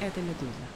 Это 0.00 0.22
«Медуза». 0.22 0.70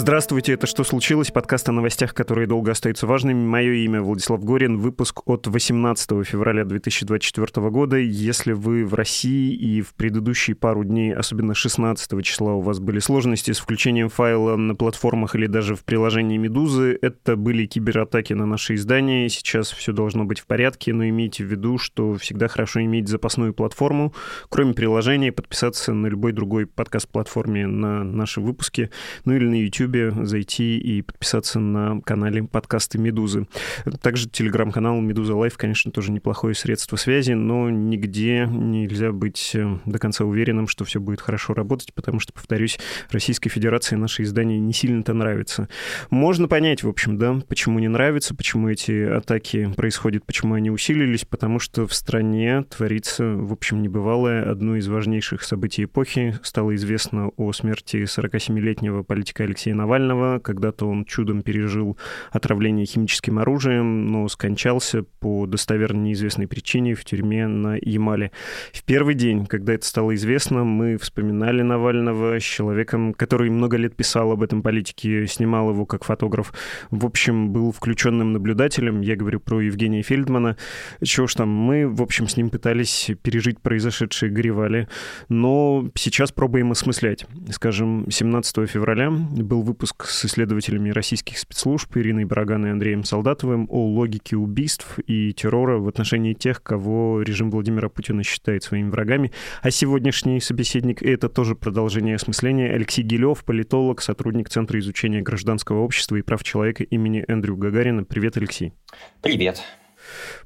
Здравствуйте, 0.00 0.54
это 0.54 0.66
«Что 0.66 0.82
случилось?» 0.82 1.30
Подкаст 1.30 1.68
о 1.68 1.72
новостях, 1.72 2.14
которые 2.14 2.46
долго 2.46 2.70
остаются 2.70 3.06
важными. 3.06 3.44
Мое 3.44 3.72
имя 3.84 4.00
Владислав 4.00 4.42
Горин. 4.42 4.78
Выпуск 4.78 5.20
от 5.28 5.46
18 5.46 6.26
февраля 6.26 6.64
2024 6.64 7.68
года. 7.68 7.98
Если 7.98 8.52
вы 8.52 8.86
в 8.86 8.94
России 8.94 9.52
и 9.52 9.82
в 9.82 9.92
предыдущие 9.92 10.56
пару 10.56 10.84
дней, 10.84 11.12
особенно 11.12 11.54
16 11.54 12.24
числа, 12.24 12.54
у 12.54 12.62
вас 12.62 12.80
были 12.80 12.98
сложности 12.98 13.50
с 13.50 13.58
включением 13.58 14.08
файла 14.08 14.56
на 14.56 14.74
платформах 14.74 15.34
или 15.34 15.46
даже 15.46 15.76
в 15.76 15.84
приложении 15.84 16.38
«Медузы», 16.38 16.98
это 17.02 17.36
были 17.36 17.66
кибератаки 17.66 18.32
на 18.32 18.46
наши 18.46 18.76
издания. 18.76 19.28
Сейчас 19.28 19.70
все 19.70 19.92
должно 19.92 20.24
быть 20.24 20.40
в 20.40 20.46
порядке, 20.46 20.94
но 20.94 21.06
имейте 21.10 21.44
в 21.44 21.48
виду, 21.48 21.76
что 21.76 22.14
всегда 22.14 22.48
хорошо 22.48 22.80
иметь 22.80 23.08
запасную 23.08 23.52
платформу. 23.52 24.14
Кроме 24.48 24.72
приложения, 24.72 25.30
подписаться 25.30 25.92
на 25.92 26.06
любой 26.06 26.32
другой 26.32 26.64
подкаст-платформе 26.64 27.66
на 27.66 28.02
наши 28.02 28.40
выпуски, 28.40 28.88
ну 29.26 29.34
или 29.34 29.44
на 29.44 29.60
YouTube 29.60 29.89
YouTube 29.90 30.26
зайти 30.26 30.78
и 30.78 31.02
подписаться 31.02 31.60
на 31.60 32.00
канале 32.00 32.44
подкасты 32.44 32.98
«Медузы». 32.98 33.46
Также 34.02 34.28
телеграм-канал 34.28 35.00
«Медуза 35.00 35.34
Live», 35.34 35.56
конечно, 35.56 35.90
тоже 35.90 36.12
неплохое 36.12 36.54
средство 36.54 36.96
связи, 36.96 37.32
но 37.32 37.70
нигде 37.70 38.46
нельзя 38.46 39.12
быть 39.12 39.52
э, 39.54 39.78
до 39.86 39.98
конца 39.98 40.24
уверенным, 40.24 40.68
что 40.68 40.84
все 40.84 41.00
будет 41.00 41.20
хорошо 41.20 41.54
работать, 41.54 41.92
потому 41.94 42.20
что, 42.20 42.32
повторюсь, 42.32 42.78
Российской 43.10 43.50
Федерации 43.50 43.96
наши 43.96 44.22
издания 44.22 44.58
не 44.58 44.72
сильно-то 44.72 45.14
нравятся. 45.14 45.68
Можно 46.10 46.48
понять, 46.48 46.82
в 46.82 46.88
общем, 46.88 47.18
да, 47.18 47.40
почему 47.48 47.78
не 47.78 47.88
нравится, 47.88 48.34
почему 48.34 48.68
эти 48.68 49.04
атаки 49.04 49.72
происходят, 49.76 50.24
почему 50.24 50.54
они 50.54 50.70
усилились, 50.70 51.24
потому 51.24 51.58
что 51.58 51.86
в 51.86 51.94
стране 51.94 52.64
творится, 52.64 53.24
в 53.24 53.52
общем, 53.52 53.82
небывалое. 53.82 54.50
Одно 54.50 54.76
из 54.76 54.88
важнейших 54.88 55.42
событий 55.42 55.84
эпохи 55.84 56.38
стало 56.42 56.74
известно 56.74 57.30
о 57.36 57.52
смерти 57.52 58.04
47-летнего 58.04 59.02
политика 59.02 59.44
Алексея 59.44 59.74
Навального. 59.80 60.38
Когда-то 60.38 60.86
он 60.86 61.04
чудом 61.04 61.42
пережил 61.42 61.96
отравление 62.30 62.86
химическим 62.86 63.38
оружием, 63.38 64.06
но 64.06 64.28
скончался 64.28 65.04
по 65.20 65.46
достоверно 65.46 66.02
неизвестной 66.02 66.46
причине 66.46 66.94
в 66.94 67.04
тюрьме 67.04 67.46
на 67.46 67.76
Ямале. 67.80 68.32
В 68.72 68.84
первый 68.84 69.14
день, 69.14 69.46
когда 69.46 69.74
это 69.74 69.86
стало 69.86 70.14
известно, 70.14 70.64
мы 70.64 70.96
вспоминали 70.98 71.62
Навального 71.62 72.38
с 72.38 72.42
человеком, 72.42 73.14
который 73.14 73.50
много 73.50 73.76
лет 73.76 73.96
писал 73.96 74.32
об 74.32 74.42
этом 74.42 74.62
политике, 74.62 75.26
снимал 75.26 75.70
его 75.70 75.86
как 75.86 76.04
фотограф. 76.04 76.52
В 76.90 77.06
общем, 77.06 77.50
был 77.50 77.72
включенным 77.72 78.32
наблюдателем. 78.32 79.00
Я 79.00 79.16
говорю 79.16 79.40
про 79.40 79.60
Евгения 79.60 80.02
Фельдмана. 80.02 80.56
Чего 81.02 81.26
ж 81.26 81.34
там, 81.34 81.48
мы, 81.48 81.88
в 81.88 82.02
общем, 82.02 82.28
с 82.28 82.36
ним 82.36 82.50
пытались 82.50 83.10
пережить 83.22 83.60
произошедшие 83.60 84.30
горевали. 84.30 84.88
Но 85.28 85.88
сейчас 85.94 86.32
пробуем 86.32 86.72
осмыслять. 86.72 87.26
Скажем, 87.50 88.06
17 88.10 88.68
февраля 88.68 89.10
был 89.10 89.62
выпуск 89.70 90.06
с 90.06 90.24
исследователями 90.24 90.90
российских 90.90 91.38
спецслужб 91.38 91.96
Ириной 91.96 92.24
Бараган 92.24 92.66
и 92.66 92.70
Андреем 92.70 93.04
Солдатовым 93.04 93.68
о 93.70 93.86
логике 93.86 94.36
убийств 94.36 94.98
и 95.06 95.32
террора 95.32 95.78
в 95.78 95.86
отношении 95.86 96.34
тех, 96.34 96.60
кого 96.60 97.22
режим 97.22 97.52
Владимира 97.52 97.88
Путина 97.88 98.24
считает 98.24 98.64
своими 98.64 98.90
врагами. 98.90 99.30
А 99.62 99.70
сегодняшний 99.70 100.40
собеседник— 100.40 101.02
это 101.04 101.28
тоже 101.28 101.54
продолжение 101.54 102.16
осмысления. 102.16 102.72
Алексей 102.72 103.02
Гилев, 103.02 103.44
политолог, 103.44 104.02
сотрудник 104.02 104.48
Центра 104.48 104.76
изучения 104.80 105.22
гражданского 105.22 105.82
общества 105.82 106.16
и 106.16 106.22
прав 106.22 106.42
человека 106.42 106.82
имени 106.82 107.24
Эндрю 107.28 107.56
Гагарина. 107.56 108.02
Привет, 108.02 108.36
Алексей. 108.36 108.72
Привет. 109.22 109.62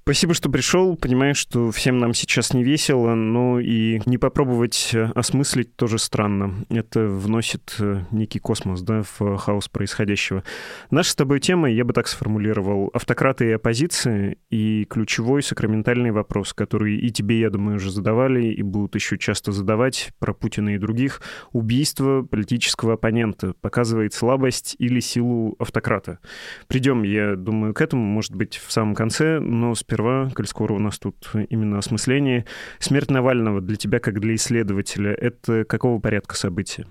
Спасибо, 0.07 0.35
что 0.35 0.51
пришел. 0.51 0.97
Понимаю, 0.97 1.35
что 1.35 1.71
всем 1.71 1.97
нам 1.97 2.13
сейчас 2.13 2.53
не 2.53 2.63
весело, 2.63 3.15
но 3.15 3.59
и 3.59 4.03
не 4.05 4.19
попробовать 4.19 4.91
э, 4.93 5.05
осмыслить 5.15 5.77
тоже 5.77 5.99
странно. 5.99 6.67
Это 6.69 7.07
вносит 7.07 7.75
э, 7.79 8.03
некий 8.11 8.39
космос 8.39 8.83
да, 8.83 9.03
в 9.03 9.39
хаос 9.39 9.69
происходящего. 9.69 10.45
Наша 10.91 11.13
с 11.13 11.15
тобой 11.15 11.41
тема, 11.41 11.71
я 11.71 11.87
бы 11.87 11.95
так 11.95 12.07
сформулировал, 12.07 12.91
автократы 12.93 13.49
и 13.49 13.53
оппозиция, 13.53 14.37
и 14.51 14.85
ключевой 14.91 15.43
сакраментальный 15.43 16.11
вопрос, 16.11 16.53
который 16.53 16.99
и 16.99 17.11
тебе, 17.11 17.41
я 17.41 17.49
думаю, 17.49 17.77
уже 17.77 17.91
задавали, 17.91 18.49
и 18.49 18.61
будут 18.61 18.97
еще 18.97 19.17
часто 19.17 19.53
задавать 19.53 20.11
про 20.19 20.35
Путина 20.35 20.75
и 20.75 20.79
других. 20.79 21.23
Убийство 21.53 22.21
политического 22.21 22.93
оппонента 22.93 23.55
показывает 23.63 24.13
слабость 24.13 24.77
или 24.79 25.01
силу 25.01 25.57
автократа. 25.59 26.19
Придем, 26.67 27.05
я 27.05 27.37
думаю, 27.37 27.73
к 27.73 27.81
этому, 27.81 28.05
может 28.05 28.35
быть, 28.35 28.61
в 28.63 28.71
самом 28.71 28.95
конце, 28.95 29.41
но 29.41 29.75
сперва 29.75 29.94
сперва, 29.95 30.29
коль 30.35 30.47
скоро 30.47 30.73
у 30.73 30.79
нас 30.79 30.99
тут 30.99 31.15
именно 31.49 31.79
осмысление. 31.79 32.47
Смерть 32.81 33.11
Навального 33.11 33.61
для 33.61 33.77
тебя, 33.77 34.01
как 34.01 34.19
для 34.21 34.35
исследователя, 34.35 35.13
это 35.13 35.65
какого 35.65 36.01
порядка 36.01 36.37
события? 36.37 36.87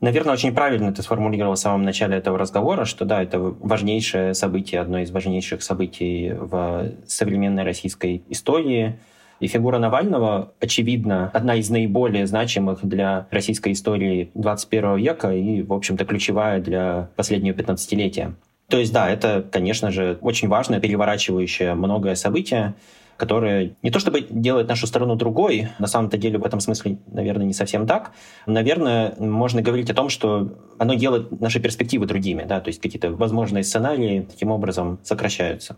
Наверное, 0.00 0.34
очень 0.34 0.54
правильно 0.54 0.92
ты 0.92 1.02
сформулировал 1.02 1.54
в 1.54 1.58
самом 1.58 1.82
начале 1.82 2.16
этого 2.16 2.38
разговора, 2.38 2.84
что 2.84 3.04
да, 3.04 3.22
это 3.22 3.40
важнейшее 3.40 4.34
событие, 4.34 4.80
одно 4.80 4.98
из 4.98 5.10
важнейших 5.10 5.62
событий 5.62 6.32
в 6.38 6.92
современной 7.06 7.64
российской 7.64 8.22
истории. 8.28 8.98
И 9.40 9.48
фигура 9.48 9.78
Навального, 9.78 10.52
очевидно, 10.60 11.30
одна 11.34 11.56
из 11.56 11.68
наиболее 11.68 12.26
значимых 12.26 12.84
для 12.84 13.26
российской 13.30 13.72
истории 13.72 14.30
21 14.34 14.96
века 14.96 15.32
и, 15.32 15.62
в 15.62 15.72
общем-то, 15.72 16.04
ключевая 16.04 16.60
для 16.60 17.10
последнего 17.16 17.54
15-летия. 17.54 18.34
То 18.68 18.78
есть, 18.78 18.92
да, 18.92 19.08
это, 19.08 19.44
конечно 19.50 19.90
же, 19.90 20.18
очень 20.20 20.48
важное, 20.48 20.80
переворачивающее 20.80 21.74
многое 21.74 22.16
событие, 22.16 22.74
которое 23.16 23.76
не 23.82 23.90
то 23.90 23.98
чтобы 23.98 24.26
делает 24.28 24.68
нашу 24.68 24.86
страну 24.86 25.14
другой, 25.14 25.68
на 25.78 25.86
самом-то 25.86 26.18
деле 26.18 26.38
в 26.38 26.44
этом 26.44 26.60
смысле, 26.60 26.98
наверное, 27.06 27.46
не 27.46 27.54
совсем 27.54 27.86
так. 27.86 28.12
Наверное, 28.46 29.14
можно 29.18 29.62
говорить 29.62 29.90
о 29.90 29.94
том, 29.94 30.08
что 30.08 30.52
оно 30.78 30.94
делает 30.94 31.40
наши 31.40 31.60
перспективы 31.60 32.06
другими, 32.06 32.44
да, 32.44 32.60
то 32.60 32.68
есть 32.68 32.80
какие-то 32.80 33.10
возможные 33.10 33.64
сценарии 33.64 34.26
таким 34.28 34.50
образом 34.50 34.98
сокращаются. 35.02 35.76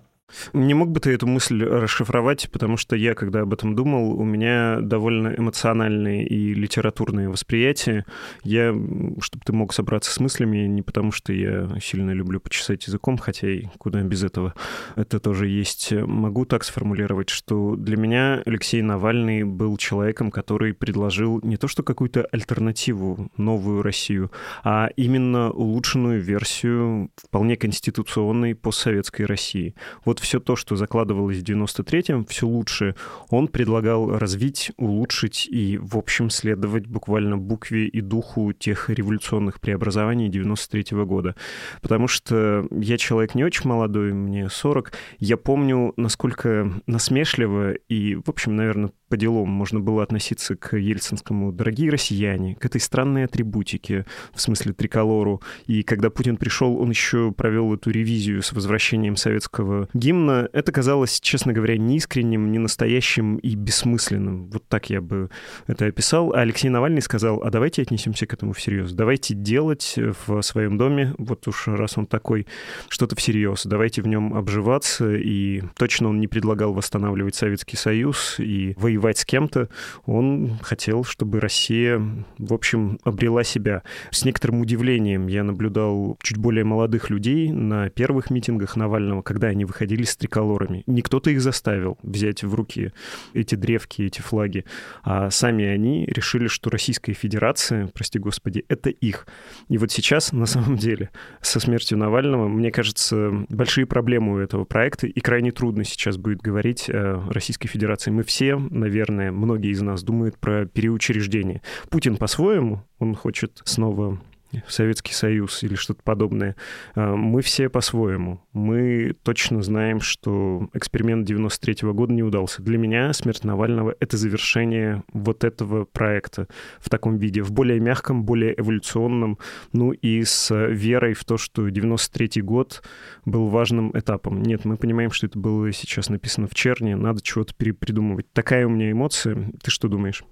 Не 0.53 0.75
мог 0.75 0.91
бы 0.91 1.01
ты 1.01 1.13
эту 1.13 1.27
мысль 1.27 1.63
расшифровать, 1.65 2.51
потому 2.51 2.77
что 2.77 2.97
я, 2.97 3.15
когда 3.15 3.41
об 3.41 3.55
этом 3.55 3.75
думал, 3.75 4.13
у 4.19 4.25
меня 4.25 4.79
довольно 4.81 5.35
эмоциональные 5.37 6.27
и 6.27 6.53
литературные 6.55 7.29
восприятия. 7.31 8.05
Я, 8.43 8.75
чтобы 9.21 9.45
ты 9.45 9.53
мог 9.53 9.73
собраться 9.73 10.13
с 10.13 10.21
мыслями, 10.21 10.67
не 10.67 10.83
потому 10.83 11.13
что 11.13 11.33
я 11.33 11.69
сильно 11.81 12.11
люблю 12.11 12.41
почесать 12.41 12.87
языком, 12.87 13.17
хотя 13.17 13.49
и 13.49 13.65
куда 13.79 14.03
без 14.03 14.23
этого, 14.23 14.55
это 14.97 15.19
тоже 15.19 15.49
есть. 15.49 15.93
Могу 15.93 16.45
так 16.45 16.65
сформулировать, 16.65 17.31
что 17.31 17.75
для 17.77 17.97
меня 17.97 18.43
Алексей 18.45 18.83
Навальный 18.83 19.45
был 19.45 19.77
человеком, 19.79 20.31
который 20.31 20.75
предложил 20.75 21.41
не 21.43 21.57
то 21.57 21.69
что 21.69 21.83
какую-то 21.83 22.27
альтернативу, 22.31 23.31
новую 23.37 23.83
Россию, 23.83 24.31
а 24.63 24.91
именно 24.97 25.51
улучшенную 25.51 26.21
версию 26.21 27.11
вполне 27.17 27.57
конституционной 27.57 28.55
постсоветской 28.55 29.25
России. 29.25 29.75
Вот 30.05 30.18
вот 30.19 30.25
все 30.25 30.41
то, 30.41 30.57
что 30.57 30.77
закладывалось 30.77 31.39
в 31.39 31.43
93-м, 31.43 32.25
все 32.27 32.47
лучше, 32.47 32.95
он 33.31 33.49
предлагал 33.49 34.19
развить, 34.19 34.73
улучшить 34.77 35.47
и, 35.51 35.79
в 35.79 35.97
общем, 35.97 36.31
следовать 36.31 36.87
буквально 36.87 37.39
букве 37.39 37.87
и 37.87 38.01
духу 38.01 38.53
тех 38.53 38.91
революционных 38.91 39.61
преобразований 39.61 40.29
93-го 40.29 41.07
года. 41.07 41.35
Потому 41.83 42.09
что 42.09 42.67
я 42.71 42.99
человек 42.99 43.35
не 43.35 43.45
очень 43.45 43.69
молодой, 43.69 44.13
мне 44.13 44.49
40, 44.49 44.93
я 45.19 45.37
помню, 45.37 45.93
насколько 45.97 46.73
насмешливо 46.87 47.73
и, 47.73 48.17
в 48.17 48.29
общем, 48.29 48.57
наверное, 48.57 48.91
по 49.09 49.17
делам 49.17 49.49
можно 49.49 49.81
было 49.81 50.03
относиться 50.03 50.55
к 50.55 50.77
ельцинскому 50.77 51.51
«дорогие 51.51 51.91
россияне», 51.91 52.55
к 52.55 52.65
этой 52.65 52.81
странной 52.81 53.25
атрибутике, 53.25 54.05
в 54.35 54.41
смысле 54.41 54.75
триколору. 54.75 55.43
И 55.67 55.83
когда 55.83 56.11
Путин 56.11 56.37
пришел, 56.37 56.79
он 56.79 56.91
еще 56.91 57.33
провел 57.33 57.75
эту 57.75 57.91
ревизию 57.91 58.43
с 58.43 58.53
возвращением 58.53 59.17
советского 59.17 59.89
гимна. 59.95 60.49
Это 60.53 60.73
казалось, 60.73 61.21
честно 61.21 61.53
говоря, 61.53 61.79
неискренним, 61.79 62.53
ненастоящим 62.53 63.37
и 63.37 63.55
бессмысленным. 63.55 64.51
Вот 64.51 64.65
так 64.69 64.91
я 64.91 65.01
бы 65.01 65.31
это 65.67 65.87
описал. 65.87 66.33
А 66.35 66.41
Алексей 66.41 66.69
Навальный 66.69 67.03
сказал, 67.03 67.43
а 67.43 67.51
давайте 67.51 67.83
отнесемся 67.83 68.27
к 68.27 68.35
этому 68.35 68.53
всерьез. 68.53 68.93
Давайте 68.93 69.35
делать 69.35 69.95
в 69.97 70.43
своем 70.43 70.77
доме, 70.77 71.15
вот 71.17 71.49
уж 71.49 71.67
раз 71.69 71.97
он 71.97 72.07
такой, 72.07 72.47
что-то 72.89 73.17
всерьез. 73.17 73.65
Давайте 73.65 74.03
в 74.03 74.07
нем 74.07 74.35
обживаться. 74.35 75.15
И 75.15 75.63
точно 75.77 76.09
он 76.11 76.21
не 76.21 76.29
предлагал 76.29 76.75
восстанавливать 76.75 77.35
Советский 77.35 77.77
Союз 77.77 78.37
и 78.39 78.75
воевать 78.77 78.98
воевать 78.99 79.19
с 79.19 79.25
кем-то. 79.25 79.69
Он 80.07 80.59
хотел, 80.61 81.05
чтобы 81.05 81.41
Россия, 81.41 82.03
в 82.39 82.53
общем, 82.53 82.99
обрела 83.05 83.45
себя. 83.45 83.83
С 84.11 84.25
некоторым 84.25 84.61
удивлением 84.61 85.29
я 85.29 85.45
наблюдал 85.45 86.19
чуть 86.23 86.37
более 86.37 86.65
молодых 86.65 87.11
людей 87.11 87.51
на 87.53 87.89
первых 87.91 88.31
митингах 88.31 88.77
Навального, 88.77 89.23
когда 89.23 89.49
они 89.49 89.65
выходили 89.65 90.03
с 90.03 90.17
триколорами. 90.17 90.83
Не 90.87 91.03
кто-то 91.03 91.31
их 91.31 91.41
заставил 91.41 91.99
взять 92.03 92.43
в 92.43 92.55
руки 92.55 92.93
эти 93.35 93.55
древки, 93.55 94.03
эти 94.03 94.21
флаги, 94.21 94.65
а 95.03 95.31
сами 95.31 95.65
они 95.65 96.05
решили, 96.07 96.49
что 96.49 96.71
Российская 96.71 97.13
Федерация, 97.13 97.89
прости 97.95 98.19
господи, 98.19 98.65
это 98.69 98.91
их. 98.91 99.27
И 99.69 99.79
вот 99.79 99.93
сейчас, 99.93 100.33
на 100.33 100.47
самом 100.47 100.77
деле, 100.77 101.11
со 101.41 101.61
смертью 101.61 101.99
Навального, 101.99 102.49
мне 102.49 102.71
кажется, 102.71 103.31
большие 103.49 103.87
проблемы 103.87 104.35
у 104.35 104.39
этого 104.39 104.65
проекта, 104.65 105.07
и 105.07 105.21
крайне 105.21 105.53
трудно 105.53 105.85
сейчас 105.85 106.17
будет 106.17 106.41
говорить 106.41 106.91
о 106.91 107.23
Российской 107.31 107.69
Федерации. 107.69 108.11
Мы 108.11 108.23
все, 108.23 108.57
наверное, 108.57 108.88
многие 109.31 109.71
из 109.71 109.81
нас 109.81 110.03
думают 110.03 110.39
про 110.39 110.67
переучреждение. 110.67 111.63
Путин 111.91 112.17
по-своему, 112.17 112.83
он 112.99 113.15
хочет 113.15 113.61
снова 113.65 114.19
Советский 114.67 115.13
Союз 115.13 115.63
или 115.63 115.75
что-то 115.75 116.03
подобное. 116.03 116.57
А, 116.95 117.15
мы 117.15 117.43
все 117.43 117.69
по-своему. 117.69 118.41
Мы 118.53 119.15
точно 119.23 119.63
знаем, 119.63 120.01
что 120.01 120.69
эксперимент 120.73 121.27
93 121.27 121.75
-го 121.85 121.93
года 121.93 122.13
не 122.13 122.23
удался. 122.23 122.63
Для 122.63 122.79
меня 122.79 123.13
смерть 123.13 123.45
Навального— 123.45 123.95
это 124.01 124.17
завершение 124.17 125.03
вот 125.13 125.45
этого 125.45 125.85
проекта 125.85 126.49
в 126.81 126.89
таком 126.89 127.19
виде, 127.19 127.43
в 127.43 127.53
более 127.53 127.81
мягком, 127.81 128.25
более 128.25 128.59
эволюционном, 128.59 129.39
ну 129.73 129.93
и 129.93 130.23
с 130.25 130.55
верой 130.55 131.15
в 131.15 131.25
то, 131.25 131.37
что 131.37 131.69
93 131.69 132.43
год 132.43 132.83
был 133.25 133.49
важным 133.49 133.91
этапом. 133.97 134.43
Нет, 134.43 134.65
мы 134.65 134.77
понимаем, 134.77 135.11
что 135.11 135.27
это 135.27 135.39
было 135.39 135.73
сейчас 135.73 136.09
написано 136.09 136.47
в 136.47 136.55
черне, 136.55 136.97
надо 136.97 137.21
чего-то 137.23 137.55
перепридумывать. 137.55 138.27
Такая 138.33 138.67
у 138.67 138.71
меня 138.71 138.91
эмоция. 138.91 139.51
Ты 139.63 139.71
что 139.71 139.89
думаешь? 139.89 140.25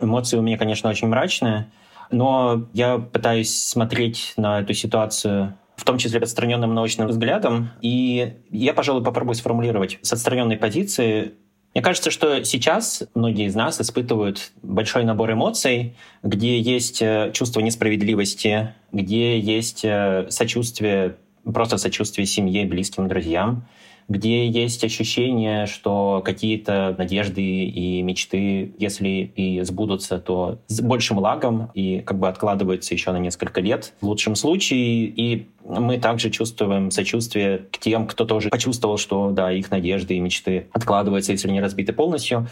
Эмоции 0.00 0.36
у 0.36 0.42
меня, 0.42 0.58
конечно, 0.58 0.90
очень 0.90 1.08
мрачные 1.08 1.66
но 2.12 2.68
я 2.72 2.98
пытаюсь 2.98 3.54
смотреть 3.54 4.34
на 4.36 4.60
эту 4.60 4.74
ситуацию 4.74 5.54
в 5.82 5.84
том 5.84 5.98
числе 5.98 6.20
отстраненным 6.20 6.74
научным 6.74 7.08
взглядом. 7.08 7.70
И 7.80 8.34
я, 8.50 8.72
пожалуй, 8.72 9.02
попробую 9.02 9.34
сформулировать 9.34 9.98
с 10.02 10.12
отстраненной 10.12 10.56
позиции. 10.56 11.32
Мне 11.74 11.82
кажется, 11.82 12.10
что 12.12 12.44
сейчас 12.44 13.02
многие 13.14 13.46
из 13.46 13.56
нас 13.56 13.80
испытывают 13.80 14.52
большой 14.62 15.04
набор 15.04 15.32
эмоций, 15.32 15.96
где 16.22 16.60
есть 16.60 17.02
э, 17.02 17.32
чувство 17.34 17.60
несправедливости, 17.60 18.74
где 18.92 19.40
есть 19.40 19.84
э, 19.84 20.26
сочувствие, 20.28 21.16
просто 21.42 21.78
сочувствие 21.78 22.26
семье, 22.26 22.66
близким, 22.66 23.08
друзьям, 23.08 23.66
где 24.08 24.46
есть 24.46 24.84
ощущение, 24.84 25.66
что 25.66 26.22
какие-то 26.24 26.94
надежды 26.98 27.42
и 27.42 28.02
мечты, 28.02 28.74
если 28.78 29.08
и 29.34 29.60
сбудутся, 29.62 30.18
то 30.18 30.58
с 30.66 30.80
большим 30.80 31.18
лагом 31.18 31.70
и 31.74 32.00
как 32.00 32.18
бы 32.18 32.28
откладываются 32.28 32.94
еще 32.94 33.12
на 33.12 33.18
несколько 33.18 33.60
лет 33.60 33.94
в 34.00 34.06
лучшем 34.06 34.34
случае. 34.34 35.06
И 35.06 35.48
мы 35.64 35.98
также 35.98 36.30
чувствуем 36.30 36.90
сочувствие 36.90 37.66
к 37.70 37.78
тем, 37.78 38.06
кто 38.06 38.24
тоже 38.24 38.48
почувствовал, 38.48 38.98
что 38.98 39.30
да, 39.30 39.52
их 39.52 39.70
надежды 39.70 40.14
и 40.14 40.20
мечты 40.20 40.68
откладываются, 40.72 41.32
если 41.32 41.50
не 41.50 41.60
разбиты 41.60 41.92
полностью. 41.92 42.48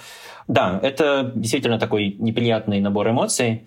Да, 0.48 0.80
это 0.82 1.32
действительно 1.34 1.78
такой 1.78 2.16
неприятный 2.18 2.80
набор 2.80 3.10
эмоций. 3.10 3.62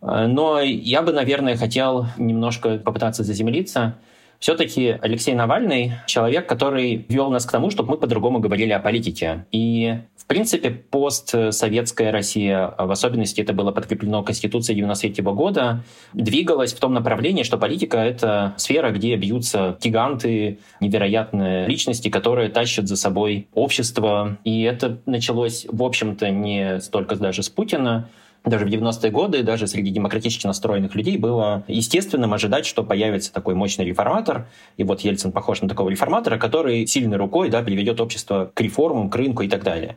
Но 0.00 0.60
я 0.60 1.02
бы, 1.02 1.12
наверное, 1.12 1.56
хотел 1.56 2.06
немножко 2.18 2.78
попытаться 2.78 3.22
заземлиться 3.22 3.96
все-таки 4.42 4.98
Алексей 5.00 5.34
Навальный— 5.34 5.92
человек, 6.08 6.48
который 6.48 7.06
вел 7.08 7.30
нас 7.30 7.46
к 7.46 7.52
тому, 7.52 7.70
чтобы 7.70 7.90
мы 7.92 7.96
по-другому 7.96 8.40
говорили 8.40 8.72
о 8.72 8.80
политике. 8.80 9.46
И 9.52 10.00
в 10.16 10.26
принципе, 10.26 10.70
постсоветская 10.70 12.10
Россия, 12.10 12.74
в 12.76 12.90
особенности 12.90 13.40
это 13.40 13.52
было 13.52 13.70
подкреплено 13.70 14.24
Конституцией 14.24 14.76
93 14.78 15.22
года, 15.22 15.84
двигалась 16.12 16.72
в 16.72 16.80
том 16.80 16.92
направлении, 16.92 17.44
что 17.44 17.56
политика— 17.56 17.98
это 17.98 18.54
сфера, 18.56 18.90
где 18.90 19.14
бьются 19.14 19.78
гиганты, 19.80 20.58
невероятные 20.80 21.68
личности, 21.68 22.08
которые 22.08 22.48
тащат 22.48 22.88
за 22.88 22.96
собой 22.96 23.46
общество. 23.54 24.38
И 24.42 24.62
это 24.62 24.98
началось, 25.06 25.66
в 25.70 25.84
общем-то, 25.84 26.30
не 26.30 26.80
столько 26.80 27.14
даже 27.14 27.44
с 27.44 27.48
Путина, 27.48 28.08
даже 28.44 28.66
в 28.66 28.68
90-е 28.68 29.10
годы, 29.10 29.42
даже 29.42 29.66
среди 29.66 29.90
демократически 29.90 30.46
настроенных 30.46 30.94
людей 30.94 31.16
было 31.16 31.62
естественным 31.68 32.34
ожидать, 32.34 32.66
что 32.66 32.82
появится 32.82 33.32
такой 33.32 33.54
мощный 33.54 33.84
реформатор, 33.84 34.48
и 34.76 34.84
вот 34.84 35.00
Ельцин 35.02 35.30
похож 35.32 35.62
на 35.62 35.68
такого 35.68 35.88
реформатора, 35.88 36.38
который 36.38 36.86
сильной 36.86 37.16
рукой 37.16 37.50
да, 37.50 37.62
приведет 37.62 38.00
общество 38.00 38.50
к 38.52 38.60
реформам, 38.60 39.10
к 39.10 39.16
рынку 39.16 39.42
и 39.42 39.48
так 39.48 39.62
далее. 39.62 39.96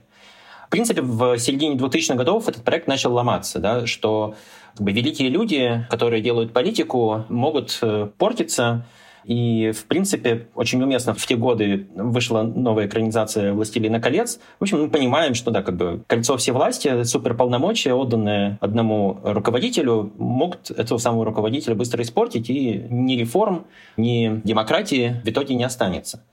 В 0.68 0.70
принципе, 0.70 1.02
в 1.02 1.38
середине 1.38 1.76
2000-х 1.76 2.16
годов 2.16 2.48
этот 2.48 2.64
проект 2.64 2.88
начал 2.88 3.14
ломаться, 3.14 3.60
да, 3.60 3.86
что 3.86 4.36
как 4.74 4.82
бы, 4.82 4.92
великие 4.92 5.30
люди, 5.30 5.86
которые 5.90 6.22
делают 6.22 6.54
политику, 6.54 7.26
могут 7.30 7.78
э, 7.82 8.10
портиться, 8.18 8.86
и, 9.25 9.72
в 9.72 9.86
принципе, 9.86 10.48
очень 10.54 10.81
уместно 10.83 11.13
в 11.13 11.25
те 11.25 11.36
годы 11.36 11.88
вышла 11.95 12.44
новая 12.44 12.86
экранизация 12.86 13.54
«Властелина 13.54 14.00
колец». 14.00 14.39
В 14.60 14.63
общем, 14.63 14.81
мы 14.81 14.89
понимаем, 14.89 15.33
что, 15.33 15.50
да, 15.50 15.63
как 15.63 15.75
бы 15.75 16.04
кольцо 16.07 16.38
все 16.38 16.51
власти, 16.51 17.04
суперполномочия, 17.04 17.94
отданные 17.94 18.60
одному 18.62 19.19
руководителю, 19.24 20.13
могут 20.18 20.69
этого 20.69 21.00
самого 21.00 21.25
руководителя 21.25 21.74
быстро 21.74 22.04
испортить, 22.04 22.50
и 22.50 22.86
ни 22.89 23.16
реформ, 23.16 23.66
ни 23.98 24.42
демократии 24.44 25.22
в 25.24 25.27
итоге 25.27 25.56
не 25.56 25.63
останется. 25.63 26.24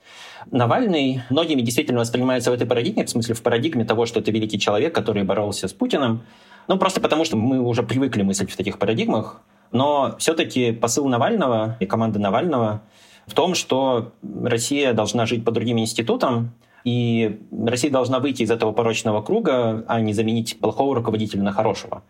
Навальный 0.51 1.21
многими 1.29 1.61
действительно 1.61 1.99
воспринимается 1.99 2.51
в 2.51 2.53
этой 2.53 2.67
парадигме, 2.67 3.05
в 3.05 3.09
смысле 3.09 3.33
в 3.33 3.41
парадигме 3.41 3.85
того, 3.85 4.05
что 4.05 4.19
это 4.19 4.31
великий 4.31 4.59
человек, 4.59 4.93
который 4.93 5.23
боролся 5.23 5.67
с 5.67 5.73
Путиным, 5.73 6.21
ну, 6.67 6.77
просто 6.77 7.01
потому 7.01 7.25
что 7.25 7.37
мы 7.37 7.59
уже 7.59 7.83
привыкли 7.83 8.21
мыслить 8.21 8.51
в 8.51 8.55
таких 8.55 8.77
парадигмах. 8.77 9.41
Но 9.73 10.15
все-таки 10.19 10.71
посыл 10.71 11.07
Навального 11.09 11.75
и 11.79 11.85
команды 11.85 12.19
Навального 12.19 12.83
в 13.25 13.33
том, 13.33 13.55
что 13.55 14.13
Россия 14.21 14.93
должна 14.93 15.25
жить 15.25 15.43
по 15.43 15.51
другим 15.51 15.79
институтам, 15.79 16.51
и 16.83 17.41
Россия 17.65 17.91
должна 17.91 18.19
выйти 18.19 18.43
из 18.43 18.51
этого 18.51 18.71
порочного 18.71 19.21
круга, 19.21 19.83
а 19.87 19.99
не 19.99 20.13
заменить 20.13 20.59
плохого 20.59 20.95
руководителя 20.95 21.41
на 21.41 21.51
хорошего. 21.51 22.03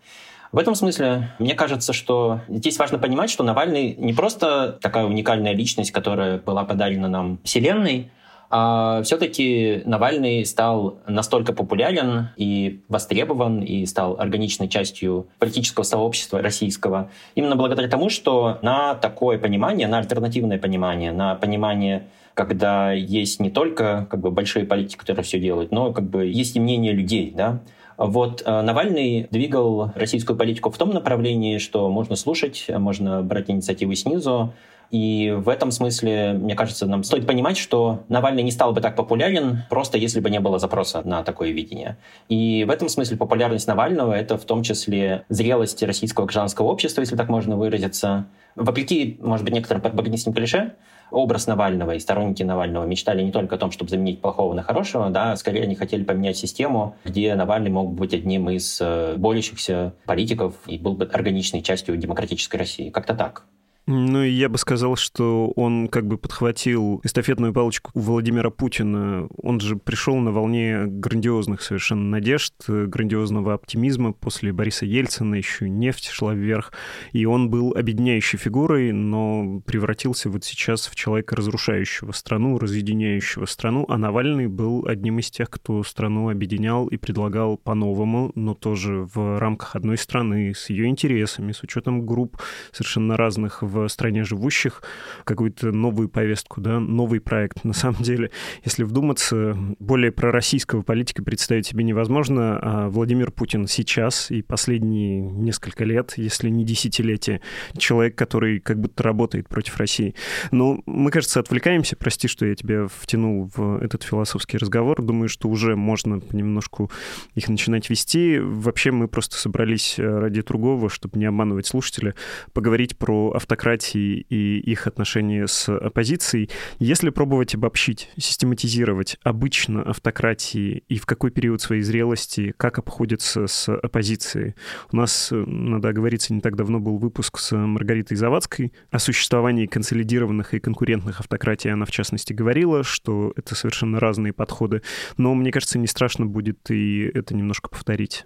В 0.52 0.58
этом 0.60 0.76
смысле, 0.76 1.32
мне 1.40 1.56
кажется, 1.56 1.94
что 1.94 2.42
здесь 2.48 2.78
важно 2.78 3.00
понимать, 3.00 3.30
что 3.30 3.44
Навальный 3.44 3.96
не 3.96 4.14
просто 4.14 4.78
такая 4.82 5.06
уникальная 5.06 5.54
личность, 5.54 5.92
которая 5.92 6.40
была 6.40 6.64
подарена 6.64 7.08
нам 7.08 7.40
Вселенной, 7.44 8.12
а 8.56 9.02
все-таки 9.02 9.82
Навальный 9.84 10.46
стал 10.46 11.00
настолько 11.08 11.54
популярен 11.54 12.28
и 12.38 12.82
востребован, 12.88 13.62
и 13.62 13.84
стал 13.88 14.20
органичной 14.20 14.68
частью 14.68 15.26
политического 15.40 15.84
сообщества 15.84 16.40
российского, 16.40 17.10
именно 17.34 17.56
благодаря 17.56 17.88
тому, 17.88 18.10
что 18.10 18.60
на 18.62 18.94
такое 18.94 19.40
понимание, 19.40 19.88
на 19.88 19.98
альтернативное 19.98 20.60
понимание, 20.60 21.12
на 21.12 21.34
понимание 21.34 22.04
когда 22.36 22.92
есть 22.92 23.40
не 23.40 23.52
только 23.52 24.08
как 24.10 24.20
бы, 24.20 24.32
большие 24.32 24.66
политики, 24.66 24.98
которые 24.98 25.24
все 25.24 25.40
делают, 25.40 25.72
но 25.72 25.94
как 25.94 26.06
бы 26.06 26.26
есть 26.26 26.56
и 26.56 26.60
мнение 26.60 26.92
людей, 26.92 27.32
да, 27.36 27.60
вот 28.06 28.44
э, 28.46 28.62
Навальный 28.62 29.28
двигал 29.32 29.92
российскую 29.96 30.38
политику 30.38 30.70
в 30.70 30.78
том 30.78 30.90
направлении, 30.90 31.58
что 31.58 31.90
можно 31.90 32.16
слушать, 32.16 32.66
можно 32.70 33.22
брать 33.22 33.50
инициативы 33.50 33.96
снизу, 33.96 34.54
и 34.94 35.34
в 35.36 35.50
этом 35.50 35.72
смысле, 35.72 36.34
мне 36.34 36.54
кажется, 36.54 36.86
нам 36.86 37.04
стоит 37.04 37.26
понимать, 37.26 37.58
что 37.58 38.04
Навальный 38.10 38.44
не 38.44 38.52
стал 38.52 38.74
бы 38.74 38.82
так 38.82 38.96
популярен, 38.96 39.64
просто 39.68 39.98
если 39.98 40.20
бы 40.20 40.30
не 40.30 40.40
было 40.40 40.60
запроса 40.60 41.02
на 41.04 41.24
такое 41.24 41.50
видение. 41.50 41.98
И 42.30 42.64
в 42.68 42.70
этом 42.70 42.90
смысле 42.90 43.18
популярность 43.18 43.68
Навального— 43.68 44.14
это 44.14 44.38
в 44.38 44.46
том 44.46 44.62
числе 44.62 45.26
зрелость 45.30 45.82
российского 45.82 46.26
гражданского 46.26 46.68
общества, 46.68 47.02
если 47.02 47.16
так 47.16 47.28
можно 47.28 47.58
выразиться. 47.58 48.28
Вопреки, 48.56 49.18
может 49.20 49.44
быть, 49.44 49.56
некоторым 49.56 49.82
пропагандистским 49.82 50.32
клише, 50.32 50.74
образ 51.14 51.48
Навального 51.48 51.96
и 51.96 52.00
сторонники 52.00 52.44
Навального 52.44 52.86
мечтали 52.86 53.22
не 53.22 53.32
только 53.32 53.56
о 53.56 53.58
том, 53.58 53.72
чтобы 53.72 53.90
заменить 53.90 54.20
плохого 54.20 54.54
на 54.54 54.64
хорошего, 54.64 55.10
да, 55.10 55.36
скорее 55.36 55.64
они 55.64 55.76
хотели 55.76 56.04
поменять 56.04 56.38
систему, 56.38 56.96
где 57.06 57.36
Навальный 57.36 57.70
мог 57.70 57.94
быть 57.94 58.14
одним 58.14 58.50
из 58.50 58.80
э, 58.82 59.16
борющихся 59.18 59.94
политиков 60.06 60.56
и 60.66 60.78
был 60.78 60.94
бы 60.94 61.06
органичной 61.06 61.62
частью 61.62 61.96
демократической 61.98 62.58
России. 62.58 62.90
Как-то 62.90 63.14
так. 63.14 63.46
Ну, 63.86 64.24
и 64.24 64.30
я 64.30 64.48
бы 64.48 64.58
сказал, 64.58 64.96
что 64.96 65.52
он 65.58 65.90
как 65.90 66.08
бы 66.08 66.18
подхватил 66.18 67.02
эстафетную 67.04 67.52
палочку 67.52 67.92
Владимира 67.94 68.50
Путина. 68.50 69.28
Он 69.42 69.60
же 69.60 69.76
пришел 69.76 70.16
на 70.20 70.32
волне 70.32 70.86
грандиозных 70.86 71.62
совершенно 71.62 72.10
надежд, 72.10 72.54
грандиозного 72.66 73.54
оптимизма. 73.54 74.14
После 74.14 74.54
Бориса 74.54 74.86
Ельцина 74.86 75.36
еще 75.36 75.68
нефть 75.68 76.08
шла 76.08 76.34
вверх. 76.34 76.72
И 77.12 77.26
он 77.26 77.50
был 77.50 77.74
объединяющей 77.74 78.40
фигурой, 78.40 78.94
но 78.94 79.60
превратился 79.66 80.30
вот 80.30 80.46
сейчас 80.46 80.88
в 80.88 80.96
человека, 80.96 81.36
разрушающего 81.36 82.14
страну, 82.14 82.58
разъединяющего 82.60 83.46
страну. 83.46 83.86
А 83.90 83.98
Навальный 83.98 84.48
был 84.48 84.86
одним 84.88 85.20
из 85.20 85.30
тех, 85.30 85.50
кто 85.50 85.84
страну 85.84 86.30
объединял 86.30 86.88
и 86.88 86.96
предлагал 86.96 87.58
по-новому, 87.58 88.32
но 88.36 88.54
тоже 88.54 89.10
в 89.14 89.40
рамках 89.40 89.76
одной 89.76 89.98
страны, 89.98 90.54
с 90.56 90.70
ее 90.70 90.88
интересами, 90.88 91.52
с 91.52 91.64
учетом 91.64 92.06
групп 92.06 92.42
совершенно 92.72 93.18
разных 93.18 93.62
в 93.62 93.73
стране 93.88 94.24
живущих, 94.24 94.82
какую-то 95.24 95.72
новую 95.72 96.10
повестку, 96.10 96.62
да, 96.62 96.80
новый 96.80 97.20
проект. 97.20 97.64
На 97.64 97.74
самом 97.74 98.04
деле, 98.04 98.32
если 98.64 98.84
вдуматься, 98.84 99.58
более 99.80 100.12
пророссийского 100.12 100.82
политика 100.82 101.24
представить 101.24 101.68
себе 101.68 101.84
невозможно, 101.84 102.60
а 102.62 102.90
Владимир 102.90 103.32
Путин 103.32 103.68
сейчас 103.68 104.32
и 104.32 104.42
последние 104.42 105.22
несколько 105.22 105.84
лет, 105.86 106.14
если 106.18 106.50
не 106.50 106.64
десятилетия, 106.66 107.42
человек, 107.78 108.16
который 108.16 108.60
как 108.60 108.80
будто 108.80 109.04
работает 109.04 109.50
против 109.50 109.78
России. 109.78 110.16
Но 110.52 110.82
мы, 110.86 111.12
кажется, 111.12 111.40
отвлекаемся, 111.40 111.96
прости, 111.96 112.28
что 112.28 112.46
я 112.46 112.56
тебя 112.56 112.88
втянул 112.88 113.50
в 113.56 113.82
этот 113.82 114.04
философский 114.04 114.58
разговор, 114.58 115.02
думаю, 115.02 115.30
что 115.30 115.50
уже 115.50 115.76
можно 115.76 116.20
понемножку 116.20 116.92
их 117.36 117.50
начинать 117.50 117.90
вести. 117.90 118.40
Вообще 118.40 118.92
мы 118.92 119.08
просто 119.08 119.38
собрались 119.38 119.98
э, 119.98 120.04
ради 120.20 120.42
другого, 120.42 120.90
чтобы 120.90 121.20
не 121.20 121.26
обманывать 121.26 121.68
слушателя, 121.68 122.16
поговорить 122.54 122.98
про 122.98 123.32
автократии 123.64 124.26
и 124.30 124.60
их 124.60 124.88
отношения 124.88 125.48
с 125.48 125.70
оппозицией. 125.70 126.50
Если 126.80 127.10
пробовать 127.12 127.56
обобщить, 127.56 128.10
систематизировать 128.18 129.18
обычно 129.24 129.84
автократии 129.84 130.84
и 130.90 130.98
в 130.98 131.06
какой 131.06 131.32
период 131.32 131.62
своей 131.62 131.82
зрелости, 131.82 132.54
как 132.58 132.78
обходятся 132.80 133.48
с 133.48 133.74
оппозицией. 133.74 134.56
У 134.92 134.98
нас, 134.98 135.32
э, 135.32 135.36
надо 135.36 135.90
оговориться, 135.90 136.34
не 136.34 136.42
так 136.42 136.58
давно 136.58 136.80
был 136.80 136.98
выпуск 136.98 137.40
с 137.40 137.56
Маргаритой 137.56 138.18
Завадской 138.18 138.74
о 138.92 139.00
существовании 139.00 139.66
консолидированных 139.66 140.54
и 140.54 140.60
конкурентных 140.60 141.22
автократий. 141.22 141.72
Она, 141.72 141.86
в 141.86 141.92
частности, 141.92 142.34
говорила, 142.34 142.84
что 142.84 143.32
это 143.38 143.56
совершенно 143.56 144.00
разные 144.00 144.34
подходы. 144.34 144.82
Но 145.18 145.34
мне 145.36 145.52
кажется, 145.52 145.80
не 145.80 145.88
страшно 145.88 146.26
будет 146.26 146.70
и 146.70 147.10
это 147.14 147.34
немножко 147.34 147.70
повторить. 147.70 148.26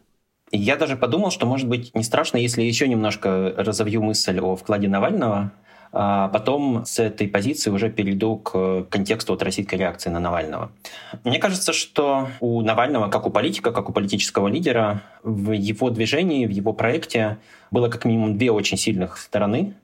Я 0.51 0.77
даже 0.77 0.95
подумал, 0.95 1.31
что, 1.31 1.45
может 1.45 1.67
быть, 1.67 1.93
не 1.93 2.03
страшно, 2.03 2.37
если 2.37 2.61
еще 2.61 2.87
немножко 2.87 3.53
разовью 3.57 4.01
мысль 4.01 4.39
о 4.39 4.55
вкладе 4.55 4.87
Навального, 4.87 5.51
а 5.91 6.27
потом 6.29 6.85
с 6.85 6.99
этой 6.99 7.27
позиции 7.27 7.69
уже 7.69 7.89
перейду 7.89 8.37
к 8.37 8.83
контексту 8.89 9.33
от 9.33 9.43
российской 9.43 9.75
реакции 9.75 10.09
на 10.09 10.19
Навального. 10.19 10.71
Мне 11.23 11.39
кажется, 11.39 11.73
что 11.73 12.27
у 12.39 12.61
Навального, 12.61 13.09
как 13.09 13.25
у 13.25 13.29
политика, 13.29 13.71
как 13.71 13.89
у 13.89 13.93
политического 13.93 14.47
лидера, 14.47 15.01
в 15.23 15.51
его 15.51 15.89
движении, 15.89 16.45
в 16.45 16.51
его 16.51 16.73
проекте 16.73 17.37
было 17.71 17.89
как 17.89 18.05
минимум 18.05 18.37
две 18.37 18.51
очень 18.51 18.77
сильных 18.77 19.17
стороны, 19.17 19.75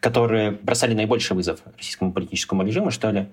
которые 0.00 0.50
бросали 0.50 0.94
наибольший 0.94 1.36
вызов 1.36 1.60
российскому 1.76 2.12
политическому 2.12 2.64
режиму, 2.64 2.90
что 2.90 3.10
ли. 3.10 3.26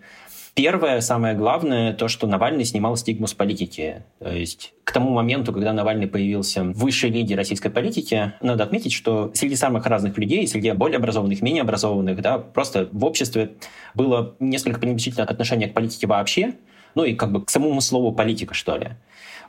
Первое, 0.61 0.99
самое 0.99 1.35
главное, 1.35 1.93
то, 1.93 2.09
что 2.09 2.27
Навальный 2.27 2.65
снимал 2.65 2.97
стигму 2.97 3.27
с 3.27 3.33
политики. 3.33 4.03
То 4.19 4.29
есть 4.29 4.73
к 4.83 4.91
тому 4.91 5.11
моменту, 5.11 5.53
когда 5.53 5.71
Навальный 5.71 6.05
появился 6.05 6.65
в 6.65 6.73
высшей 6.73 7.11
лиге 7.11 7.35
российской 7.35 7.69
политики, 7.69 8.33
надо 8.41 8.65
отметить, 8.65 8.91
что 8.91 9.31
среди 9.33 9.55
самых 9.55 9.85
разных 9.85 10.17
людей, 10.17 10.45
среди 10.49 10.73
более 10.73 10.97
образованных, 10.97 11.41
менее 11.41 11.61
образованных, 11.61 12.21
да, 12.21 12.39
просто 12.39 12.89
в 12.91 13.05
обществе 13.05 13.51
было 13.95 14.35
несколько 14.41 14.81
пренебрежительное 14.81 15.25
отношение 15.25 15.69
к 15.69 15.73
политике 15.73 16.07
вообще, 16.07 16.55
ну 16.93 17.05
и 17.05 17.15
как 17.15 17.31
бы 17.31 17.45
к 17.45 17.49
самому 17.49 17.79
слову 17.79 18.11
политика, 18.11 18.53
что 18.53 18.75
ли. 18.75 18.89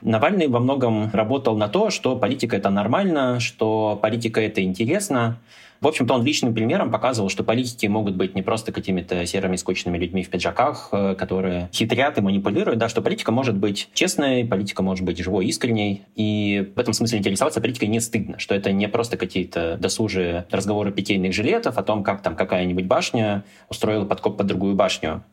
Навальный 0.01 0.47
во 0.47 0.61
многом 0.61 1.09
работал 1.11 1.57
на 1.57 1.67
то, 1.67 1.89
что 1.89 2.15
политика 2.15 2.55
это 2.55 2.69
нормально, 2.69 3.41
что 3.41 3.99
политика 4.01 4.39
это 4.39 4.63
интересно, 4.63 5.39
в 5.81 5.87
общем-то, 5.87 6.13
он 6.13 6.23
личным 6.23 6.53
примером 6.53 6.91
показывал, 6.91 7.29
что 7.29 7.43
политики 7.43 7.87
могут 7.87 8.15
быть 8.15 8.35
не 8.35 8.43
просто 8.43 8.71
какими-то 8.71 9.25
серыми 9.25 9.55
скучными 9.55 9.97
людьми 9.97 10.23
в 10.23 10.29
пиджаках, 10.29 10.89
э, 10.91 11.15
которые 11.15 11.69
хитрят 11.73 12.19
и 12.19 12.21
манипулируют, 12.21 12.77
да, 12.77 12.87
что 12.87 13.01
политика 13.01 13.31
может 13.31 13.57
быть 13.57 13.89
честной, 13.93 14.45
политика 14.45 14.83
может 14.83 15.03
быть 15.03 15.17
живой, 15.17 15.47
искренней, 15.47 16.03
и 16.15 16.71
в 16.75 16.79
этом 16.79 16.93
смысле 16.93 17.17
интересоваться 17.17 17.61
политикой 17.61 17.85
не 17.85 17.99
стыдно, 17.99 18.37
что 18.37 18.53
это 18.53 18.71
не 18.71 18.87
просто 18.87 19.17
какие-то 19.17 19.77
досужие 19.77 20.45
разговоры 20.51 20.91
питейных 20.91 21.33
жилетов 21.33 21.79
о 21.79 21.83
том, 21.83 22.03
как 22.03 22.21
там 22.21 22.35
какая-нибудь 22.35 22.85
башня 22.85 23.43
устроила 23.67 24.05
подкоп 24.05 24.37
под 24.37 24.45
другую 24.45 24.75
башню 24.75 25.23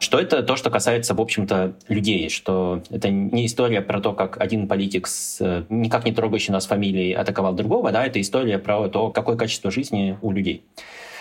что 0.00 0.18
это 0.18 0.42
то, 0.42 0.56
что 0.56 0.70
касается, 0.70 1.14
в 1.14 1.20
общем-то, 1.20 1.74
людей, 1.88 2.28
что 2.28 2.82
это 2.90 3.10
не 3.10 3.46
история 3.46 3.80
про 3.80 4.00
то, 4.00 4.12
как 4.12 4.40
один 4.40 4.68
политик 4.68 5.06
с 5.06 5.38
э, 5.40 5.64
никак 5.68 6.04
не 6.04 6.12
трогающий 6.12 6.52
нас 6.52 6.66
фамилией 6.66 7.12
атаковал 7.12 7.54
другого, 7.54 7.90
да, 7.90 8.06
это 8.06 8.20
история 8.20 8.58
про 8.58 8.88
то, 8.88 9.10
какое 9.10 9.36
качество 9.36 9.70
жизни 9.70 10.18
у 10.22 10.32
людей. 10.32 10.64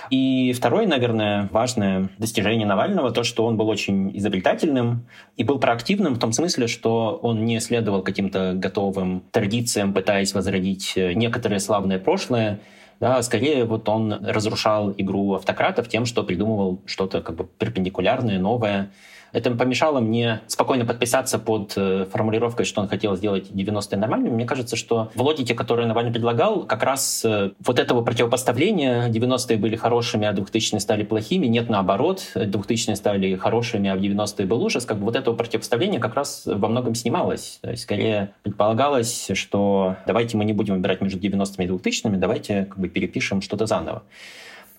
И 0.10 0.54
второе, 0.54 0.88
наверное, 0.88 1.50
важное 1.52 2.10
достижение 2.18 2.66
Навального, 2.66 3.12
то, 3.12 3.24
что 3.24 3.46
он 3.46 3.58
был 3.58 3.68
очень 3.68 4.16
изобретательным 4.18 5.06
и 5.36 5.44
был 5.44 5.60
проактивным 5.60 6.16
в 6.16 6.20
том 6.20 6.32
смысле, 6.32 6.68
что 6.68 7.20
он 7.22 7.46
не 7.46 7.60
следовал 7.60 8.02
каким-то 8.04 8.54
готовым 8.54 9.24
традициям, 9.32 9.94
пытаясь 9.94 10.34
возродить 10.34 10.94
э, 10.96 11.14
некоторое 11.14 11.60
славное 11.60 12.00
прошлое, 12.00 12.60
да, 13.00 13.22
скорее 13.22 13.66
вот 13.66 13.88
он 13.89 14.25
разрушал 14.25 14.94
игру 14.98 15.34
автократов 15.36 15.88
тем, 15.88 16.06
что 16.06 16.24
придумывал 16.24 16.82
что-то 16.86 17.22
как 17.22 17.36
бы 17.36 17.46
перпендикулярное, 17.46 18.39
новое, 18.39 18.92
это 19.32 19.52
помешало 19.52 20.00
мне 20.00 20.42
спокойно 20.48 20.86
подписаться 20.86 21.40
под 21.40 21.74
э, 21.76 22.06
формулировкой, 22.12 22.66
что 22.66 22.82
он 22.82 22.88
хотел 22.88 23.16
сделать 23.16 23.50
90-е 23.52 23.98
нормальными. 23.98 24.34
Мне 24.34 24.46
кажется, 24.46 24.76
что 24.76 25.12
в 25.16 25.22
логике, 25.22 25.54
которую 25.54 25.88
Навальный 25.88 26.12
предлагал, 26.12 26.64
как 26.64 26.84
раз 26.84 27.24
э, 27.26 27.52
вот 27.66 27.80
этого 27.80 28.02
противопоставления 28.04 29.10
90-е 29.10 29.58
были 29.58 29.76
хорошими, 29.76 30.28
а 30.28 30.34
2000-е 30.34 30.80
стали 30.80 31.04
плохими, 31.04 31.48
нет 31.48 31.70
наоборот, 31.70 32.32
2000-е 32.36 32.96
стали 32.96 33.36
хорошими, 33.36 33.90
а 33.90 33.96
в 33.96 34.00
90-е 34.00 34.46
был 34.46 34.64
ужас, 34.64 34.86
как 34.86 34.98
бы 34.98 35.06
вот 35.06 35.16
этого 35.16 35.36
противопоставления 35.36 36.00
как 36.00 36.16
раз 36.16 36.44
во 36.46 36.68
многом 36.68 36.96
снималось. 36.96 37.60
То 37.62 37.72
есть 37.72 37.84
скорее 37.84 38.34
предполагалось, 38.44 39.32
что 39.34 39.98
давайте 40.06 40.38
мы 40.38 40.46
не 40.46 40.54
будем 40.54 40.76
выбирать 40.76 41.02
между 41.02 41.20
90-ми 41.20 41.66
и 41.66 41.68
2000-ми, 41.68 42.18
давайте 42.18 42.66
как 42.66 42.80
бы 42.80 42.88
перепишем 42.88 43.42
что-то 43.42 43.66
заново. 43.66 44.04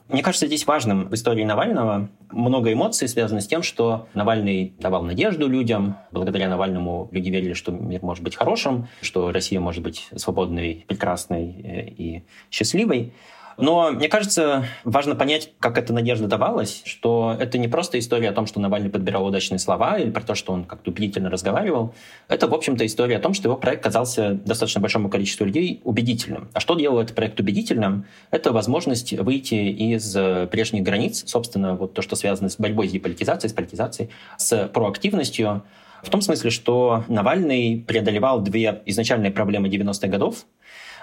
Мне 0.08 0.22
кажется, 0.22 0.46
здесь 0.46 0.66
важным 0.66 1.08
в 1.08 1.14
истории 1.14 1.44
Навального 1.44 2.08
много 2.30 2.72
эмоций 2.72 3.08
связано 3.08 3.40
с 3.42 3.46
тем, 3.46 3.62
что 3.62 4.08
Навальный 4.14 4.72
давал 4.78 5.02
надежду 5.02 5.48
людям. 5.48 5.96
Благодаря 6.12 6.48
Навальному 6.48 7.08
люди 7.12 7.28
верили, 7.28 7.52
что 7.52 7.72
мир 7.72 8.02
может 8.02 8.24
быть 8.24 8.34
хорошим, 8.34 8.88
что 9.02 9.30
Россия 9.32 9.60
может 9.60 9.82
быть 9.82 10.08
свободной, 10.16 10.84
прекрасной 10.88 11.60
э, 11.62 11.88
и 11.88 12.24
счастливой. 12.50 13.12
Но 13.58 13.90
мне 13.90 14.08
кажется, 14.08 14.66
важно 14.84 15.16
понять, 15.16 15.50
как 15.58 15.78
эта 15.78 15.92
надежда 15.92 16.28
давалась, 16.28 16.82
что 16.84 17.36
это 17.38 17.58
не 17.58 17.66
просто 17.66 17.98
история 17.98 18.30
о 18.30 18.32
том, 18.32 18.46
что 18.46 18.60
Навальный 18.60 18.88
подбирал 18.88 19.26
удачные 19.26 19.58
слова 19.58 19.98
или 19.98 20.10
про 20.10 20.22
то, 20.22 20.36
что 20.36 20.52
он 20.52 20.64
как-то 20.64 20.90
убедительно 20.90 21.28
разговаривал. 21.28 21.92
Это, 22.28 22.46
в 22.46 22.54
общем-то, 22.54 22.86
история 22.86 23.16
о 23.16 23.20
том, 23.20 23.34
что 23.34 23.48
его 23.48 23.56
проект 23.56 23.82
казался 23.82 24.34
достаточно 24.34 24.80
большому 24.80 25.10
количеству 25.10 25.44
людей 25.44 25.80
убедительным. 25.82 26.48
А 26.52 26.60
что 26.60 26.76
делало 26.76 27.02
этот 27.02 27.16
проект 27.16 27.40
убедительным? 27.40 28.06
Это 28.30 28.52
возможность 28.52 29.12
выйти 29.12 29.54
из 29.54 30.16
прежних 30.48 30.84
границ, 30.84 31.24
собственно, 31.26 31.74
вот 31.74 31.94
то, 31.94 32.02
что 32.02 32.14
связано 32.14 32.48
с 32.48 32.58
борьбой 32.58 32.88
с 32.88 32.92
деполитизацией, 32.92 33.50
с 33.50 33.52
политизацией, 33.52 34.10
с 34.36 34.68
проактивностью, 34.68 35.64
в 36.04 36.10
том 36.10 36.20
смысле, 36.20 36.50
что 36.50 37.02
Навальный 37.08 37.84
преодолевал 37.84 38.40
две 38.40 38.82
изначальные 38.86 39.32
проблемы 39.32 39.66
90-х 39.66 40.06
годов. 40.06 40.46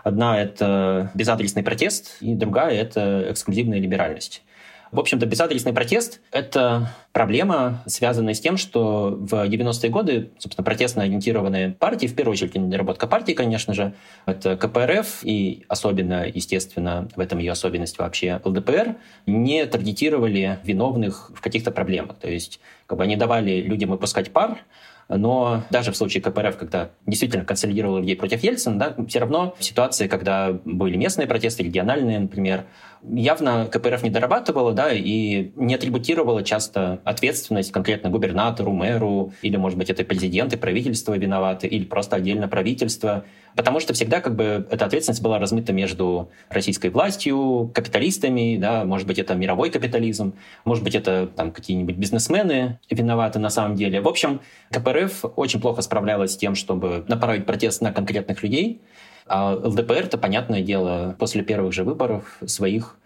Одна— 0.06 0.40
это 0.40 1.10
безадресный 1.16 1.64
протест, 1.64 2.18
и 2.22 2.36
другая— 2.36 2.76
это 2.80 3.26
эксклюзивная 3.32 3.80
либеральность. 3.80 4.44
В 4.92 5.00
общем-то, 5.00 5.26
безадресный 5.26 5.74
протест— 5.74 6.22
это 6.32 6.92
проблема, 7.12 7.82
связанная 7.88 8.36
с 8.36 8.40
тем, 8.40 8.56
что 8.58 9.18
в 9.20 9.34
90-е 9.34 9.90
годы, 9.90 10.30
собственно, 10.38 10.64
протестно 10.64 11.02
ориентированные 11.02 11.72
партии, 11.72 12.06
в 12.06 12.16
первую 12.16 12.34
очередь, 12.34 12.54
недоработка 12.54 13.08
партии, 13.08 13.32
конечно 13.32 13.74
же, 13.74 13.96
это 14.28 14.56
КПРФ 14.56 15.24
и 15.24 15.66
особенно, 15.70 16.28
естественно, 16.28 17.10
в 17.16 17.20
этом 17.20 17.40
ее 17.40 17.54
особенность 17.54 17.98
вообще 17.98 18.40
ЛДПР, 18.44 18.98
не 19.26 19.66
таргетировали 19.66 20.60
виновных 20.64 21.32
в 21.34 21.42
каких-то 21.42 21.72
проблемах. 21.72 22.18
То 22.18 22.30
есть 22.30 22.60
как 22.86 23.00
бы 23.00 23.04
они 23.06 23.16
давали 23.16 23.60
людям 23.60 23.90
выпускать 23.90 24.32
пар, 24.32 24.60
но 25.08 25.64
даже 25.70 25.92
в 25.92 25.98
случае 25.98 26.24
КПРФ, 26.24 26.58
когда 26.58 26.90
действительно 27.06 27.46
консолидировал 27.46 28.00
людей 28.00 28.16
против 28.16 28.42
Ельцина, 28.44 28.80
да, 28.80 28.96
все 29.08 29.20
равно 29.20 29.56
ситуации, 29.60 30.08
когда 30.08 30.52
были 30.66 30.98
местные 30.98 31.28
протесты, 31.28 31.64
региональные, 31.64 32.20
например, 32.20 32.66
явно 33.04 33.68
КПРФ 33.72 34.04
не 34.04 34.10
дорабатывала, 34.10 34.74
да, 34.74 34.92
и 34.92 35.52
не 35.56 35.76
атрибутировала 35.76 36.44
часто 36.44 37.00
ответственность 37.04 37.72
конкретно 37.72 38.10
губернатору, 38.10 38.72
мэру, 38.72 39.34
или, 39.42 39.58
может 39.58 39.78
быть, 39.78 39.90
это 39.90 40.04
президент 40.04 40.54
и 40.54 40.58
правительство 40.58 41.18
виноваты, 41.18 41.68
или 41.68 41.86
просто 41.86 42.16
отдельно 42.16 42.48
правительство, 42.48 43.26
потому 43.56 43.80
что 43.80 43.94
всегда 43.94 44.22
как 44.22 44.36
бы 44.36 44.68
эта 44.70 44.86
ответственность 44.86 45.22
была 45.22 45.40
размыта 45.40 45.74
между 45.74 46.30
российской 46.50 46.90
властью, 46.90 47.72
капиталистами, 47.74 48.58
да, 48.58 48.86
может 48.86 49.08
быть, 49.08 49.20
это 49.20 49.36
мировой 49.36 49.70
капитализм, 49.70 50.34
может 50.66 50.84
быть, 50.84 50.96
это 50.96 51.28
там 51.28 51.52
какие-нибудь 51.52 51.96
бизнесмены 51.96 52.80
виноваты 52.90 53.40
на 53.40 53.50
самом 53.50 53.76
деле. 53.76 54.02
В 54.02 54.08
общем, 54.08 54.42
КПРФ 54.72 55.26
очень 55.36 55.62
плохо 55.62 55.82
справлялась 55.82 56.34
с 56.34 56.38
тем, 56.38 56.56
чтобы 56.56 57.06
направить 57.08 57.46
протест 57.46 57.82
на 57.82 57.92
конкретных 57.92 58.44
людей, 58.44 58.82
а 59.28 59.54
ЛДПР, 59.54 60.06
это 60.06 60.18
понятное 60.18 60.62
дело, 60.62 61.16
после 61.18 61.44
первых 61.44 61.74
же 61.74 61.84
выборов 61.84 62.38
своих 62.46 62.98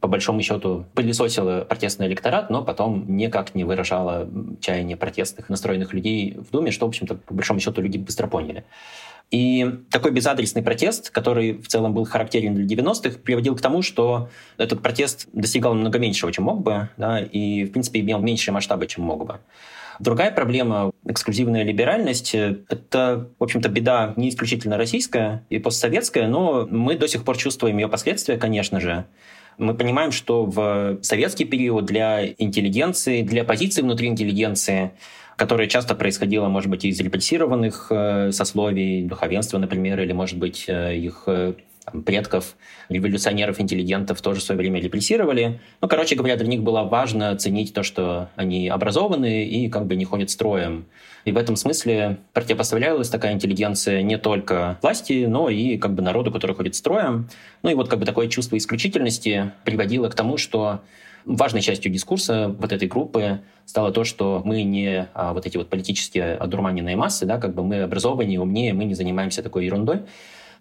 по 0.00 0.06
большому 0.06 0.42
счету 0.42 0.86
пылесосила 0.94 1.64
протестный 1.64 2.06
электорат, 2.06 2.50
но 2.50 2.62
потом 2.62 3.04
никак 3.16 3.54
не 3.54 3.64
выражала 3.64 4.28
чаяние 4.60 4.96
протестных 4.96 5.48
настроенных 5.48 5.92
людей 5.92 6.36
в 6.36 6.50
Думе, 6.52 6.70
что, 6.70 6.86
в 6.86 6.90
общем-то, 6.90 7.16
по 7.16 7.34
большому 7.34 7.58
счету 7.60 7.80
люди 7.80 7.98
быстро 7.98 8.28
поняли. 8.28 8.64
И 9.30 9.80
такой 9.90 10.12
безадресный 10.12 10.62
протест, 10.62 11.10
который 11.10 11.54
в 11.54 11.68
целом 11.68 11.92
был 11.92 12.04
характерен 12.04 12.54
для 12.54 12.64
90-х, 12.64 13.18
приводил 13.18 13.56
к 13.56 13.60
тому, 13.60 13.82
что 13.82 14.30
этот 14.56 14.82
протест 14.82 15.28
достигал 15.32 15.74
много 15.74 15.98
меньшего, 15.98 16.32
чем 16.32 16.44
мог 16.44 16.62
бы, 16.62 16.88
да, 16.96 17.20
и, 17.20 17.64
в 17.64 17.72
принципе, 17.72 18.00
имел 18.00 18.20
меньшие 18.20 18.54
масштабы, 18.54 18.86
чем 18.86 19.04
мог 19.04 19.26
бы. 19.26 19.40
Другая 19.98 20.30
проблема— 20.30 20.92
эксклюзивная 21.06 21.64
либеральность. 21.64 22.34
Это, 22.34 23.28
в 23.38 23.42
общем-то, 23.42 23.68
беда 23.68 24.14
не 24.16 24.28
исключительно 24.28 24.76
российская 24.76 25.44
и 25.50 25.58
постсоветская, 25.58 26.28
но 26.28 26.66
мы 26.70 26.96
до 26.96 27.08
сих 27.08 27.24
пор 27.24 27.36
чувствуем 27.36 27.78
ее 27.78 27.88
последствия, 27.88 28.36
конечно 28.36 28.80
же. 28.80 29.06
Мы 29.58 29.74
понимаем, 29.74 30.12
что 30.12 30.44
в 30.44 30.98
советский 31.02 31.44
период 31.44 31.84
для 31.84 32.24
интеллигенции, 32.26 33.22
для 33.22 33.42
позиции 33.42 33.82
внутри 33.82 34.08
интеллигенции 34.08 34.92
которое 35.36 35.68
часто 35.68 35.94
происходило, 35.94 36.48
может 36.48 36.68
быть, 36.68 36.84
из 36.84 36.98
репрессированных 36.98 37.86
э, 37.90 38.32
сословий, 38.32 39.04
духовенства, 39.04 39.58
например, 39.58 40.00
или, 40.00 40.12
может 40.12 40.36
быть, 40.36 40.64
э, 40.66 40.96
их 40.96 41.28
э, 41.92 41.98
предков, 42.00 42.56
революционеров, 42.88 43.60
интеллигентов 43.60 44.20
тоже 44.20 44.40
в 44.40 44.42
свое 44.42 44.58
время 44.58 44.80
репрессировали. 44.80 45.60
Ну, 45.80 45.88
короче 45.88 46.14
говоря, 46.14 46.36
для 46.36 46.46
них 46.46 46.62
было 46.62 46.82
важно 46.84 47.36
ценить 47.36 47.74
то, 47.74 47.82
что 47.82 48.30
они 48.36 48.68
образованы 48.68 49.44
и 49.44 49.68
как 49.68 49.86
бы 49.86 49.96
не 49.96 50.04
ходят 50.04 50.30
строем. 50.30 50.86
И 51.24 51.32
в 51.32 51.36
этом 51.36 51.56
смысле 51.56 52.18
противопоставлялась 52.32 53.08
такая 53.08 53.34
интеллигенция 53.34 54.02
не 54.02 54.16
только 54.18 54.78
власти, 54.82 55.26
но 55.28 55.50
и 55.50 55.76
как 55.76 55.94
бы 55.94 56.02
народу, 56.02 56.32
который 56.32 56.56
ходит 56.56 56.74
строем. 56.74 57.28
Ну 57.62 57.70
и 57.70 57.74
вот 57.74 57.88
как 57.88 57.98
бы 57.98 58.06
такое 58.06 58.28
чувство 58.28 58.56
исключительности 58.56 59.52
приводило 59.64 60.08
к 60.08 60.14
тому, 60.14 60.38
что 60.38 60.80
важной 61.28 61.60
частью 61.60 61.92
дискурса 61.92 62.54
вот 62.58 62.72
этой 62.72 62.88
группы 62.88 63.40
стало 63.66 63.92
то, 63.92 64.04
что 64.04 64.40
мы 64.44 64.62
не 64.62 65.08
а, 65.12 65.34
вот 65.34 65.44
эти 65.46 65.58
вот 65.58 65.68
политические 65.68 66.34
одурманенные 66.34 66.96
массы, 66.96 67.26
да, 67.26 67.38
как 67.38 67.54
бы 67.54 67.62
мы 67.62 67.82
образованнее, 67.82 68.40
умнее, 68.40 68.72
мы 68.72 68.84
не 68.84 68.94
занимаемся 68.94 69.42
такой 69.42 69.66
ерундой. 69.66 70.00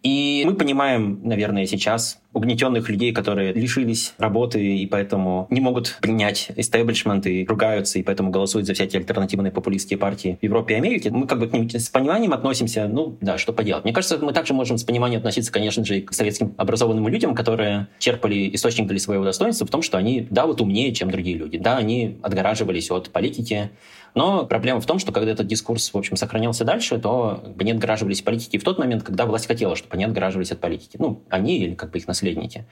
И 0.04 0.44
мы 0.46 0.56
понимаем, 0.56 1.20
наверное, 1.24 1.66
сейчас 1.66 2.22
угнетенных 2.34 2.88
людей, 2.90 3.12
которые 3.14 3.52
лишились 3.52 4.14
работы 4.18 4.64
и 4.64 4.86
поэтому 4.86 5.48
не 5.50 5.60
могут 5.60 5.98
принять 6.02 6.52
истеблишмент 6.56 7.26
и 7.26 7.46
ругаются, 7.46 7.98
и 8.00 8.04
поэтому 8.04 8.30
голосуют 8.30 8.68
за 8.68 8.74
всякие 8.74 9.00
альтернативные 9.00 9.52
популистские 9.52 9.98
партии 9.98 10.38
в 10.40 10.44
Европе 10.44 10.76
и 10.76 10.78
Америке. 10.78 11.10
Мы 11.10 11.26
как 11.26 11.40
бы 11.40 11.48
к 11.48 11.54
ним 11.54 11.70
с 11.70 11.90
пониманием 11.90 12.34
относимся, 12.34 12.88
ну 12.88 13.18
да, 13.22 13.38
что 13.38 13.54
поделать. 13.54 13.84
Мне 13.84 13.94
кажется, 13.94 14.20
мы 14.20 14.34
также 14.34 14.54
можем 14.54 14.78
с 14.78 14.84
пониманием 14.84 15.20
относиться, 15.20 15.52
конечно 15.52 15.84
же, 15.84 15.98
и 15.98 16.02
к 16.02 16.14
советским 16.14 16.54
образованным 16.58 17.08
людям, 17.08 17.34
которые 17.34 17.88
черпали 17.98 18.54
источник 18.54 18.88
для 18.88 19.00
своего 19.00 19.24
достоинства 19.24 19.66
в 19.66 19.72
том, 19.72 19.82
что 19.82 19.98
они, 19.98 20.28
да, 20.30 20.46
вот 20.46 20.62
умнее, 20.62 20.94
чем 20.94 21.10
другие 21.10 21.38
люди, 21.38 21.58
да, 21.58 21.78
они 21.78 22.20
отгораживались 22.22 22.92
от 22.92 23.10
политики, 23.10 23.72
но 24.18 24.46
проблема 24.46 24.82
в 24.82 24.86
том, 24.86 24.98
что 24.98 25.12
когда 25.12 25.32
этот 25.32 25.46
дискурс, 25.46 25.94
в 25.94 25.98
общем, 25.98 26.16
сохранялся 26.16 26.66
дальше, 26.66 26.98
то 26.98 27.44
они 27.60 27.72
отгораживались 27.72 28.22
политики 28.24 28.58
в 28.58 28.64
тот 28.64 28.80
момент, 28.80 29.04
когда 29.04 29.26
власть 29.26 29.46
хотела, 29.46 29.76
чтобы 29.76 29.94
они 29.94 30.06
отгораживались 30.06 30.52
от 30.52 30.60
политики. 30.60 30.98
Ну, 31.00 31.22
они 31.30 31.60
или 31.60 31.76
как 31.76 31.92
бы 31.92 32.00
их 32.00 32.08
наследники. 32.08 32.66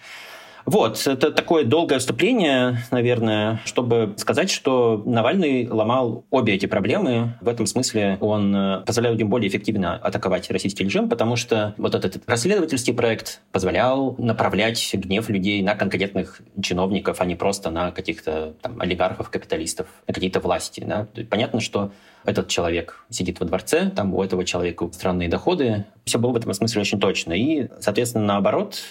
Вот, 0.66 1.06
это 1.06 1.32
такое 1.32 1.64
долгое 1.64 2.00
вступление, 2.00 2.80
наверное, 2.90 3.62
чтобы 3.66 4.14
сказать, 4.18 4.50
что 4.50 5.04
Навальный 5.06 5.68
ломал 5.70 6.26
обе 6.32 6.56
эти 6.56 6.66
проблемы. 6.66 7.38
В 7.42 7.48
этом 7.48 7.68
смысле 7.68 8.18
он 8.20 8.56
э, 8.56 8.82
позволял 8.86 9.14
людям 9.14 9.30
более 9.30 9.48
эффективно 9.50 9.96
атаковать 9.96 10.50
российский 10.50 10.84
режим, 10.84 11.08
потому 11.08 11.36
что 11.36 11.76
вот 11.78 11.94
этот 11.94 12.28
расследовательский 12.28 12.94
проект 12.94 13.42
позволял 13.52 14.16
направлять 14.18 14.94
гнев 14.94 15.30
людей 15.30 15.62
на 15.62 15.76
конкретных 15.76 16.42
чиновников, 16.62 17.22
а 17.22 17.26
не 17.26 17.36
просто 17.36 17.70
на 17.70 17.92
каких-то 17.92 18.56
там, 18.62 18.82
олигархов, 18.82 19.30
капиталистов, 19.30 19.88
на 20.08 20.14
какие-то 20.14 20.40
власти. 20.40 20.84
Да? 20.86 21.08
Понятно, 21.30 21.60
что 21.60 21.92
этот 22.26 22.48
человек 22.48 23.06
сидит 23.10 23.40
во 23.40 23.46
дворце, 23.46 23.92
там 23.96 24.14
у 24.16 24.24
этого 24.24 24.44
человека 24.46 24.90
странные 24.92 25.30
доходы. 25.30 25.86
Все 26.06 26.18
было 26.18 26.32
в 26.32 26.38
этом 26.38 26.54
смысле 26.54 26.82
очень 26.82 27.00
точно. 27.00 27.34
И, 27.34 27.68
соответственно, 27.80 28.26
наоборот, 28.26 28.82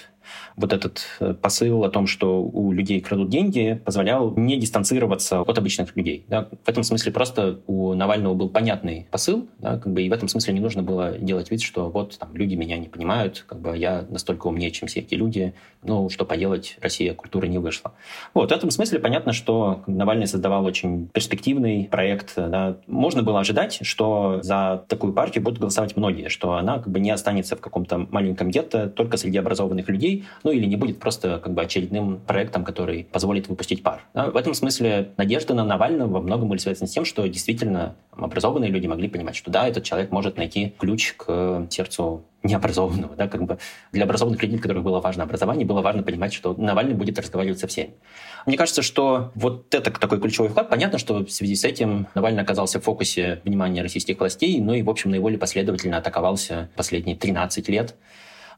вот 0.56 0.72
этот 0.72 1.04
э, 1.20 1.34
посыл 1.34 1.84
о 1.84 1.90
том, 1.90 2.06
что 2.06 2.42
у 2.42 2.72
людей 2.72 3.00
крадут 3.00 3.28
деньги, 3.28 3.80
позволял 3.84 4.34
не 4.36 4.56
дистанцироваться 4.56 5.40
от 5.40 5.58
обычных 5.58 5.96
людей. 5.96 6.24
Да? 6.28 6.48
В 6.64 6.68
этом 6.68 6.82
смысле 6.82 7.12
просто 7.12 7.60
у 7.66 7.94
Навального 7.94 8.34
был 8.34 8.48
понятный 8.48 9.06
посыл, 9.10 9.48
да? 9.58 9.78
как 9.78 9.92
бы, 9.92 10.02
и 10.02 10.08
в 10.08 10.12
этом 10.12 10.28
смысле 10.28 10.54
не 10.54 10.60
нужно 10.60 10.82
было 10.82 11.18
делать 11.18 11.50
вид, 11.50 11.62
что 11.62 11.90
вот 11.90 12.18
там 12.18 12.34
люди 12.34 12.54
меня 12.54 12.78
не 12.78 12.88
понимают, 12.88 13.44
как 13.46 13.60
бы 13.60 13.76
я 13.76 14.04
настолько 14.08 14.46
умнее, 14.46 14.70
чем 14.70 14.88
все 14.88 15.00
эти 15.00 15.14
люди, 15.14 15.54
ну 15.82 16.08
что 16.08 16.24
поделать, 16.24 16.76
Россия 16.80 17.14
культуры 17.14 17.48
не 17.48 17.58
вышла. 17.58 17.92
Вот, 18.32 18.50
в 18.50 18.54
этом 18.54 18.70
смысле 18.70 18.98
понятно, 18.98 19.32
что 19.32 19.82
Навальный 19.86 20.26
создавал 20.26 20.64
очень 20.64 21.08
перспективный 21.08 21.88
проект. 21.90 22.34
Да? 22.36 22.76
Можно 22.86 23.22
было 23.22 23.40
ожидать, 23.40 23.78
что 23.82 24.40
за 24.42 24.84
такую 24.88 25.12
партию 25.12 25.42
будут 25.42 25.58
голосовать 25.58 25.96
многие, 25.96 26.28
что 26.28 26.54
она 26.54 26.78
как 26.78 26.88
бы 26.88 27.00
не 27.00 27.10
останется 27.10 27.56
в 27.56 27.60
каком-то 27.60 27.98
маленьком 28.10 28.50
гетто 28.50 28.88
только 28.88 29.16
среди 29.16 29.38
образованных 29.38 29.88
людей, 29.88 30.13
ну 30.42 30.52
или 30.52 30.64
не 30.66 30.76
будет 30.76 31.00
просто 31.00 31.38
как 31.38 31.52
бы 31.54 31.62
очередным 31.62 32.20
проектом, 32.20 32.64
который 32.64 33.04
позволит 33.04 33.48
выпустить 33.48 33.82
пар. 33.82 34.02
Да? 34.14 34.30
В 34.30 34.36
этом 34.36 34.54
смысле 34.54 35.12
надежда 35.16 35.54
на 35.54 35.64
Навального 35.64 36.08
во 36.08 36.20
многом 36.20 36.48
были 36.48 36.58
связаны 36.58 36.86
с 36.86 36.92
тем, 36.92 37.04
что 37.04 37.26
действительно 37.26 37.96
образованные 38.12 38.70
люди 38.70 38.86
могли 38.86 39.08
понимать, 39.08 39.36
что 39.36 39.50
да, 39.50 39.66
этот 39.66 39.84
человек 39.84 40.10
может 40.10 40.36
найти 40.36 40.74
ключ 40.78 41.14
к 41.14 41.66
сердцу 41.70 42.24
необразованного, 42.44 43.16
да, 43.16 43.26
как 43.26 43.44
бы 43.44 43.58
для 43.90 44.04
образованных 44.04 44.40
людей, 44.42 44.58
для 44.58 44.62
которых 44.62 44.84
было 44.84 45.00
важно 45.00 45.24
образование, 45.24 45.66
было 45.66 45.80
важно 45.80 46.02
понимать, 46.02 46.32
что 46.32 46.54
Навальный 46.54 46.94
будет 46.94 47.18
разговаривать 47.18 47.58
со 47.58 47.66
всеми. 47.66 47.94
Мне 48.46 48.56
кажется, 48.56 48.82
что 48.82 49.32
вот 49.34 49.74
это 49.74 49.90
такой 49.90 50.20
ключевой 50.20 50.50
вклад. 50.50 50.68
Понятно, 50.68 50.98
что 50.98 51.24
в 51.24 51.30
связи 51.30 51.56
с 51.56 51.64
этим 51.64 52.06
Навальный 52.14 52.42
оказался 52.42 52.80
в 52.80 52.84
фокусе 52.84 53.40
внимания 53.44 53.82
российских 53.82 54.20
властей, 54.20 54.60
ну 54.60 54.74
и, 54.74 54.82
в 54.82 54.90
общем, 54.90 55.10
наиболее 55.10 55.38
последовательно 55.38 55.96
атаковался 55.96 56.68
последние 56.76 57.16
13 57.16 57.68
лет. 57.70 57.94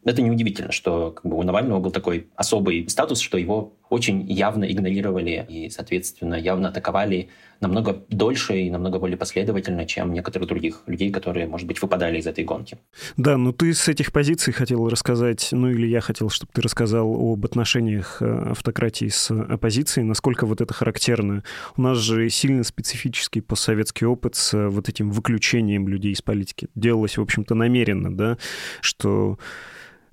Это 0.07 0.23
неудивительно, 0.23 0.71
что 0.71 1.11
как 1.11 1.29
бы, 1.29 1.37
у 1.37 1.43
Навального 1.43 1.81
был 1.81 1.91
такой 1.91 2.29
особый 2.37 2.89
статус, 2.89 3.19
что 3.19 3.39
его 3.39 3.75
очень 3.91 4.23
явно 4.31 4.65
игнорировали 4.65 5.45
и, 5.49 5.69
соответственно, 5.69 6.37
явно 6.37 6.69
атаковали 6.69 7.29
намного 7.61 8.05
дольше 8.09 8.57
и 8.61 8.71
намного 8.71 9.01
более 9.01 9.17
последовательно, 9.17 9.85
чем 9.85 10.13
некоторых 10.13 10.49
других 10.49 10.83
людей, 10.87 11.11
которые, 11.11 11.49
может 11.49 11.67
быть, 11.67 11.83
выпадали 11.83 12.19
из 12.19 12.27
этой 12.29 12.45
гонки. 12.45 12.79
Да, 13.17 13.37
но 13.37 13.51
ты 13.51 13.75
с 13.75 13.89
этих 13.89 14.13
позиций 14.13 14.53
хотел 14.53 14.89
рассказать, 14.89 15.49
ну 15.51 15.71
или 15.71 15.89
я 15.89 16.01
хотел, 16.01 16.31
чтобы 16.31 16.53
ты 16.55 16.63
рассказал 16.63 17.13
об 17.13 17.45
отношениях 17.45 18.19
э, 18.21 18.51
автократии 18.51 19.09
с 19.09 19.33
оппозицией, 19.33 20.07
насколько 20.07 20.47
вот 20.47 20.61
это 20.61 20.73
характерно. 20.73 21.43
У 21.77 21.83
нас 21.83 21.99
же 21.99 22.31
сильно 22.31 22.63
специфический 22.63 23.41
постсоветский 23.41 24.07
опыт 24.07 24.37
с 24.37 24.69
вот 24.69 24.89
этим 24.89 25.11
выключением 25.11 25.89
людей 25.89 26.13
из 26.13 26.23
политики. 26.23 26.69
Делалось, 26.77 27.17
в 27.17 27.23
общем-то, 27.23 27.57
намеренно, 27.57 28.17
да, 28.17 28.39
что 28.81 29.39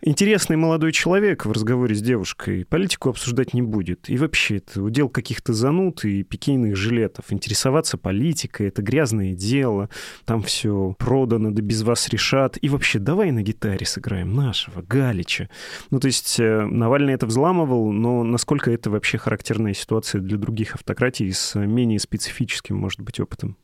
интересный 0.03 0.55
молодой 0.55 0.91
человек 0.91 1.45
в 1.45 1.51
разговоре 1.51 1.95
с 1.95 2.01
девушкой 2.01 2.65
политику 2.65 3.09
обсуждать 3.09 3.53
не 3.53 3.61
будет. 3.61 4.09
И 4.09 4.17
вообще, 4.17 4.57
это 4.57 4.81
удел 4.81 5.09
каких-то 5.09 5.53
зануд 5.53 6.05
и 6.05 6.23
пикейных 6.23 6.75
жилетов. 6.75 7.25
Интересоваться 7.29 7.97
политикой— 7.97 8.67
это 8.69 8.81
грязное 8.81 9.33
дело. 9.33 9.89
Там 10.25 10.41
все 10.43 10.95
продано, 10.99 11.51
да 11.51 11.61
без 11.61 11.83
вас 11.83 12.09
решат. 12.09 12.57
И 12.61 12.69
вообще, 12.69 12.99
давай 12.99 13.31
на 13.31 13.41
гитаре 13.41 13.85
сыграем 13.85 14.33
нашего, 14.33 14.81
Галича. 14.81 15.49
Ну, 15.89 15.99
то 15.99 16.07
есть 16.07 16.39
э, 16.39 16.65
Навальный 16.65 17.13
это 17.13 17.25
взламывал, 17.25 17.91
но 17.91 18.23
насколько 18.23 18.71
это 18.71 18.89
вообще 18.89 19.17
характерная 19.17 19.73
ситуация 19.73 20.21
для 20.21 20.37
других 20.37 20.75
автократий 20.75 21.31
с 21.31 21.57
менее 21.59 21.99
специфическим, 21.99 22.77
может 22.77 23.01
быть, 23.01 23.19
опытом? 23.19 23.57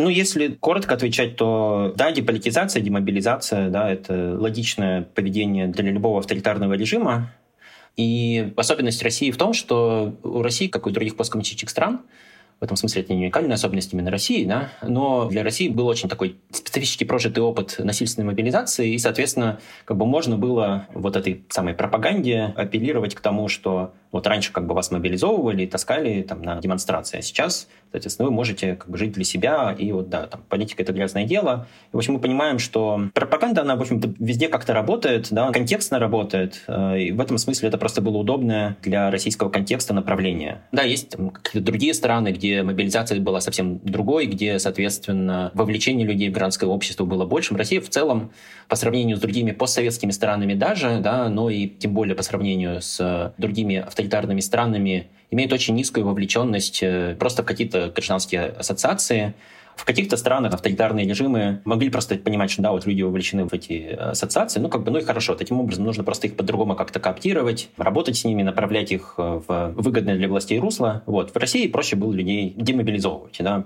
Ну, 0.00 0.08
если 0.08 0.48
коротко 0.48 0.94
отвечать, 0.94 1.36
то 1.36 1.92
да, 1.94 2.10
деполитизация, 2.10 2.80
демобилизация, 2.80 3.68
да, 3.68 3.90
это 3.90 4.34
логичное 4.38 5.02
поведение 5.02 5.66
для 5.66 5.90
любого 5.90 6.20
авторитарного 6.20 6.72
режима. 6.72 7.30
И 7.98 8.54
особенность 8.56 9.02
России 9.02 9.30
в 9.30 9.36
том, 9.36 9.52
что 9.52 10.16
у 10.22 10.40
России, 10.40 10.68
как 10.68 10.86
и 10.86 10.88
у 10.88 10.92
других 10.92 11.16
посткоммунистических 11.16 11.68
стран, 11.68 12.00
в 12.60 12.64
этом 12.64 12.76
смысле 12.76 13.02
это 13.02 13.14
не 13.14 13.22
уникальная 13.22 13.54
особенность 13.54 13.92
именно 13.94 14.10
России, 14.10 14.44
да, 14.44 14.68
но 14.82 15.26
для 15.26 15.42
России 15.42 15.68
был 15.68 15.86
очень 15.86 16.08
такой 16.08 16.36
специфический 16.50 17.06
прожитый 17.06 17.42
опыт 17.42 17.76
насильственной 17.78 18.26
мобилизации, 18.26 18.92
и, 18.92 18.98
соответственно, 18.98 19.60
как 19.86 19.96
бы 19.96 20.04
можно 20.04 20.36
было 20.36 20.86
вот 20.92 21.16
этой 21.16 21.44
самой 21.48 21.72
пропаганде 21.72 22.52
апеллировать 22.56 23.14
к 23.14 23.20
тому, 23.20 23.48
что 23.48 23.94
вот 24.12 24.26
раньше 24.26 24.52
как 24.52 24.66
бы 24.66 24.74
вас 24.74 24.90
мобилизовывали 24.90 25.66
таскали 25.66 26.22
там 26.22 26.42
на 26.42 26.60
демонстрации, 26.60 27.18
а 27.18 27.22
сейчас, 27.22 27.68
соответственно, 27.92 28.28
вы 28.28 28.34
можете 28.34 28.74
как 28.74 28.90
бы 28.90 28.98
жить 28.98 29.12
для 29.12 29.24
себя, 29.24 29.74
и 29.76 29.90
вот, 29.92 30.08
да, 30.10 30.26
там, 30.26 30.42
политика— 30.48 30.82
это 30.82 30.92
грязное 30.92 31.24
дело. 31.24 31.68
И, 31.92 31.96
в 31.96 31.98
общем, 31.98 32.14
мы 32.14 32.20
понимаем, 32.20 32.58
что 32.58 33.08
пропаганда, 33.14 33.62
она, 33.62 33.76
в 33.76 33.80
общем-то, 33.80 34.14
везде 34.18 34.48
как-то 34.48 34.74
работает, 34.74 35.28
да, 35.30 35.50
контекстно 35.52 35.98
работает, 35.98 36.62
э, 36.66 36.98
и 36.98 37.12
в 37.12 37.20
этом 37.20 37.38
смысле 37.38 37.68
это 37.68 37.78
просто 37.78 38.02
было 38.02 38.18
удобное 38.18 38.76
для 38.82 39.10
российского 39.10 39.48
контекста 39.48 39.94
направление. 39.94 40.62
Да, 40.72 40.82
есть 40.82 41.10
там, 41.10 41.30
какие-то 41.30 41.64
другие 41.64 41.94
страны, 41.94 42.32
где 42.32 42.49
мобилизация 42.62 43.20
была 43.20 43.40
совсем 43.40 43.80
другой, 43.84 44.26
где, 44.26 44.58
соответственно, 44.58 45.50
вовлечение 45.54 46.06
людей 46.06 46.28
в 46.28 46.32
гражданское 46.32 46.66
общество 46.66 47.04
было 47.04 47.24
большим. 47.24 47.56
Россия 47.56 47.80
в 47.80 47.88
целом, 47.88 48.32
по 48.68 48.76
сравнению 48.76 49.16
с 49.16 49.20
другими 49.20 49.52
постсоветскими 49.52 50.10
странами 50.10 50.54
даже, 50.54 51.00
да, 51.00 51.28
но 51.28 51.50
и 51.50 51.66
тем 51.66 51.94
более 51.94 52.14
по 52.14 52.22
сравнению 52.22 52.80
с 52.82 53.34
другими 53.38 53.76
авторитарными 53.76 54.40
странами 54.40 55.08
имеют 55.30 55.52
очень 55.52 55.74
низкую 55.74 56.06
вовлеченность 56.06 56.82
э, 56.82 57.16
просто 57.18 57.42
в 57.42 57.46
какие-то 57.46 57.92
гражданские 57.94 58.46
ассоциации, 58.46 59.34
В 59.80 59.86
каких-то 59.86 60.18
странах 60.18 60.52
авторитарные 60.52 61.08
режимы 61.08 61.62
могли 61.64 61.88
просто 61.88 62.16
понимать, 62.16 62.50
что 62.50 62.60
да, 62.60 62.70
вот 62.70 62.84
люди 62.84 63.00
вовлечены 63.00 63.46
в 63.46 63.54
эти 63.54 63.72
э, 63.72 64.10
ассоциации, 64.10 64.60
ну 64.60 64.68
как 64.68 64.84
бы, 64.84 64.90
ну 64.90 64.98
и 64.98 65.02
хорошо, 65.02 65.34
таким 65.34 65.58
образом 65.58 65.86
нужно 65.86 66.04
просто 66.04 66.26
их 66.26 66.36
по-другому 66.36 66.76
как-то 66.76 67.00
кооптировать, 67.00 67.70
работать 67.78 68.18
с 68.18 68.24
ними, 68.26 68.42
направлять 68.42 68.92
их 68.92 69.14
э, 69.16 69.40
в 69.48 69.72
выгодное 69.74 70.16
для 70.16 70.28
властей 70.28 70.58
русло. 70.58 71.02
Вот. 71.06 71.34
В 71.34 71.36
России 71.38 71.66
проще 71.66 71.96
было 71.96 72.12
людей 72.12 72.52
демобилизовывать, 72.58 73.38
да. 73.40 73.64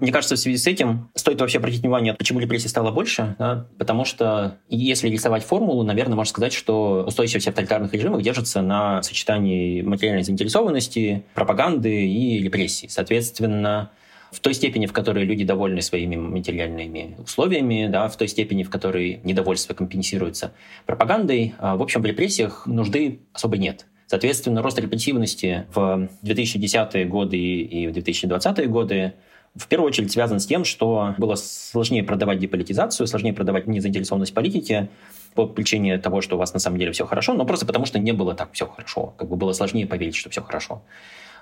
Мне 0.00 0.10
кажется, 0.10 0.34
в 0.34 0.38
связи 0.38 0.58
с 0.58 0.66
этим 0.66 1.10
стоит 1.14 1.40
вообще 1.40 1.58
обратить 1.58 1.80
внимание, 1.80 2.12
почему 2.12 2.40
репрессий 2.40 2.68
стало 2.68 2.90
больше, 2.90 3.36
да? 3.38 3.66
потому 3.78 4.04
что 4.04 4.58
если 4.68 5.08
рисовать 5.08 5.44
формулу, 5.44 5.84
наверное, 5.84 6.16
можно 6.16 6.28
сказать, 6.28 6.52
что 6.52 7.04
устойчивость 7.06 7.46
авторитарных 7.46 7.94
режимов 7.94 8.20
держится 8.20 8.62
на 8.62 9.00
сочетании 9.02 9.80
материальной 9.80 10.24
заинтересованности, 10.24 11.24
пропаганды 11.34 12.08
и 12.08 12.42
репрессий. 12.42 12.88
Соответственно, 12.88 13.90
в 14.30 14.40
той 14.40 14.54
степени, 14.54 14.86
в 14.86 14.92
которой 14.92 15.24
люди 15.24 15.44
довольны 15.44 15.82
своими 15.82 16.16
материальными 16.16 17.16
условиями, 17.18 17.88
да, 17.90 18.08
в 18.08 18.16
той 18.16 18.28
степени, 18.28 18.62
в 18.62 18.70
которой 18.70 19.20
недовольство 19.24 19.74
компенсируется 19.74 20.52
пропагандой, 20.84 21.54
а, 21.58 21.76
в 21.76 21.82
общем, 21.82 22.02
в 22.02 22.06
репрессиях 22.06 22.66
нужды 22.66 23.20
особо 23.32 23.56
нет. 23.56 23.86
Соответственно, 24.06 24.62
рост 24.62 24.78
репрессивности 24.78 25.66
в 25.74 26.08
2010-е 26.22 27.04
годы 27.06 27.38
и 27.38 27.86
в 27.88 27.90
2020-е 27.90 28.66
годы 28.68 29.14
в 29.56 29.68
первую 29.68 29.88
очередь 29.88 30.12
связан 30.12 30.38
с 30.38 30.46
тем, 30.46 30.64
что 30.64 31.14
было 31.18 31.34
сложнее 31.34 32.04
продавать 32.04 32.38
деполитизацию, 32.38 33.06
сложнее 33.06 33.32
продавать 33.32 33.66
незаинтересованность 33.66 34.34
политики 34.34 34.88
по 35.34 35.46
причине 35.46 35.98
того, 35.98 36.20
что 36.20 36.36
у 36.36 36.38
вас 36.38 36.52
на 36.52 36.60
самом 36.60 36.78
деле 36.78 36.92
все 36.92 37.06
хорошо, 37.06 37.32
но 37.34 37.44
просто 37.46 37.66
потому, 37.66 37.86
что 37.86 37.98
не 37.98 38.12
было 38.12 38.34
так 38.34 38.50
все 38.52 38.66
хорошо. 38.66 39.14
Как 39.16 39.28
бы 39.28 39.36
было 39.36 39.52
сложнее 39.52 39.86
поверить, 39.86 40.14
что 40.14 40.30
все 40.30 40.42
хорошо. 40.42 40.82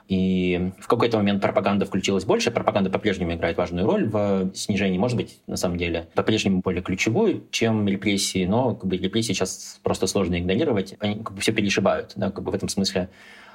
И 0.09 0.73
в 0.79 0.87
какой-то 0.87 1.17
момент 1.17 1.41
пропаганда 1.41 1.87
включилась 1.87 2.25
больше. 2.25 2.51
Пропаганда 2.51 2.91
по-прежнему 2.91 3.33
играет 3.33 3.57
важную 3.57 3.87
роль 3.87 4.07
в 4.07 4.51
снижении, 4.55 4.99
может 4.99 5.17
быть, 5.17 5.41
на 5.47 5.57
самом 5.57 5.79
деле, 5.79 6.09
по-прежнему 6.15 6.61
более 6.61 6.83
ключевую, 6.83 7.45
чем 7.51 7.89
репрессии, 7.89 8.45
но 8.45 8.75
как 8.75 8.87
бы, 8.87 8.97
репрессии 8.97 9.33
сейчас 9.33 9.81
просто 9.83 10.07
сложно 10.07 10.39
игнорировать. 10.39 10.95
Они 11.01 11.17
как 11.17 11.35
бы, 11.35 11.41
все 11.41 11.53
перешибают. 11.53 12.13
Да, 12.17 12.31
как 12.31 12.45
бы, 12.45 12.51
в 12.51 12.55
этом 12.55 12.69
смысле 12.69 13.09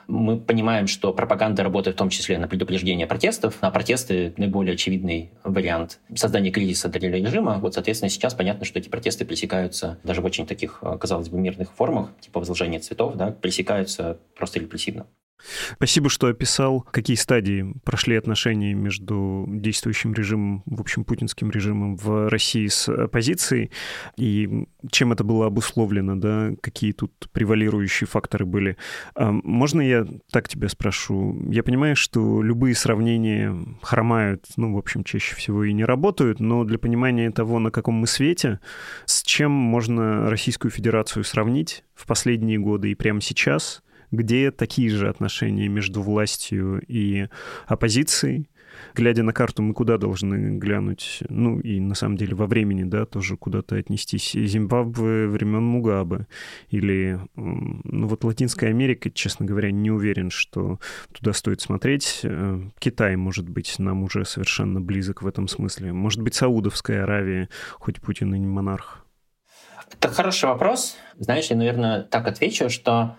мы 0.08 0.40
понимаем, 0.40 0.88
что 0.88 1.14
пропаганда 1.14 1.62
работает 1.62 1.96
в 1.96 2.00
том 2.00 2.10
числе 2.10 2.40
на 2.40 2.48
предупреждение 2.48 3.06
протестов, 3.06 3.58
а 3.62 3.70
протесты— 3.70 4.34
наиболее 4.38 4.74
очевидный 4.74 5.30
вариант 5.44 6.00
создания 6.16 6.50
кризиса 6.50 6.90
для 6.90 7.12
режима. 7.12 7.60
Вот, 7.60 7.76
соответственно, 7.76 8.10
сейчас 8.10 8.34
понятно, 8.34 8.66
что 8.66 8.80
эти 8.80 8.90
протесты 8.90 9.24
пресекаются 9.24 10.00
даже 10.04 10.22
в 10.22 10.26
очень 10.26 10.48
таких, 10.48 10.82
казалось 11.00 11.30
бы, 11.30 11.38
мирных 11.38 11.72
формах, 11.74 12.10
типа 12.22 12.40
возложения 12.40 12.80
цветов, 12.80 13.18
да, 13.18 13.30
пресекаются 13.30 14.18
просто 14.36 14.60
репрессивно. 14.60 15.06
Спасибо, 15.74 16.10
что 16.10 16.28
описал, 16.28 16.82
какие 16.92 17.16
стадии 17.16 17.74
прошли 17.84 18.16
отношения 18.16 18.74
между 18.74 19.46
действующим 19.48 20.14
режимом, 20.14 20.64
в 20.66 20.82
общем, 20.82 21.06
путинским 21.06 21.50
режимом 21.50 21.96
в 21.96 22.30
России 22.30 22.68
с 22.68 22.90
оппозицией, 22.90 23.72
и 24.18 24.66
чем 24.92 25.12
это 25.14 25.24
было 25.24 25.48
обусловлено, 25.48 26.16
да, 26.16 26.52
какие 26.62 26.92
тут 26.92 27.12
превалирующие 27.32 28.08
факторы 28.08 28.46
были. 28.46 28.78
А 29.16 29.32
можно 29.32 29.82
я 29.82 30.06
так 30.32 30.50
тебя 30.50 30.68
спрошу? 30.68 31.38
Я 31.50 31.64
понимаю, 31.64 31.96
что 31.96 32.42
любые 32.42 32.76
сравнения 32.76 33.56
хромают, 33.82 34.46
ну, 34.58 34.74
в 34.74 34.78
общем, 34.78 35.04
чаще 35.04 35.36
всего 35.36 35.64
и 35.64 35.74
не 35.74 35.86
работают, 35.86 36.40
но 36.40 36.64
для 36.64 36.78
понимания 36.78 37.32
того, 37.32 37.60
на 37.60 37.72
каком 37.72 37.96
мы 37.96 38.08
свете, 38.08 38.60
с 39.06 39.24
чем 39.24 39.52
можно 39.52 40.30
Российскую 40.30 40.72
Федерацию 40.72 41.24
сравнить 41.24 41.84
в 41.96 42.06
последние 42.06 42.60
годы 42.60 42.92
и 42.92 42.96
прямо 42.96 43.22
сейчас– 43.22 43.84
где 44.12 44.52
такие 44.52 44.90
же 44.90 45.10
отношения 45.10 45.68
между 45.68 46.02
властью 46.02 46.82
и 46.88 47.28
оппозицией. 47.68 48.50
Глядя 48.96 49.24
на 49.24 49.34
карту, 49.34 49.62
мы 49.62 49.74
куда 49.74 49.98
должны 49.98 50.58
глянуть? 50.58 51.24
Ну, 51.30 51.60
и 51.60 51.80
на 51.80 51.96
самом 51.96 52.18
деле 52.18 52.36
во 52.36 52.46
времени, 52.46 52.84
да, 52.84 53.06
тоже 53.06 53.36
куда-то 53.36 53.76
отнестись. 53.76 54.34
Зимбабве 54.34 55.28
времен 55.28 55.64
Мугабе 55.64 56.28
или, 56.70 57.20
ну, 57.36 58.08
вот 58.08 58.24
Латинская 58.24 58.68
Америка, 58.68 59.10
честно 59.10 59.46
говоря, 59.46 59.72
не 59.72 59.92
уверен, 59.92 60.30
что 60.30 60.80
туда 61.12 61.34
стоит 61.34 61.62
смотреть. 61.62 62.22
Э, 62.24 62.62
Китай, 62.80 63.16
может 63.16 63.50
быть, 63.50 63.80
нам 63.80 64.04
уже 64.04 64.26
совершенно 64.26 64.80
близок 64.80 65.22
в 65.22 65.28
этом 65.28 65.48
смысле. 65.48 65.92
Может 65.92 66.22
быть, 66.22 66.36
Саудовская 66.36 67.04
Аравия, 67.04 67.50
хоть 67.74 68.02
Путин 68.02 68.34
и 68.34 68.40
не 68.40 68.48
монарх. 68.48 69.06
Это 69.92 70.10
хороший 70.10 70.46
вопрос. 70.46 70.98
Знаешь, 71.18 71.48
я, 71.48 71.56
наверное, 71.56 72.04
так 72.04 72.28
отвечу, 72.28 72.70
что 72.70 73.18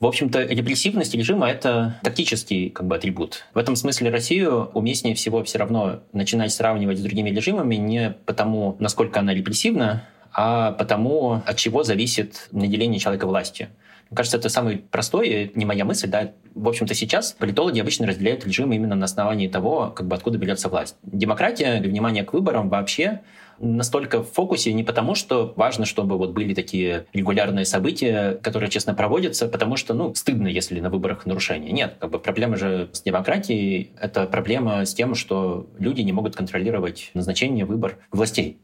в 0.00 0.06
общем-то, 0.06 0.44
репрессивность 0.44 1.14
режима— 1.14 1.48
это 1.50 1.98
тактический 2.02 2.70
как 2.70 2.86
бы, 2.86 2.96
атрибут. 2.96 3.44
В 3.52 3.58
этом 3.58 3.74
смысле 3.74 4.10
Россию 4.10 4.70
уместнее 4.74 5.14
всего 5.14 5.42
все 5.42 5.58
равно 5.58 6.00
начинать 6.12 6.52
сравнивать 6.52 6.98
с 6.98 7.02
другими 7.02 7.30
режимами 7.30 7.74
не 7.74 8.14
потому, 8.24 8.76
насколько 8.78 9.18
она 9.18 9.34
репрессивна, 9.34 10.04
а 10.32 10.72
потому, 10.72 11.42
от 11.44 11.56
чего 11.56 11.82
зависит 11.82 12.48
наделение 12.52 13.00
человека 13.00 13.26
властью. 13.26 13.68
Мне 14.08 14.16
кажется, 14.16 14.38
это 14.38 14.48
самый 14.48 14.78
простой, 14.78 15.50
не 15.54 15.64
моя 15.64 15.84
мысль, 15.84 16.08
да. 16.08 16.32
В 16.54 16.68
общем-то, 16.68 16.94
сейчас 16.94 17.32
политологи 17.32 17.80
обычно 17.80 18.06
разделяют 18.06 18.46
режимы 18.46 18.76
именно 18.76 18.94
на 18.94 19.04
основании 19.04 19.48
того, 19.48 19.90
как 19.90 20.06
бы 20.06 20.14
откуда 20.14 20.38
берется 20.38 20.68
власть. 20.68 20.96
Демократия, 21.02 21.80
внимание 21.80 22.24
к 22.24 22.32
выборам 22.32 22.68
вообще 22.68 23.20
настолько 23.60 24.22
в 24.22 24.30
фокусе 24.32 24.72
не 24.72 24.84
потому, 24.84 25.14
что 25.14 25.52
важно, 25.56 25.84
чтобы 25.84 26.16
вот 26.16 26.30
были 26.30 26.54
такие 26.54 27.06
регулярные 27.12 27.64
события, 27.64 28.38
которые 28.42 28.70
честно 28.70 28.94
проводятся, 28.94 29.48
потому 29.48 29.76
что, 29.76 29.94
ну, 29.94 30.14
стыдно, 30.14 30.48
если 30.48 30.80
на 30.80 30.90
выборах 30.90 31.26
нарушения. 31.26 31.72
Нет, 31.72 31.96
как 31.98 32.10
бы 32.10 32.18
проблема 32.18 32.56
же 32.56 32.90
с 32.92 33.02
демократией— 33.02 33.92
это 34.00 34.26
проблема 34.26 34.84
с 34.84 34.94
тем, 34.94 35.14
что 35.14 35.68
люди 35.78 36.02
не 36.02 36.12
могут 36.12 36.36
контролировать 36.36 37.10
назначение, 37.14 37.64
выбор 37.64 37.98
властей. 38.10 38.58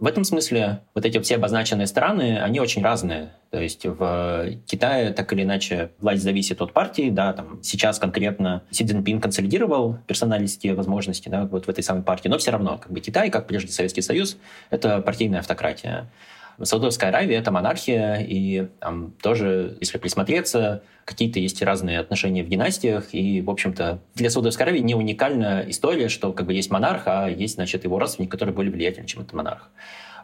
В 0.00 0.06
этом 0.06 0.24
смысле 0.24 0.80
вот 0.94 1.04
эти 1.04 1.20
все 1.20 1.36
обозначенные 1.36 1.86
страны, 1.86 2.40
они 2.40 2.58
очень 2.58 2.82
разные. 2.82 3.32
То 3.50 3.60
есть 3.60 3.84
в 3.84 4.50
Китае 4.66 5.12
так 5.12 5.30
или 5.34 5.42
иначе 5.42 5.90
власть 6.00 6.22
зависит 6.22 6.62
от 6.62 6.72
партии, 6.72 7.10
да, 7.10 7.34
там 7.34 7.62
сейчас 7.62 7.98
конкретно 7.98 8.62
Си 8.70 8.86
Цзиньпин 8.86 9.20
консолидировал 9.20 9.98
персональные 10.06 10.74
возможности, 10.74 11.28
да, 11.28 11.44
вот 11.44 11.66
в 11.66 11.68
этой 11.68 11.84
самой 11.84 12.02
партии, 12.02 12.28
но 12.28 12.38
все 12.38 12.50
равно, 12.50 12.78
как 12.78 12.90
бы 12.90 13.00
Китай, 13.00 13.28
как 13.28 13.46
прежде 13.46 13.72
Советский 13.72 14.00
Союз, 14.00 14.38
это 14.70 15.02
партийная 15.02 15.40
автократия. 15.40 16.08
Саудовская 16.62 17.10
Аравия— 17.10 17.36
это 17.38 17.50
монархия, 17.50 18.16
и 18.16 18.68
там 18.80 19.12
тоже, 19.22 19.76
если 19.80 19.98
присмотреться, 19.98 20.82
какие-то 21.04 21.38
есть 21.40 21.62
разные 21.62 21.98
отношения 21.98 22.42
в 22.42 22.48
династиях, 22.48 23.12
и, 23.12 23.40
в 23.40 23.50
общем-то, 23.50 24.00
для 24.14 24.30
Саудовской 24.30 24.66
Аравии 24.66 24.80
не 24.80 24.94
уникальная 24.94 25.68
история, 25.68 26.08
что 26.08 26.32
как 26.32 26.46
бы 26.46 26.52
есть 26.52 26.70
монарх, 26.70 27.02
а 27.06 27.28
есть, 27.28 27.54
значит, 27.54 27.84
его 27.84 27.98
родственник, 27.98 28.30
который 28.30 28.54
более 28.54 28.72
влиятельный, 28.72 29.08
чем 29.08 29.22
этот 29.22 29.32
монарх. 29.32 29.70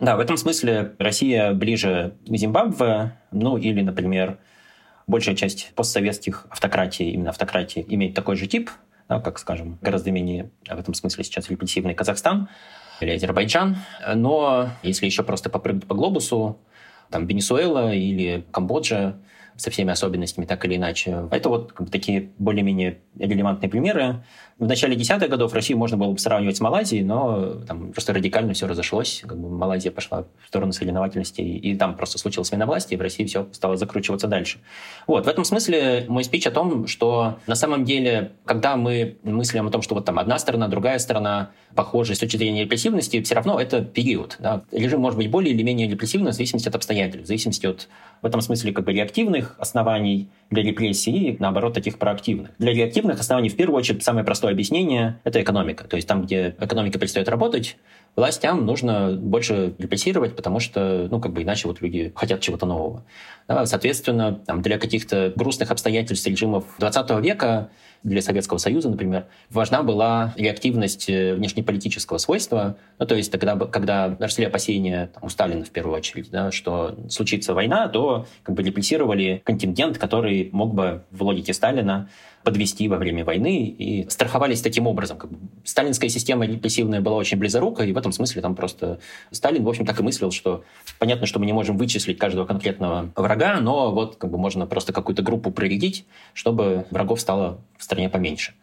Да, 0.00 0.16
в 0.16 0.20
этом 0.20 0.36
смысле 0.36 0.92
Россия 0.98 1.52
ближе 1.52 2.14
к 2.26 2.36
Зимбабве, 2.36 3.16
ну 3.32 3.56
или, 3.56 3.80
например, 3.80 4.38
большая 5.06 5.34
часть 5.36 5.72
постсоветских 5.74 6.46
автократий, 6.50 7.10
именно 7.10 7.30
автократии, 7.30 7.84
имеет 7.88 8.14
такой 8.14 8.36
же 8.36 8.46
тип, 8.46 8.70
да, 9.08 9.20
как, 9.20 9.38
скажем, 9.38 9.78
гораздо 9.80 10.10
менее 10.10 10.50
в 10.68 10.78
этом 10.78 10.92
смысле 10.92 11.24
сейчас 11.24 11.48
репрессивный 11.48 11.94
Казахстан 11.94 12.48
или 13.00 13.10
Азербайджан. 13.10 13.76
Но 14.14 14.68
если 14.82 15.06
еще 15.06 15.22
просто 15.22 15.50
попрыгнуть 15.50 15.86
по 15.86 15.94
глобусу, 15.94 16.58
там 17.10 17.26
Венесуэла 17.26 17.94
или 17.94 18.44
Камбоджа 18.50 19.16
со 19.56 19.70
всеми 19.70 19.90
особенностями, 19.90 20.44
так 20.44 20.64
или 20.66 20.76
иначе. 20.76 21.28
Это 21.30 21.48
вот 21.48 21.72
как 21.72 21.86
бы, 21.86 21.90
такие 21.90 22.30
более-менее 22.38 22.98
релевантные 23.18 23.70
примеры. 23.70 24.24
В 24.58 24.66
начале 24.66 24.96
десятых 24.96 25.28
годов 25.28 25.52
Россию 25.52 25.76
можно 25.76 25.98
было 25.98 26.12
бы 26.12 26.18
сравнивать 26.18 26.56
с 26.56 26.60
Малайзией, 26.60 27.04
но 27.04 27.56
там 27.68 27.92
просто 27.92 28.14
радикально 28.14 28.54
все 28.54 28.66
разошлось. 28.66 29.22
Как 29.26 29.38
бы 29.38 29.50
Малайзия 29.50 29.92
пошла 29.92 30.24
в 30.42 30.48
сторону 30.48 30.72
соревновательности, 30.72 31.42
и 31.42 31.76
там 31.76 31.94
просто 31.94 32.16
случилось 32.16 32.48
смена 32.48 32.64
власти, 32.64 32.94
и 32.94 32.96
в 32.96 33.02
России 33.02 33.26
все 33.26 33.48
стало 33.52 33.76
закручиваться 33.76 34.28
дальше. 34.28 34.56
Вот, 35.06 35.26
в 35.26 35.28
этом 35.28 35.44
смысле 35.44 36.06
мой 36.08 36.24
спич 36.24 36.46
о 36.46 36.50
том, 36.50 36.86
что 36.86 37.38
на 37.46 37.54
самом 37.54 37.84
деле, 37.84 38.32
когда 38.46 38.76
мы 38.76 39.18
мыслим 39.24 39.66
о 39.66 39.70
том, 39.70 39.82
что 39.82 39.94
вот 39.94 40.06
там 40.06 40.18
одна 40.18 40.38
сторона, 40.38 40.68
другая 40.68 40.98
сторона 41.00 41.50
похожи 41.74 42.14
с 42.14 42.18
точки 42.18 42.38
зрения 42.38 42.62
репрессивности, 42.62 43.20
все 43.20 43.34
равно 43.34 43.60
это 43.60 43.84
период. 43.84 44.36
Да? 44.38 44.62
Режим 44.72 45.02
может 45.02 45.18
быть 45.18 45.30
более 45.30 45.52
или 45.52 45.62
менее 45.62 45.86
репрессивным 45.86 46.32
в 46.32 46.34
зависимости 46.34 46.66
от 46.66 46.74
обстоятельств, 46.74 47.24
в 47.24 47.26
зависимости 47.26 47.66
от, 47.66 47.88
в 48.22 48.26
этом 48.26 48.40
смысле, 48.40 48.72
как 48.72 48.86
бы 48.86 48.94
реактивных 48.94 49.54
оснований 49.58 50.30
для 50.50 50.62
репрессий 50.62 51.30
и, 51.30 51.36
наоборот, 51.38 51.74
таких 51.74 51.98
проактивных. 51.98 52.50
Для 52.58 52.72
реактивных 52.72 53.18
оснований, 53.20 53.48
в 53.48 53.56
первую 53.56 53.78
очередь, 53.78 54.02
самое 54.02 54.24
простое 54.24 54.52
объяснение– 54.52 55.20
это 55.24 55.42
экономика. 55.42 55.84
То 55.88 55.96
есть 55.96 56.06
там, 56.06 56.22
где 56.22 56.54
экономика 56.60 56.98
перестает 56.98 57.28
работать, 57.28 57.76
властям 58.14 58.64
нужно 58.64 59.12
больше 59.12 59.74
репрессировать, 59.78 60.36
потому 60.36 60.60
что, 60.60 61.08
ну, 61.10 61.20
как 61.20 61.32
бы 61.32 61.42
иначе 61.42 61.68
вот 61.68 61.80
люди 61.80 62.12
хотят 62.14 62.40
чего-то 62.40 62.66
нового. 62.66 63.04
Да, 63.48 63.66
соответственно, 63.66 64.40
там, 64.46 64.62
для 64.62 64.78
каких-то 64.78 65.32
грустных 65.34 65.70
обстоятельств 65.70 66.26
режимов 66.26 66.64
20 66.78 67.10
века 67.20 67.70
для 68.02 68.22
Советского 68.22 68.58
Союза, 68.58 68.90
например, 68.90 69.26
важна 69.50 69.82
была 69.82 70.34
реактивность 70.36 71.08
э, 71.08 71.34
внешнеполитического 71.34 72.18
свойства. 72.18 72.76
Ну, 72.98 73.06
то 73.06 73.14
есть 73.14 73.32
тогда, 73.32 73.56
когда 73.56 74.16
росли 74.18 74.44
опасения 74.44 75.10
там, 75.14 75.24
у 75.24 75.28
Сталина 75.28 75.64
в 75.64 75.70
первую 75.70 75.96
очередь, 75.96 76.30
да, 76.30 76.50
что 76.52 76.96
случится 77.08 77.54
война, 77.54 77.88
то 77.88 78.26
как 78.42 78.54
бы 78.54 78.62
репрессировали 78.62 79.42
контингент, 79.44 79.98
который 79.98 80.50
мог 80.52 80.74
бы 80.74 81.02
в 81.10 81.22
логике 81.22 81.52
Сталина 81.52 82.08
подвести 82.46 82.86
во 82.86 82.96
время 82.96 83.24
войны 83.24 83.66
и 83.66 84.08
страховались 84.08 84.62
таким 84.62 84.86
образом. 84.86 85.18
Как 85.18 85.32
бы 85.32 85.36
сталинская 85.64 86.08
система 86.08 86.46
репрессивная 86.46 87.00
была 87.00 87.16
очень 87.16 87.38
близорука, 87.38 87.82
и 87.82 87.90
в 87.90 87.98
этом 87.98 88.12
смысле 88.12 88.40
там 88.40 88.54
просто 88.54 89.00
Сталин, 89.32 89.64
в 89.64 89.68
общем, 89.68 89.84
так 89.84 89.98
и 89.98 90.02
мыслил, 90.04 90.30
что 90.30 90.62
понятно, 91.00 91.26
что 91.26 91.40
мы 91.40 91.46
не 91.46 91.52
можем 91.52 91.76
вычислить 91.76 92.18
каждого 92.18 92.46
конкретного 92.46 93.10
врага, 93.16 93.58
но 93.60 93.90
вот 93.90 94.14
как 94.14 94.30
бы 94.30 94.38
можно 94.38 94.64
просто 94.64 94.92
какую-то 94.92 95.22
группу 95.22 95.50
проредить, 95.50 96.06
чтобы 96.34 96.86
врагов 96.92 97.20
стало 97.20 97.58
в 97.78 97.82
стране 97.82 98.08
поменьше 98.08 98.54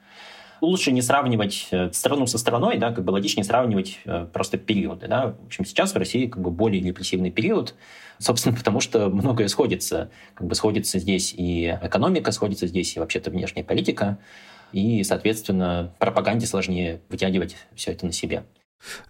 лучше 0.63 0.91
не 0.91 1.01
сравнивать 1.01 1.67
э, 1.71 1.91
страну 1.91 2.25
со 2.25 2.37
страной, 2.37 2.77
да, 2.77 2.91
как 2.91 3.03
бы 3.03 3.11
логичнее 3.11 3.43
сравнивать 3.43 3.99
э, 4.05 4.27
просто 4.31 4.57
периоды. 4.57 5.07
Да. 5.07 5.35
В 5.41 5.45
общем, 5.47 5.65
сейчас 5.65 5.93
в 5.93 5.97
России 5.97 6.27
как 6.27 6.41
бы 6.41 6.51
более 6.51 6.81
репрессивный 6.81 7.31
период, 7.31 7.75
собственно, 8.17 8.55
потому 8.57 8.79
что 8.79 9.09
многое 9.09 9.47
сходится. 9.47 10.09
Как 10.33 10.47
бы 10.47 10.55
сходится 10.55 10.99
здесь 10.99 11.33
и 11.35 11.77
экономика, 11.81 12.31
сходится 12.31 12.67
здесь 12.67 12.95
и 12.95 12.99
вообще-то 12.99 13.29
внешняя 13.29 13.63
политика 13.63 14.17
и, 14.71 15.03
соответственно, 15.03 15.93
пропаганде 15.99 16.47
сложнее 16.47 17.01
вытягивать 17.09 17.55
все 17.75 17.91
это 17.91 18.05
на 18.05 18.11
себе. 18.11 18.43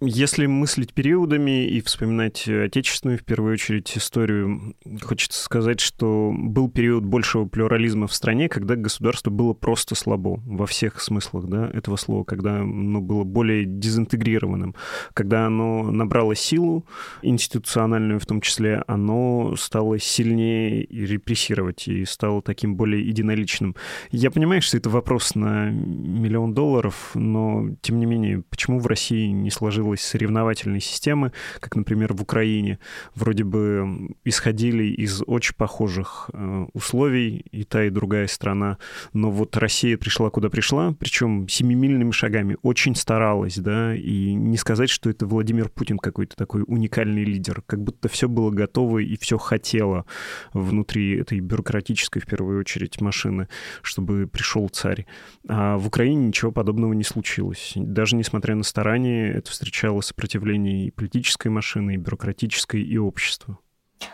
Если 0.00 0.46
мыслить 0.46 0.92
периодами 0.92 1.66
и 1.66 1.80
вспоминать 1.80 2.48
отечественную, 2.48 3.18
в 3.18 3.24
первую 3.24 3.54
очередь, 3.54 3.96
историю, 3.96 4.74
хочется 5.02 5.42
сказать, 5.42 5.80
что 5.80 6.32
был 6.36 6.70
период 6.70 7.04
большего 7.04 7.44
плюрализма 7.46 8.06
в 8.06 8.14
стране, 8.14 8.48
когда 8.48 8.76
государство 8.76 9.30
было 9.30 9.52
просто 9.52 9.94
слабо 9.94 10.40
во 10.46 10.66
всех 10.66 11.00
смыслах 11.00 11.46
да, 11.46 11.70
этого 11.72 11.96
слова, 11.96 12.24
когда 12.24 12.60
оно 12.60 13.00
было 13.00 13.24
более 13.24 13.64
дезинтегрированным, 13.64 14.74
когда 15.12 15.46
оно 15.46 15.82
набрало 15.90 16.34
силу, 16.34 16.86
институциональную 17.22 18.20
в 18.20 18.26
том 18.26 18.40
числе, 18.40 18.82
оно 18.86 19.56
стало 19.56 19.98
сильнее 19.98 20.86
репрессировать 20.86 21.88
и 21.88 22.04
стало 22.04 22.42
таким 22.42 22.76
более 22.76 23.06
единоличным. 23.06 23.76
Я 24.10 24.30
понимаю, 24.30 24.62
что 24.62 24.76
это 24.76 24.88
вопрос 24.88 25.34
на 25.34 25.70
миллион 25.70 26.54
долларов, 26.54 27.10
но, 27.14 27.70
тем 27.80 27.98
не 27.98 28.06
менее, 28.06 28.42
почему 28.48 28.78
в 28.78 28.86
России 28.86 29.28
не 29.28 29.50
сложилось 29.50 29.63
сложилась 29.64 30.02
соревновательной 30.02 30.80
системы, 30.80 31.32
как, 31.58 31.74
например, 31.74 32.12
в 32.12 32.20
Украине, 32.20 32.78
вроде 33.14 33.44
бы 33.44 34.10
исходили 34.22 34.84
из 34.84 35.22
очень 35.26 35.54
похожих 35.54 36.28
э, 36.34 36.66
условий 36.74 37.46
и 37.50 37.64
та, 37.64 37.84
и 37.84 37.90
другая 37.90 38.26
страна, 38.26 38.76
но 39.14 39.30
вот 39.30 39.56
Россия 39.56 39.96
пришла 39.96 40.28
куда 40.28 40.50
пришла, 40.50 40.92
причем 40.92 41.48
семимильными 41.48 42.10
шагами, 42.10 42.58
очень 42.60 42.94
старалась, 42.94 43.56
да, 43.56 43.94
и 43.96 44.34
не 44.34 44.58
сказать, 44.58 44.90
что 44.90 45.08
это 45.08 45.24
Владимир 45.24 45.70
Путин 45.70 45.98
какой-то 45.98 46.36
такой 46.36 46.62
уникальный 46.66 47.24
лидер, 47.24 47.62
как 47.64 47.82
будто 47.82 48.10
все 48.10 48.28
было 48.28 48.50
готово 48.50 48.98
и 48.98 49.16
все 49.16 49.38
хотело 49.38 50.04
внутри 50.52 51.16
этой 51.16 51.40
бюрократической, 51.40 52.20
в 52.20 52.26
первую 52.26 52.60
очередь, 52.60 53.00
машины, 53.00 53.48
чтобы 53.80 54.26
пришел 54.26 54.68
царь. 54.68 55.06
А 55.48 55.78
в 55.78 55.86
Украине 55.86 56.26
ничего 56.26 56.52
подобного 56.52 56.92
не 56.92 57.04
случилось. 57.04 57.72
Даже 57.76 58.14
несмотря 58.16 58.54
на 58.54 58.62
старания, 58.74 59.32
это 59.32 59.53
встречало 59.54 60.00
сопротивление 60.00 60.86
и 60.86 60.90
политической 60.90 61.48
машины, 61.48 61.94
и 61.94 61.96
бюрократической, 61.96 62.82
и 62.82 62.98
общества. 62.98 63.58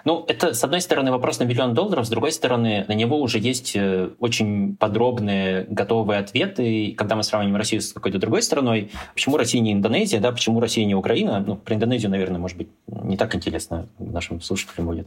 Ну, 0.04 0.24
это, 0.28 0.54
с 0.54 0.64
одной 0.64 0.80
стороны, 0.80 1.10
вопрос 1.10 1.38
на 1.38 1.44
миллион 1.44 1.74
долларов, 1.74 2.06
с 2.06 2.08
другой 2.08 2.32
стороны, 2.32 2.84
на 2.88 2.92
него 2.92 3.20
уже 3.20 3.38
есть 3.38 3.72
э, 3.74 4.10
очень 4.18 4.76
подробные 4.76 5.66
готовые 5.68 6.20
ответы. 6.20 6.66
И 6.68 6.92
когда 6.92 7.16
мы 7.16 7.22
сравниваем 7.22 7.56
Россию 7.56 7.82
с 7.82 7.92
какой-то 7.92 8.18
другой 8.18 8.42
страной, 8.42 8.90
почему 9.14 9.36
Россия 9.36 9.60
не 9.60 9.72
Индонезия, 9.72 10.20
да, 10.20 10.32
почему 10.32 10.60
Россия 10.60 10.84
не 10.86 10.94
Украина, 10.94 11.42
ну, 11.46 11.56
про 11.56 11.74
Индонезию, 11.74 12.10
наверное, 12.10 12.38
может 12.38 12.56
быть, 12.56 12.68
не 12.86 13.16
так 13.16 13.34
интересно 13.34 13.88
нашим 13.98 14.40
слушателям 14.40 14.86
будет. 14.86 15.06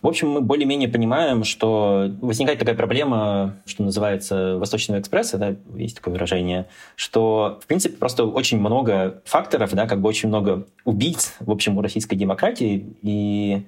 В 0.00 0.06
общем, 0.06 0.30
мы 0.30 0.40
более-менее 0.40 0.88
понимаем, 0.88 1.44
что 1.44 2.10
возникает 2.20 2.58
такая 2.58 2.74
проблема, 2.74 3.56
что 3.66 3.82
называется 3.82 4.56
Восточного 4.56 5.00
экспресса, 5.00 5.38
да, 5.38 5.56
есть 5.76 5.96
такое 5.96 6.14
выражение, 6.14 6.66
что, 6.96 7.58
в 7.62 7.66
принципе, 7.66 7.96
просто 7.96 8.24
очень 8.24 8.58
много 8.58 9.22
факторов, 9.24 9.72
да, 9.74 9.86
как 9.86 10.00
бы 10.00 10.08
очень 10.08 10.28
много 10.28 10.66
убийц, 10.84 11.34
в 11.40 11.50
общем, 11.50 11.78
у 11.78 11.82
российской 11.82 12.16
демократии, 12.16 12.94
и 13.02 13.66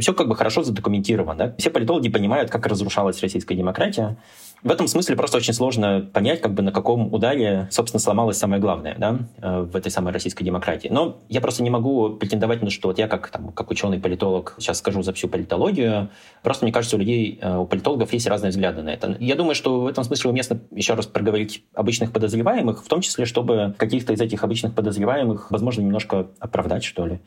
все 0.00 0.14
как 0.14 0.28
бы 0.28 0.36
хорошо 0.36 0.62
задокументировано. 0.62 1.34
Да? 1.34 1.54
Все 1.58 1.70
политологи 1.70 2.08
понимают, 2.08 2.50
как 2.50 2.66
разрушалась 2.66 3.20
российская 3.20 3.54
демократия. 3.54 4.16
В 4.62 4.70
этом 4.70 4.88
смысле 4.88 5.16
просто 5.16 5.38
очень 5.38 5.54
сложно 5.54 6.06
понять, 6.12 6.42
как 6.42 6.52
бы 6.52 6.62
на 6.62 6.70
каком 6.70 7.12
ударе, 7.14 7.66
собственно, 7.70 7.98
сломалось 7.98 8.36
самое 8.36 8.60
главное 8.60 8.94
да, 8.98 9.18
э, 9.40 9.60
в 9.62 9.74
этой 9.74 9.90
самой 9.90 10.12
российской 10.12 10.44
демократии. 10.44 10.88
Но 10.88 11.22
я 11.30 11.40
просто 11.40 11.62
не 11.62 11.70
могу 11.70 12.10
претендовать 12.10 12.62
на 12.62 12.68
что 12.68 12.88
вот 12.88 12.98
я 12.98 13.08
как, 13.08 13.28
там, 13.30 13.52
как 13.52 13.70
ученый-политолог 13.70 14.56
сейчас 14.58 14.78
скажу 14.78 15.02
за 15.02 15.14
всю 15.14 15.28
политологию. 15.28 16.10
Просто 16.42 16.66
мне 16.66 16.72
кажется, 16.72 16.96
у 16.96 16.98
людей, 16.98 17.38
э, 17.40 17.56
у 17.56 17.64
политологов 17.64 18.12
есть 18.12 18.26
разные 18.26 18.50
взгляды 18.50 18.82
на 18.82 18.90
это. 18.90 19.16
Я 19.18 19.34
думаю, 19.34 19.54
что 19.54 19.80
в 19.80 19.86
этом 19.86 20.04
смысле 20.04 20.30
уместно 20.30 20.60
еще 20.72 20.92
раз 20.92 21.06
проговорить 21.06 21.64
обычных 21.74 22.12
подозреваемых, 22.12 22.84
в 22.84 22.88
том 22.88 23.00
числе, 23.00 23.24
чтобы 23.24 23.74
каких-то 23.78 24.12
из 24.12 24.20
этих 24.20 24.44
обычных 24.44 24.74
подозреваемых, 24.74 25.50
возможно, 25.50 25.80
немножко 25.80 26.26
оправдать, 26.38 26.84
что 26.84 27.06
ли. 27.06 27.20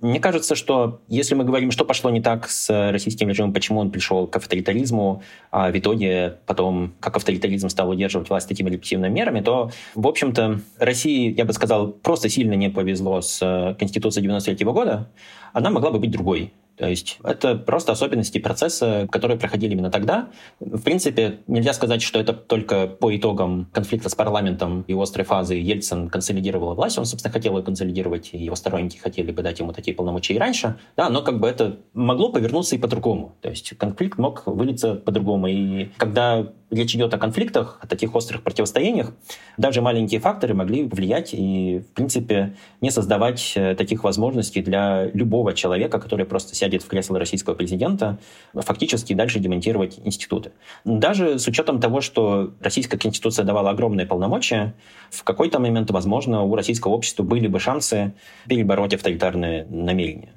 Мне 0.00 0.20
кажется, 0.20 0.54
что 0.54 1.00
если 1.08 1.34
мы 1.34 1.44
говорим, 1.44 1.70
что 1.70 1.84
пошло 1.84 2.10
не 2.10 2.20
так 2.20 2.48
с 2.48 2.90
российским 2.90 3.28
режимом, 3.28 3.52
почему 3.52 3.80
он 3.80 3.90
пришел 3.90 4.26
к 4.26 4.36
авторитаризму, 4.36 5.22
а 5.50 5.70
в 5.70 5.78
итоге 5.78 6.38
потом, 6.46 6.94
как 7.00 7.16
авторитаризм 7.16 7.68
стал 7.68 7.90
удерживать 7.90 8.28
власть 8.28 8.48
такими 8.48 8.70
репрессивными 8.70 9.12
мерами, 9.12 9.40
то, 9.40 9.70
в 9.94 10.06
общем-то, 10.06 10.60
России, 10.78 11.32
я 11.36 11.44
бы 11.44 11.52
сказал, 11.52 11.88
просто 11.92 12.28
сильно 12.28 12.54
не 12.54 12.68
повезло 12.68 13.20
с 13.20 13.76
Конституцией 13.78 14.22
93 14.22 14.64
года. 14.66 15.08
Она 15.52 15.70
могла 15.70 15.90
бы 15.90 15.98
быть 15.98 16.10
другой. 16.10 16.52
То 16.76 16.88
есть 16.88 17.18
это 17.24 17.54
просто 17.54 17.92
особенности 17.92 18.38
процесса, 18.38 19.08
которые 19.10 19.38
проходили 19.38 19.72
именно 19.72 19.90
тогда. 19.90 20.28
В 20.60 20.82
принципе, 20.82 21.40
нельзя 21.46 21.72
сказать, 21.72 22.02
что 22.02 22.20
это 22.20 22.32
только 22.32 22.86
по 22.86 23.14
итогам 23.16 23.68
конфликта 23.72 24.08
с 24.08 24.14
парламентом 24.14 24.82
и 24.82 24.94
острой 24.94 25.24
фазы 25.24 25.54
Ельцин 25.54 26.08
консолидировал 26.08 26.74
власть. 26.74 26.98
Он, 26.98 27.06
собственно, 27.06 27.32
хотел 27.32 27.56
ее 27.56 27.64
консолидировать, 27.64 28.30
и 28.32 28.38
его 28.38 28.56
сторонники 28.56 28.98
хотели 28.98 29.30
бы 29.30 29.42
дать 29.42 29.58
ему 29.58 29.72
такие 29.72 29.94
полномочия 29.94 30.34
и 30.34 30.38
раньше. 30.38 30.76
Да, 30.96 31.08
но 31.08 31.22
как 31.22 31.40
бы 31.40 31.48
это 31.48 31.78
могло 31.94 32.30
повернуться 32.30 32.76
и 32.76 32.78
по-другому. 32.78 33.36
То 33.40 33.48
есть 33.48 33.76
конфликт 33.78 34.18
мог 34.18 34.42
вылиться 34.46 34.94
по-другому. 34.94 35.46
И 35.46 35.88
когда 35.96 36.46
речь 36.70 36.94
идет 36.94 37.14
о 37.14 37.18
конфликтах, 37.18 37.78
о 37.80 37.86
таких 37.86 38.14
острых 38.14 38.42
противостояниях, 38.42 39.12
даже 39.56 39.82
маленькие 39.82 40.20
факторы 40.20 40.54
могли 40.54 40.84
влиять 40.84 41.32
и, 41.32 41.80
в 41.80 41.94
принципе, 41.94 42.56
не 42.80 42.90
создавать 42.90 43.52
э, 43.56 43.74
таких 43.74 44.04
возможностей 44.04 44.62
для 44.62 45.06
любого 45.12 45.54
человека, 45.54 45.98
который 45.98 46.26
просто 46.26 46.54
сядет 46.54 46.82
в 46.82 46.88
кресло 46.88 47.18
российского 47.18 47.54
президента, 47.54 48.18
фактически 48.54 49.12
дальше 49.12 49.38
демонтировать 49.38 50.00
институты. 50.04 50.52
Даже 50.84 51.38
с 51.38 51.46
учетом 51.46 51.80
того, 51.80 52.00
что 52.00 52.52
российская 52.60 52.98
конституция 52.98 53.44
давала 53.44 53.70
огромные 53.70 54.06
полномочия, 54.06 54.74
в 55.10 55.22
какой-то 55.24 55.58
момент, 55.58 55.90
возможно, 55.90 56.42
у 56.42 56.54
российского 56.54 56.92
общества 56.92 57.22
были 57.22 57.46
бы 57.46 57.60
шансы 57.60 58.14
перебороть 58.48 58.94
авторитарные 58.94 59.66
намерения. 59.70 60.35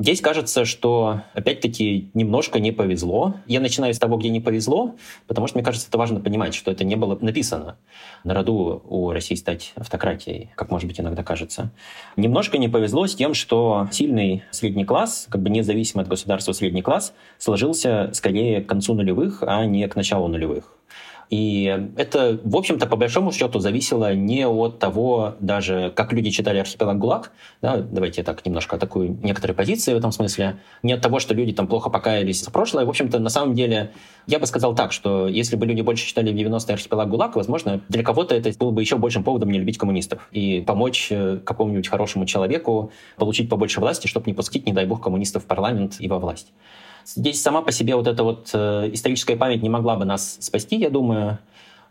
Здесь 0.00 0.22
кажется, 0.22 0.64
что, 0.64 1.24
опять-таки, 1.34 2.10
немножко 2.14 2.58
не 2.58 2.72
повезло. 2.72 3.34
Я 3.46 3.60
начинаю 3.60 3.92
с 3.92 3.98
того, 3.98 4.16
где 4.16 4.30
не 4.30 4.40
повезло, 4.40 4.94
потому 5.26 5.46
что, 5.46 5.58
мне 5.58 5.64
кажется, 5.64 5.88
это 5.88 5.98
важно 5.98 6.20
понимать, 6.20 6.54
что 6.54 6.70
это 6.70 6.84
не 6.84 6.96
было 6.96 7.18
написано 7.20 7.76
на 8.24 8.32
роду 8.32 8.82
у 8.88 9.10
России 9.10 9.34
стать 9.34 9.74
автократией, 9.76 10.52
как, 10.54 10.70
может 10.70 10.88
быть, 10.88 10.98
иногда 10.98 11.22
кажется. 11.22 11.70
Немножко 12.16 12.56
не 12.56 12.68
повезло 12.68 13.06
с 13.06 13.14
тем, 13.14 13.34
что 13.34 13.88
сильный 13.92 14.42
средний 14.50 14.86
класс, 14.86 15.26
как 15.28 15.42
бы 15.42 15.50
независимый 15.50 16.04
от 16.04 16.08
государства 16.08 16.52
средний 16.52 16.80
класс, 16.80 17.12
сложился 17.36 18.10
скорее 18.14 18.62
к 18.62 18.66
концу 18.66 18.94
нулевых, 18.94 19.42
а 19.46 19.66
не 19.66 19.86
к 19.86 19.96
началу 19.96 20.28
нулевых. 20.28 20.79
И 21.30 21.88
это, 21.96 22.40
в 22.42 22.56
общем-то, 22.56 22.88
по 22.88 22.96
большому 22.96 23.30
счету 23.30 23.60
зависело 23.60 24.12
не 24.14 24.48
от 24.48 24.80
того, 24.80 25.36
даже 25.38 25.92
как 25.94 26.12
люди 26.12 26.30
читали 26.30 26.58
«Архипелаг 26.58 26.98
ГУЛАГ», 26.98 27.30
да, 27.62 27.76
давайте 27.76 28.22
я 28.22 28.24
так 28.24 28.44
немножко 28.44 28.74
атакую 28.74 29.16
некоторые 29.22 29.54
позиции 29.54 29.94
в 29.94 29.96
этом 29.96 30.10
смысле, 30.10 30.58
не 30.82 30.92
от 30.92 31.00
того, 31.00 31.20
что 31.20 31.32
люди 31.32 31.52
там 31.52 31.68
плохо 31.68 31.88
покаялись 31.88 32.44
за 32.44 32.50
прошлое. 32.50 32.84
В 32.84 32.88
общем-то, 32.88 33.20
на 33.20 33.30
самом 33.30 33.54
деле, 33.54 33.92
я 34.26 34.40
бы 34.40 34.46
сказал 34.46 34.74
так, 34.74 34.90
что 34.90 35.28
если 35.28 35.54
бы 35.54 35.66
люди 35.66 35.82
больше 35.82 36.04
читали 36.04 36.32
в 36.32 36.34
90-е 36.34 36.74
«Архипелаг 36.74 37.08
ГУЛАГ», 37.08 37.36
возможно, 37.36 37.80
для 37.88 38.02
кого-то 38.02 38.34
это 38.34 38.50
было 38.58 38.72
бы 38.72 38.80
еще 38.80 38.96
большим 38.96 39.22
поводом 39.22 39.52
не 39.52 39.60
любить 39.60 39.78
коммунистов 39.78 40.28
и 40.32 40.64
помочь 40.66 41.08
э, 41.12 41.38
какому-нибудь 41.44 41.86
хорошему 41.86 42.26
человеку 42.26 42.90
получить 43.16 43.48
побольше 43.48 43.78
власти, 43.78 44.08
чтобы 44.08 44.26
не 44.26 44.34
пустить, 44.34 44.66
не 44.66 44.72
дай 44.72 44.84
бог, 44.84 45.00
коммунистов 45.00 45.44
в 45.44 45.46
парламент 45.46 45.96
и 46.00 46.08
во 46.08 46.18
власть. 46.18 46.52
Здесь 47.04 47.40
сама 47.42 47.62
по 47.62 47.72
себе 47.72 47.96
вот 47.96 48.06
эта 48.06 48.22
вот 48.22 48.50
э, 48.52 48.90
историческая 48.92 49.36
память 49.36 49.62
не 49.62 49.68
могла 49.68 49.96
бы 49.96 50.04
нас 50.04 50.38
спасти, 50.40 50.76
я 50.76 50.90
думаю. 50.90 51.38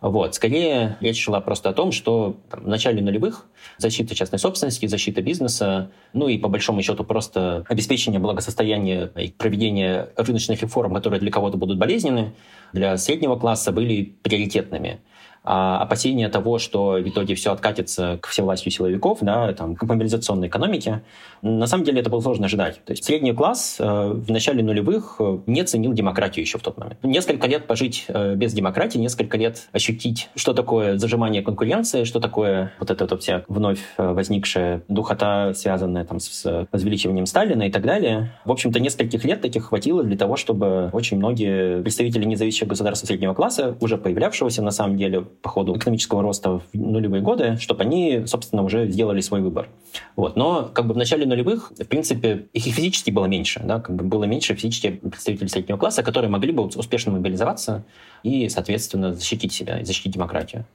Вот. 0.01 0.33
Скорее, 0.35 0.97
речь 1.01 1.21
шла 1.21 1.41
просто 1.41 1.69
о 1.69 1.73
том, 1.73 1.91
что 1.91 2.37
там, 2.49 2.63
в 2.63 2.67
начале 2.67 3.01
нулевых 3.01 3.45
защита 3.77 4.15
частной 4.15 4.39
собственности, 4.39 4.85
защита 4.85 5.21
бизнеса, 5.21 5.91
ну 6.13 6.29
и 6.29 6.37
по 6.37 6.47
большому 6.47 6.81
счету 6.81 7.03
просто 7.03 7.65
обеспечение 7.67 8.19
благосостояния 8.19 9.11
и 9.17 9.29
проведение 9.31 10.09
рыночных 10.15 10.61
реформ, 10.61 10.93
которые 10.93 11.19
для 11.19 11.31
кого-то 11.31 11.57
будут 11.57 11.77
болезненны, 11.77 12.33
для 12.71 12.95
среднего 12.97 13.35
класса 13.35 13.73
были 13.73 14.15
приоритетными. 14.21 15.01
А 15.43 15.79
опасения 15.81 16.29
того, 16.29 16.59
что 16.59 16.91
в 16.93 17.07
итоге 17.07 17.35
все 17.35 17.51
откатится 17.51 18.19
к 18.21 18.27
всевластию 18.27 18.71
силовиков, 18.71 19.19
да, 19.21 19.53
там, 19.53 19.75
к 19.75 19.83
мобилизационной 19.83 20.47
экономике, 20.47 21.03
на 21.41 21.67
самом 21.67 21.85
деле 21.85 22.01
это 22.01 22.09
было 22.09 22.21
сложно 22.21 22.45
ожидать. 22.45 22.83
То 22.85 22.91
есть 22.91 23.03
средний 23.05 23.33
класс 23.33 23.77
э, 23.79 23.83
в 23.83 24.29
начале 24.29 24.61
нулевых 24.63 25.15
э, 25.19 25.39
не 25.45 25.63
ценил 25.63 25.93
демократию 25.93 26.43
еще 26.43 26.57
в 26.57 26.61
тот 26.61 26.77
момент. 26.77 26.99
Несколько 27.03 27.47
лет 27.47 27.67
пожить 27.67 28.05
э, 28.07 28.35
без 28.35 28.53
демократии, 28.53 28.97
несколько 28.97 29.37
лет 29.37 29.69
ощутить, 29.71 30.29
что 30.35 30.53
такое 30.53 30.97
зажимание 30.97 31.41
конкуренции, 31.41 32.03
что 32.03 32.19
такое 32.19 32.73
вот 32.79 32.91
эта 32.91 33.05
вот 33.05 33.21
вся 33.21 33.43
вновь 33.47 33.79
возникшая 33.97 34.83
духота, 34.87 35.53
связанная 35.53 36.03
там 36.05 36.19
с 36.19 36.67
возвеличиванием 36.71 37.25
Сталина 37.25 37.63
и 37.63 37.71
так 37.71 37.83
далее. 37.83 38.33
В 38.45 38.51
общем-то, 38.51 38.79
нескольких 38.79 39.23
лет 39.23 39.41
таких 39.41 39.65
хватило 39.65 40.03
для 40.03 40.17
того, 40.17 40.35
чтобы 40.35 40.89
очень 40.93 41.17
многие 41.17 41.81
представители 41.81 42.25
независимого 42.25 42.69
государства 42.69 43.07
среднего 43.07 43.33
класса, 43.33 43.77
уже 43.79 43.97
появлявшегося 43.97 44.61
на 44.61 44.71
самом 44.71 44.97
деле 44.97 45.21
по 45.41 45.49
ходу 45.49 45.75
экономического 45.77 46.21
роста 46.21 46.59
в 46.59 46.63
нулевые 46.73 47.21
годы, 47.21 47.57
чтобы 47.59 47.83
они, 47.83 48.23
собственно, 48.25 48.63
уже 48.63 48.87
сделали 48.87 49.21
свой 49.21 49.41
выбор. 49.41 49.69
Вот. 50.15 50.35
Но 50.35 50.69
как 50.73 50.85
бы 50.85 50.93
в 50.93 50.97
начале 50.97 51.25
нулевых, 51.25 51.71
в 51.71 51.85
принципе, 51.85 52.47
их 52.53 52.63
физически 52.63 53.11
было 53.11 53.25
меньше. 53.25 53.61
Да? 53.63 53.79
Как 53.79 53.95
бы 53.95 54.03
было 54.03 54.25
меньше 54.25 54.55
физически 54.55 54.91
представителей 54.91 55.49
среднего 55.49 55.77
класса, 55.77 56.03
которые 56.03 56.29
могли 56.29 56.51
бы 56.51 56.63
успешно 56.63 57.13
мобилизоваться 57.13 57.85
и, 58.23 58.49
соответственно, 58.49 59.13
защитить 59.13 59.53
себя, 59.53 59.83
защитить 59.83 60.13
демократию. 60.13 60.65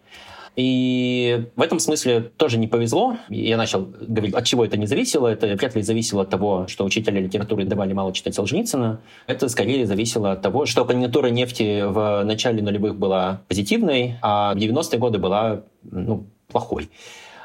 И 0.57 1.47
в 1.57 1.63
этом 1.63 1.81
смысле 1.81 2.33
тоже 2.37 2.59
не 2.59 2.69
повезло. 2.69 3.17
Я 3.29 3.57
начал 3.57 3.87
говорить, 3.87 4.35
от 4.35 4.45
чего 4.45 4.65
это 4.65 4.77
не 4.77 4.87
зависело. 4.87 5.27
Это 5.27 5.49
вряд 5.49 5.75
ли 5.75 5.83
зависело 5.83 6.23
от 6.23 6.31
того, 6.31 6.67
что 6.69 6.85
учителя 6.85 7.21
литературы 7.21 7.65
давали 7.65 7.93
мало 7.93 8.13
читать 8.13 8.35
Солженицына. 8.35 9.01
Это 9.27 9.49
скорее 9.49 9.87
зависело 9.87 10.33
от 10.33 10.43
того, 10.43 10.67
что 10.67 10.85
конъюнктура 10.85 11.29
нефти 11.29 11.83
в 11.85 12.23
начале 12.25 12.63
нулевых 12.63 12.97
была 12.97 13.43
позитивной, 13.49 14.17
а 14.23 14.55
в 14.55 14.59
90-е 14.59 14.99
годы 14.99 15.19
была 15.19 15.63
ну, 15.83 16.27
плохой. 16.49 16.89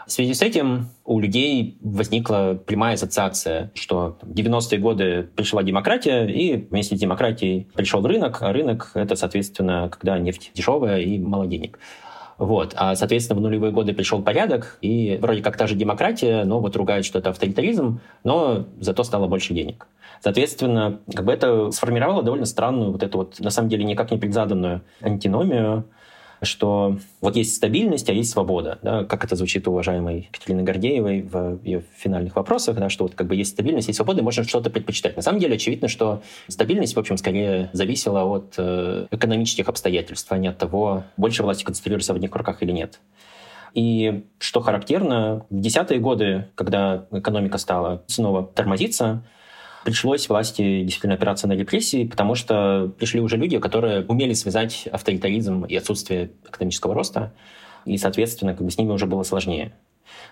В 0.06 0.12
связи 0.12 0.34
с 0.34 0.42
этим 0.42 0.90
у 1.06 1.20
людей 1.20 1.78
возникла 1.82 2.60
прямая 2.66 2.96
ассоциация, 2.96 3.72
что 3.76 4.18
в 4.24 4.34
90-е 4.34 4.80
годы 4.80 5.30
пришла 5.36 5.62
демократия, 5.62 6.26
и 6.26 6.56
вместе 6.56 6.96
с 6.96 7.00
демократией 7.00 7.68
пришел 7.76 8.06
рынок, 8.06 8.40
а 8.42 8.52
рынок— 8.52 8.90
это, 8.96 9.16
соответственно, 9.16 9.88
когда 9.92 10.18
нефть 10.18 10.50
дешевая 10.56 11.02
и 11.02 11.20
мало 11.20 11.46
денег. 11.46 11.78
Вот. 12.40 12.74
А, 12.76 12.96
соответственно, 12.96 13.40
в 13.40 13.44
нулевые 13.44 13.72
годы 13.72 13.94
пришел 13.94 14.22
порядок, 14.22 14.78
и 14.82 15.20
вроде 15.22 15.42
как 15.42 15.58
та 15.58 15.68
же 15.68 15.76
демократия, 15.76 16.46
но 16.46 16.60
вот 16.62 16.76
ругают, 16.76 17.06
что 17.06 17.20
это 17.20 17.30
авторитаризм, 17.30 18.00
но 18.24 18.66
зато 18.80 19.04
стало 19.04 19.28
больше 19.28 19.54
денег. 19.54 19.88
Соответственно, 20.22 21.00
как 21.14 21.26
бы 21.26 21.34
это 21.34 21.70
сформировало 21.72 22.24
довольно 22.24 22.46
странную, 22.46 22.92
вот 22.92 23.04
эту 23.04 23.20
вот, 23.20 23.40
на 23.40 23.50
самом 23.50 23.70
деле, 23.70 23.84
никак 23.84 24.12
не 24.12 24.18
предзаданную 24.18 24.82
антиномию, 25.02 25.84
что 26.42 26.98
вот 27.22 27.36
есть 27.36 27.56
стабильность, 27.56 28.10
а 28.10 28.14
есть 28.14 28.32
свобода. 28.32 28.80
Да? 28.82 29.04
Как 29.04 29.24
это 29.24 29.36
звучит 29.36 29.68
у 29.68 29.72
уважаемой 29.72 30.30
Екатерины 30.32 30.64
Гордеевой 30.64 31.22
в 31.22 31.60
ее 31.64 31.84
финальных 31.98 32.36
вопросах, 32.36 32.78
да? 32.78 32.90
что 32.90 33.06
вот 33.06 33.16
как 33.16 33.28
бы 33.28 33.36
есть 33.36 33.52
стабильность, 33.52 33.88
есть 33.88 33.98
свобода, 33.98 34.22
и 34.22 34.24
можно 34.24 34.44
что-то 34.44 34.70
предпочитать. 34.70 35.16
На 35.16 35.22
самом 35.22 35.40
деле 35.40 35.56
очевидно, 35.56 35.88
что 35.88 36.22
стабильность, 36.48 36.96
в 36.96 37.00
общем, 37.00 37.18
скорее 37.18 37.70
зависела 37.74 38.24
от 38.24 38.56
э, 38.58 39.08
экономических 39.12 39.68
обстоятельств, 39.68 40.32
а 40.32 40.38
не 40.38 40.48
от 40.48 40.58
того, 40.58 41.04
больше 41.18 41.44
власти 41.44 41.64
концентрируется 41.64 42.14
в 42.14 42.16
одних 42.16 42.36
руках 42.36 42.64
или 42.64 42.72
нет. 42.72 43.00
И 43.74 44.26
что 44.40 44.62
характерно, 44.62 45.46
в 45.50 45.60
десятые 45.60 46.00
годы, 46.00 46.48
когда 46.56 47.06
экономика 47.12 47.58
стала 47.58 48.04
снова 48.08 48.44
тормозиться, 48.44 49.24
пришлось 49.84 50.28
власти 50.30 50.82
действительно 50.82 51.16
опираться 51.16 51.48
на 51.48 51.54
репрессии, 51.54 52.06
потому 52.06 52.36
что 52.36 52.92
пришли 52.98 53.22
уже 53.22 53.38
люди, 53.38 53.60
которые 53.60 54.06
умели 54.06 54.34
связать 54.34 54.88
авторитаризм 54.92 55.66
и 55.66 55.76
отсутствие 55.76 56.32
экономического 56.48 56.94
роста, 56.94 57.34
и, 57.86 57.98
соответственно, 57.98 58.54
как 58.54 58.64
бы 58.64 58.72
с 58.72 58.78
ними 58.78 58.92
уже 58.92 59.06
было 59.06 59.24
сложнее. 59.24 59.74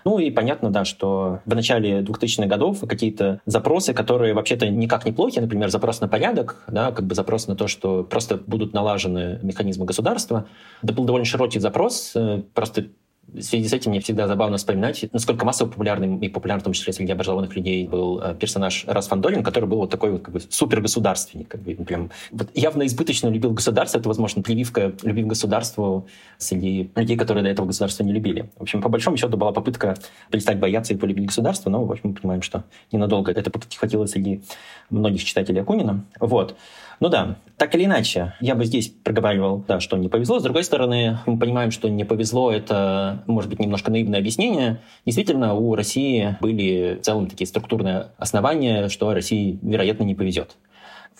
Ну 0.04 0.18
и 0.18 0.30
понятно, 0.30 0.70
да, 0.70 0.84
что 0.84 1.40
в 1.44 1.54
начале 1.54 2.00
2000-х 2.00 2.46
годов 2.46 2.80
какие-то 2.86 3.40
запросы, 3.46 3.94
которые 3.94 4.34
вообще-то 4.34 4.68
никак 4.68 5.04
не 5.04 5.12
плохи, 5.12 5.38
например, 5.38 5.68
запрос 5.70 6.00
на 6.00 6.08
порядок, 6.08 6.62
да, 6.68 6.92
как 6.92 7.06
бы 7.06 7.14
запрос 7.14 7.46
на 7.46 7.56
то, 7.56 7.68
что 7.68 8.04
просто 8.04 8.36
будут 8.36 8.72
налажены 8.74 9.38
механизмы 9.42 9.86
государства, 9.86 10.46
это 10.82 10.92
был 10.92 11.04
довольно 11.04 11.24
широкий 11.24 11.58
запрос, 11.58 12.12
э, 12.14 12.42
просто 12.54 12.86
в 13.32 13.42
связи 13.42 13.68
с 13.68 13.72
этим 13.72 13.90
мне 13.90 14.00
всегда 14.00 14.26
забавно 14.26 14.56
вспоминать, 14.56 15.04
насколько 15.12 15.44
массово 15.44 15.68
популярным 15.68 16.18
и 16.18 16.28
популярным 16.28 16.60
в 16.60 16.64
том 16.64 16.72
числе 16.72 16.92
среди 16.92 17.12
образованных 17.12 17.54
людей 17.54 17.86
был 17.86 18.20
э, 18.20 18.34
персонаж 18.34 18.84
Рас 18.86 19.08
Фандорин, 19.08 19.42
который 19.42 19.68
был 19.68 19.78
вот 19.78 19.90
такой 19.90 20.12
вот 20.12 20.22
как 20.22 20.34
бы 20.34 20.40
супергосударственник, 20.40 21.48
как 21.48 21.60
бы 21.60 21.74
прям 21.74 22.10
вот 22.30 22.48
явно 22.54 22.86
избыточно 22.86 23.28
любил 23.28 23.52
государство, 23.52 23.98
это, 23.98 24.08
возможно, 24.08 24.42
прививка 24.42 24.94
любви 25.02 25.24
к 25.24 25.26
государству 25.26 26.06
среди 26.38 26.90
людей, 26.96 27.16
которые 27.16 27.44
до 27.44 27.50
этого 27.50 27.66
государства 27.66 28.02
не 28.02 28.12
любили. 28.12 28.50
В 28.56 28.62
общем, 28.62 28.80
по 28.80 28.88
большому 28.88 29.16
счету 29.16 29.36
была 29.36 29.52
попытка 29.52 29.96
перестать 30.30 30.58
бояться 30.58 30.94
и 30.94 30.96
полюбить 30.96 31.26
государство, 31.26 31.68
но, 31.68 31.84
в 31.84 31.92
общем, 31.92 32.10
мы 32.10 32.14
понимаем, 32.14 32.42
что 32.42 32.64
ненадолго 32.92 33.30
этой 33.32 33.50
попытки 33.50 33.76
хватило 33.76 34.06
среди 34.06 34.42
многих 34.90 35.22
читателей 35.22 35.60
Акунина. 35.60 36.04
Вот. 36.18 36.56
Ну 37.00 37.08
да, 37.08 37.36
так 37.56 37.74
или 37.74 37.84
иначе, 37.84 38.34
я 38.40 38.54
бы 38.54 38.64
здесь 38.64 38.88
проговаривал, 38.88 39.64
да, 39.66 39.80
что 39.80 39.96
не 39.96 40.08
повезло. 40.08 40.40
С 40.40 40.42
другой 40.42 40.64
стороны, 40.64 41.18
мы 41.26 41.38
понимаем, 41.38 41.70
что 41.70 41.88
не 41.88 42.04
повезло, 42.04 42.50
это, 42.52 43.22
может 43.26 43.50
быть, 43.50 43.60
немножко 43.60 43.90
наивное 43.90 44.18
объяснение. 44.18 44.80
Действительно, 45.04 45.54
у 45.54 45.74
России 45.74 46.36
были 46.40 46.98
в 47.00 47.04
целом 47.04 47.28
такие 47.28 47.46
структурные 47.46 48.08
основания, 48.18 48.88
что 48.88 49.12
России, 49.14 49.58
вероятно, 49.62 50.04
не 50.04 50.14
повезет 50.14 50.56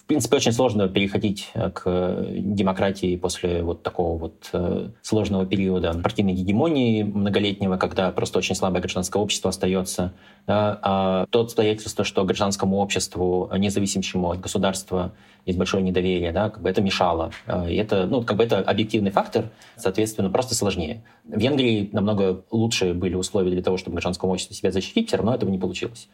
принципе, 0.08 0.36
очень 0.36 0.52
сложно 0.52 0.88
переходить 0.88 1.50
э, 1.54 1.70
к 1.70 2.26
демократии 2.30 3.16
после 3.16 3.62
вот 3.62 3.82
такого 3.82 4.18
вот 4.18 4.48
э, 4.52 4.88
сложного 5.02 5.46
периода 5.46 5.94
партийной 6.02 6.32
гегемонии 6.32 7.02
многолетнего, 7.02 7.76
когда 7.76 8.10
просто 8.10 8.38
очень 8.38 8.54
слабое 8.54 8.80
гражданское 8.80 9.22
общество 9.22 9.50
остается. 9.50 10.14
А 10.46 11.26
то 11.30 11.42
обстоятельство, 11.42 12.04
что 12.04 12.24
гражданскому 12.24 12.78
обществу, 12.78 13.50
независимому 13.54 14.30
от 14.30 14.40
государства, 14.40 15.12
есть 15.44 15.58
большое 15.58 15.82
недоверие, 15.82 16.32
да, 16.32 16.50
как 16.50 16.62
бы 16.62 16.70
это 16.70 16.80
мешало. 16.80 17.30
Э, 17.46 17.70
и 17.70 17.76
это, 17.76 18.06
ну, 18.06 18.22
как 18.22 18.38
бы 18.38 18.44
это 18.44 18.60
объективный 18.60 19.10
фактор, 19.10 19.50
соответственно, 19.76 20.30
просто 20.30 20.54
сложнее. 20.54 21.02
В 21.24 21.38
Венгрии 21.38 21.90
намного 21.92 22.44
лучше 22.50 22.94
были 22.94 23.14
условия 23.14 23.50
для 23.50 23.62
того, 23.62 23.76
чтобы 23.76 23.96
гражданскому 23.96 24.32
обществу 24.32 24.54
себя 24.54 24.72
защитить, 24.72 25.08
все 25.08 25.18
равно 25.18 25.34
этого 25.34 25.50
не 25.50 25.58
получилось. 25.58 26.08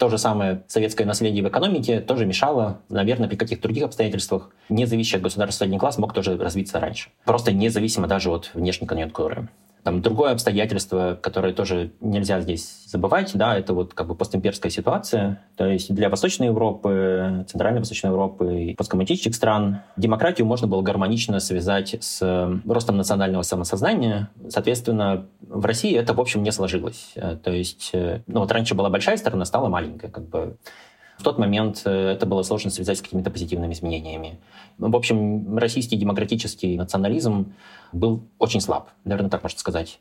То 0.00 0.08
же 0.08 0.16
самое 0.16 0.62
советское 0.66 1.04
наследие 1.04 1.44
в 1.44 1.48
экономике 1.48 2.00
тоже 2.00 2.24
мешало, 2.24 2.80
наверное, 2.88 3.28
при 3.28 3.36
каких-то 3.36 3.64
других 3.64 3.84
обстоятельствах, 3.84 4.48
не 4.70 4.86
зависящий 4.86 5.18
от 5.18 5.22
государства 5.22 5.64
средний 5.64 5.78
класс 5.78 5.98
мог 5.98 6.14
тоже 6.14 6.38
развиться 6.38 6.80
раньше. 6.80 7.10
Просто 7.26 7.52
независимо 7.52 8.06
даже 8.06 8.30
от 8.30 8.50
внешней 8.54 8.86
конъюнктуры. 8.86 9.50
Там 9.82 10.02
другое 10.02 10.32
обстоятельство, 10.32 11.18
которое 11.20 11.52
тоже 11.52 11.92
нельзя 12.00 12.40
здесь 12.40 12.84
забывать, 12.86 13.32
да, 13.34 13.56
это 13.56 13.72
вот 13.72 13.94
как 13.94 14.06
бы 14.06 14.14
постимперская 14.14 14.70
ситуация. 14.70 15.42
То 15.56 15.66
есть 15.66 15.94
для 15.94 16.08
Восточной 16.08 16.48
Европы, 16.48 17.44
Центральной 17.48 17.78
Восточной 17.78 18.08
Европы 18.08 18.62
и 18.64 18.74
посткоммунистических 18.74 19.34
стран 19.34 19.80
демократию 19.96 20.46
можно 20.46 20.66
было 20.66 20.82
гармонично 20.82 21.40
связать 21.40 21.96
с 22.00 22.20
ростом 22.66 22.96
национального 22.96 23.42
самосознания. 23.42 24.28
Соответственно, 24.48 25.26
в 25.40 25.64
России 25.64 25.96
это, 25.96 26.12
в 26.14 26.20
общем, 26.20 26.42
не 26.42 26.52
сложилось. 26.52 27.14
То 27.42 27.50
есть, 27.50 27.92
ну 27.92 28.40
вот 28.40 28.52
раньше 28.52 28.74
была 28.74 28.90
большая 28.90 29.16
страна, 29.16 29.44
стала 29.44 29.68
маленькая, 29.68 30.10
как 30.10 30.28
бы 30.28 30.56
в 31.20 31.22
тот 31.22 31.38
момент 31.38 31.82
э, 31.84 32.12
это 32.12 32.26
было 32.26 32.42
сложно 32.42 32.70
связать 32.70 32.98
с 32.98 33.02
какими-то 33.02 33.30
позитивными 33.30 33.74
изменениями. 33.74 34.38
В 34.78 34.96
общем, 34.96 35.56
российский 35.58 35.96
демократический 35.96 36.76
национализм 36.76 37.52
был 37.92 38.22
очень 38.38 38.60
слаб, 38.60 38.88
наверное, 39.04 39.30
так 39.30 39.42
можно 39.42 39.58
сказать. 39.58 40.00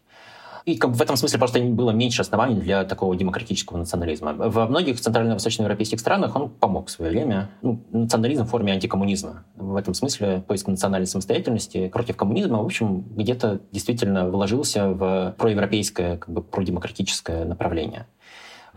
И 0.66 0.78
как 0.78 0.92
бы 0.92 0.98
в 0.98 1.02
этом 1.02 1.16
смысле 1.16 1.40
просто 1.40 1.60
было 1.60 1.92
меньше 1.92 2.22
оснований 2.22 2.60
для 2.60 2.84
такого 2.84 3.16
демократического 3.16 3.78
национализма. 3.78 4.34
Во 4.34 4.68
многих 4.68 5.00
центрально-восточноевропейских 5.00 6.00
странах 6.00 6.36
он 6.36 6.50
помог 6.50 6.88
в 6.88 6.92
свое 6.92 7.12
время. 7.12 7.50
Ну, 7.62 7.82
национализм 7.92 8.44
в 8.44 8.50
форме 8.50 8.74
антикоммунизма. 8.74 9.46
В 9.56 9.76
этом 9.76 9.94
смысле 9.94 10.44
поиск 10.48 10.68
национальной 10.68 11.08
самостоятельности 11.08 11.88
против 11.90 12.18
коммунизма, 12.18 12.62
в 12.62 12.66
общем, 12.66 13.02
где-то 13.16 13.62
действительно 13.72 14.30
вложился 14.30 14.90
в 14.90 15.36
проевропейское, 15.38 16.18
как 16.18 16.30
бы 16.30 16.42
продемократическое 16.42 17.46
направление 17.46 18.06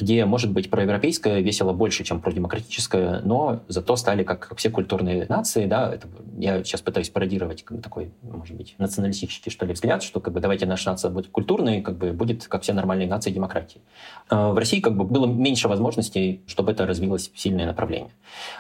где, 0.03 0.25
может 0.25 0.51
быть, 0.51 0.69
проевропейское 0.69 1.41
весело 1.41 1.73
больше, 1.73 2.03
чем 2.03 2.21
продемократическое, 2.21 3.21
но 3.25 3.61
зато 3.69 3.95
стали, 3.95 4.25
как 4.25 4.53
все 4.57 4.69
культурные 4.69 5.27
нации, 5.29 5.67
да, 5.67 5.95
это, 5.95 6.09
я 6.39 6.63
сейчас 6.65 6.81
пытаюсь 6.81 7.09
пародировать 7.09 7.65
такой, 7.83 8.11
может 8.23 8.57
быть, 8.57 8.75
националистический, 8.79 9.51
что 9.51 9.65
ли, 9.65 9.73
взгляд, 9.73 10.03
что 10.03 10.19
как 10.19 10.35
бы 10.35 10.41
давайте 10.41 10.67
наша 10.67 10.91
нация 10.91 11.11
будет 11.11 11.29
культурной, 11.29 11.83
как 11.83 11.97
бы 11.99 12.13
будет, 12.13 12.49
как 12.49 12.63
все 12.63 12.73
нормальные 12.73 13.07
нации, 13.07 13.31
демократии. 13.31 13.81
А 14.29 14.51
в 14.53 14.59
России 14.59 14.81
как 14.81 14.97
бы 14.97 15.05
было 15.05 15.27
меньше 15.27 15.69
возможностей, 15.69 16.43
чтобы 16.47 16.73
это 16.73 16.85
развилось 16.85 17.31
в 17.33 17.39
сильное 17.39 17.67
направление. 17.67 18.11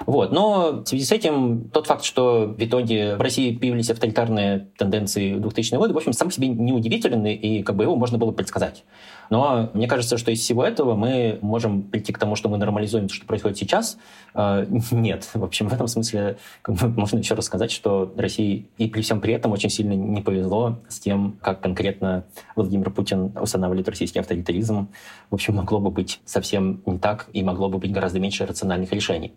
Вот. 0.06 0.30
Но 0.30 0.82
в 0.84 0.86
связи 0.86 1.04
с 1.04 1.10
этим 1.10 1.70
тот 1.70 1.88
факт, 1.88 2.04
что 2.04 2.54
в 2.56 2.62
итоге 2.62 3.16
в 3.16 3.20
России 3.20 3.56
появились 3.56 3.90
авторитарные 3.90 4.68
тенденции 4.78 5.34
в 5.34 5.40
2000-е 5.40 5.78
годы, 5.78 5.94
в 5.94 5.96
общем, 5.96 6.12
сам 6.12 6.30
себе 6.30 6.46
не 6.46 6.72
удивителен, 6.72 7.26
и 7.26 7.62
как 7.62 7.74
бы 7.74 7.82
его 7.82 7.96
можно 7.96 8.16
было 8.16 8.30
предсказать. 8.30 8.84
Но 9.32 9.70
мне 9.72 9.88
кажется, 9.88 10.18
что 10.18 10.30
из 10.30 10.40
всего 10.40 10.62
этого 10.62 10.94
мы 10.94 11.38
можем 11.40 11.84
прийти 11.84 12.12
к 12.12 12.18
тому, 12.18 12.36
что 12.36 12.50
мы 12.50 12.58
нормализуем 12.58 13.08
то, 13.08 13.14
что 13.14 13.24
происходит 13.24 13.56
сейчас. 13.56 13.96
Э, 14.34 14.66
нет. 14.90 15.26
В 15.32 15.42
общем, 15.42 15.70
в 15.70 15.72
этом 15.72 15.86
смысле 15.86 16.36
можно 16.66 17.16
еще 17.16 17.32
раз 17.32 17.46
сказать, 17.46 17.70
что 17.72 18.12
России 18.14 18.68
и 18.76 18.90
при 18.90 19.00
всем 19.00 19.22
при 19.22 19.32
этом 19.32 19.52
очень 19.52 19.70
сильно 19.70 19.94
не 19.94 20.20
повезло 20.20 20.80
с 20.86 21.00
тем, 21.00 21.38
как 21.40 21.62
конкретно 21.62 22.24
Владимир 22.56 22.90
Путин 22.90 23.32
устанавливает 23.40 23.88
российский 23.88 24.18
авторитаризм. 24.18 24.88
В 25.30 25.34
общем, 25.36 25.54
могло 25.54 25.80
бы 25.80 25.90
быть 25.90 26.20
совсем 26.26 26.82
не 26.84 26.98
так 26.98 27.30
и 27.32 27.42
могло 27.42 27.70
бы 27.70 27.78
быть 27.78 27.90
гораздо 27.90 28.20
меньше 28.20 28.44
рациональных 28.44 28.92
решений. 28.92 29.32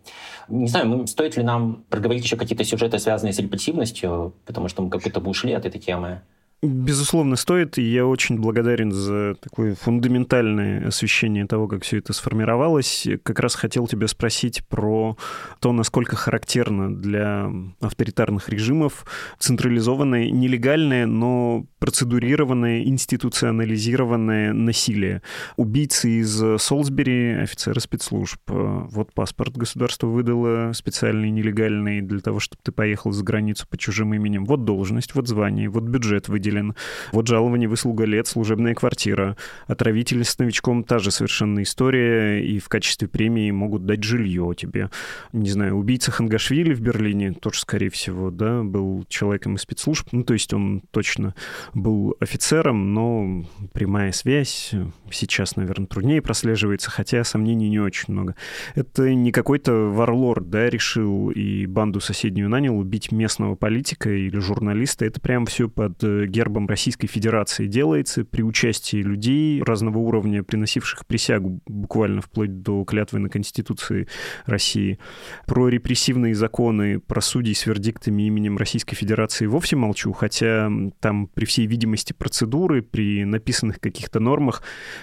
Не 0.50 0.68
знаю, 0.68 1.08
стоит 1.08 1.38
ли 1.38 1.44
нам 1.44 1.86
проговорить 1.90 2.26
еще 2.26 2.36
какие-то 2.36 2.66
сюжеты, 2.66 3.00
связанные 3.00 3.32
с 3.32 3.39
репрессивностью, 3.39 4.34
потому 4.46 4.68
что 4.68 4.82
мы 4.82 4.89
как 4.89 5.04
будто 5.04 5.22
бы 5.22 5.30
ушли 5.30 5.54
от 5.54 5.66
этой 5.66 5.80
темы. 5.80 6.22
Безусловно, 6.66 7.36
стоит, 7.36 7.78
и 7.78 7.84
я 7.84 8.05
очень 8.05 8.39
благодарен 8.39 8.91
за 8.91 9.36
такое 9.36 9.76
фундаментальное 9.76 10.88
освещение 10.88 11.45
того, 11.45 11.68
как 11.68 11.84
все 11.84 11.97
это 11.97 12.13
сформировалось. 12.13 13.07
Как 13.24 13.39
раз 13.39 13.55
хотел 13.55 13.88
тебя 13.88 14.07
спросить 14.07 14.66
про 14.68 15.18
то, 15.59 15.72
насколько 15.72 16.16
характерно 16.16 16.95
для 16.95 17.51
авторитарных 17.82 18.49
режимов 18.49 19.05
централизованное, 19.38 20.32
нелегальное, 20.32 21.05
но 21.05 21.66
процедурированное, 21.80 22.84
институционализированное 22.84 24.53
насилие. 24.53 25.22
Убийцы 25.57 26.22
из 26.22 26.61
Солсбери, 26.61 27.34
офицеры 27.34 27.80
спецслужб. 27.80 28.39
Вот 28.47 29.13
паспорт 29.13 29.55
государство 29.55 30.07
выдало 30.07 30.72
специальный, 30.74 31.30
нелегальный, 31.30 32.01
для 32.01 32.22
того, 32.22 32.39
чтобы 32.39 32.61
ты 32.63 32.72
поехал 32.72 33.11
за 33.11 33.24
границу 33.24 33.68
по 33.70 33.78
чужим 33.78 34.13
именем. 34.13 34.45
Вот 34.45 34.66
должность, 34.66 35.13
вот 35.13 35.28
звание, 35.28 35.70
вот 35.70 35.84
бюджет 35.84 36.28
выделен 36.28 36.55
выделен. 36.56 36.76
Вот 37.12 37.28
жалование, 37.28 37.68
выслуга 37.68 38.06
лет, 38.06 38.28
служебная 38.28 38.74
квартира. 38.74 39.36
Отравитель 39.68 40.24
с 40.24 40.38
новичком 40.39 40.84
та 40.84 40.99
же 40.99 41.12
совершенно 41.12 41.64
история, 41.64 42.45
и 42.45 42.60
в 42.60 42.70
качестве 42.70 43.08
премии 43.08 43.51
могут 43.51 43.86
дать 43.86 44.03
жилье 44.03 44.53
тебе. 44.56 44.89
Не 45.34 45.49
знаю, 45.49 45.76
убийца 45.76 46.12
Хангашвили 46.12 46.74
в 46.74 46.82
Берлине, 46.82 47.34
тоже, 47.34 47.62
скорее 47.62 47.89
всего, 47.89 48.32
да, 48.32 48.64
был 48.64 49.06
человеком 49.10 49.56
из 49.56 49.62
спецслужб, 49.62 50.08
ну, 50.12 50.24
то 50.24 50.34
есть 50.34 50.53
он 50.53 50.82
точно 50.91 51.36
был 51.74 52.16
офицером, 52.20 52.93
но 52.93 53.45
прямая 53.74 54.12
связь 54.12 54.74
сейчас, 55.12 55.56
наверное, 55.56 55.88
труднее 55.88 56.22
прослеживается, 56.22 56.91
хотя 56.91 57.24
сомнений 57.24 57.70
не 57.70 57.80
очень 57.80 58.14
много. 58.14 58.36
Это 58.76 59.14
не 59.14 59.32
какой-то 59.32 59.74
варлорд, 59.89 60.49
да, 60.49 60.70
решил 60.70 61.30
и 61.30 61.66
банду 61.66 61.99
соседнюю 61.99 62.49
нанял 62.49 62.78
убить 62.78 63.12
местного 63.12 63.56
политика 63.56 64.10
или 64.10 64.38
журналиста. 64.39 65.06
Это 65.06 65.20
прям 65.20 65.45
все 65.45 65.70
под 65.70 66.03
э, 66.03 66.26
гербом 66.36 66.68
Российской 66.68 67.08
Федерации 67.08 67.66
делается 67.68 68.26
при 68.26 68.42
участии 68.42 68.98
людей 68.98 69.64
разного 69.64 70.00
уровня, 70.00 70.44
приносивших 70.44 71.06
присягу 71.06 71.62
буквально 71.66 72.22
вплоть 72.22 72.62
до 72.62 72.84
клятвы 72.84 73.20
на 73.20 73.30
Конституции 73.30 74.08
России. 74.46 75.00
Про 75.46 75.70
репрессивные 75.70 76.36
законы, 76.36 77.00
про 77.00 77.22
судей 77.22 77.56
с 77.56 77.66
вердиктами 77.66 78.24
именем 78.24 78.58
Российской 78.58 78.96
Федерации 78.96 79.46
вовсе 79.46 79.78
молчу, 79.78 80.12
хотя 80.12 80.70
там 81.00 81.28
при 81.28 81.46
всей 81.46 81.68
видимости 81.68 82.12
процедуры, 82.12 82.82
при 82.82 83.24
написанных 83.24 83.80
каких-то 83.80 84.20
нормах, 84.20 84.62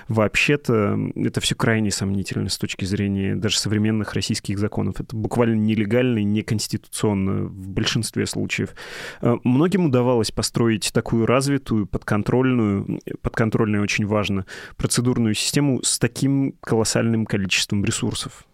вообще-то 0.09 0.99
это 1.17 1.41
все 1.41 1.55
крайне 1.55 1.91
сомнительно 1.91 2.51
с 2.51 2.59
точки 2.59 2.85
зрения 2.85 3.37
даже 3.37 3.59
современных 3.59 4.13
российских 4.13 4.59
законов. 4.59 5.01
Это 5.01 5.17
буквально 5.17 5.55
нелегально 5.55 6.19
и 6.19 6.25
неконституционно 6.25 7.45
в 7.45 7.69
большинстве 7.69 8.27
случаев. 8.27 8.75
Э, 9.23 9.37
многим 9.45 9.87
удавалось 9.87 10.31
построить 10.31 10.93
такую 10.93 11.22
такую 11.23 11.27
развитую, 11.27 11.87
подконтрольную, 11.87 13.01
подконтрольную 13.23 13.83
очень 13.83 14.07
важно, 14.07 14.45
процедурную 14.77 15.35
систему 15.35 15.83
с 15.83 15.99
таким 15.99 16.55
колоссальным 16.61 17.27
количеством 17.27 17.85
ресурсов? 17.85 18.45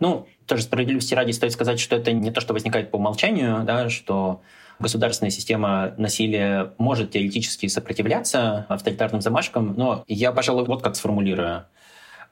Ну, 0.00 0.26
тоже 0.46 0.62
справедливости 0.62 1.14
ради 1.14 1.32
стоит 1.32 1.52
сказать, 1.52 1.78
что 1.78 1.96
это 1.96 2.12
не 2.12 2.30
то, 2.30 2.40
что 2.40 2.52
возникает 2.52 2.90
по 2.90 2.96
умолчанию, 2.96 3.62
да, 3.64 3.88
что 3.90 4.42
государственная 4.80 5.30
система 5.30 5.94
насилия 5.96 6.72
может 6.78 7.12
теоретически 7.12 7.68
сопротивляться 7.68 8.66
авторитарным 8.68 9.20
замашкам, 9.20 9.74
но 9.76 10.04
я, 10.08 10.32
пожалуй, 10.32 10.64
вот 10.64 10.82
как 10.82 10.96
сформулирую. 10.96 11.64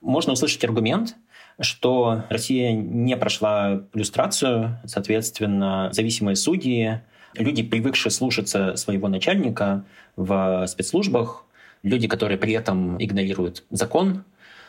Можно 0.01 0.33
услышать 0.33 0.65
аргумент, 0.65 1.15
что 1.61 2.25
Россия 2.31 2.73
не 2.73 3.17
прошла 3.17 3.83
иллюстрацию, 3.95 4.81
соответственно, 4.87 5.91
зависимые 5.93 6.35
судьи, 6.35 7.01
Люди, 7.35 7.63
привыкшие 7.63 8.11
слушаться 8.11 8.77
своего 8.77 9.09
начальника 9.09 9.85
в 10.17 10.67
спецслужбах, 10.67 11.45
люди, 11.83 12.09
которые 12.09 12.39
при 12.39 12.53
этом 12.53 13.03
игнорируют 13.03 13.65
закон, 13.71 14.25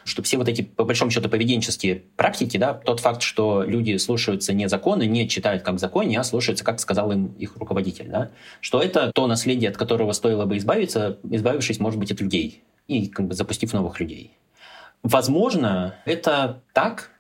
что 0.06 0.22
все 0.22 0.38
вот 0.38 0.48
эти, 0.50 0.62
по 0.62 0.84
большому 0.84 1.12
счету, 1.12 1.30
поведенческие 1.30 2.04
практики, 2.18 2.58
да, 2.58 2.74
тот 2.74 3.00
факт, 3.00 3.22
что 3.22 3.64
люди 3.64 3.98
слушаются 3.98 4.54
не 4.54 4.68
законы, 4.68 5.06
не 5.06 5.30
читают 5.30 5.64
как 5.64 5.80
законе, 5.80 6.20
а 6.20 6.24
слушаются, 6.24 6.66
как 6.66 6.80
сказал 6.80 7.12
им 7.12 7.28
их 7.40 7.56
руководитель, 7.58 8.10
да, 8.10 8.32
что 8.60 8.82
это 8.82 9.12
то 9.14 9.28
наследие, 9.28 9.70
от 9.70 9.78
которого 9.78 10.12
стоило 10.12 10.46
бы 10.46 10.58
избавиться, 10.58 11.20
избавившись, 11.24 11.80
может 11.80 12.00
быть, 12.00 12.12
от 12.12 12.20
людей 12.20 12.64
и 12.88 13.08
как 13.08 13.28
бы 13.28 13.34
запустив 13.34 13.74
новых 13.74 14.00
людей. 14.00 14.38
Возможно, 15.04 15.96
это 16.06 16.62
так, 16.74 17.12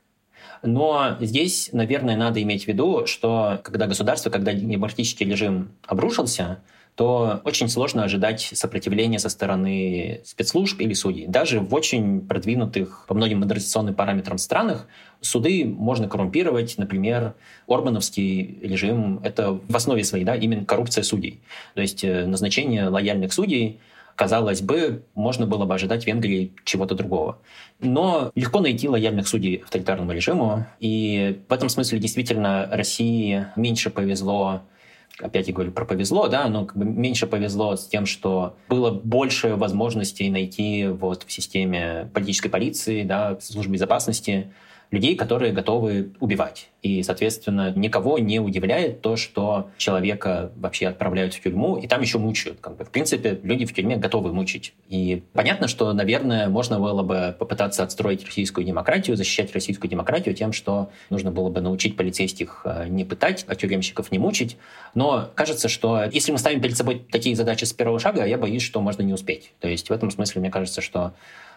но 0.63 1.17
здесь, 1.19 1.69
наверное, 1.73 2.15
надо 2.15 2.41
иметь 2.41 2.63
в 2.63 2.67
виду, 2.67 3.05
что 3.05 3.59
когда 3.63 3.85
государство, 3.85 4.29
когда 4.29 4.53
демократический 4.53 5.25
режим 5.25 5.69
обрушился, 5.85 6.59
то 6.95 7.41
очень 7.43 7.69
сложно 7.69 8.03
ожидать 8.03 8.51
сопротивления 8.53 9.19
со 9.19 9.29
стороны 9.29 10.21
спецслужб 10.25 10.79
или 10.79 10.93
судей. 10.93 11.25
Даже 11.27 11.59
в 11.59 11.73
очень 11.73 12.21
продвинутых 12.21 13.05
по 13.07 13.15
многим 13.15 13.39
модернизационным 13.39 13.95
параметрам 13.95 14.37
странах 14.37 14.87
суды 15.19 15.65
можно 15.65 16.07
коррумпировать. 16.07 16.77
Например, 16.77 17.33
Орбановский 17.67 18.59
режим— 18.61 19.19
это 19.23 19.53
в 19.53 19.75
основе 19.75 20.03
своей 20.03 20.23
да, 20.23 20.35
именно 20.35 20.65
коррупция 20.65 21.03
судей. 21.03 21.41
То 21.73 21.81
есть 21.81 22.03
э, 22.03 22.25
назначение 22.25 22.87
лояльных 22.87 23.33
судей— 23.33 23.79
казалось 24.15 24.61
бы, 24.61 25.03
можно 25.15 25.45
было 25.45 25.65
бы 25.65 25.73
ожидать 25.73 26.03
в 26.03 26.07
Венгрии 26.07 26.53
чего-то 26.63 26.95
другого. 26.95 27.39
Но 27.79 28.31
легко 28.35 28.59
найти 28.59 28.87
лояльных 28.87 29.27
судей 29.27 29.57
авторитарному 29.57 30.11
режиму, 30.11 30.65
и 30.79 31.41
в 31.47 31.53
этом 31.53 31.69
смысле 31.69 31.99
действительно 31.99 32.67
России 32.71 33.47
меньше 33.55 33.89
повезло 33.89 34.61
опять 35.19 35.47
я 35.47 35.53
говорю 35.53 35.71
про 35.71 35.85
повезло, 35.85 36.27
да, 36.27 36.47
но 36.47 36.65
как 36.65 36.77
бы 36.77 36.85
меньше 36.85 37.27
повезло 37.27 37.75
с 37.75 37.87
тем, 37.87 38.05
что 38.05 38.55
было 38.67 38.91
больше 38.91 39.55
возможностей 39.55 40.29
найти 40.29 40.87
вот 40.87 41.23
в 41.23 41.31
системе 41.31 42.09
политической 42.13 42.49
полиции, 42.49 43.03
да, 43.03 43.37
службы 43.39 43.73
безопасности 43.73 44.51
людей, 44.91 45.15
которые 45.15 45.53
готовы 45.53 46.13
убивать. 46.19 46.69
И, 46.83 47.01
соответственно, 47.01 47.71
никого 47.75 48.19
не 48.19 48.39
удивляет 48.39 49.01
то, 49.01 49.15
что 49.15 49.69
человека 49.77 50.51
вообще 50.57 50.87
отправляют 50.87 51.33
в 51.33 51.41
тюрьму, 51.41 51.77
и 51.77 51.87
там 51.87 52.01
еще 52.01 52.17
мучают. 52.17 52.59
Как 52.59 52.75
бы. 52.75 52.83
В 52.83 52.89
принципе, 52.89 53.39
люди 53.41 53.65
в 53.65 53.73
тюрьме 53.73 53.95
готовы 53.95 54.33
мучить. 54.33 54.73
И 54.89 55.23
понятно, 55.31 55.69
что, 55.69 55.93
наверное, 55.93 56.49
можно 56.49 56.79
было 56.79 57.01
бы 57.01 57.35
попытаться 57.39 57.83
отстроить 57.83 58.25
российскую 58.25 58.67
демократию, 58.67 59.15
защищать 59.15 59.53
российскую 59.53 59.89
демократию 59.89 60.35
тем, 60.35 60.51
что 60.51 60.89
нужно 61.09 61.31
было 61.31 61.49
бы 61.49 61.61
научить 61.61 61.95
полицейских 61.95 62.63
э, 62.65 62.87
не 62.89 63.05
пытать, 63.05 63.45
а 63.47 63.55
тюремщиков 63.55 64.11
не 64.11 64.19
мучить. 64.19 64.57
Но 64.93 65.29
кажется, 65.35 65.69
что 65.69 66.03
если 66.11 66.33
мы 66.33 66.37
ставим 66.37 66.61
перед 66.61 66.75
собой 66.75 67.01
такие 67.09 67.37
задачи 67.37 67.63
с 67.63 67.71
первого 67.71 67.99
шага, 67.99 68.25
я 68.25 68.37
боюсь, 68.37 68.61
что 68.61 68.81
можно 68.81 69.03
не 69.03 69.13
успеть. 69.13 69.53
То 69.61 69.69
есть 69.69 69.89
в 69.89 69.93
этом 69.93 70.11
смысле 70.11 70.41
мне 70.41 70.51
кажется, 70.51 70.81
что 70.81 71.13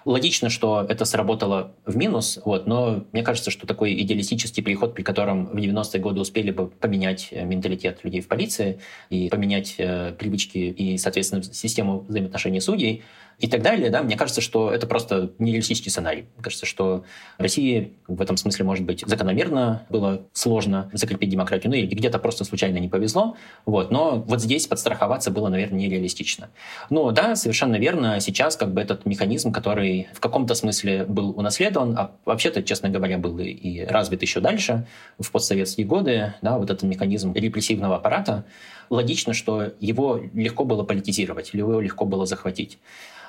Логично, 0.06 0.50
что 0.50 0.86
это 0.88 1.04
сработало 1.04 1.72
в 1.84 1.96
минус, 1.96 2.38
вот, 2.44 2.68
но 2.68 3.04
мне 3.10 3.24
кажется, 3.24 3.50
что 3.50 3.66
такой 3.66 3.92
идеалистический 4.00 4.62
переход, 4.62 4.94
при 4.94 5.02
котором 5.16 5.46
в 5.46 5.56
90-е 5.56 6.00
годы 6.02 6.20
успели 6.20 6.50
бы 6.50 6.68
поменять 6.68 7.28
э, 7.30 7.42
менталитет 7.46 8.04
людей 8.04 8.20
в 8.20 8.28
полиции 8.28 8.80
и 9.08 9.30
поменять 9.30 9.76
э, 9.78 10.12
привычки 10.12 10.58
и, 10.58 10.98
соответственно, 10.98 11.42
систему 11.42 12.04
взаимоотношений 12.06 12.60
судей, 12.60 13.02
и 13.38 13.48
так 13.48 13.62
далее, 13.62 13.90
да, 13.90 14.02
мне 14.02 14.16
кажется, 14.16 14.40
что 14.40 14.70
это 14.70 14.86
просто 14.86 15.32
нереалистический 15.38 15.90
сценарий. 15.90 16.26
Мне 16.34 16.42
кажется, 16.42 16.64
что 16.64 17.04
России 17.36 17.92
в 18.08 18.22
этом 18.22 18.36
смысле, 18.36 18.64
может 18.64 18.84
быть, 18.84 19.04
закономерно 19.06 19.84
было 19.90 20.22
сложно 20.32 20.90
закрепить 20.94 21.28
демократию, 21.28 21.70
ну 21.70 21.76
или 21.76 21.86
где-то 21.86 22.18
просто 22.18 22.44
случайно 22.44 22.78
не 22.78 22.88
повезло, 22.88 23.36
вот, 23.66 23.90
но 23.90 24.24
вот 24.26 24.40
здесь 24.40 24.66
подстраховаться 24.66 25.30
было, 25.30 25.48
наверное, 25.48 25.80
нереалистично. 25.80 26.48
Ну 26.88 27.10
да, 27.12 27.36
совершенно 27.36 27.76
верно, 27.76 28.18
сейчас 28.20 28.56
как 28.56 28.72
бы 28.72 28.80
этот 28.80 29.04
механизм, 29.04 29.52
который 29.52 30.08
в 30.14 30.20
каком-то 30.20 30.54
смысле 30.54 31.04
был 31.04 31.30
унаследован, 31.30 31.96
а 31.98 32.12
вообще-то, 32.24 32.62
честно 32.62 32.88
говоря, 32.88 33.18
был 33.18 33.38
и 33.38 33.84
развит 33.84 34.22
еще 34.22 34.40
дальше, 34.40 34.86
в 35.18 35.30
постсоветские 35.30 35.86
годы, 35.86 36.34
да, 36.40 36.58
вот 36.58 36.70
этот 36.70 36.84
механизм 36.84 37.34
репрессивного 37.34 37.96
аппарата, 37.96 38.44
логично, 38.90 39.34
что 39.34 39.72
его 39.80 40.20
легко 40.34 40.64
было 40.64 40.82
политизировать, 40.84 41.54
его 41.54 41.80
легко 41.80 42.04
было 42.04 42.26
захватить. 42.26 42.78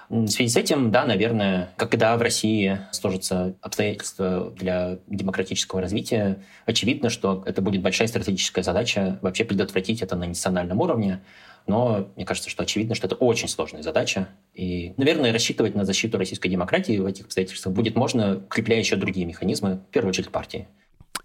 В 0.10 0.28
связи 0.30 0.50
с 0.50 0.56
этим, 0.56 0.90
да, 0.90 1.04
наверное, 1.04 1.74
когда 1.76 2.16
в 2.16 2.22
России 2.22 2.80
сложатся 2.92 3.56
обстоятельства 3.62 4.54
для 4.56 5.00
демократического 5.08 5.82
развития, 5.82 6.44
очевидно, 6.66 7.10
что 7.10 7.44
это 7.46 7.62
будет 7.62 7.82
большая 7.82 8.08
стратегическая 8.08 8.64
задача 8.64 9.20
вообще 9.22 9.44
предотвратить 9.44 10.02
это 10.02 10.16
на 10.16 10.26
национальном 10.28 10.80
уровне. 10.80 11.22
но 11.68 12.08
мне 12.16 12.26
кажется, 12.26 12.50
что 12.50 12.64
очевидно, 12.64 12.96
что 12.96 13.08
это 13.08 13.16
очень 13.16 13.50
сложная 13.50 13.84
задача. 13.84 14.30
И, 14.54 14.94
наверное, 14.96 15.34
рассчитывать 15.34 15.76
на 15.76 15.84
защиту 15.84 16.18
российской 16.18 16.48
демократии 16.48 16.98
в 16.98 17.06
этих 17.06 17.26
обстоятельствах 17.26 17.76
будет 17.76 17.98
можно, 17.98 18.38
укрепляя 18.38 18.80
еще 18.80 18.96
другие 18.96 19.26
механизмы, 19.26 19.82
в 19.90 19.92
первую 19.92 20.12
очередь 20.12 20.30
партии. 20.30 20.70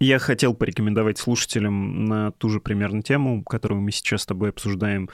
Я 0.00 0.18
хотел 0.18 0.52
порекомендовать 0.52 1.18
слушателям 1.18 2.06
на 2.06 2.32
ту 2.32 2.48
же 2.48 2.58
примерно 2.58 3.02
тему, 3.02 3.44
которую 3.44 3.82
мы 3.82 3.92
сейчас 3.92 4.22
с 4.22 4.26
тобой 4.26 4.48
обсуждаем, 4.48 5.08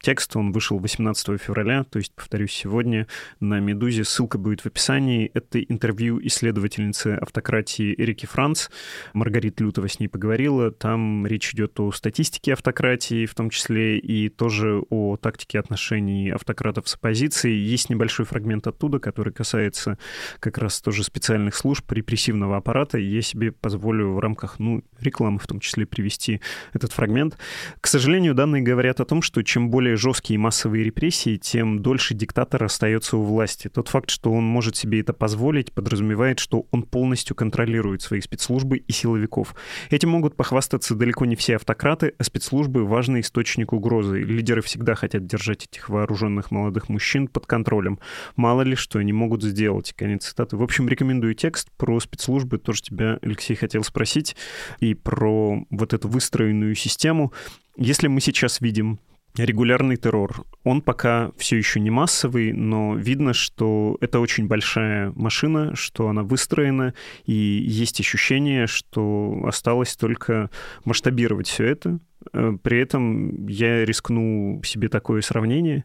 Текст, 0.00 0.36
он 0.36 0.52
вышел 0.52 0.78
18 0.78 1.40
февраля, 1.40 1.84
то 1.84 1.98
есть, 1.98 2.14
повторюсь, 2.14 2.52
сегодня 2.52 3.06
на 3.40 3.58
«Медузе». 3.58 4.04
Ссылка 4.04 4.38
будет 4.38 4.60
в 4.60 4.66
описании. 4.66 5.30
Это 5.34 5.60
интервью 5.60 6.20
исследовательницы 6.22 7.18
автократии 7.20 7.94
Эрики 7.98 8.26
Франц. 8.26 8.68
Маргарита 9.12 9.64
Лютова 9.64 9.88
с 9.88 9.98
ней 9.98 10.08
поговорила. 10.08 10.70
Там 10.70 11.26
речь 11.26 11.52
идет 11.52 11.78
о 11.80 11.90
статистике 11.90 12.52
автократии, 12.52 13.26
в 13.26 13.34
том 13.34 13.50
числе 13.50 13.98
и 13.98 14.28
тоже 14.28 14.82
о 14.88 15.16
тактике 15.16 15.58
отношений 15.58 16.30
автократов 16.30 16.88
с 16.88 16.94
оппозицией. 16.94 17.58
Есть 17.58 17.90
небольшой 17.90 18.24
фрагмент 18.24 18.66
оттуда, 18.66 19.00
который 19.00 19.32
касается 19.32 19.98
как 20.38 20.58
раз 20.58 20.80
тоже 20.80 21.02
специальных 21.02 21.56
служб, 21.56 21.90
репрессивного 21.90 22.56
аппарата. 22.56 22.98
Я 22.98 23.20
себе 23.20 23.52
позволю 23.52 24.12
в 24.12 24.20
рамках 24.20 24.58
ну, 24.58 24.82
рекламы 25.00 25.38
в 25.38 25.46
том 25.46 25.60
числе 25.60 25.86
привести 25.86 26.40
этот 26.72 26.92
фрагмент. 26.92 27.36
К 27.80 27.86
сожалению, 27.88 28.34
данные 28.34 28.62
говорят 28.62 29.00
о 29.00 29.04
том, 29.04 29.22
что 29.22 29.42
чем 29.42 29.70
более 29.70 29.87
более 29.88 29.96
жесткие 29.96 30.38
массовые 30.38 30.84
репрессии, 30.84 31.36
тем 31.36 31.80
дольше 31.80 32.12
диктатор 32.12 32.62
остается 32.62 33.16
у 33.16 33.22
власти. 33.22 33.68
Тот 33.68 33.88
факт, 33.88 34.10
что 34.10 34.30
он 34.30 34.44
может 34.44 34.76
себе 34.76 35.00
это 35.00 35.14
позволить, 35.14 35.72
подразумевает, 35.72 36.40
что 36.40 36.66
он 36.72 36.82
полностью 36.82 37.34
контролирует 37.34 38.02
свои 38.02 38.20
спецслужбы 38.20 38.76
и 38.76 38.92
силовиков. 38.92 39.54
Этим 39.88 40.10
могут 40.10 40.36
похвастаться 40.36 40.94
далеко 40.94 41.24
не 41.24 41.36
все 41.36 41.56
автократы, 41.56 42.12
а 42.18 42.22
спецслужбы— 42.22 42.84
важный 42.86 43.20
источник 43.20 43.72
угрозы. 43.72 44.20
Лидеры 44.20 44.60
всегда 44.60 44.94
хотят 44.94 45.26
держать 45.26 45.64
этих 45.64 45.88
вооруженных 45.88 46.50
молодых 46.50 46.90
мужчин 46.90 47.26
под 47.26 47.46
контролем. 47.46 47.98
Мало 48.36 48.60
ли, 48.62 48.76
что 48.76 48.98
они 48.98 49.14
могут 49.14 49.42
сделать. 49.42 49.94
Конец 49.96 50.26
цитаты. 50.26 50.58
В 50.58 50.62
общем, 50.62 50.86
рекомендую 50.86 51.34
текст 51.34 51.70
про 51.78 51.98
спецслужбы. 51.98 52.58
Тоже 52.58 52.82
тебя, 52.82 53.18
Алексей, 53.22 53.56
хотел 53.56 53.84
спросить. 53.84 54.36
И 54.80 54.92
про 54.92 55.64
вот 55.70 55.94
эту 55.94 56.08
выстроенную 56.08 56.74
систему. 56.74 57.32
Если 57.78 58.08
мы 58.08 58.20
сейчас 58.20 58.60
видим 58.60 58.98
регулярный 59.44 59.96
террор. 59.96 60.44
Он 60.64 60.82
пока 60.82 61.30
все 61.36 61.56
еще 61.56 61.80
не 61.80 61.90
массовый, 61.90 62.52
но 62.52 62.94
видно, 62.94 63.32
что 63.32 63.96
это 64.00 64.20
очень 64.20 64.46
большая 64.46 65.12
машина, 65.14 65.74
что 65.74 66.08
она 66.08 66.22
выстроена, 66.22 66.94
и 67.24 67.32
есть 67.32 68.00
ощущение, 68.00 68.66
что 68.66 69.42
осталось 69.46 69.96
только 69.96 70.50
масштабировать 70.84 71.48
все 71.48 71.64
это, 71.64 71.98
при 72.32 72.80
этом 72.80 73.46
я 73.46 73.84
рискну 73.84 74.60
себе 74.64 74.88
такое 74.88 75.20
сравнение, 75.20 75.84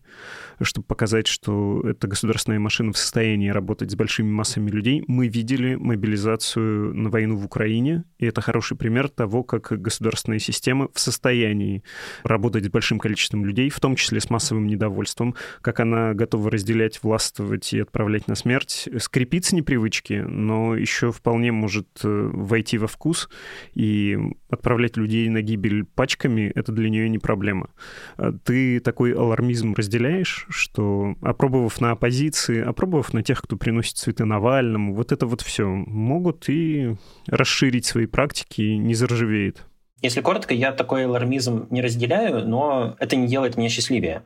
чтобы 0.62 0.86
показать, 0.86 1.28
что 1.28 1.82
эта 1.88 2.08
государственная 2.08 2.60
машина 2.60 2.94
в 2.94 2.98
состоянии 2.98 3.50
работать 3.50 3.91
с 3.91 3.96
большими 3.96 4.30
массами 4.30 4.70
людей. 4.70 5.04
Мы 5.08 5.28
видели 5.28 5.76
мобилизацию 5.76 6.94
на 6.94 7.10
войну 7.10 7.36
в 7.36 7.46
Украине, 7.46 8.04
и 8.18 8.26
это 8.26 8.41
хороший 8.41 8.78
пример 8.78 9.10
того, 9.10 9.44
как 9.44 9.82
государственная 9.82 10.39
система 10.39 10.89
в 10.94 11.00
состоянии 11.00 11.84
работать 12.24 12.66
с 12.66 12.70
большим 12.70 13.00
количеством 13.00 13.46
людей, 13.46 13.70
в 13.70 13.80
том 13.80 13.96
числе 13.96 14.20
с 14.20 14.30
массовым 14.30 14.68
недовольством, 14.68 15.36
как 15.62 15.80
она 15.80 16.14
готова 16.14 16.52
разделять, 16.52 17.02
властвовать 17.04 17.74
и 17.74 17.80
отправлять 17.80 18.28
на 18.28 18.36
смерть. 18.36 18.89
Скрипит 19.00 19.46
с 19.46 19.54
непривычки, 19.54 20.24
но 20.28 20.76
еще 20.76 21.12
вполне 21.12 21.52
может 21.52 21.88
э, 22.04 22.30
войти 22.34 22.78
во 22.78 22.88
вкус 22.88 23.30
и 23.74 24.18
отправлять 24.50 24.98
людей 24.98 25.30
на 25.30 25.41
гибель 25.41 25.84
пачками, 25.86 26.33
ошибками, 26.34 26.52
это 26.56 26.72
для 26.72 26.90
нее 26.90 27.10
не 27.10 27.20
проблема. 27.20 27.70
А 28.18 28.32
ты 28.32 28.80
такой 28.80 29.14
алармизм 29.14 29.74
разделяешь, 29.74 30.46
что 30.50 31.16
опробовав 31.22 31.82
на 31.82 31.92
оппозиции, 31.92 32.62
опробовав 32.62 33.14
на 33.14 33.24
тех, 33.24 33.42
кто 33.42 33.58
приносит 33.58 33.98
цветы 33.98 34.26
Навальному, 34.26 34.94
вот 34.94 35.12
это 35.12 35.26
вот 35.26 35.42
все 35.42 35.68
могут 35.68 36.50
и 36.50 36.96
расширить 37.28 37.86
свои 37.86 38.06
практики, 38.06 38.62
не 38.62 38.96
заржавеет. 38.96 39.66
Если 40.04 40.20
коротко, 40.20 40.54
я 40.54 40.74
такой 40.74 41.06
алармизм 41.06 41.68
не 41.70 41.82
разделяю, 41.82 42.45
но 42.45 42.97
это 42.99 43.16
не 43.16 43.26
делает 43.26 43.56
меня 43.56 43.70
счастливее. 43.70 44.24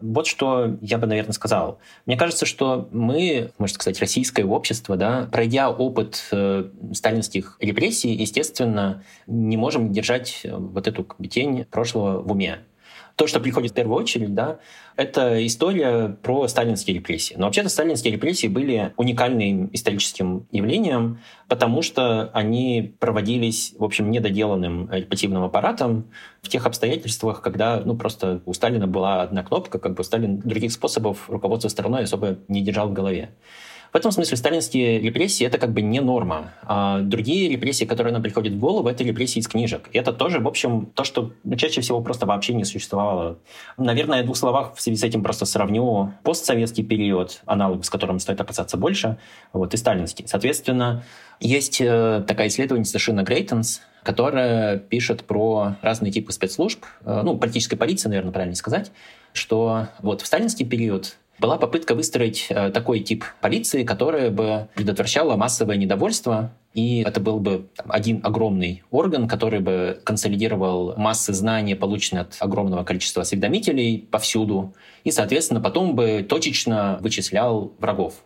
Вот 0.00 0.28
что 0.28 0.76
я 0.80 0.98
бы, 0.98 1.08
наверное, 1.08 1.32
сказал. 1.32 1.80
Мне 2.06 2.16
кажется, 2.16 2.46
что 2.46 2.88
мы, 2.92 3.50
можно 3.58 3.74
сказать, 3.74 3.98
российское 3.98 4.44
общество, 4.44 4.96
да, 4.96 5.28
пройдя 5.32 5.68
опыт 5.68 6.28
э, 6.30 6.70
сталинских 6.92 7.56
репрессий, 7.60 8.12
естественно, 8.12 9.02
не 9.26 9.56
можем 9.56 9.92
держать 9.92 10.42
вот 10.44 10.86
эту 10.86 11.04
тень 11.28 11.64
прошлого 11.64 12.22
в 12.22 12.30
уме. 12.30 12.60
То, 13.16 13.26
что 13.26 13.40
приходит 13.40 13.72
в 13.72 13.74
первую 13.74 13.96
очередь, 13.96 14.34
да, 14.34 14.58
это 14.94 15.44
история 15.46 16.16
про 16.22 16.46
сталинские 16.48 16.96
репрессии. 16.96 17.34
Но 17.38 17.46
вообще-то 17.46 17.70
сталинские 17.70 18.12
репрессии 18.12 18.46
были 18.46 18.92
уникальным 18.98 19.70
историческим 19.72 20.46
явлением, 20.52 21.20
потому 21.48 21.80
что 21.80 22.30
они 22.34 22.94
проводились, 22.98 23.74
в 23.78 23.84
общем, 23.84 24.10
недоделанным 24.10 24.90
репрессивным 24.90 25.44
аппаратом 25.44 26.10
в 26.42 26.50
тех 26.50 26.66
обстоятельствах, 26.66 27.40
когда 27.40 27.80
ну, 27.82 27.96
просто 27.96 28.42
у 28.44 28.52
Сталина 28.52 28.86
была 28.86 29.22
одна 29.22 29.42
кнопка, 29.42 29.78
как 29.78 29.94
бы 29.94 30.04
Сталин 30.04 30.40
других 30.40 30.72
способов 30.72 31.30
руководства 31.30 31.68
страной 31.68 32.04
особо 32.04 32.38
не 32.48 32.60
держал 32.60 32.88
в 32.90 32.92
голове. 32.92 33.30
В 33.96 33.98
этом 33.98 34.12
смысле 34.12 34.36
сталинские 34.36 35.00
репрессии— 35.00 35.46
это 35.46 35.56
как 35.56 35.72
бы 35.72 35.80
не 35.80 36.00
норма. 36.00 36.52
А 36.64 37.00
другие 37.00 37.48
репрессии, 37.48 37.86
которые 37.86 38.12
нам 38.12 38.22
приходят 38.22 38.52
в 38.52 38.58
голову, 38.58 38.90
это 38.90 39.02
репрессии 39.02 39.38
из 39.38 39.48
книжек. 39.48 39.88
И 39.90 39.96
это 39.96 40.12
тоже, 40.12 40.38
в 40.38 40.46
общем, 40.46 40.84
то, 40.94 41.02
что 41.02 41.32
чаще 41.56 41.80
всего 41.80 42.02
просто 42.02 42.26
вообще 42.26 42.52
не 42.52 42.66
существовало. 42.66 43.38
Наверное, 43.78 44.20
в 44.20 44.26
двух 44.26 44.36
словах 44.36 44.74
в 44.74 44.82
связи 44.82 44.98
с 44.98 45.02
этим 45.02 45.22
просто 45.22 45.46
сравню 45.46 46.12
постсоветский 46.24 46.84
период, 46.84 47.40
аналог 47.46 47.86
с 47.86 47.88
которым 47.88 48.18
стоит 48.18 48.38
опасаться 48.38 48.76
больше, 48.76 49.16
вот, 49.54 49.72
и 49.72 49.78
сталинский. 49.78 50.26
Соответственно, 50.28 51.02
есть 51.40 51.80
э, 51.80 52.22
такая 52.26 52.48
исследовательница 52.48 52.98
Шина 52.98 53.22
Грейтенс, 53.22 53.80
которая 54.02 54.76
пишет 54.76 55.24
про 55.24 55.76
разные 55.80 56.12
типы 56.12 56.32
спецслужб, 56.32 56.84
э, 57.06 57.22
ну, 57.24 57.38
политической 57.38 57.76
полиции, 57.76 58.10
наверное, 58.10 58.32
правильно 58.32 58.56
сказать, 58.56 58.92
что 59.32 59.88
вот 60.02 60.20
в 60.20 60.26
сталинский 60.26 60.66
период 60.66 61.16
была 61.38 61.58
попытка 61.58 61.94
выстроить 61.94 62.46
э, 62.50 62.70
такой 62.70 63.00
тип 63.00 63.24
полиции, 63.40 63.84
которая 63.84 64.30
бы 64.30 64.68
предотвращала 64.74 65.36
массовое 65.36 65.76
недовольство, 65.76 66.52
и 66.74 67.02
это 67.06 67.20
был 67.20 67.40
бы 67.40 67.68
один 67.88 68.20
огромный 68.22 68.82
орган, 68.90 69.28
который 69.28 69.60
бы 69.60 69.98
консолидировал 70.04 70.94
массы 70.96 71.32
знаний, 71.32 71.74
полученные 71.74 72.22
от 72.22 72.36
огромного 72.40 72.84
количества 72.84 73.22
осведомителей 73.22 74.06
повсюду, 74.10 74.74
и, 75.02 75.10
соответственно, 75.10 75.60
потом 75.60 75.94
бы 75.94 76.24
точечно 76.28 76.98
вычислял 77.00 77.72
врагов. 77.78 78.25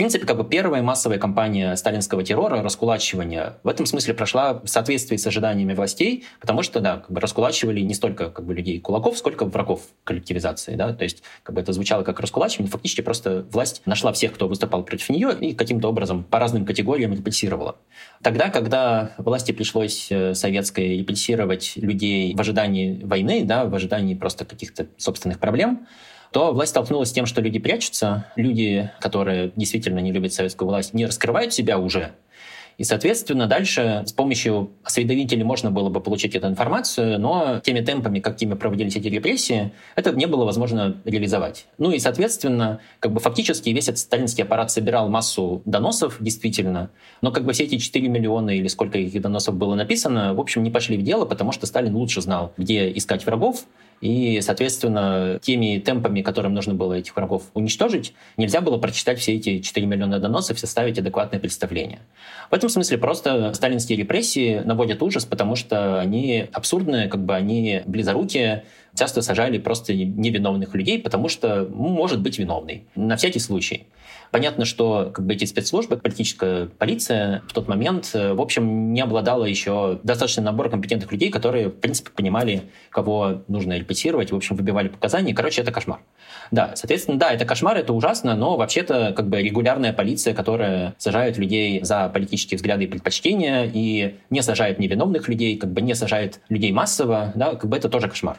Принципе, 0.00 0.24
как 0.24 0.38
бы 0.38 0.44
первая 0.44 0.80
массовая 0.80 1.18
кампания 1.18 1.76
сталинского 1.76 2.22
террора, 2.22 2.62
раскулачивания, 2.62 3.58
в 3.62 3.68
этом 3.68 3.84
смысле 3.84 4.14
прошла 4.14 4.54
в 4.54 4.66
соответствии 4.66 5.18
с 5.18 5.26
ожиданиями 5.26 5.74
властей, 5.74 6.24
потому 6.40 6.62
что, 6.62 6.80
да, 6.80 7.00
как 7.00 7.10
бы 7.10 7.20
раскулачивали 7.20 7.82
не 7.82 7.92
столько 7.92 8.30
как 8.30 8.46
бы 8.46 8.54
людей 8.54 8.80
кулаков, 8.80 9.18
сколько 9.18 9.44
врагов 9.44 9.82
коллективизации, 10.04 10.74
да, 10.74 10.94
то 10.94 11.04
есть 11.04 11.22
как 11.42 11.54
бы 11.54 11.60
это 11.60 11.74
звучало 11.74 12.02
как 12.02 12.18
раскулачивание, 12.18 12.70
фактически 12.70 13.02
просто 13.02 13.44
власть 13.52 13.82
нашла 13.84 14.14
всех, 14.14 14.32
кто 14.32 14.48
выступал 14.48 14.84
против 14.84 15.10
нее 15.10 15.36
и 15.38 15.52
каким-то 15.52 15.88
образом 15.88 16.24
по 16.24 16.38
разным 16.38 16.64
категориям 16.64 17.12
репрессировала. 17.12 17.76
Тогда, 18.22 18.48
когда 18.48 19.12
власти 19.18 19.52
пришлось 19.52 20.10
э, 20.10 20.32
советской 20.32 20.96
репрессировать 20.96 21.74
людей 21.76 22.34
в 22.34 22.40
ожидании 22.40 23.04
войны, 23.04 23.44
да, 23.44 23.66
в 23.66 23.74
ожидании 23.74 24.14
просто 24.14 24.46
каких-то 24.46 24.86
собственных 24.96 25.38
проблем, 25.38 25.86
то 26.32 26.52
власть 26.52 26.70
столкнулась 26.70 27.10
с 27.10 27.12
тем, 27.12 27.26
что 27.26 27.40
люди 27.40 27.58
прячутся, 27.58 28.26
люди, 28.36 28.90
которые 29.00 29.52
действительно 29.56 29.98
не 29.98 30.12
любят 30.12 30.32
советскую 30.32 30.68
власть, 30.68 30.94
не 30.94 31.06
раскрывают 31.06 31.52
себя 31.52 31.78
уже, 31.78 32.12
и, 32.80 32.84
соответственно, 32.84 33.46
дальше 33.46 34.04
с 34.06 34.12
помощью 34.14 34.70
осведомителей 34.82 35.42
можно 35.42 35.70
было 35.70 35.90
бы 35.90 36.00
получить 36.00 36.34
эту 36.34 36.46
информацию, 36.46 37.20
но 37.20 37.60
теми 37.62 37.80
темпами, 37.80 38.20
какими 38.20 38.54
проводились 38.54 38.96
эти 38.96 39.06
репрессии, 39.08 39.72
это 39.96 40.12
не 40.12 40.24
было 40.24 40.46
возможно 40.46 40.96
реализовать. 41.04 41.66
Ну 41.76 41.90
и, 41.90 41.98
соответственно, 41.98 42.80
как 42.98 43.12
бы 43.12 43.20
фактически 43.20 43.68
весь 43.68 43.88
этот 43.88 43.98
сталинский 43.98 44.44
аппарат 44.44 44.70
собирал 44.70 45.10
массу 45.10 45.60
доносов, 45.66 46.16
действительно, 46.20 46.88
но 47.20 47.32
как 47.32 47.44
бы 47.44 47.52
все 47.52 47.64
эти 47.64 47.76
4 47.76 48.08
миллиона 48.08 48.48
или 48.48 48.68
сколько 48.68 48.96
их 48.96 49.20
доносов 49.20 49.56
было 49.56 49.74
написано, 49.74 50.32
в 50.32 50.40
общем, 50.40 50.62
не 50.62 50.70
пошли 50.70 50.96
в 50.96 51.02
дело, 51.02 51.26
потому 51.26 51.52
что 51.52 51.66
Сталин 51.66 51.94
лучше 51.94 52.22
знал, 52.22 52.54
где 52.56 52.90
искать 52.92 53.26
врагов, 53.26 53.66
и, 54.00 54.40
соответственно, 54.40 55.38
теми 55.42 55.78
темпами, 55.78 56.22
которым 56.22 56.54
нужно 56.54 56.74
было 56.74 56.94
этих 56.94 57.14
врагов 57.14 57.44
уничтожить, 57.52 58.14
нельзя 58.36 58.60
было 58.60 58.78
прочитать 58.78 59.18
все 59.18 59.34
эти 59.34 59.58
4 59.58 59.86
миллиона 59.86 60.18
доносов 60.18 60.56
и 60.56 60.60
составить 60.60 60.98
адекватное 60.98 61.38
представление. 61.38 62.00
В 62.50 62.54
этом 62.54 62.70
смысле 62.70 62.98
просто 62.98 63.52
сталинские 63.52 63.98
репрессии 63.98 64.62
наводят 64.64 65.02
ужас, 65.02 65.24
потому 65.24 65.54
что 65.54 66.00
они 66.00 66.46
абсурдные, 66.52 67.08
как 67.08 67.24
бы 67.24 67.34
они 67.34 67.82
близорукие, 67.84 68.64
часто 68.94 69.22
сажали 69.22 69.58
просто 69.58 69.94
невиновных 69.94 70.74
людей, 70.74 70.98
потому 70.98 71.28
что 71.28 71.68
может 71.70 72.20
быть 72.20 72.38
виновный. 72.38 72.84
На 72.94 73.16
всякий 73.16 73.38
случай. 73.38 73.86
Понятно, 74.30 74.64
что 74.64 75.10
как 75.12 75.26
бы, 75.26 75.34
эти 75.34 75.44
спецслужбы, 75.44 75.96
политическая 75.96 76.66
полиция 76.66 77.42
в 77.48 77.52
тот 77.52 77.66
момент, 77.66 78.10
э, 78.14 78.32
в 78.32 78.40
общем, 78.40 78.92
не 78.92 79.00
обладала 79.00 79.44
еще 79.44 79.98
достаточным 80.04 80.44
набором 80.44 80.70
компетентных 80.70 81.10
людей, 81.10 81.30
которые, 81.30 81.68
в 81.68 81.72
принципе, 81.72 82.10
понимали, 82.10 82.62
кого 82.90 83.42
нужно 83.48 83.76
репрессировать, 83.76 84.30
в 84.30 84.36
общем, 84.36 84.54
выбивали 84.54 84.88
показания. 84.88 85.34
Короче, 85.34 85.62
это 85.62 85.72
кошмар. 85.72 86.00
Да, 86.52 86.72
соответственно, 86.76 87.18
да, 87.18 87.32
это 87.32 87.44
кошмар, 87.44 87.76
это 87.76 87.92
ужасно, 87.92 88.36
но 88.36 88.56
вообще-то 88.56 89.12
как 89.16 89.28
бы 89.28 89.42
регулярная 89.42 89.92
полиция, 89.92 90.32
которая 90.32 90.94
сажает 90.98 91.36
людей 91.36 91.82
за 91.82 92.08
политические 92.08 92.56
взгляды 92.56 92.84
и 92.84 92.86
предпочтения 92.86 93.68
и 93.72 94.16
не 94.30 94.42
сажает 94.42 94.78
невиновных 94.78 95.28
людей, 95.28 95.56
как 95.56 95.72
бы 95.72 95.80
не 95.80 95.94
сажает 95.94 96.40
людей 96.48 96.70
массово, 96.72 97.32
да, 97.34 97.56
как 97.56 97.68
бы 97.68 97.76
это 97.76 97.88
тоже 97.88 98.08
кошмар. 98.08 98.38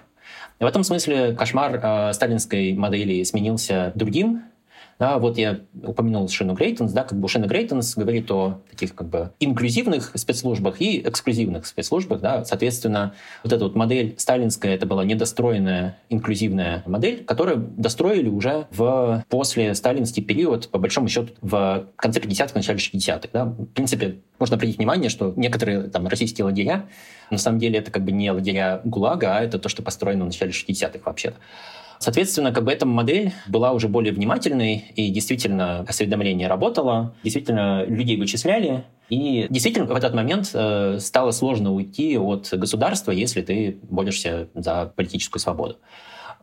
В 0.59 0.65
этом 0.65 0.83
смысле 0.83 1.33
кошмар 1.33 1.79
э, 1.81 2.13
сталинской 2.13 2.73
модели 2.73 3.23
сменился 3.23 3.91
другим, 3.95 4.43
да, 4.99 5.17
вот 5.17 5.37
я 5.37 5.61
упомянул 5.83 6.27
Шину 6.29 6.53
Грейтонс, 6.53 6.91
да, 6.91 7.03
как 7.03 7.19
бы 7.19 7.27
Шина 7.27 7.45
Грейтонс 7.45 7.95
говорит 7.95 8.29
о 8.31 8.61
таких 8.69 8.95
как 8.95 9.07
бы 9.07 9.31
инклюзивных 9.39 10.11
спецслужбах 10.15 10.81
и 10.81 11.01
эксклюзивных 11.01 11.65
спецслужбах, 11.65 12.21
да, 12.21 12.45
соответственно, 12.45 13.13
вот 13.43 13.53
эта 13.53 13.63
вот 13.63 13.75
модель 13.75 14.15
сталинская, 14.17 14.75
это 14.75 14.85
была 14.85 15.03
недостроенная 15.03 15.97
инклюзивная 16.09 16.83
модель, 16.85 17.23
которую 17.23 17.57
достроили 17.77 18.29
уже 18.29 18.67
в 18.71 19.25
после 19.29 19.73
сталинский 19.75 20.23
период, 20.23 20.69
по 20.69 20.79
большому 20.79 21.07
счету, 21.07 21.33
в 21.41 21.87
конце 21.95 22.19
50-х, 22.19 22.51
начале 22.55 22.77
60-х, 22.77 23.29
да. 23.33 23.45
В 23.45 23.65
принципе, 23.67 24.17
можно 24.39 24.55
обратить 24.55 24.77
внимание, 24.77 25.09
что 25.09 25.33
некоторые 25.35 25.83
там 25.83 26.07
российские 26.07 26.45
лагеря, 26.45 26.87
на 27.29 27.37
самом 27.37 27.59
деле 27.59 27.79
это 27.79 27.91
как 27.91 28.03
бы 28.03 28.11
не 28.11 28.31
лагеря 28.31 28.81
ГУЛАГа, 28.83 29.37
а 29.37 29.41
это 29.41 29.59
то, 29.59 29.69
что 29.69 29.81
построено 29.83 30.23
в 30.23 30.27
начале 30.27 30.51
60-х 30.51 30.99
вообще-то. 31.05 31.37
Соответственно, 32.01 32.51
как 32.51 32.63
бы 32.63 32.71
эта 32.71 32.87
модель 32.87 33.31
была 33.47 33.73
уже 33.73 33.87
более 33.87 34.11
внимательной, 34.11 34.85
и 34.95 35.09
действительно 35.11 35.81
осведомление 35.81 36.47
работало, 36.47 37.13
действительно 37.23 37.85
людей 37.85 38.17
вычисляли, 38.17 38.85
и 39.09 39.45
действительно 39.51 39.85
в 39.85 39.95
этот 39.95 40.15
момент 40.15 40.49
э, 40.51 40.97
стало 40.99 41.29
сложно 41.29 41.71
уйти 41.71 42.17
от 42.17 42.49
государства, 42.53 43.11
если 43.11 43.43
ты 43.43 43.77
борешься 43.83 44.47
за 44.55 44.91
политическую 44.95 45.39
свободу. 45.39 45.77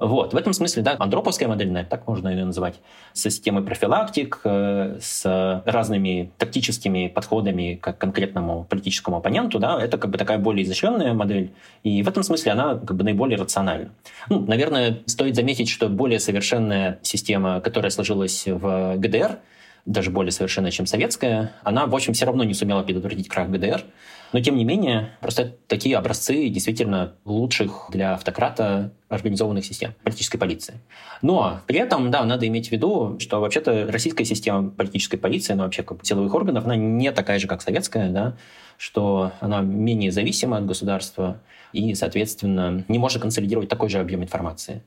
Вот. 0.01 0.32
В 0.32 0.36
этом 0.36 0.53
смысле, 0.53 0.82
да, 0.82 0.96
андроповская 0.99 1.49
модель, 1.49 1.68
наверное, 1.68 1.88
так 1.88 2.07
можно 2.07 2.28
ее 2.28 2.44
называть, 2.44 2.80
с 3.12 3.22
системой 3.22 3.62
профилактик, 3.64 4.40
э, 4.44 4.99
с 5.01 5.62
разными 5.66 6.30
тактическими 6.38 7.09
подходами 7.09 7.74
к 7.74 7.92
конкретному 7.92 8.64
политическому 8.64 9.18
оппоненту, 9.18 9.59
да, 9.59 9.82
это 9.82 9.99
как 9.99 10.11
бы 10.11 10.18
такая 10.18 10.38
более 10.38 10.64
изощренная 10.64 11.14
модель, 11.14 11.53
и 11.82 12.03
в 12.03 12.09
этом 12.09 12.22
смысле 12.22 12.53
она 12.53 12.74
как 12.76 12.96
бы 12.96 13.05
наиболее 13.05 13.38
рациональна. 13.38 13.90
Ну, 14.28 14.40
наверное, 14.40 14.99
стоит 15.07 15.34
заметить, 15.34 15.68
что 15.68 15.88
более 15.88 16.20
совершенная 16.20 16.99
система, 17.03 17.61
которая 17.61 17.90
сложилась 17.90 18.46
в 18.46 18.96
ГДР, 18.96 19.38
даже 19.84 20.11
более 20.11 20.32
совершенная, 20.32 20.70
чем 20.70 20.86
советская, 20.86 21.53
она, 21.64 21.86
в 21.86 21.94
общем, 21.94 22.12
все 22.12 22.26
равно 22.26 22.44
не 22.44 22.55
сумела 22.55 22.82
предотвратить 22.82 23.28
крах 23.28 23.49
ГДР, 23.49 23.84
но, 24.33 24.41
тем 24.41 24.57
не 24.57 24.64
менее, 24.64 25.11
просто 25.20 25.57
такие 25.66 25.97
образцы 25.97 26.49
действительно 26.49 27.14
лучших 27.24 27.87
для 27.91 28.14
автократа 28.14 28.93
организованных 29.09 29.64
систем 29.64 29.95
политической 30.03 30.39
полиции. 30.39 30.81
Но 31.22 31.61
при 31.66 31.79
этом, 31.79 32.11
да, 32.11 32.24
надо 32.24 32.47
иметь 32.47 32.68
в 32.68 32.72
виду, 32.72 33.16
что 33.20 33.41
вообще-то 33.41 33.87
российская 33.91 34.24
система 34.24 34.70
политической 34.70 35.16
полиции, 35.16 35.55
ну 35.55 35.62
вообще 35.62 35.83
как 35.83 36.05
силовых 36.05 36.35
органов, 36.35 36.64
она 36.64 36.76
не 36.76 37.11
такая 37.12 37.39
же, 37.39 37.47
как 37.47 37.62
советская, 37.62 38.11
да, 38.11 38.37
что 38.76 39.33
она 39.41 39.61
менее 39.61 40.12
зависима 40.12 40.59
от 40.59 40.66
государства 40.66 41.41
и, 41.72 41.95
соответственно, 41.95 42.85
не 42.89 42.99
может 42.99 43.22
консолидировать 43.22 43.68
такой 43.68 43.89
же 43.89 43.99
объем 43.99 44.22
информации. 44.22 44.83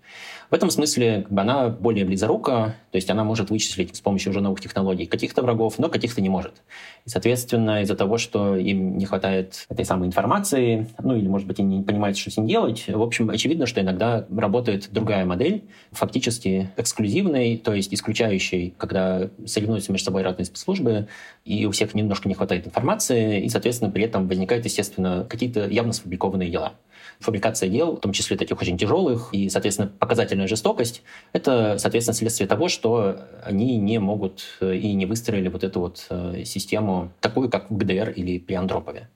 В 0.51 0.53
этом 0.53 0.69
смысле 0.69 1.21
как 1.21 1.31
бы, 1.31 1.41
она 1.41 1.69
более 1.69 2.03
близорука, 2.03 2.75
то 2.91 2.97
есть 2.97 3.09
она 3.09 3.23
может 3.23 3.49
вычислить 3.49 3.95
с 3.95 4.01
помощью 4.01 4.31
уже 4.31 4.41
новых 4.41 4.59
технологий 4.59 5.05
каких-то 5.05 5.41
врагов, 5.43 5.79
но 5.79 5.87
каких-то 5.87 6.19
не 6.19 6.27
может. 6.27 6.61
И, 7.05 7.09
соответственно, 7.09 7.83
из-за 7.83 7.95
того, 7.95 8.17
что 8.17 8.57
им 8.57 8.97
не 8.97 9.05
хватает 9.05 9.65
этой 9.69 9.85
самой 9.85 10.09
информации, 10.09 10.89
ну 11.01 11.15
или, 11.15 11.29
может 11.29 11.47
быть, 11.47 11.61
они 11.61 11.77
не 11.77 11.83
понимают, 11.83 12.17
что 12.17 12.31
с 12.31 12.35
ним 12.35 12.47
делать, 12.47 12.83
в 12.85 13.01
общем, 13.01 13.29
очевидно, 13.29 13.65
что 13.65 13.79
иногда 13.79 14.27
работает 14.29 14.89
другая 14.91 15.23
модель, 15.23 15.63
фактически 15.93 16.69
эксклюзивной, 16.75 17.55
то 17.55 17.73
есть 17.73 17.93
исключающей, 17.93 18.73
когда 18.77 19.29
соревнуются 19.45 19.93
между 19.93 20.07
собой 20.07 20.23
разные 20.23 20.43
спецслужбы, 20.47 21.07
и 21.45 21.65
у 21.65 21.71
всех 21.71 21.93
немножко 21.93 22.27
не 22.27 22.35
хватает 22.35 22.67
информации, 22.67 23.41
и, 23.41 23.47
соответственно, 23.47 23.89
при 23.89 24.03
этом 24.03 24.27
возникают, 24.27 24.65
естественно, 24.65 25.25
какие-то 25.29 25.65
явно 25.69 25.93
сфабрикованные 25.93 26.49
дела 26.49 26.73
фабрикация 27.21 27.69
дел, 27.69 27.95
в 27.95 27.99
том 27.99 28.11
числе 28.11 28.37
таких 28.37 28.59
очень 28.59 28.77
тяжелых, 28.77 29.29
и, 29.31 29.49
соответственно, 29.49 29.91
показательная 29.99 30.47
жестокость, 30.47 31.03
это, 31.33 31.77
соответственно, 31.77 32.15
следствие 32.15 32.47
того, 32.47 32.67
что 32.67 33.17
они 33.43 33.77
не 33.77 33.99
могут 33.99 34.43
э, 34.59 34.75
и 34.75 34.93
не 34.93 35.05
выстроили 35.05 35.47
вот 35.47 35.63
эту 35.63 35.79
вот 35.79 36.05
э, 36.09 36.43
систему 36.45 37.11
такую, 37.19 37.49
как 37.49 37.69
в 37.69 37.77
ГДР 37.77 38.09
или 38.09 38.39
при 38.39 38.55
Андропове. 38.55 39.09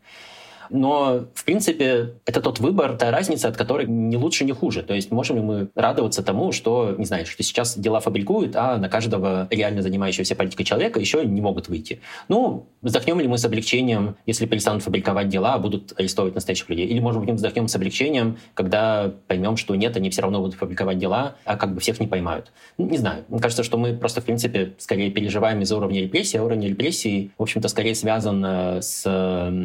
Но, 0.69 1.25
в 1.33 1.45
принципе, 1.45 2.15
это 2.25 2.41
тот 2.41 2.59
выбор, 2.59 2.97
та 2.97 3.11
разница, 3.11 3.47
от 3.47 3.57
которой 3.57 3.85
не 3.87 4.17
лучше, 4.17 4.45
не 4.45 4.51
хуже. 4.51 4.83
То 4.83 4.93
есть 4.93 5.11
можем 5.11 5.37
ли 5.37 5.41
мы 5.41 5.69
радоваться 5.75 6.23
тому, 6.23 6.51
что, 6.51 6.95
не 6.97 7.05
знаю, 7.05 7.25
что 7.25 7.43
сейчас 7.43 7.77
дела 7.77 7.99
фабрикуют, 7.99 8.55
а 8.55 8.77
на 8.77 8.89
каждого 8.89 9.47
реально 9.49 9.81
занимающегося 9.81 10.35
политикой 10.35 10.63
человека 10.63 10.99
еще 10.99 11.25
не 11.25 11.41
могут 11.41 11.67
выйти. 11.67 12.01
Ну, 12.27 12.67
вздохнем 12.81 13.19
ли 13.19 13.27
мы 13.27 13.37
с 13.37 13.45
облегчением, 13.45 14.15
если 14.25 14.45
перестанут 14.45 14.83
фабриковать 14.83 15.29
дела, 15.29 15.55
а 15.55 15.59
будут 15.59 15.93
арестовывать 15.97 16.35
настоящих 16.35 16.69
людей? 16.69 16.87
Или, 16.87 16.99
может 16.99 17.19
быть, 17.19 17.29
мы 17.29 17.35
вздохнем 17.35 17.67
с 17.67 17.75
облегчением, 17.75 18.37
когда 18.53 19.11
поймем, 19.27 19.57
что 19.57 19.75
нет, 19.75 19.95
они 19.97 20.09
все 20.09 20.21
равно 20.21 20.39
будут 20.39 20.55
фабриковать 20.55 20.97
дела, 20.97 21.35
а 21.45 21.57
как 21.57 21.73
бы 21.73 21.79
всех 21.79 21.99
не 21.99 22.07
поймают? 22.07 22.51
Ну, 22.77 22.87
не 22.87 22.97
знаю. 22.97 23.23
Мне 23.27 23.39
кажется, 23.39 23.63
что 23.63 23.77
мы 23.77 23.93
просто, 23.93 24.21
в 24.21 24.25
принципе, 24.25 24.73
скорее 24.77 25.11
переживаем 25.11 25.61
из-за 25.61 25.77
уровня 25.77 26.01
репрессий, 26.01 26.37
а 26.37 26.43
уровень 26.43 26.67
репрессий, 26.67 27.31
в 27.37 27.43
общем-то, 27.43 27.67
скорее 27.67 27.95
связан 27.95 28.43
э, 28.45 28.81
с 28.81 29.05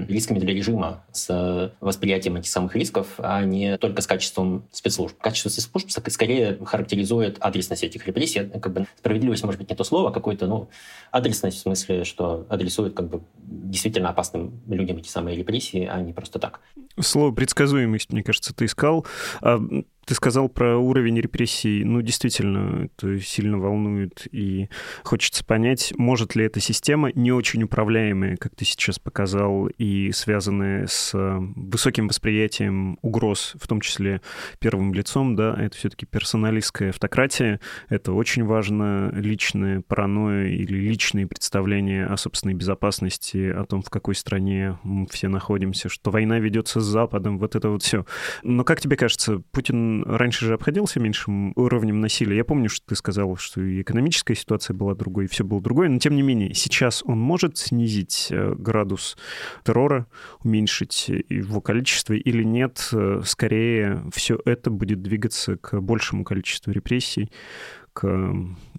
рисками 0.08 0.38
для 0.38 0.54
режима 0.54 0.89
с 1.12 1.72
восприятием 1.80 2.36
этих 2.36 2.50
самых 2.50 2.76
рисков, 2.76 3.06
а 3.18 3.44
не 3.44 3.78
только 3.78 4.02
с 4.02 4.06
качеством 4.06 4.64
спецслужб. 4.72 5.16
Качество 5.18 5.48
спецслужб 5.48 5.90
скорее 6.08 6.58
характеризует 6.64 7.36
адресность 7.40 7.84
этих 7.84 8.06
репрессий. 8.06 8.48
Как 8.48 8.72
бы 8.72 8.86
справедливость, 8.98 9.44
может 9.44 9.60
быть, 9.60 9.70
не 9.70 9.76
то 9.76 9.84
слово, 9.84 10.10
а 10.10 10.12
какой-то, 10.12 10.46
ну, 10.46 10.68
адресность 11.10 11.58
в 11.58 11.60
смысле, 11.60 12.04
что 12.04 12.46
адресует 12.48 12.94
как 12.94 13.08
бы 13.08 13.22
действительно 13.38 14.10
опасным 14.10 14.60
людям 14.68 14.98
эти 14.98 15.08
самые 15.08 15.36
репрессии, 15.36 15.86
а 15.86 16.00
не 16.00 16.12
просто 16.12 16.38
так. 16.38 16.60
Слово 16.98 17.32
предсказуемость, 17.32 18.12
мне 18.12 18.22
кажется, 18.22 18.54
ты 18.54 18.66
искал. 18.66 19.06
А 20.02 20.06
ты 20.06 20.14
сказал 20.14 20.48
про 20.48 20.76
уровень 20.76 21.20
репрессий. 21.20 21.84
Ну, 21.84 22.02
действительно, 22.02 22.86
это 22.86 23.20
сильно 23.20 23.58
волнует, 23.58 24.26
и 24.32 24.68
хочется 25.04 25.44
понять, 25.44 25.92
может 25.96 26.34
ли 26.34 26.44
эта 26.44 26.60
система, 26.60 27.12
не 27.14 27.32
очень 27.32 27.62
управляемая, 27.62 28.36
как 28.36 28.54
ты 28.56 28.64
сейчас 28.64 28.98
показал, 28.98 29.66
и 29.66 30.10
связанная 30.12 30.86
с 30.86 31.12
высоким 31.14 32.08
восприятием 32.08 32.98
угроз, 33.02 33.54
в 33.60 33.68
том 33.68 33.80
числе 33.80 34.20
первым 34.58 34.94
лицом, 34.94 35.36
да, 35.36 35.54
это 35.58 35.76
все-таки 35.76 36.06
персоналистская 36.06 36.90
автократия, 36.90 37.60
это 37.88 38.12
очень 38.12 38.44
важно, 38.44 39.10
личная 39.14 39.82
паранойя 39.82 40.48
или 40.48 40.74
личные 40.74 41.26
представления 41.26 42.06
о 42.06 42.16
собственной 42.16 42.54
безопасности, 42.54 43.50
о 43.50 43.64
том, 43.64 43.82
в 43.82 43.90
какой 43.90 44.14
стране 44.14 44.78
мы 44.82 45.06
все 45.06 45.28
находимся, 45.28 45.88
что 45.88 46.10
война 46.10 46.38
ведется 46.38 46.80
с 46.80 46.84
Западом, 46.84 47.38
вот 47.38 47.54
это 47.54 47.68
вот 47.68 47.82
все. 47.82 48.06
Но 48.42 48.64
как 48.64 48.80
тебе 48.80 48.96
кажется, 48.96 49.42
Путин 49.52 49.89
раньше 50.06 50.46
же 50.46 50.54
обходился 50.54 51.00
меньшим 51.00 51.52
уровнем 51.56 52.00
насилия. 52.00 52.36
Я 52.36 52.44
помню, 52.44 52.68
что 52.68 52.86
ты 52.86 52.94
сказал, 52.94 53.36
что 53.36 53.60
и 53.60 53.82
экономическая 53.82 54.34
ситуация 54.34 54.74
была 54.74 54.94
другой, 54.94 55.24
и 55.24 55.28
все 55.28 55.44
было 55.44 55.60
другое, 55.60 55.88
но 55.88 55.98
тем 55.98 56.14
не 56.14 56.22
менее, 56.22 56.54
сейчас 56.54 57.02
он 57.04 57.18
может 57.18 57.58
снизить 57.58 58.28
э, 58.30 58.54
градус 58.54 59.16
террора, 59.64 60.06
уменьшить 60.42 61.08
его 61.08 61.60
количество 61.60 62.14
или 62.14 62.42
нет? 62.42 62.90
Скорее, 63.24 64.02
все 64.12 64.38
это 64.44 64.70
будет 64.70 65.02
двигаться 65.02 65.56
к 65.56 65.80
большему 65.80 66.24
количеству 66.24 66.72
репрессий, 66.72 67.30
к 67.92 68.34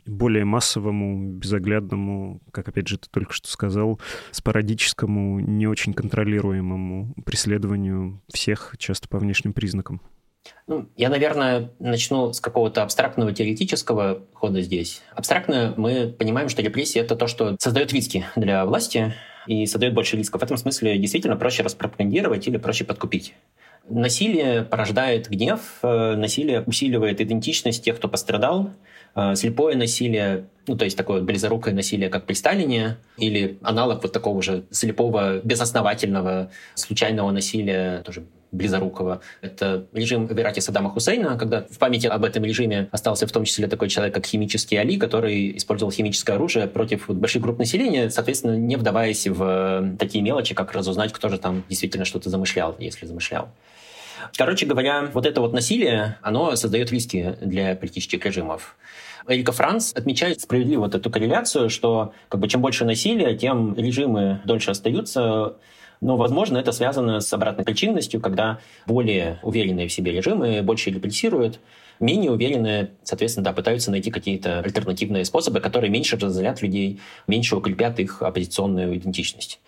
более 0.05 0.45
массовому, 0.45 1.33
безоглядному, 1.33 2.41
как 2.51 2.67
опять 2.69 2.87
же 2.87 2.97
ты 2.97 3.07
только 3.09 3.33
что 3.33 3.49
сказал, 3.49 3.99
спорадическому, 4.31 5.39
не 5.39 5.67
очень 5.67 5.93
контролируемому 5.93 7.13
преследованию 7.25 8.21
всех, 8.31 8.75
часто 8.77 9.07
по 9.07 9.19
внешним 9.19 9.53
признакам. 9.53 10.01
Ну, 10.67 10.87
я, 10.95 11.09
наверное, 11.09 11.71
начну 11.79 12.31
с 12.31 12.39
какого-то 12.39 12.83
абстрактного 12.83 13.33
теоретического 13.33 14.21
хода 14.33 14.61
здесь. 14.61 15.01
Абстрактно 15.13 15.73
мы 15.75 16.07
понимаем, 16.07 16.47
что 16.49 16.61
репрессии— 16.61 17.01
это 17.01 17.15
то, 17.15 17.27
что 17.27 17.57
создает 17.59 17.91
риски 17.91 18.25
для 18.35 18.65
власти 18.65 19.13
и 19.47 19.65
создает 19.65 19.93
больше 19.93 20.15
рисков. 20.17 20.39
В 20.39 20.43
этом 20.45 20.57
смысле 20.57 20.97
действительно 20.97 21.35
проще 21.35 21.63
распропагандировать 21.63 22.47
или 22.47 22.55
проще 22.57 22.85
подкупить. 22.85 23.33
Насилие 23.89 24.61
порождает 24.61 25.27
гнев, 25.27 25.79
э, 25.81 26.15
насилие 26.15 26.61
усиливает 26.61 27.19
идентичность 27.19 27.83
тех, 27.83 27.97
кто 27.97 28.07
пострадал, 28.07 28.69
э, 29.15 29.35
слепое 29.35 29.75
насилие, 29.75 30.47
ну, 30.67 30.77
то 30.77 30.85
есть 30.85 30.95
такое 30.95 31.21
близорукое 31.21 31.73
насилие, 31.73 32.09
как 32.09 32.25
при 32.25 32.33
Сталине, 32.33 32.97
или 33.17 33.57
аналог 33.63 34.03
вот 34.03 34.13
такого 34.13 34.41
же 34.41 34.65
слепого, 34.69 35.39
безосновательного, 35.39 36.51
случайного 36.75 37.31
насилия, 37.31 38.03
тоже 38.03 38.23
близорукого. 38.51 39.21
Это 39.41 39.85
режим 39.93 40.27
в 40.27 40.39
Ираке 40.39 40.61
Саддама 40.61 40.89
Хусейна, 40.89 41.37
когда 41.37 41.65
в 41.69 41.77
памяти 41.77 42.07
об 42.07 42.23
этом 42.23 42.43
режиме 42.43 42.89
остался 42.91 43.27
в 43.27 43.31
том 43.31 43.45
числе 43.45 43.67
такой 43.67 43.89
человек, 43.89 44.13
как 44.13 44.25
химический 44.25 44.77
Али, 44.77 44.97
который 44.97 45.57
использовал 45.57 45.91
химическое 45.91 46.33
оружие 46.33 46.67
против 46.67 47.09
больших 47.09 47.41
групп 47.41 47.59
населения, 47.59 48.09
соответственно, 48.09 48.57
не 48.57 48.75
вдаваясь 48.75 49.27
в 49.27 49.95
такие 49.97 50.23
мелочи, 50.23 50.53
как 50.53 50.73
разузнать, 50.73 51.13
кто 51.13 51.29
же 51.29 51.37
там 51.37 51.63
действительно 51.69 52.05
что-то 52.05 52.29
замышлял, 52.29 52.75
если 52.79 53.05
замышлял. 53.05 53.49
Короче 54.37 54.65
говоря, 54.65 55.09
вот 55.13 55.25
это 55.25 55.41
вот 55.41 55.53
насилие, 55.53 56.17
оно 56.21 56.55
создает 56.55 56.91
риски 56.91 57.37
для 57.41 57.75
политических 57.75 58.23
режимов. 58.25 58.75
Эрика 59.27 59.51
Франц 59.51 59.93
отмечает 59.93 60.41
справедливо 60.41 60.81
вот 60.81 60.95
эту 60.95 61.09
корреляцию, 61.09 61.69
что 61.69 62.13
как 62.29 62.39
бы, 62.39 62.47
чем 62.47 62.61
больше 62.61 62.85
насилия, 62.85 63.35
тем 63.37 63.75
режимы 63.75 64.41
дольше 64.45 64.71
остаются. 64.71 65.55
Но, 66.01 66.17
возможно, 66.17 66.57
это 66.57 66.71
связано 66.71 67.21
с 67.21 67.31
обратной 67.31 67.63
причинностью, 67.63 68.19
когда 68.19 68.59
более 68.87 69.39
уверенные 69.43 69.87
в 69.87 69.93
себе 69.93 70.11
режимы 70.11 70.63
больше 70.63 70.89
репрессируют, 70.89 71.59
менее 71.99 72.31
уверенные, 72.31 72.91
соответственно, 73.03 73.45
да, 73.45 73.53
пытаются 73.53 73.91
найти 73.91 74.09
какие-то 74.09 74.59
альтернативные 74.59 75.23
способы, 75.23 75.59
которые 75.59 75.91
меньше 75.91 76.17
разделят 76.17 76.61
людей, 76.63 76.99
меньше 77.27 77.55
укрепят 77.55 77.99
их 77.99 78.23
оппозиционную 78.23 78.97
идентичность. 78.97 79.61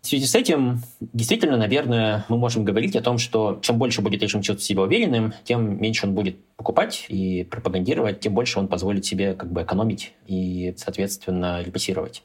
В 0.00 0.06
связи 0.06 0.26
с 0.26 0.34
этим, 0.34 0.80
действительно, 1.00 1.56
наверное, 1.56 2.24
мы 2.28 2.38
можем 2.38 2.64
говорить 2.64 2.94
о 2.96 3.00
том, 3.00 3.18
что 3.18 3.58
чем 3.62 3.78
больше 3.78 4.00
будет 4.00 4.22
режим 4.22 4.42
чувствовать 4.42 4.62
себя 4.62 4.82
уверенным, 4.82 5.32
тем 5.44 5.80
меньше 5.80 6.06
он 6.06 6.14
будет 6.14 6.36
покупать 6.56 7.06
и 7.08 7.44
пропагандировать, 7.44 8.20
тем 8.20 8.34
больше 8.34 8.58
он 8.58 8.68
позволит 8.68 9.04
себе 9.04 9.34
как 9.34 9.52
бы 9.52 9.62
экономить 9.62 10.12
и, 10.26 10.72
соответственно, 10.76 11.62
репрессировать. 11.62 12.22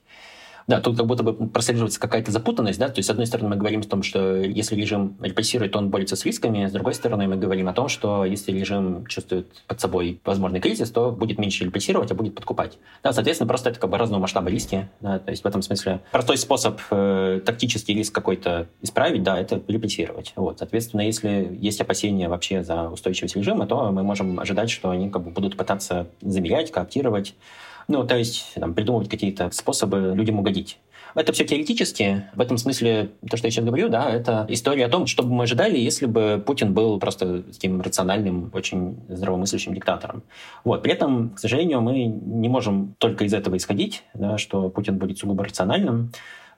Да, 0.67 0.79
тут 0.79 0.97
как 0.97 1.05
будто 1.05 1.23
бы 1.23 1.47
прослеживается 1.47 1.99
какая-то 1.99 2.31
запутанность, 2.31 2.79
да, 2.79 2.87
то 2.87 2.99
есть, 2.99 3.07
с 3.07 3.09
одной 3.09 3.27
стороны, 3.27 3.49
мы 3.49 3.55
говорим 3.55 3.81
о 3.81 3.83
том, 3.83 4.03
что 4.03 4.35
если 4.37 4.75
режим 4.75 5.17
репрессирует, 5.21 5.73
то 5.73 5.79
он 5.79 5.89
борется 5.89 6.15
с 6.15 6.25
рисками, 6.25 6.67
с 6.67 6.71
другой 6.71 6.93
стороны, 6.93 7.27
мы 7.27 7.35
говорим 7.35 7.67
о 7.67 7.73
том, 7.73 7.89
что 7.89 8.25
если 8.25 8.51
режим 8.51 9.05
чувствует 9.07 9.47
под 9.67 9.79
собой 9.81 10.21
возможный 10.23 10.59
кризис, 10.61 10.89
то 10.91 11.11
будет 11.11 11.37
меньше 11.37 11.65
репрессировать, 11.65 12.11
а 12.11 12.15
будет 12.15 12.35
подкупать. 12.35 12.77
Да, 13.03 13.13
соответственно, 13.13 13.47
просто 13.47 13.69
это 13.69 13.79
как 13.79 13.89
бы 13.89 13.97
разного 13.97 14.21
масштаба 14.21 14.49
риски, 14.49 14.89
да, 15.01 15.19
то 15.19 15.31
есть 15.31 15.43
в 15.43 15.47
этом 15.47 15.61
смысле 15.61 16.01
простой 16.11 16.37
способ 16.37 16.79
э, 16.91 17.41
тактический 17.45 17.95
риск 17.95 18.13
какой-то 18.13 18.67
исправить, 18.81 19.23
да, 19.23 19.39
это 19.39 19.61
репрессировать. 19.67 20.33
Вот, 20.35 20.59
соответственно, 20.59 21.01
если 21.01 21.57
есть 21.59 21.81
опасения 21.81 22.29
вообще 22.29 22.63
за 22.63 22.89
устойчивость 22.89 23.35
режима, 23.35 23.67
то 23.67 23.91
мы 23.91 24.03
можем 24.03 24.39
ожидать, 24.39 24.69
что 24.69 24.89
они 24.89 25.09
как 25.09 25.23
бы 25.23 25.31
будут 25.31 25.57
пытаться 25.57 26.07
замерять, 26.21 26.71
кооптировать, 26.71 27.35
ну, 27.87 28.05
то 28.05 28.17
есть 28.17 28.53
там, 28.55 28.73
придумывать 28.73 29.09
какие-то 29.09 29.49
способы 29.51 30.13
людям 30.15 30.39
угодить. 30.39 30.79
Это 31.15 31.31
все 31.31 31.45
теоретически. 31.45 32.25
В 32.33 32.41
этом 32.41 32.57
смысле 32.57 33.11
то, 33.29 33.37
что 33.37 33.47
я 33.47 33.51
сейчас 33.51 33.65
говорю, 33.65 33.89
да, 33.89 34.09
это 34.09 34.45
история 34.49 34.85
о 34.85 34.89
том, 34.89 35.05
что 35.05 35.23
бы 35.23 35.29
мы 35.29 35.43
ожидали, 35.43 35.77
если 35.77 36.07
бы 36.07 36.43
Путин 36.43 36.73
был 36.73 36.99
просто 36.99 37.43
таким 37.43 37.81
рациональным, 37.81 38.49
очень 38.53 38.97
здравомыслящим 39.09 39.73
диктатором. 39.75 40.23
Вот. 40.63 40.81
При 40.81 40.91
этом, 40.91 41.31
к 41.31 41.39
сожалению, 41.39 41.81
мы 41.81 42.05
не 42.05 42.49
можем 42.49 42.95
только 42.97 43.25
из 43.25 43.33
этого 43.33 43.57
исходить, 43.57 44.03
да, 44.13 44.37
что 44.37 44.69
Путин 44.69 44.97
будет 44.97 45.19
сугубо 45.19 45.43
рациональным. 45.43 46.11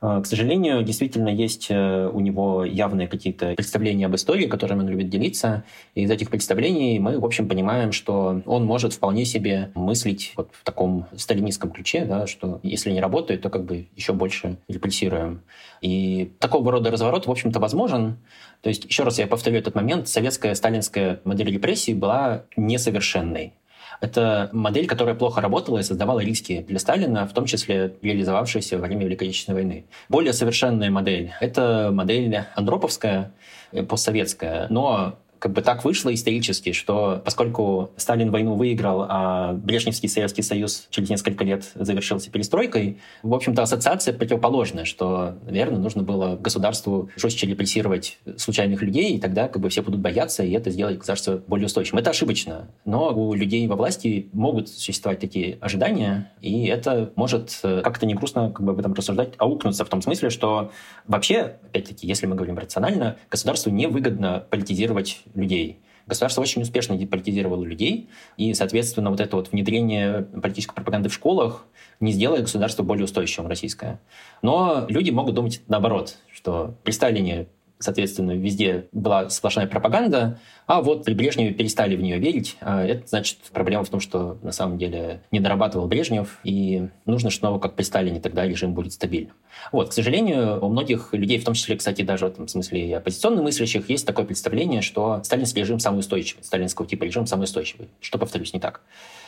Э, 0.05 0.21
к 0.21 0.25
сожалению, 0.25 0.83
действительно 0.83 1.29
есть 1.29 1.67
э, 1.69 2.09
у 2.13 2.19
него 2.19 2.63
явные 2.63 3.07
какие-то 3.07 3.55
представления 3.55 4.05
об 4.05 4.15
истории, 4.15 4.45
которыми 4.45 4.81
он 4.81 4.89
любит 4.89 5.09
делиться. 5.09 5.63
И 5.95 6.03
из 6.03 6.11
этих 6.11 6.29
представлений 6.29 6.99
мы, 6.99 7.19
в 7.19 7.25
общем, 7.25 7.47
понимаем, 7.47 7.91
что 7.91 8.41
он 8.45 8.65
может 8.65 8.93
вполне 8.93 9.25
себе 9.25 9.71
мыслить 9.73 10.33
вот 10.35 10.49
в 10.53 10.63
таком 10.63 11.07
сталинистском 11.15 11.71
ключе, 11.71 12.05
да, 12.05 12.27
что 12.27 12.59
если 12.61 12.91
не 12.91 13.01
работает, 13.01 13.41
то 13.41 13.49
как 13.49 13.65
бы 13.65 13.87
еще 13.95 14.13
больше 14.13 14.57
репрессируем. 14.67 15.41
И 15.81 16.31
такого 16.39 16.71
рода 16.71 16.91
разворот, 16.91 17.25
в 17.25 17.31
общем-то, 17.31 17.59
возможен. 17.59 18.17
То 18.61 18.69
есть, 18.69 18.85
еще 18.85 19.03
раз 19.03 19.17
я 19.19 19.27
повторю 19.27 19.57
этот 19.57 19.75
момент, 19.75 20.07
советская 20.07 20.53
сталинская 20.55 21.19
модель 21.23 21.51
репрессий 21.51 21.93
была 21.93 22.43
несовершенной. 22.57 23.53
Это 24.05 24.49
модель, 24.53 24.85
которая 24.85 25.15
плохо 25.15 25.41
работала 25.41 25.79
и 25.79 25.83
создавала 25.83 26.19
риски 26.19 26.63
для 26.67 26.77
Сталина, 26.77 27.25
в 27.25 27.33
том 27.33 27.45
числе 27.45 27.95
реализовавшиеся 28.03 28.77
во 28.77 28.85
время 28.85 29.05
Великой 29.05 29.29
Отечественной 29.29 29.55
войны. 29.63 29.85
Более 30.09 30.31
совершенная 30.31 30.91
модель— 30.91 31.33
это 31.41 31.89
модель 31.91 32.43
андроповская, 32.53 33.33
э, 33.71 33.81
постсоветская, 33.81 34.67
но 34.69 35.17
как 35.39 35.53
бы 35.53 35.61
так 35.61 35.83
вышло 35.83 36.13
исторически, 36.13 36.71
что 36.71 37.21
поскольку 37.23 37.91
Сталин 37.97 38.31
войну 38.31 38.55
выиграл, 38.55 39.05
а 39.07 39.53
Брежневский 39.53 40.09
Советский 40.09 40.41
Союз 40.41 40.87
через 40.89 41.09
несколько 41.09 41.43
лет 41.43 41.71
завершился 41.75 42.31
перестройкой, 42.31 42.99
в 43.23 43.33
общем-то 43.33 43.61
ассоциация 43.61 44.13
противоположная, 44.13 44.85
что, 44.85 45.35
наверное, 45.45 45.79
нужно 45.79 46.03
было 46.03 46.35
государству 46.35 47.09
жестче 47.15 47.47
репрессировать 47.47 48.17
случайных 48.37 48.81
людей, 48.81 49.15
и 49.15 49.19
тогда 49.19 49.47
как 49.47 49.61
бы 49.61 49.69
все 49.69 49.81
будут 49.81 50.01
бояться, 50.01 50.43
и 50.43 50.51
это 50.51 50.69
сделать 50.69 50.97
государство 50.97 51.41
более 51.47 51.65
устойчивым. 51.65 51.99
Это 51.99 52.11
ошибочно, 52.11 52.69
но 52.85 53.13
у 53.13 53.33
людей 53.33 53.67
во 53.67 53.75
власти 53.75 54.29
могут 54.33 54.69
существовать 54.69 55.19
такие 55.19 55.57
ожидания, 55.61 56.31
и 56.41 56.65
это 56.65 57.11
может 57.15 57.59
э, 57.63 57.81
как-то 57.83 58.05
не 58.05 58.13
грустно 58.13 58.51
как 58.51 58.65
бы 58.65 58.71
об 58.71 58.79
этом 58.79 58.93
рассуждать, 58.93 59.33
аукнуться 59.37 59.85
в 59.85 59.89
том 59.89 60.01
смысле, 60.01 60.29
что 60.29 60.71
вообще, 61.07 61.57
опять-таки, 61.67 62.07
если 62.07 62.25
мы 62.25 62.35
говорим 62.35 62.57
рационально, 62.57 63.17
государству 63.29 63.71
невыгодно 63.71 64.45
политизировать 64.49 65.24
людей. 65.33 65.79
Государство 66.07 66.41
очень 66.41 66.61
успешно 66.61 66.97
деполитизировало 66.97 67.63
людей, 67.63 68.09
и, 68.37 68.53
соответственно, 68.53 69.09
вот 69.09 69.19
это 69.19 69.35
вот 69.35 69.51
внедрение 69.51 70.21
политической 70.21 70.75
пропаганды 70.75 71.09
в 71.09 71.13
школах 71.13 71.65
не 71.99 72.11
сделает 72.11 72.43
государство 72.43 72.83
более 72.83 73.05
устойчивым 73.05 73.49
российское. 73.49 73.99
Но 74.43 74.85
люди 74.87 75.09
могут 75.09 75.33
думать 75.33 75.61
наоборот, 75.67 76.17
что 76.31 76.75
при 76.83 76.91
Сталине 76.91 77.47
соответственно, 77.79 78.31
везде 78.31 78.87
была 78.91 79.29
сплошная 79.29 79.67
пропаганда, 79.67 80.39
а 80.67 80.81
вот 80.81 81.03
при 81.03 81.13
Брежневе 81.13 81.53
перестали 81.53 81.95
в 81.95 82.01
нее 82.01 82.17
верить. 82.17 82.57
А 82.61 82.83
это 82.83 83.07
значит, 83.07 83.37
проблема 83.51 83.83
в 83.83 83.89
том, 83.89 83.99
что 83.99 84.37
на 84.41 84.51
самом 84.51 84.77
деле 84.77 85.21
не 85.31 85.39
дорабатывал 85.39 85.87
Брежнев, 85.87 86.39
и 86.43 86.87
нужно 87.05 87.29
снова, 87.29 87.59
как 87.59 87.75
при 87.75 87.83
Сталине, 87.83 88.19
тогда 88.19 88.47
режим 88.47 88.73
будет 88.73 88.93
стабильным. 88.93 89.35
Вот, 89.71 89.89
к 89.89 89.93
сожалению, 89.93 90.63
у 90.63 90.69
многих 90.69 91.13
людей, 91.13 91.37
в 91.39 91.45
том 91.45 91.53
числе, 91.53 91.75
кстати, 91.75 92.01
даже 92.01 92.25
в 92.25 92.29
этом 92.29 92.47
смысле 92.47 92.87
и 92.87 92.93
оппозиционно 92.93 93.41
мыслящих, 93.41 93.89
есть 93.89 94.05
такое 94.05 94.25
представление, 94.25 94.81
что 94.81 95.21
сталинский 95.23 95.61
режим 95.61 95.79
самый 95.79 95.99
устойчивый, 95.99 96.43
сталинского 96.43 96.87
типа 96.87 97.03
режим 97.03 97.27
самый 97.27 97.43
устойчивый, 97.43 97.89
что, 98.01 98.17
повторюсь, 98.17 98.53
не 98.53 98.59
так. 98.59 98.81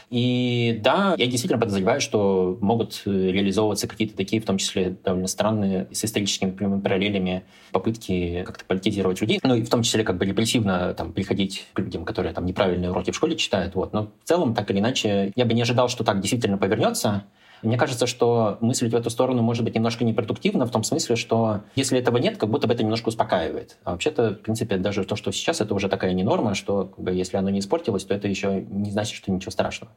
И 0.10 0.80
да, 0.82 1.16
я 1.18 1.28
действительно 1.28 1.60
подозреваю, 1.60 2.00
что 2.00 2.58
могут 2.62 3.02
э, 3.06 3.12
реализовываться 3.12 3.88
какие-то 3.88 4.16
такие, 4.16 4.42
в 4.42 4.46
том 4.46 4.58
числе 4.58 4.96
довольно 5.04 5.28
странные, 5.28 5.88
с 5.92 6.06
историческими 6.06 6.52
прямыми 6.52 6.80
параллелями 6.80 7.44
попытки 7.74 8.44
как-то 8.46 8.64
политизировать 8.64 9.20
людей, 9.20 9.40
ну 9.44 9.56
и 9.56 9.64
в 9.64 9.70
том 9.70 9.84
числе 9.84 10.06
как 10.06 10.18
бы 10.18 10.26
репрессивно 10.26 10.94
там 10.94 11.12
приходить 11.12 11.68
к 11.74 11.80
людям, 11.80 12.06
которые 12.06 12.34
там 12.34 12.46
неправильные 12.46 12.92
уроки 12.92 13.12
в 13.12 13.16
школе 13.16 13.36
читают. 13.36 13.76
Вот. 13.76 13.92
Но 13.92 14.04
в 14.24 14.28
целом, 14.28 14.54
так 14.54 14.72
или 14.72 14.80
иначе, 14.80 15.34
я 15.36 15.46
бы 15.46 15.54
не 15.54 15.62
ожидал, 15.62 15.90
что 15.90 16.06
так 16.06 16.22
действительно 16.22 16.58
повернется. 16.58 17.26
Мне 17.64 17.78
кажется, 17.78 18.06
что 18.06 18.58
мыслить 18.62 18.94
в 18.94 18.96
эту 18.96 19.10
сторону 19.10 19.42
может 19.42 19.64
быть 19.64 19.76
немножко 19.76 20.04
непродуктивно, 20.04 20.66
в 20.66 20.72
том 20.72 20.84
смысле, 20.84 21.16
что 21.16 21.62
если 21.76 21.98
этого 21.98 22.18
нет, 22.18 22.38
как 22.38 22.50
будто 22.50 22.68
бы 22.68 22.74
это 22.74 22.84
немножко 22.84 23.10
успокаивает. 23.10 23.78
А 23.84 23.92
вообще-то, 23.92 24.32
в 24.32 24.42
принципе, 24.42 24.78
даже 24.78 25.04
то, 25.04 25.16
что 25.16 25.32
сейчас, 25.32 25.62
это 25.62 25.74
уже 25.74 25.90
такая 25.90 26.14
не 26.14 26.24
норма, 26.24 26.54
что 26.54 26.86
как 26.86 27.04
бы, 27.04 27.12
если 27.12 27.38
оно 27.38 27.50
не 27.50 27.60
испортилось, 27.60 28.04
то 28.04 28.14
это 28.14 28.28
еще 28.28 28.66
не 28.70 28.92
значит, 28.92 29.16
что 29.16 29.32
ничего 29.32 29.52
страшного. 29.52 29.92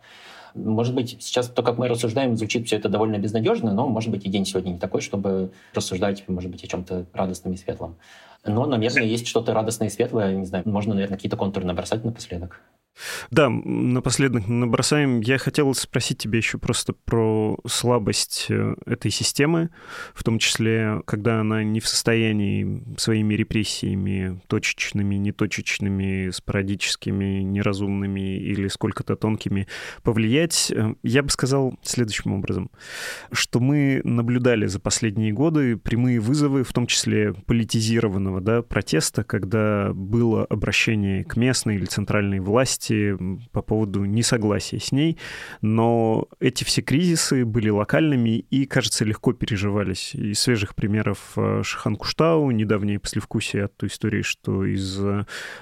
Может 0.54 0.94
быть, 0.94 1.16
сейчас 1.20 1.48
то, 1.48 1.62
как 1.62 1.78
мы 1.78 1.86
рассуждаем, 1.88 2.36
звучит 2.36 2.66
все 2.66 2.76
это 2.76 2.88
довольно 2.88 3.18
безнадежно, 3.18 3.72
но, 3.72 3.88
может 3.88 4.10
быть, 4.10 4.24
и 4.24 4.28
день 4.28 4.44
сегодня 4.44 4.70
не 4.70 4.78
такой, 4.78 5.00
чтобы 5.00 5.52
рассуждать, 5.74 6.24
может 6.28 6.50
быть, 6.50 6.64
о 6.64 6.66
чем-то 6.66 7.06
радостном 7.12 7.52
и 7.52 7.56
светлом. 7.56 7.96
Но, 8.44 8.66
наверное, 8.66 9.04
есть 9.04 9.26
что-то 9.26 9.52
радостное 9.52 9.88
и 9.88 9.90
светлое, 9.90 10.34
не 10.34 10.46
знаю, 10.46 10.64
можно, 10.66 10.94
наверное, 10.94 11.16
какие-то 11.16 11.36
контуры 11.36 11.66
набросать 11.66 12.04
напоследок. 12.04 12.62
Да, 13.30 13.48
напоследок 13.48 14.48
набросаем. 14.48 15.20
Я 15.20 15.38
хотел 15.38 15.72
спросить 15.74 16.18
тебя 16.18 16.38
еще 16.38 16.58
просто 16.58 16.92
про 16.92 17.58
слабость 17.66 18.46
э, 18.48 18.74
этой 18.86 19.10
системы, 19.10 19.70
в 20.14 20.24
том 20.24 20.38
числе, 20.38 21.00
когда 21.06 21.40
она 21.40 21.62
не 21.62 21.80
в 21.80 21.88
состоянии 21.88 22.82
своими 22.96 23.34
репрессиями, 23.34 24.40
точечными, 24.46 25.16
неточечными, 25.16 26.30
спорадическими, 26.30 27.42
неразумными 27.42 28.38
или 28.38 28.68
сколько-то 28.68 29.16
тонкими 29.16 29.66
повлиять. 30.02 30.70
Э, 30.70 30.94
я 31.02 31.22
бы 31.22 31.30
сказал 31.30 31.78
следующим 31.82 32.32
образом, 32.32 32.70
что 33.32 33.60
мы 33.60 34.00
наблюдали 34.04 34.66
за 34.66 34.80
последние 34.80 35.32
годы 35.32 35.76
прямые 35.76 36.20
вызовы, 36.20 36.64
в 36.64 36.72
том 36.72 36.86
числе 36.86 37.34
политизированного 37.46 38.40
да, 38.40 38.62
протеста, 38.62 39.24
когда 39.24 39.92
было 39.94 40.44
обращение 40.44 41.24
к 41.24 41.36
местной 41.36 41.76
или 41.76 41.84
центральной 41.84 42.40
власти, 42.40 42.89
власти 42.90 43.16
по 43.52 43.62
поводу 43.62 44.04
несогласия 44.04 44.78
с 44.78 44.92
ней. 44.92 45.18
Но 45.60 46.28
эти 46.40 46.64
все 46.64 46.82
кризисы 46.82 47.44
были 47.44 47.70
локальными 47.70 48.44
и, 48.50 48.66
кажется, 48.66 49.04
легко 49.04 49.32
переживались. 49.32 50.14
Из 50.14 50.38
свежих 50.40 50.74
примеров 50.74 51.32
э, 51.36 51.62
Шахан 51.64 51.96
Куштау, 51.96 52.50
недавнее 52.50 52.98
послевкусие 52.98 53.64
от 53.64 53.76
той 53.76 53.88
истории, 53.88 54.22
что 54.22 54.64
из 54.64 55.00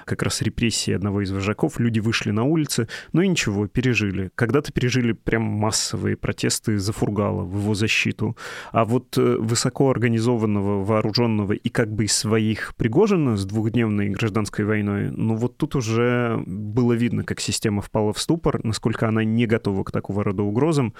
как 0.05 0.23
раз 0.23 0.41
репрессии 0.41 0.93
одного 0.93 1.21
из 1.21 1.31
вожаков 1.31 1.79
люди 1.79 1.99
вышли 1.99 2.31
на 2.31 2.43
улицы, 2.43 2.87
ну 3.13 3.21
и 3.21 3.27
ничего, 3.27 3.67
пережили. 3.67 4.31
Когда-то 4.35 4.71
пережили 4.71 5.13
прям 5.13 5.43
массовые 5.43 6.15
протесты 6.15 6.77
за 6.77 6.93
Фургала 6.93 7.43
в 7.43 7.59
его 7.59 7.73
защиту. 7.73 8.37
А 8.71 8.85
вот 8.85 9.17
высоко 9.17 9.89
организованного, 9.89 10.83
вооруженного 10.83 11.53
и 11.53 11.69
как 11.69 11.91
бы 11.91 12.05
из 12.05 12.13
своих 12.13 12.75
Пригожина 12.75 13.37
с 13.37 13.45
двухдневной 13.45 14.09
гражданской 14.09 14.65
войной, 14.65 15.11
ну 15.11 15.35
вот 15.35 15.57
тут 15.57 15.75
уже 15.75 16.41
было 16.45 16.93
видно, 16.93 17.18
как 17.23 17.39
система 17.39 17.81
впала 17.81 18.13
в 18.13 18.19
ступор, 18.19 18.63
насколько 18.63 19.07
она 19.07 19.23
не 19.23 19.45
готова 19.45 19.83
к 19.83 19.91
такого 19.91 20.23
рода 20.23 20.43
угрозам. 20.43 20.93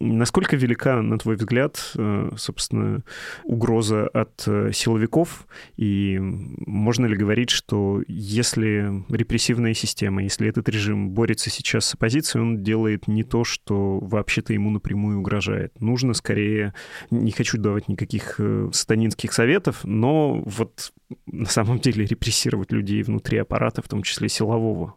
Насколько 0.00 0.56
велика, 0.56 1.00
на 1.02 1.18
твой 1.18 1.36
взгляд, 1.36 1.92
э, 1.96 2.30
собственно, 2.36 3.02
угроза 3.44 4.08
от 4.08 4.44
э, 4.46 4.72
силовиков? 4.72 5.46
И 5.76 6.18
можно 6.20 7.06
ли 7.06 7.16
говорить, 7.16 7.50
что 7.50 8.02
если 8.06 9.04
репрессивная 9.08 9.74
система, 9.74 10.22
если 10.22 10.48
этот 10.48 10.68
режим 10.68 11.10
борется 11.10 11.50
сейчас 11.50 11.86
с 11.86 11.94
оппозицией, 11.94 12.42
он 12.42 12.62
делает 12.62 13.08
не 13.08 13.24
то, 13.24 13.44
что 13.44 13.98
вообще-то 14.00 14.52
ему 14.52 14.70
напрямую 14.70 15.18
угрожает? 15.18 15.80
Нужно 15.80 16.14
скорее, 16.14 16.74
не 17.10 17.32
хочу 17.32 17.58
давать 17.58 17.88
никаких 17.88 18.36
э, 18.38 18.70
сатанинских 18.72 19.32
советов, 19.32 19.80
но 19.84 20.42
вот 20.44 20.92
на 21.26 21.46
самом 21.46 21.78
деле 21.78 22.04
репрессировать 22.04 22.72
людей 22.72 23.02
внутри 23.02 23.38
аппарата, 23.38 23.82
в 23.82 23.88
том 23.88 24.02
числе 24.02 24.28
силового. 24.28 24.94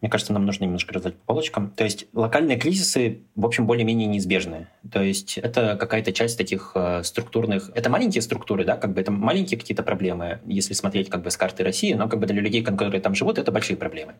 Мне 0.00 0.10
кажется, 0.10 0.32
нам 0.32 0.46
нужно 0.46 0.64
немножко 0.64 0.94
раздать 0.94 1.14
по 1.16 1.34
полочкам. 1.34 1.70
То 1.70 1.84
есть 1.84 2.06
локальные 2.14 2.58
кризисы, 2.58 3.20
в 3.36 3.44
общем, 3.44 3.66
более-менее 3.66 4.06
неизбежны. 4.08 4.68
То 4.90 5.02
есть 5.02 5.36
это 5.36 5.76
какая-то 5.76 6.12
часть 6.12 6.38
таких 6.38 6.72
э, 6.74 7.02
структурных... 7.04 7.70
Это 7.74 7.90
маленькие 7.90 8.22
структуры, 8.22 8.64
да, 8.64 8.76
как 8.76 8.94
бы 8.94 9.00
это 9.00 9.12
маленькие 9.12 9.60
какие-то 9.60 9.82
проблемы, 9.82 10.40
если 10.46 10.72
смотреть 10.72 11.10
как 11.10 11.22
бы 11.22 11.30
с 11.30 11.36
карты 11.36 11.64
России, 11.64 11.92
но 11.92 12.08
как 12.08 12.18
бы 12.18 12.26
для 12.26 12.40
людей, 12.40 12.62
которые 12.62 13.00
там 13.02 13.14
живут, 13.14 13.38
это 13.38 13.52
большие 13.52 13.76
проблемы. 13.76 14.14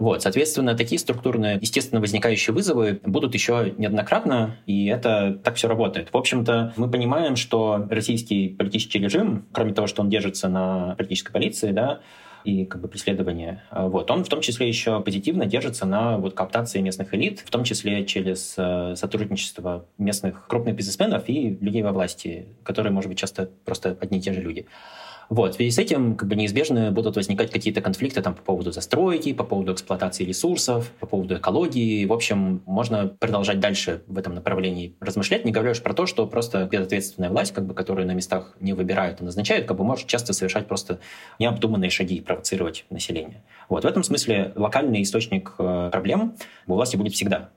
Вот, 0.00 0.22
соответственно, 0.22 0.74
такие 0.74 0.98
структурные, 0.98 1.58
естественно, 1.60 2.00
возникающие 2.00 2.54
вызовы 2.54 3.00
будут 3.04 3.34
еще 3.34 3.74
неоднократно, 3.76 4.56
и 4.64 4.86
это 4.86 5.38
так 5.44 5.56
все 5.56 5.68
работает. 5.68 6.08
В 6.12 6.16
общем-то, 6.16 6.72
мы 6.76 6.90
понимаем, 6.90 7.36
что 7.36 7.86
российский 7.90 8.48
политический 8.48 8.98
режим, 8.98 9.44
кроме 9.52 9.74
того, 9.74 9.86
что 9.86 10.00
он 10.00 10.08
держится 10.08 10.48
на 10.48 10.94
политической 10.96 11.32
полиции, 11.32 11.72
да, 11.72 12.00
и 12.44 12.64
как 12.64 12.80
бы 12.80 12.88
преследование. 12.88 13.62
Вот. 13.70 14.10
Он 14.10 14.24
в 14.24 14.28
том 14.28 14.40
числе 14.40 14.68
еще 14.68 15.00
позитивно 15.00 15.46
держится 15.46 15.86
на 15.86 16.18
вот, 16.18 16.34
кооптации 16.34 16.80
местных 16.80 17.14
элит, 17.14 17.40
в 17.40 17.50
том 17.50 17.64
числе 17.64 18.04
через 18.04 18.54
э, 18.56 18.94
сотрудничество 18.96 19.86
местных 19.98 20.46
крупных 20.46 20.74
бизнесменов 20.74 21.28
и 21.28 21.58
людей 21.60 21.82
во 21.82 21.92
власти, 21.92 22.48
которые, 22.62 22.92
может 22.92 23.08
быть, 23.08 23.18
часто 23.18 23.50
просто 23.64 23.96
одни 24.00 24.18
и 24.18 24.20
те 24.20 24.32
же 24.32 24.40
люди. 24.40 24.66
Вот. 25.30 25.52
В 25.52 25.56
связи 25.56 25.70
с 25.70 25.78
этим 25.78 26.16
как 26.16 26.28
бы 26.28 26.34
неизбежно 26.34 26.90
будут 26.90 27.14
возникать 27.14 27.52
какие-то 27.52 27.80
конфликты 27.80 28.20
там, 28.20 28.34
по 28.34 28.42
поводу 28.42 28.72
застройки, 28.72 29.32
по 29.32 29.44
поводу 29.44 29.72
эксплуатации 29.72 30.24
ресурсов, 30.24 30.90
по 30.98 31.06
поводу 31.06 31.36
экологии. 31.36 32.04
В 32.04 32.12
общем, 32.12 32.62
можно 32.66 33.06
продолжать 33.06 33.60
дальше 33.60 34.02
в 34.08 34.18
этом 34.18 34.34
направлении 34.34 34.96
размышлять, 34.98 35.44
не 35.44 35.52
говоря 35.52 35.70
уж 35.70 35.82
про 35.82 35.94
то, 35.94 36.06
что 36.06 36.26
просто 36.26 36.64
безответственная 36.64 37.30
власть, 37.30 37.54
как 37.54 37.64
бы, 37.64 37.74
которую 37.74 38.08
на 38.08 38.12
местах 38.12 38.56
не 38.58 38.72
выбирают, 38.72 39.20
а 39.20 39.24
назначают, 39.24 39.66
как 39.66 39.76
бы 39.76 39.84
может 39.84 40.08
часто 40.08 40.32
совершать 40.32 40.66
просто 40.66 40.98
необдуманные 41.38 41.90
шаги 41.90 42.16
и 42.16 42.20
провоцировать 42.20 42.84
население. 42.90 43.44
Вот. 43.68 43.84
В 43.84 43.86
этом 43.86 44.02
смысле 44.02 44.52
локальный 44.56 45.02
источник 45.02 45.54
э, 45.58 45.90
проблем 45.92 46.34
у 46.66 46.74
власти 46.74 46.96
будет 46.96 47.12
всегда. 47.12 47.50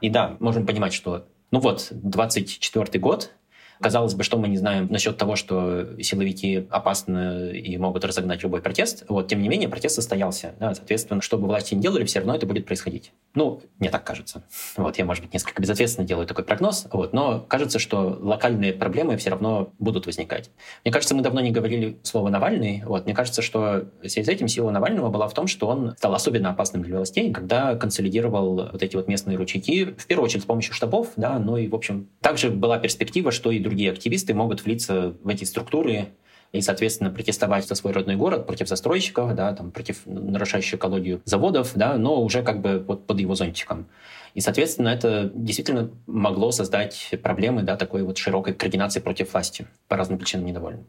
И 0.00 0.08
да, 0.08 0.38
можем 0.40 0.64
понимать, 0.64 0.94
что 0.94 1.26
ну 1.50 1.58
вот, 1.58 1.88
24 1.90 2.98
год, 3.00 3.32
Казалось 3.80 4.14
бы, 4.14 4.22
что 4.24 4.36
мы 4.36 4.48
не 4.48 4.56
знаем 4.56 4.88
насчет 4.90 5.16
того, 5.16 5.36
что 5.36 6.00
силовики 6.02 6.66
опасны 6.70 7.52
и 7.56 7.78
могут 7.78 8.04
разогнать 8.04 8.42
любой 8.42 8.60
протест. 8.60 9.04
Вот, 9.08 9.28
тем 9.28 9.40
не 9.40 9.48
менее, 9.48 9.68
протест 9.68 9.94
состоялся. 9.94 10.54
Да, 10.60 10.74
соответственно, 10.74 11.22
что 11.22 11.38
бы 11.38 11.46
власти 11.46 11.74
не 11.74 11.80
делали, 11.80 12.04
все 12.04 12.18
равно 12.18 12.34
это 12.34 12.46
будет 12.46 12.66
происходить. 12.66 13.12
Ну, 13.34 13.62
мне 13.78 13.90
так 13.90 14.04
кажется. 14.04 14.42
Вот, 14.76 14.98
я, 14.98 15.04
может 15.04 15.24
быть, 15.24 15.32
несколько 15.32 15.62
безответственно 15.62 16.06
делаю 16.06 16.26
такой 16.26 16.44
прогноз, 16.44 16.86
вот, 16.92 17.12
но 17.12 17.40
кажется, 17.40 17.78
что 17.78 18.18
локальные 18.20 18.72
проблемы 18.72 19.16
все 19.16 19.30
равно 19.30 19.72
будут 19.78 20.06
возникать. 20.06 20.50
Мне 20.84 20.92
кажется, 20.92 21.14
мы 21.14 21.22
давно 21.22 21.40
не 21.40 21.50
говорили 21.50 21.98
слово 22.02 22.28
«Навальный». 22.28 22.82
Вот, 22.84 23.06
мне 23.06 23.14
кажется, 23.14 23.40
что 23.40 23.88
в 24.02 24.08
связи 24.08 24.26
с 24.26 24.28
этим 24.28 24.48
сила 24.48 24.70
Навального 24.70 25.08
была 25.08 25.28
в 25.28 25.34
том, 25.34 25.46
что 25.46 25.68
он 25.68 25.94
стал 25.96 26.14
особенно 26.14 26.50
опасным 26.50 26.82
для 26.82 26.96
властей, 26.96 27.32
когда 27.32 27.76
консолидировал 27.76 28.70
вот 28.72 28.82
эти 28.82 28.96
вот 28.96 29.08
местные 29.08 29.36
ручейки, 29.36 29.94
в 29.96 30.06
первую 30.06 30.26
очередь 30.26 30.42
с 30.42 30.46
помощью 30.46 30.74
штабов, 30.74 31.12
да, 31.16 31.38
ну 31.38 31.56
и, 31.56 31.68
в 31.68 31.74
общем, 31.74 32.08
также 32.20 32.50
была 32.50 32.78
перспектива, 32.78 33.30
что 33.30 33.50
и 33.50 33.58
другие 33.70 33.92
активисты 33.92 34.34
могут 34.34 34.64
влиться 34.64 35.14
в 35.22 35.28
эти 35.28 35.44
структуры 35.44 36.08
и, 36.52 36.60
соответственно, 36.60 37.10
протестовать 37.10 37.66
за 37.66 37.74
свой 37.76 37.92
родной 37.92 38.16
город 38.16 38.46
против 38.46 38.68
застройщиков, 38.68 39.34
да, 39.34 39.52
там, 39.54 39.70
против 39.70 40.04
нарушающих 40.04 40.74
экологию 40.74 41.22
заводов, 41.24 41.72
да, 41.74 41.96
но 41.96 42.20
уже 42.20 42.42
как 42.42 42.60
бы 42.60 42.84
вот 42.86 43.06
под 43.06 43.20
его 43.20 43.34
зонтиком. 43.34 43.86
И, 44.34 44.40
соответственно, 44.40 44.88
это 44.88 45.30
действительно 45.34 45.90
могло 46.06 46.50
создать 46.50 47.14
проблемы 47.22 47.62
да, 47.62 47.76
такой 47.76 48.02
вот 48.02 48.18
широкой 48.18 48.54
координации 48.54 49.00
против 49.00 49.32
власти 49.32 49.66
по 49.88 49.96
разным 49.96 50.18
причинам 50.18 50.46
недовольным. 50.46 50.86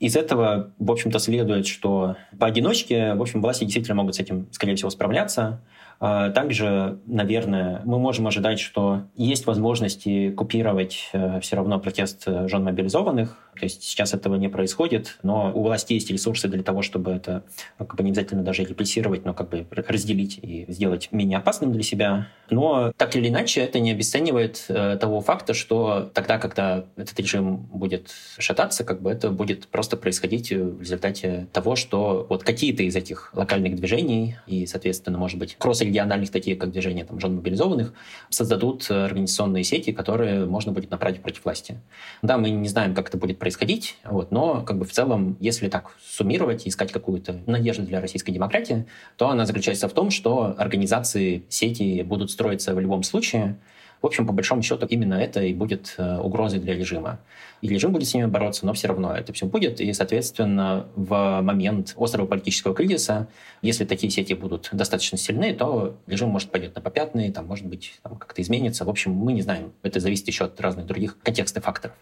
Из 0.00 0.16
этого, 0.16 0.72
в 0.78 0.90
общем-то, 0.90 1.18
следует, 1.18 1.66
что 1.66 2.16
поодиночке, 2.38 3.14
в 3.14 3.22
общем, 3.22 3.40
власти 3.40 3.64
действительно 3.64 3.94
могут 3.94 4.16
с 4.16 4.20
этим, 4.20 4.48
скорее 4.50 4.74
всего, 4.74 4.90
справляться. 4.90 5.60
А, 6.00 6.30
также, 6.30 6.98
наверное, 7.06 7.80
мы 7.84 7.98
можем 7.98 8.26
ожидать, 8.26 8.58
что 8.58 9.02
есть 9.16 9.46
возможности 9.46 10.30
купировать 10.30 11.10
э, 11.12 11.40
все 11.40 11.56
равно 11.56 11.78
протест 11.78 12.24
э, 12.26 12.48
жен 12.48 12.64
мобилизованных. 12.64 13.43
То 13.58 13.64
есть 13.64 13.82
сейчас 13.82 14.14
этого 14.14 14.36
не 14.36 14.48
происходит, 14.48 15.18
но 15.22 15.52
у 15.54 15.62
власти 15.62 15.92
есть 15.92 16.10
ресурсы 16.10 16.48
для 16.48 16.62
того, 16.62 16.82
чтобы 16.82 17.12
это 17.12 17.44
ну, 17.78 17.86
как 17.86 17.96
бы 17.96 18.04
не 18.04 18.10
обязательно 18.10 18.42
даже 18.42 18.64
репрессировать, 18.64 19.24
но 19.24 19.34
как 19.34 19.48
бы 19.48 19.66
разделить 19.70 20.38
и 20.42 20.66
сделать 20.68 21.08
менее 21.12 21.38
опасным 21.38 21.72
для 21.72 21.82
себя. 21.82 22.28
Но 22.50 22.92
так 22.96 23.16
или 23.16 23.28
иначе 23.28 23.62
это 23.62 23.80
не 23.80 23.92
обесценивает 23.92 24.64
э, 24.68 24.98
того 25.00 25.20
факта, 25.20 25.54
что 25.54 26.10
тогда, 26.12 26.38
когда 26.38 26.84
этот 26.96 27.18
режим 27.18 27.56
будет 27.56 28.10
шататься, 28.38 28.84
как 28.84 29.00
бы 29.00 29.10
это 29.10 29.30
будет 29.30 29.68
просто 29.68 29.96
происходить 29.96 30.50
в 30.50 30.80
результате 30.80 31.48
того, 31.52 31.76
что 31.76 32.26
вот 32.28 32.44
какие-то 32.44 32.82
из 32.82 32.96
этих 32.96 33.30
локальных 33.34 33.76
движений 33.76 34.36
и, 34.46 34.66
соответственно, 34.66 35.18
может 35.18 35.38
быть, 35.38 35.56
кросс 35.56 35.80
региональных, 35.80 36.30
такие 36.30 36.56
как 36.56 36.70
движение 36.70 37.04
там, 37.04 37.20
жен 37.20 37.36
мобилизованных, 37.36 37.92
создадут 38.28 38.90
организационные 38.90 39.64
сети, 39.64 39.92
которые 39.92 40.46
можно 40.46 40.72
будет 40.72 40.90
направить 40.90 41.22
против 41.22 41.44
власти. 41.44 41.80
Да, 42.22 42.38
мы 42.38 42.50
не 42.50 42.68
знаем, 42.68 42.94
как 42.94 43.08
это 43.08 43.18
будет 43.18 43.38
происходить, 43.44 43.98
вот, 44.04 44.30
но 44.30 44.62
как 44.62 44.78
бы 44.78 44.86
в 44.86 44.90
целом, 44.90 45.36
если 45.38 45.68
так 45.68 45.94
суммировать 46.02 46.64
и 46.64 46.70
искать 46.70 46.90
какую-то 46.92 47.42
надежду 47.44 47.82
для 47.82 48.00
российской 48.00 48.32
демократии, 48.32 48.86
то 49.18 49.28
она 49.28 49.44
заключается 49.44 49.86
в 49.86 49.92
том, 49.92 50.10
что 50.10 50.54
организации 50.56 51.44
сети 51.50 52.00
будут 52.00 52.30
строиться 52.30 52.74
в 52.74 52.80
любом 52.80 53.02
случае, 53.02 53.58
в 54.04 54.06
общем, 54.06 54.26
по 54.26 54.34
большому 54.34 54.60
счету, 54.60 54.84
именно 54.84 55.14
это 55.14 55.42
и 55.42 55.54
будет 55.54 55.94
э, 55.96 56.18
угрозой 56.18 56.60
для 56.60 56.74
режима. 56.74 57.20
И 57.62 57.68
режим 57.68 57.90
будет 57.90 58.06
с 58.06 58.12
ними 58.12 58.26
бороться, 58.26 58.66
но 58.66 58.74
все 58.74 58.88
равно 58.88 59.16
это 59.16 59.32
все 59.32 59.46
будет. 59.46 59.80
И, 59.80 59.90
соответственно, 59.94 60.88
в 60.94 61.40
момент 61.40 61.94
острого 61.96 62.26
политического 62.26 62.74
кризиса, 62.74 63.28
если 63.62 63.86
такие 63.86 64.10
сети 64.10 64.34
будут 64.34 64.68
достаточно 64.72 65.16
сильны, 65.16 65.54
то 65.54 65.96
режим 66.06 66.28
может 66.28 66.50
пойдет 66.50 66.74
на 66.74 66.82
попятные, 66.82 67.32
там, 67.32 67.46
может 67.46 67.64
быть, 67.64 67.94
там, 68.02 68.16
как-то 68.16 68.42
изменится. 68.42 68.84
В 68.84 68.90
общем, 68.90 69.12
мы 69.12 69.32
не 69.32 69.40
знаем. 69.40 69.72
Это 69.82 70.00
зависит 70.00 70.28
еще 70.28 70.44
от 70.44 70.60
разных 70.60 70.84
других 70.84 71.18
контекстных 71.22 71.64
факторов. 71.64 71.96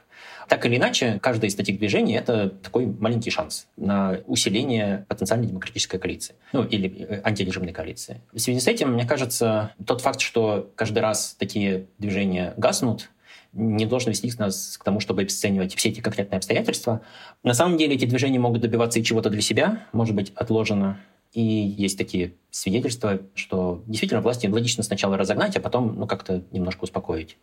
Так 0.48 0.66
или 0.66 0.76
иначе, 0.76 1.18
каждое 1.22 1.48
из 1.48 1.54
таких 1.54 1.78
движений— 1.78 2.14
это 2.16 2.50
такой 2.50 2.86
маленький 2.86 3.30
шанс 3.30 3.68
на 3.76 4.18
усиление 4.26 5.06
потенциальной 5.08 5.46
демократической 5.46 5.98
коалиции, 5.98 6.34
ну, 6.52 6.64
или 6.64 7.06
э, 7.08 7.20
антирежимной 7.24 7.72
коалиции. 7.72 8.20
В 8.32 8.38
связи 8.38 8.60
с 8.60 8.66
этим, 8.66 8.92
мне 8.92 9.06
кажется, 9.06 9.72
тот 9.86 10.00
факт, 10.00 10.20
что 10.20 10.70
каждый 10.74 10.98
раз 10.98 11.36
такие 11.38 11.86
движения 11.98 12.54
гаснут, 12.56 13.10
не 13.52 13.84
должен 13.86 14.10
вести 14.10 14.32
нас 14.38 14.78
к 14.78 14.84
тому, 14.84 15.00
чтобы 15.00 15.22
обесценивать 15.22 15.74
все 15.74 15.90
эти 15.90 16.00
конкретные 16.00 16.38
обстоятельства. 16.38 17.02
На 17.42 17.54
самом 17.54 17.76
деле 17.76 17.94
эти 17.94 18.06
движения 18.06 18.38
могут 18.38 18.62
добиваться 18.62 18.98
и 18.98 19.04
чего-то 19.04 19.28
для 19.30 19.42
себя, 19.42 19.86
может 19.92 20.14
быть, 20.14 20.32
отложено. 20.34 20.98
И 21.32 21.40
есть 21.42 21.96
такие 21.96 22.34
свидетельства, 22.50 23.20
что 23.34 23.82
действительно 23.86 24.20
власти 24.20 24.46
логично 24.46 24.82
сначала 24.82 25.16
разогнать, 25.16 25.56
а 25.56 25.60
потом 25.60 25.98
ну, 25.98 26.06
как-то 26.06 26.42
немножко 26.50 26.84
успокоить. 26.84 27.38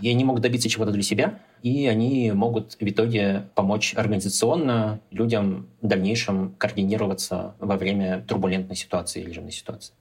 и 0.00 0.10
они 0.10 0.24
могут 0.24 0.42
добиться 0.42 0.68
чего-то 0.68 0.92
для 0.92 1.02
себя, 1.02 1.40
и 1.62 1.86
они 1.86 2.32
могут 2.32 2.76
в 2.80 2.82
итоге 2.82 3.48
помочь 3.54 3.94
организационно 3.96 5.00
людям 5.10 5.68
в 5.82 5.86
дальнейшем 5.86 6.54
координироваться 6.58 7.54
во 7.58 7.76
время 7.76 8.24
турбулентной 8.26 8.76
ситуации, 8.76 9.24
режимной 9.24 9.52
ситуации. 9.52 9.94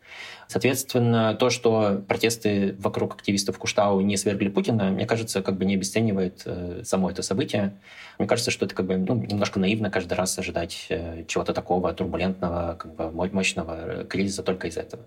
Соответственно, 0.51 1.35
то, 1.35 1.51
что 1.51 2.03
протесты 2.07 2.75
вокруг 2.79 3.13
активистов 3.13 3.59
Куштау 3.59 4.01
не 4.01 4.17
свергли 4.17 4.49
Путина, 4.49 4.89
мне 4.89 5.05
кажется, 5.05 5.43
как 5.43 5.59
бы 5.59 5.63
не 5.63 5.75
обесценивает 5.75 6.41
э, 6.45 6.81
само 6.83 7.11
это 7.11 7.21
событие. 7.21 7.75
Мне 8.17 8.27
кажется, 8.27 8.49
что 8.49 8.65
это 8.65 8.73
как 8.73 8.87
бы 8.87 8.97
ну, 8.97 9.13
немножко 9.13 9.59
наивно 9.59 9.91
каждый 9.91 10.15
раз 10.15 10.39
ожидать 10.39 10.87
э, 10.89 11.23
чего-то 11.27 11.53
такого 11.53 11.93
турбулентного, 11.93 12.73
как 12.79 12.95
бы 12.95 13.11
мощного 13.31 14.05
кризиса 14.05 14.41
только 14.41 14.69
из 14.69 14.77
этого. 14.77 15.03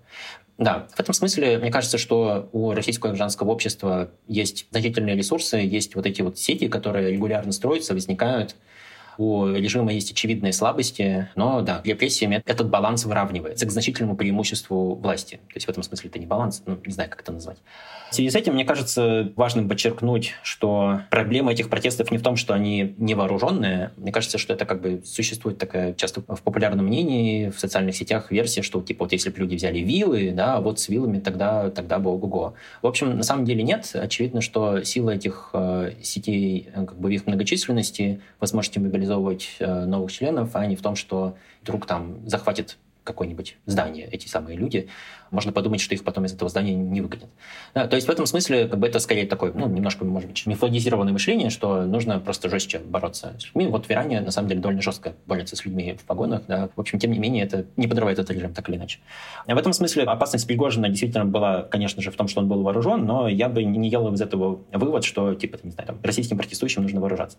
Да, 0.57 0.87
в 0.95 0.99
этом 1.01 1.13
смысле 1.13 1.57
мне 1.57 1.71
кажется, 1.71 1.97
что 1.97 2.47
у 2.53 2.71
российского 2.71 3.09
гражданского 3.09 3.51
общества 3.51 4.11
есть 4.29 4.67
значительные 4.71 5.17
ресурсы, 5.17 5.57
есть 5.57 5.95
вот 5.95 6.05
эти 6.05 6.21
вот 6.21 6.39
сети, 6.39 6.69
которые 6.69 7.11
регулярно 7.11 7.51
строятся, 7.51 7.93
возникают, 7.93 8.55
у 9.17 9.47
режима 9.47 9.93
есть 9.93 10.11
очевидные 10.11 10.53
слабости, 10.53 11.29
но 11.35 11.61
да, 11.61 11.81
репрессиями 11.83 12.41
этот 12.45 12.69
баланс 12.69 13.05
выравнивается 13.05 13.65
к 13.65 13.71
значительному 13.71 14.15
преимуществу 14.15 14.95
власти. 14.95 15.35
То 15.47 15.55
есть 15.55 15.67
в 15.67 15.69
этом 15.69 15.83
смысле 15.83 16.09
это 16.09 16.19
не 16.19 16.25
баланс, 16.25 16.63
ну, 16.65 16.77
не 16.85 16.93
знаю, 16.93 17.09
как 17.09 17.21
это 17.21 17.31
назвать. 17.31 17.57
В 18.09 18.15
связи 18.15 18.29
с 18.29 18.35
этим, 18.35 18.53
мне 18.53 18.63
кажется, 18.63 19.31
важным 19.35 19.67
подчеркнуть, 19.67 20.33
что 20.43 21.01
проблема 21.09 21.51
этих 21.51 21.69
протестов 21.69 22.11
не 22.11 22.19
в 22.19 22.21
том, 22.21 22.35
что 22.35 22.53
они 22.53 22.93
не 22.99 23.15
вооруженные. 23.15 23.91
Мне 23.97 24.11
кажется, 24.11 24.37
что 24.37 24.53
это 24.53 24.65
как 24.65 24.81
бы 24.81 25.01
существует 25.03 25.57
такая 25.57 25.93
часто 25.93 26.21
в 26.21 26.41
популярном 26.43 26.85
мнении, 26.85 27.49
в 27.49 27.59
социальных 27.59 27.95
сетях 27.95 28.31
версия, 28.31 28.61
что 28.61 28.81
типа 28.81 29.05
вот 29.05 29.13
если 29.13 29.31
бы 29.31 29.39
люди 29.39 29.55
взяли 29.55 29.79
вилы, 29.79 30.31
да, 30.31 30.61
вот 30.61 30.79
с 30.79 30.89
вилами 30.89 31.19
тогда, 31.19 31.71
тогда 31.71 31.97
бы 31.97 32.11
ого-го. 32.11 32.53
В 32.83 32.87
общем, 32.87 33.17
на 33.17 33.23
самом 33.23 33.45
деле 33.45 33.63
нет. 33.63 33.89
Очевидно, 33.95 34.41
что 34.41 34.83
сила 34.83 35.11
этих 35.11 35.49
э, 35.53 35.93
сетей, 36.03 36.69
э, 36.71 36.85
как 36.85 36.99
бы 36.99 37.13
их 37.13 37.25
многочисленности, 37.25 38.21
возможности 38.39 38.77
мобилизовывать 38.77 39.02
э, 39.59 39.85
новых 39.85 40.11
членов, 40.11 40.55
а 40.55 40.65
не 40.65 40.75
в 40.75 40.81
том, 40.81 40.95
что 40.95 41.35
вдруг 41.61 41.85
там 41.85 42.27
захватит 42.27 42.77
какое-нибудь 43.03 43.57
здание 43.65 44.07
эти 44.07 44.27
самые 44.27 44.57
люди, 44.57 44.89
можно 45.33 45.51
подумать, 45.51 45.81
что 45.81 45.93
их 45.93 46.03
потом 46.03 46.25
из 46.25 46.33
этого 46.33 46.49
здания 46.49 46.73
не 46.73 47.01
выгонят. 47.01 47.29
Да, 47.73 47.87
то 47.87 47.95
есть 47.95 48.07
в 48.07 48.11
этом 48.11 48.25
смысле 48.25 48.67
как 48.67 48.79
бы 48.79 48.87
это 48.87 48.99
скорее 48.99 49.25
такое, 49.25 49.51
ну, 49.53 49.67
немножко, 49.67 50.05
может 50.05 50.29
быть, 50.29 50.45
мифологизированное 50.45 51.11
мышление, 51.11 51.49
что 51.49 51.83
нужно 51.83 52.19
просто 52.19 52.49
жестче 52.49 52.79
бороться 52.79 53.33
с 53.39 53.45
людьми. 53.47 53.67
Вот 53.67 53.87
в 53.87 53.91
Иране, 53.91 54.21
на 54.21 54.31
самом 54.31 54.49
деле, 54.49 54.61
довольно 54.61 54.81
жестко 54.81 55.13
борются 55.25 55.55
с 55.55 55.65
людьми 55.65 55.97
в 55.99 56.05
погонах. 56.05 56.43
Да. 56.47 56.69
В 56.75 56.79
общем, 56.79 56.99
тем 56.99 57.11
не 57.11 57.19
менее, 57.19 57.43
это 57.43 57.65
не 57.75 57.87
подрывает 57.87 58.19
этот 58.19 58.35
режим 58.35 58.53
так 58.53 58.69
или 58.69 58.77
иначе. 58.77 58.99
В 59.47 59.57
этом 59.57 59.73
смысле 59.73 60.03
опасность 60.03 60.47
Пригожина 60.47 60.89
действительно 60.89 61.25
была, 61.25 61.63
конечно 61.63 62.01
же, 62.01 62.11
в 62.11 62.15
том, 62.15 62.27
что 62.27 62.41
он 62.41 62.47
был 62.47 62.61
вооружен, 62.61 63.05
но 63.05 63.27
я 63.27 63.49
бы 63.49 63.63
не 63.63 63.89
делал 63.89 64.13
из 64.13 64.21
этого 64.21 64.59
вывод, 64.71 65.03
что, 65.03 65.33
типа, 65.33 65.57
не 65.63 65.71
знаю, 65.71 65.87
там, 65.87 65.97
российским 66.03 66.37
протестующим 66.37 66.83
нужно 66.83 67.01
вооружаться. 67.01 67.37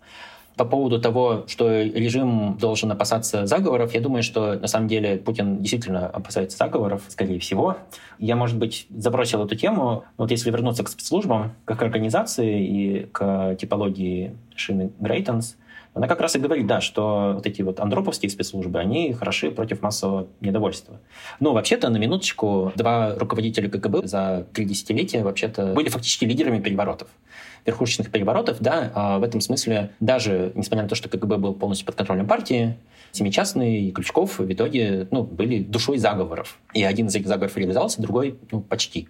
По 0.56 0.64
поводу 0.64 1.00
того, 1.00 1.44
что 1.48 1.82
режим 1.82 2.56
должен 2.60 2.90
опасаться 2.92 3.44
заговоров, 3.46 3.92
я 3.94 4.00
думаю, 4.00 4.22
что 4.22 4.54
на 4.54 4.68
самом 4.68 4.86
деле 4.86 5.16
Путин 5.16 5.58
действительно 5.58 6.06
опасается 6.06 6.56
заговоров, 6.56 7.02
скорее 7.08 7.40
всего. 7.40 7.76
Я, 8.18 8.36
может 8.36 8.58
быть, 8.58 8.86
забросил 8.90 9.44
эту 9.44 9.56
тему. 9.56 10.04
Вот 10.16 10.30
если 10.30 10.50
вернуться 10.50 10.84
к 10.84 10.88
спецслужбам, 10.88 11.52
как 11.64 11.82
организации 11.82 12.66
и 12.66 13.06
к 13.06 13.56
типологии 13.56 14.36
Шины 14.54 14.92
Грейтонс, 15.00 15.56
она 15.94 16.08
как 16.08 16.20
раз 16.20 16.34
и 16.34 16.40
говорит, 16.40 16.66
да, 16.66 16.80
что 16.80 17.32
вот 17.36 17.46
эти 17.46 17.62
вот 17.62 17.78
андроповские 17.78 18.28
спецслужбы, 18.28 18.80
они 18.80 19.12
хороши 19.12 19.52
против 19.52 19.80
массового 19.80 20.26
недовольства. 20.40 21.00
Но 21.38 21.52
вообще-то, 21.52 21.88
на 21.88 21.98
минуточку, 21.98 22.72
два 22.74 23.14
руководителя 23.14 23.70
КГБ 23.70 24.08
за 24.08 24.46
три 24.52 24.64
десятилетия 24.64 25.22
вообще-то 25.22 25.72
были 25.72 25.88
фактически 25.88 26.24
лидерами 26.24 26.60
переворотов 26.60 27.08
верхушечных 27.66 28.10
переворотов, 28.10 28.58
да, 28.60 28.92
а 28.94 29.18
в 29.18 29.22
этом 29.22 29.40
смысле 29.40 29.90
даже, 30.00 30.52
несмотря 30.54 30.82
на 30.82 30.88
то, 30.88 30.94
что 30.94 31.08
КГБ 31.08 31.38
был 31.38 31.54
полностью 31.54 31.86
под 31.86 31.94
контролем 31.94 32.26
партии, 32.26 32.76
Семичастный 33.14 33.82
и 33.82 33.92
Ключков 33.92 34.40
в 34.40 34.52
итоге 34.52 35.06
ну, 35.12 35.22
были 35.22 35.62
душой 35.62 35.98
заговоров. 35.98 36.58
И 36.72 36.82
один 36.82 37.06
из 37.06 37.14
этих 37.14 37.28
заговоров 37.28 37.56
реализовался, 37.56 38.02
другой 38.02 38.38
ну, 38.50 38.60
почти. 38.60 39.08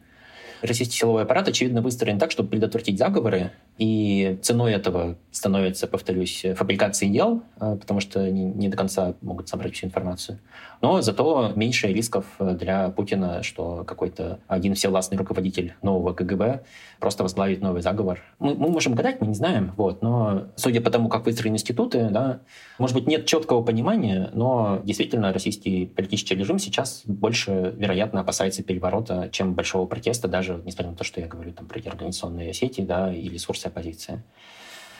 Российский 0.60 0.96
силовой 0.96 1.22
аппарат, 1.22 1.48
очевидно, 1.48 1.80
выстроен 1.80 2.18
так, 2.18 2.30
чтобы 2.30 2.50
предотвратить 2.50 2.98
заговоры, 2.98 3.52
и 3.76 4.38
ценой 4.42 4.72
этого 4.72 5.16
становится, 5.32 5.88
повторюсь, 5.88 6.46
фабрикация 6.54 7.08
дел, 7.08 7.42
а, 7.58 7.74
потому 7.76 7.98
что 7.98 8.20
они 8.20 8.44
не 8.44 8.68
до 8.68 8.76
конца 8.76 9.14
могут 9.20 9.48
собрать 9.48 9.74
всю 9.74 9.86
информацию. 9.86 10.38
Но 10.80 11.00
зато 11.02 11.52
меньше 11.56 11.88
рисков 11.88 12.24
для 12.38 12.90
Путина, 12.90 13.42
что 13.42 13.82
какой-то 13.84 14.38
один 14.46 14.74
всевластный 14.74 15.18
руководитель 15.18 15.74
нового 15.82 16.12
КГБ 16.12 16.62
просто 17.00 17.24
возглавит 17.24 17.62
новый 17.62 17.82
заговор. 17.82 18.20
Мы, 18.38 18.54
мы 18.54 18.68
можем 18.68 18.94
гадать, 18.94 19.20
мы 19.20 19.26
не 19.26 19.34
знаем, 19.34 19.72
вот, 19.76 20.02
но 20.02 20.44
судя 20.54 20.80
по 20.80 20.90
тому, 20.90 21.08
как 21.08 21.26
выстроены 21.26 21.56
институты, 21.56 22.10
да, 22.10 22.40
может 22.78 22.94
быть, 22.94 23.08
нет 23.08 23.26
четкого 23.26 23.62
понимания, 23.62 24.30
но 24.34 24.80
действительно 24.84 25.32
российский 25.32 25.86
политический 25.86 26.36
режим 26.36 26.60
сейчас 26.60 27.02
больше, 27.06 27.74
вероятно, 27.76 28.20
опасается 28.20 28.62
переворота, 28.62 29.30
чем 29.32 29.54
большого 29.54 29.86
протеста, 29.86 30.28
даже 30.28 30.62
несмотря 30.64 30.92
на 30.92 30.96
то, 30.96 31.02
что 31.02 31.20
я 31.20 31.26
говорю 31.26 31.52
там, 31.52 31.66
про 31.66 31.80
организационные 31.80 32.52
сети 32.52 32.82
да, 32.82 33.12
и 33.12 33.28
ресурсы 33.28 33.63
оппозиции. 33.66 34.22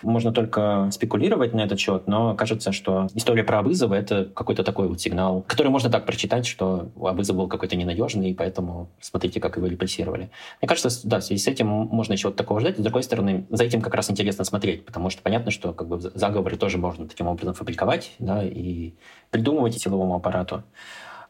Можно 0.05 0.33
только 0.33 0.91
спекулировать 0.93 1.55
на 1.55 1.63
этот 1.63 1.81
счет, 1.81 2.07
но 2.07 2.35
кажется, 2.35 2.73
что 2.73 3.09
история 3.15 3.43
про 3.43 3.61
Абызова— 3.61 3.95
это 3.95 4.27
какой-то 4.27 4.63
такой 4.63 4.87
вот 4.87 5.01
сигнал, 5.01 5.43
который 5.47 5.69
можно 5.69 5.89
так 5.89 6.05
прочитать, 6.05 6.47
что 6.47 6.91
Абызов 7.01 7.37
был 7.37 7.49
какой-то 7.49 7.75
ненадежный, 7.77 8.31
и 8.31 8.35
поэтому 8.35 8.91
смотрите, 9.01 9.41
как 9.41 9.57
его 9.57 9.67
репрессировали. 9.67 10.31
Мне 10.61 10.69
кажется, 10.69 10.91
да, 11.09 11.21
в 11.21 11.25
связи 11.25 11.43
с 11.43 11.49
этим 11.49 11.69
можно 11.69 12.17
чего-то 12.19 12.37
такого 12.37 12.61
ждать. 12.61 12.77
С 12.77 12.83
другой 12.83 13.03
стороны, 13.03 13.47
за 13.49 13.65
этим 13.65 13.81
как 13.81 13.95
раз 13.95 14.11
интересно 14.11 14.45
смотреть, 14.45 14.85
потому 14.85 15.09
что 15.09 15.23
понятно, 15.23 15.51
что 15.51 15.73
как 15.73 15.89
бы 15.89 15.99
заговоры 15.99 16.57
тоже 16.57 16.77
можно 16.77 17.09
таким 17.09 17.27
образом 17.27 17.55
фабриковать 17.55 18.13
да, 18.19 18.45
и 18.45 18.93
придумывать 19.31 19.81
силовому 19.81 20.17
аппарату. 20.17 20.65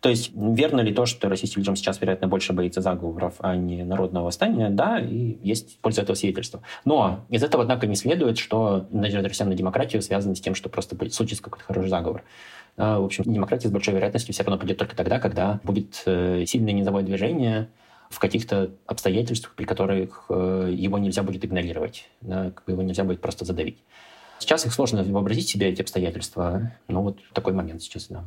То 0.05 0.11
есть 0.11 0.33
верно 0.35 0.83
ли 0.83 0.93
то, 0.93 1.07
что 1.07 1.31
российский 1.31 1.61
режим 1.61 1.77
сейчас, 1.77 1.99
вероятно, 1.99 2.29
больше 2.29 2.53
боится 2.53 2.83
заговоров, 2.83 3.37
а 3.39 3.57
не 3.57 3.85
народного 3.85 4.27
восстания? 4.27 4.69
Да, 4.69 4.99
и 5.01 5.39
есть 5.43 5.79
польза 5.79 6.03
этого 6.03 6.15
свидетельства. 6.15 6.61
Но 6.85 7.25
из 7.31 7.43
этого, 7.43 7.63
однако, 7.63 7.87
не 7.87 7.97
следует, 7.97 8.37
что 8.37 8.87
надежда 8.91 9.31
россиян 9.31 9.49
на 9.49 9.57
демократию 9.57 10.03
связана 10.03 10.35
с 10.35 10.43
тем, 10.43 10.55
что 10.55 10.69
просто 10.69 10.95
случится 11.11 11.43
какой-то 11.43 11.65
хороший 11.65 11.89
заговор. 11.89 12.23
В 12.77 13.03
общем, 13.03 13.25
демократия 13.25 13.69
с 13.69 13.71
большой 13.71 13.95
вероятностью 13.95 14.35
все 14.35 14.43
равно 14.43 14.59
придет 14.59 14.77
только 14.77 14.95
тогда, 14.95 15.19
когда 15.19 15.61
будет 15.65 16.03
э, 16.05 16.45
сильное 16.47 16.75
низовое 16.75 17.03
движение, 17.03 17.71
в 18.11 18.19
каких-то 18.19 18.73
обстоятельствах, 18.85 19.55
при 19.55 19.65
которых 19.65 20.27
э, 20.29 20.71
его 20.71 20.99
нельзя 20.99 21.23
будет 21.23 21.47
игнорировать, 21.47 22.11
да, 22.21 22.53
его 22.67 22.83
нельзя 22.83 23.05
будет 23.05 23.23
просто 23.23 23.47
задавить. 23.47 23.83
Сейчас 24.39 24.67
их 24.67 24.75
сложно 24.75 25.03
вообразить 25.03 25.49
себе, 25.49 25.71
эти 25.71 25.81
обстоятельства, 25.81 26.73
но 26.89 27.03
вот 27.03 27.21
такой 27.33 27.55
момент 27.55 27.81
сейчас, 27.81 28.09
да. 28.09 28.25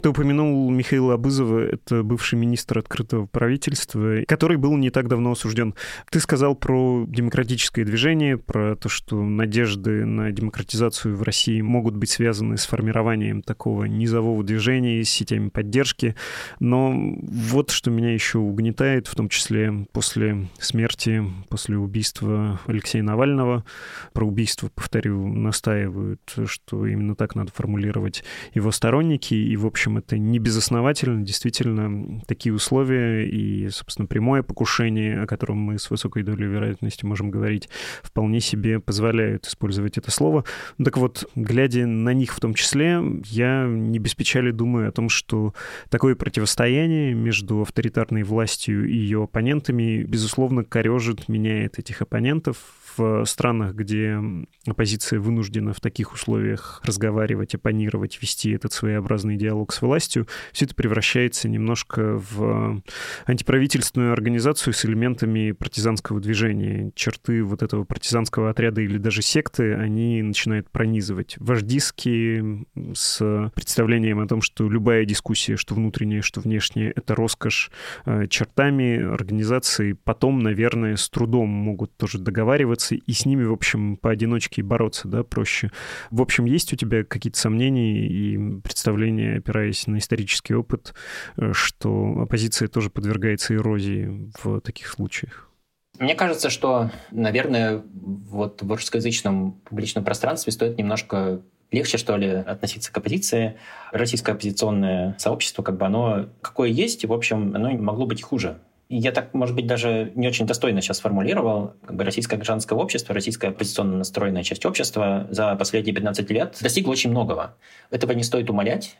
Ты 0.00 0.08
упомянул 0.08 0.70
Михаила 0.70 1.14
Абызова, 1.14 1.60
это 1.60 2.02
бывший 2.02 2.38
министр 2.38 2.78
открытого 2.78 3.26
правительства, 3.26 4.22
который 4.26 4.56
был 4.56 4.76
не 4.76 4.90
так 4.90 5.08
давно 5.08 5.32
осужден. 5.32 5.74
Ты 6.10 6.20
сказал 6.20 6.54
про 6.54 7.04
демократическое 7.08 7.84
движение, 7.84 8.36
про 8.36 8.76
то, 8.76 8.88
что 8.88 9.22
надежды 9.22 10.04
на 10.04 10.32
демократизацию 10.32 11.16
в 11.16 11.22
России 11.22 11.60
могут 11.60 11.96
быть 11.96 12.10
связаны 12.10 12.56
с 12.56 12.66
формированием 12.66 13.42
такого 13.42 13.84
низового 13.84 14.42
движения, 14.42 15.02
с 15.04 15.08
сетями 15.08 15.48
поддержки. 15.48 16.14
Но 16.60 16.92
вот 16.92 17.70
что 17.70 17.90
меня 17.90 18.12
еще 18.12 18.38
угнетает, 18.38 19.06
в 19.06 19.14
том 19.14 19.28
числе 19.28 19.86
после 19.92 20.48
смерти, 20.58 21.24
после 21.48 21.76
убийства 21.78 22.60
Алексея 22.66 23.02
Навального. 23.02 23.64
Про 24.12 24.26
убийство, 24.26 24.70
повторю, 24.74 25.28
настаивают, 25.28 26.20
что 26.46 26.86
именно 26.86 27.14
так 27.14 27.34
надо 27.34 27.52
формулировать 27.52 28.24
его 28.54 28.70
сторонники 28.70 29.43
и, 29.44 29.56
в 29.56 29.66
общем, 29.66 29.98
это 29.98 30.18
не 30.18 30.38
безосновательно. 30.38 31.22
Действительно, 31.22 32.20
такие 32.26 32.54
условия 32.54 33.26
и, 33.28 33.68
собственно, 33.70 34.06
прямое 34.06 34.42
покушение, 34.42 35.22
о 35.22 35.26
котором 35.26 35.58
мы 35.58 35.78
с 35.78 35.90
высокой 35.90 36.22
долей 36.22 36.46
вероятности 36.46 37.04
можем 37.04 37.30
говорить, 37.30 37.68
вполне 38.02 38.40
себе 38.40 38.80
позволяют 38.80 39.46
использовать 39.46 39.98
это 39.98 40.10
слово. 40.10 40.44
Так 40.82 40.96
вот, 40.96 41.28
глядя 41.34 41.86
на 41.86 42.12
них 42.12 42.34
в 42.34 42.40
том 42.40 42.54
числе, 42.54 43.00
я 43.24 43.66
не 43.66 43.98
без 43.98 44.14
печали 44.14 44.50
думаю 44.50 44.88
о 44.88 44.92
том, 44.92 45.08
что 45.08 45.54
такое 45.90 46.14
противостояние 46.14 47.14
между 47.14 47.62
авторитарной 47.62 48.22
властью 48.22 48.88
и 48.88 48.96
ее 48.96 49.24
оппонентами, 49.24 50.02
безусловно, 50.02 50.64
корежит, 50.64 51.28
меняет 51.28 51.78
этих 51.78 52.02
оппонентов, 52.02 52.56
в 52.96 53.24
странах, 53.24 53.74
где 53.74 54.18
оппозиция 54.66 55.20
вынуждена 55.20 55.72
в 55.72 55.80
таких 55.80 56.12
условиях 56.12 56.80
разговаривать, 56.84 57.54
оппонировать, 57.54 58.20
вести 58.20 58.52
этот 58.52 58.72
своеобразный 58.72 59.36
диалог 59.36 59.72
с 59.72 59.82
властью, 59.82 60.26
все 60.52 60.64
это 60.66 60.74
превращается 60.74 61.48
немножко 61.48 62.20
в 62.30 62.82
антиправительственную 63.26 64.12
организацию 64.12 64.72
с 64.72 64.84
элементами 64.84 65.52
партизанского 65.52 66.20
движения. 66.20 66.92
Черты 66.94 67.42
вот 67.42 67.62
этого 67.62 67.84
партизанского 67.84 68.50
отряда 68.50 68.80
или 68.80 68.98
даже 68.98 69.22
секты, 69.22 69.74
они 69.74 70.22
начинают 70.22 70.70
пронизывать. 70.70 71.36
Вождистские 71.38 72.66
с 72.94 73.50
представлением 73.54 74.20
о 74.20 74.26
том, 74.26 74.42
что 74.42 74.68
любая 74.68 75.04
дискуссия, 75.04 75.56
что 75.56 75.74
внутренняя, 75.74 76.22
что 76.22 76.40
внешняя, 76.40 76.92
это 76.94 77.14
роскошь 77.14 77.70
э, 78.06 78.26
чертами 78.28 79.02
организации 79.02 79.92
потом, 79.92 80.40
наверное, 80.40 80.96
с 80.96 81.08
трудом 81.08 81.48
могут 81.48 81.96
тоже 81.96 82.18
договариваться 82.18 82.83
организации, 82.84 83.02
и 83.06 83.12
с 83.12 83.26
ними, 83.26 83.44
в 83.44 83.52
общем, 83.52 83.96
поодиночке 83.96 84.62
бороться, 84.62 85.08
да, 85.08 85.22
проще. 85.22 85.70
В 86.10 86.20
общем, 86.20 86.44
есть 86.44 86.72
у 86.72 86.76
тебя 86.76 87.04
какие-то 87.04 87.38
сомнения 87.38 88.06
и 88.06 88.60
представления, 88.60 89.38
опираясь 89.38 89.86
на 89.86 89.98
исторический 89.98 90.54
опыт, 90.54 90.94
э, 91.36 91.52
что 91.52 92.22
оппозиция 92.22 92.68
тоже 92.68 92.90
подвергается 92.90 93.54
эрозии 93.54 94.30
в 94.42 94.60
таких 94.60 94.88
случаях? 94.88 95.50
Мне 95.98 96.14
кажется, 96.14 96.50
что, 96.50 96.90
наверное, 97.12 97.82
вот 97.94 98.62
в 98.62 98.70
русскоязычном 98.70 99.52
публичном 99.64 100.04
пространстве 100.04 100.52
стоит 100.52 100.76
немножко 100.76 101.40
легче, 101.70 101.98
что 101.98 102.16
ли, 102.16 102.28
относиться 102.28 102.92
к 102.92 102.98
оппозиции. 102.98 103.56
Российское 103.92 104.32
оппозиционное 104.32 105.14
сообщество, 105.18 105.62
как 105.62 105.76
бы 105.76 105.86
оно 105.86 106.28
какое 106.40 106.68
есть, 106.68 107.04
и, 107.04 107.06
в 107.06 107.12
общем, 107.12 107.54
оно 107.54 107.70
могло 107.70 108.06
быть 108.06 108.22
хуже. 108.22 108.58
Я 108.88 109.12
так, 109.12 109.32
может 109.32 109.54
быть, 109.54 109.66
даже 109.66 110.12
не 110.14 110.28
очень 110.28 110.46
достойно 110.46 110.80
сейчас 110.82 110.98
сформулировал. 110.98 111.74
Как 111.86 111.96
бы 111.96 112.04
российское 112.04 112.36
гражданское 112.36 112.74
общество, 112.74 113.14
российская 113.14 113.48
оппозиционно 113.48 113.96
настроенная 113.96 114.42
часть 114.42 114.66
общества 114.66 115.26
за 115.30 115.54
последние 115.56 115.94
15 115.94 116.30
лет 116.30 116.58
достигла 116.60 116.92
очень 116.92 117.10
многого. 117.10 117.56
Этого 117.90 118.12
не 118.12 118.22
стоит 118.22 118.50
умолять. 118.50 118.98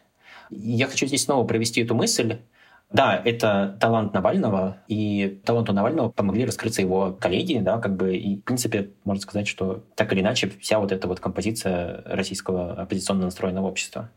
Я 0.50 0.86
хочу 0.86 1.06
здесь 1.06 1.24
снова 1.24 1.46
провести 1.46 1.82
эту 1.82 1.94
мысль. 1.94 2.38
Да, 2.90 3.20
это 3.24 3.76
талант 3.80 4.14
Навального, 4.14 4.78
и 4.88 5.40
таланту 5.44 5.72
Навального 5.72 6.10
помогли 6.10 6.44
раскрыться 6.44 6.80
его 6.80 7.12
коллеги, 7.12 7.58
да, 7.58 7.78
как 7.78 7.96
бы, 7.96 8.14
и, 8.16 8.36
в 8.36 8.42
принципе, 8.42 8.90
можно 9.04 9.20
сказать, 9.20 9.48
что 9.48 9.82
так 9.96 10.12
или 10.12 10.20
иначе 10.20 10.52
вся 10.60 10.78
вот 10.78 10.92
эта 10.92 11.08
вот 11.08 11.18
композиция 11.18 12.02
российского 12.04 12.74
оппозиционно 12.74 13.24
настроенного 13.24 13.66
общества. 13.66 14.10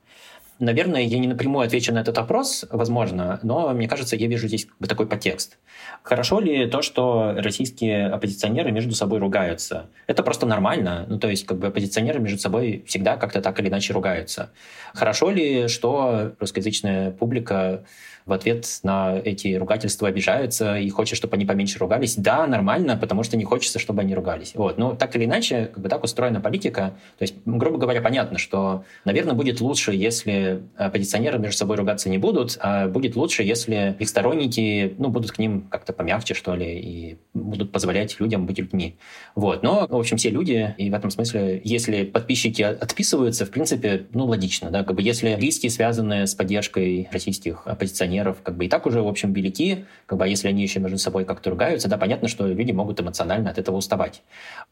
Наверное, 0.59 1.01
я 1.01 1.19
не 1.19 1.27
напрямую 1.27 1.65
отвечу 1.65 1.93
на 1.93 1.99
этот 1.99 2.17
вопрос, 2.17 2.65
возможно, 2.71 3.39
но 3.43 3.69
мне 3.73 3.87
кажется, 3.87 4.15
я 4.15 4.27
вижу 4.27 4.47
здесь 4.47 4.67
такой 4.87 5.05
подтекст. 5.05 5.57
Хорошо 6.01 6.39
ли 6.39 6.67
то, 6.67 6.81
что 6.81 7.35
российские 7.37 8.07
оппозиционеры 8.07 8.71
между 8.71 8.95
собой 8.95 9.19
ругаются? 9.19 9.89
Это 10.07 10.23
просто 10.23 10.45
нормально. 10.47 11.05
Ну, 11.07 11.19
то 11.19 11.29
есть, 11.29 11.45
как 11.45 11.59
бы 11.59 11.67
оппозиционеры 11.67 12.19
между 12.19 12.39
собой 12.39 12.83
всегда 12.87 13.17
как-то 13.17 13.41
так 13.41 13.59
или 13.59 13.69
иначе 13.69 13.93
ругаются. 13.93 14.49
Хорошо 14.93 15.29
ли, 15.29 15.67
что 15.67 16.33
русскоязычная 16.39 17.11
публика 17.11 17.83
в 18.27 18.33
ответ 18.33 18.67
на 18.83 19.19
эти 19.23 19.55
ругательства 19.55 20.09
обижаются 20.09 20.77
и 20.77 20.89
хочет, 20.89 21.17
чтобы 21.17 21.35
они 21.35 21.45
поменьше 21.45 21.79
ругались. 21.79 22.15
Да, 22.15 22.45
нормально, 22.45 22.97
потому 22.97 23.23
что 23.23 23.37
не 23.37 23.45
хочется, 23.45 23.79
чтобы 23.79 24.01
они 24.01 24.13
ругались. 24.13 24.51
Вот. 24.53 24.77
Но 24.77 24.93
так 24.93 25.15
или 25.15 25.25
иначе, 25.25 25.71
как 25.73 25.81
бы 25.81 25.89
так 25.89 26.03
устроена 26.03 26.41
политика. 26.41 26.93
То 27.17 27.23
есть, 27.23 27.35
грубо 27.45 27.77
говоря, 27.77 28.01
понятно, 28.01 28.37
что, 28.37 28.83
наверное, 29.05 29.33
будет 29.33 29.61
лучше, 29.61 29.93
если 29.93 30.61
оппозиционеры 30.75 31.39
между 31.39 31.57
собой 31.57 31.77
ругаться 31.77 32.09
не 32.09 32.17
будут, 32.17 32.57
а 32.61 32.87
будет 32.87 33.15
лучше, 33.15 33.43
если 33.43 33.95
их 33.97 34.09
сторонники 34.09 34.93
ну, 34.97 35.09
будут 35.09 35.31
к 35.31 35.39
ним 35.39 35.67
как-то 35.69 35.93
помягче, 35.93 36.33
что 36.33 36.55
ли, 36.55 36.79
и 36.79 37.17
будут 37.33 37.71
позволять 37.71 38.19
людям 38.19 38.45
быть 38.45 38.59
людьми. 38.59 38.97
Вот. 39.35 39.63
Но, 39.63 39.87
в 39.89 39.95
общем, 39.95 40.17
все 40.17 40.29
люди, 40.29 40.75
и 40.77 40.89
в 40.89 40.93
этом 40.93 41.09
смысле, 41.11 41.61
если 41.63 42.03
подписчики 42.03 42.61
отписываются, 42.61 43.45
в 43.45 43.51
принципе, 43.51 44.05
ну, 44.13 44.25
логично, 44.25 44.69
да, 44.69 44.83
как 44.83 44.95
бы 44.95 45.01
если 45.01 45.29
риски, 45.35 45.67
связанные 45.67 46.27
с 46.27 46.35
поддержкой 46.35 47.07
российских 47.11 47.61
оппозиционеров, 47.65 48.16
пенсионеров 48.17 48.37
как 48.43 48.57
бы 48.57 48.65
и 48.65 48.69
так 48.69 48.85
уже, 48.85 49.01
в 49.01 49.07
общем, 49.07 49.33
велики, 49.33 49.85
как 50.05 50.17
бы, 50.17 50.25
а 50.25 50.27
если 50.27 50.47
они 50.47 50.61
еще 50.63 50.79
между 50.79 50.97
собой 50.97 51.25
как-то 51.25 51.49
ругаются, 51.49 51.87
да, 51.87 51.97
понятно, 51.97 52.27
что 52.27 52.47
люди 52.47 52.71
могут 52.71 52.99
эмоционально 52.99 53.49
от 53.49 53.57
этого 53.57 53.77
уставать. 53.77 54.23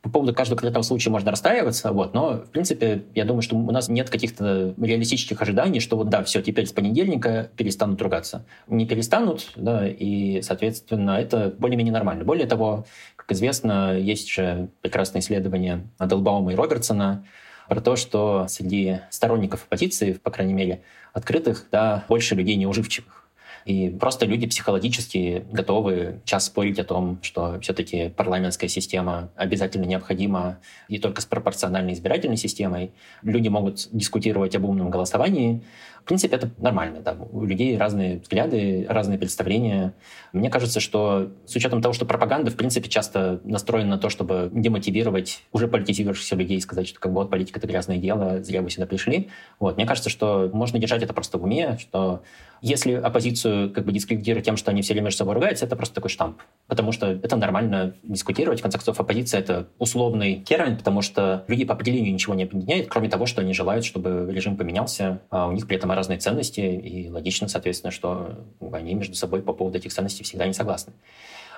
По 0.01 0.09
поводу 0.09 0.33
каждого 0.33 0.57
конкретного 0.57 0.83
случая 0.83 1.09
можно 1.11 1.31
расстраиваться, 1.31 1.91
вот, 1.91 2.13
но, 2.13 2.37
в 2.37 2.49
принципе, 2.51 3.03
я 3.13 3.25
думаю, 3.25 3.41
что 3.41 3.55
у 3.55 3.71
нас 3.71 3.89
нет 3.89 4.09
каких-то 4.09 4.73
реалистических 4.81 5.41
ожиданий, 5.41 5.79
что 5.79 5.97
вот, 5.97 6.09
да, 6.09 6.23
все, 6.23 6.41
теперь 6.41 6.65
с 6.65 6.71
понедельника 6.71 7.49
перестанут 7.55 8.01
ругаться. 8.01 8.45
Не 8.67 8.85
перестанут, 8.85 9.51
да, 9.55 9.87
и, 9.87 10.41
соответственно, 10.41 11.11
это 11.11 11.53
более-менее 11.57 11.93
нормально. 11.93 12.23
Более 12.23 12.47
того, 12.47 12.85
как 13.15 13.31
известно, 13.31 13.97
есть 13.97 14.29
же 14.29 14.69
прекрасное 14.81 15.21
исследование 15.21 15.87
Аделбаума 15.97 16.51
и 16.51 16.55
Робертсона, 16.55 17.25
про 17.67 17.81
то, 17.81 17.95
что 17.95 18.45
среди 18.47 18.99
сторонников 19.09 19.65
оппозиции, 19.65 20.13
по 20.13 20.29
крайней 20.29 20.53
мере, 20.53 20.81
открытых, 21.13 21.65
да, 21.71 22.03
больше 22.07 22.35
людей 22.35 22.55
неуживчивых. 22.55 23.24
И 23.66 23.89
просто 23.89 24.28
люди 24.28 24.45
психологически 24.45 25.43
готовы 25.51 26.22
час 26.24 26.45
спорить 26.45 26.78
о 26.78 26.84
том, 26.84 27.20
что 27.24 27.59
все-таки 27.61 28.09
парламентская 28.09 28.70
система 28.70 29.32
обязательно 29.36 29.86
необходима 29.86 30.59
и 30.88 30.99
только 30.99 31.22
с 31.22 31.26
пропорциональной 31.26 31.93
избирательной 31.93 32.38
системой. 32.38 32.91
Люди 33.24 33.47
могут 33.47 33.88
дискутировать 33.91 34.55
об 34.55 34.66
умном 34.66 34.91
голосовании, 34.91 35.63
в 36.05 36.07
принципе, 36.07 36.36
это 36.36 36.51
нормально. 36.59 36.99
Да. 37.01 37.18
У 37.32 37.45
людей 37.45 37.76
разные 37.80 38.20
взгляды, 38.20 38.86
разные 38.88 39.18
представления. 39.18 39.95
Мне 40.34 40.51
кажется, 40.51 40.80
что 40.80 41.32
с 41.47 41.55
учетом 41.55 41.82
того, 41.82 41.95
что 41.95 42.05
пропаганда, 42.05 42.51
в 42.51 42.55
принципе, 42.55 42.88
часто 42.89 43.41
настроена 43.43 43.95
на 43.95 43.97
то, 43.97 44.11
чтобы 44.11 44.51
демотивировать 44.53 45.41
уже 45.51 45.68
политизировавшихся 45.68 46.36
людей 46.36 46.61
сказать, 46.61 46.88
что 46.88 46.99
как 46.99 47.11
бы 47.11 47.22
вот 47.22 47.32
политика— 47.32 47.57
это 47.59 47.66
грязное 47.66 47.97
дело, 47.97 48.43
зря 48.43 48.61
вы 48.61 48.70
сюда 48.70 48.86
пришли. 48.86 49.30
Вот. 49.59 49.78
Мне 49.78 49.88
кажется, 49.88 50.11
что 50.11 50.47
можно 50.53 50.78
держать 50.78 51.01
это 51.01 51.11
просто 51.11 51.39
в 51.39 51.43
уме, 51.43 51.80
что 51.80 52.22
если 52.61 52.93
оппозицию 52.93 53.71
как 53.71 53.85
бы 53.85 53.91
дискредитировать 53.91 54.45
тем, 54.45 54.57
что 54.57 54.71
они 54.71 54.81
все 54.81 54.93
время 54.93 55.05
между 55.05 55.19
собой 55.19 55.35
ругаются, 55.35 55.65
это 55.65 55.75
просто 55.75 55.95
такой 55.95 56.09
штамп. 56.09 56.39
Потому 56.67 56.91
что 56.91 57.07
это 57.07 57.35
нормально 57.35 57.95
дискутировать. 58.03 58.59
В 58.59 58.61
конце 58.61 58.77
концов, 58.77 58.99
оппозиция— 58.99 59.39
это 59.41 59.67
условный 59.77 60.37
термин, 60.41 60.77
потому 60.77 61.01
что 61.01 61.43
люди 61.47 61.65
по 61.65 61.73
определению 61.73 62.13
ничего 62.13 62.33
не 62.33 62.43
объединяют, 62.43 62.87
кроме 62.87 63.09
того, 63.09 63.25
что 63.25 63.41
они 63.41 63.53
желают, 63.53 63.85
чтобы 63.85 64.27
режим 64.31 64.57
поменялся, 64.57 65.21
а 65.29 65.47
у 65.47 65.51
них 65.51 65.67
при 65.67 65.77
этом 65.77 65.91
разные 65.91 66.19
ценности, 66.19 66.61
и 66.61 67.09
логично, 67.09 67.47
соответственно, 67.47 67.91
что 67.91 68.45
они 68.71 68.93
между 68.93 69.15
собой 69.15 69.41
по 69.41 69.53
поводу 69.53 69.77
этих 69.77 69.93
ценностей 69.93 70.23
всегда 70.23 70.47
не 70.47 70.53
согласны. 70.53 70.93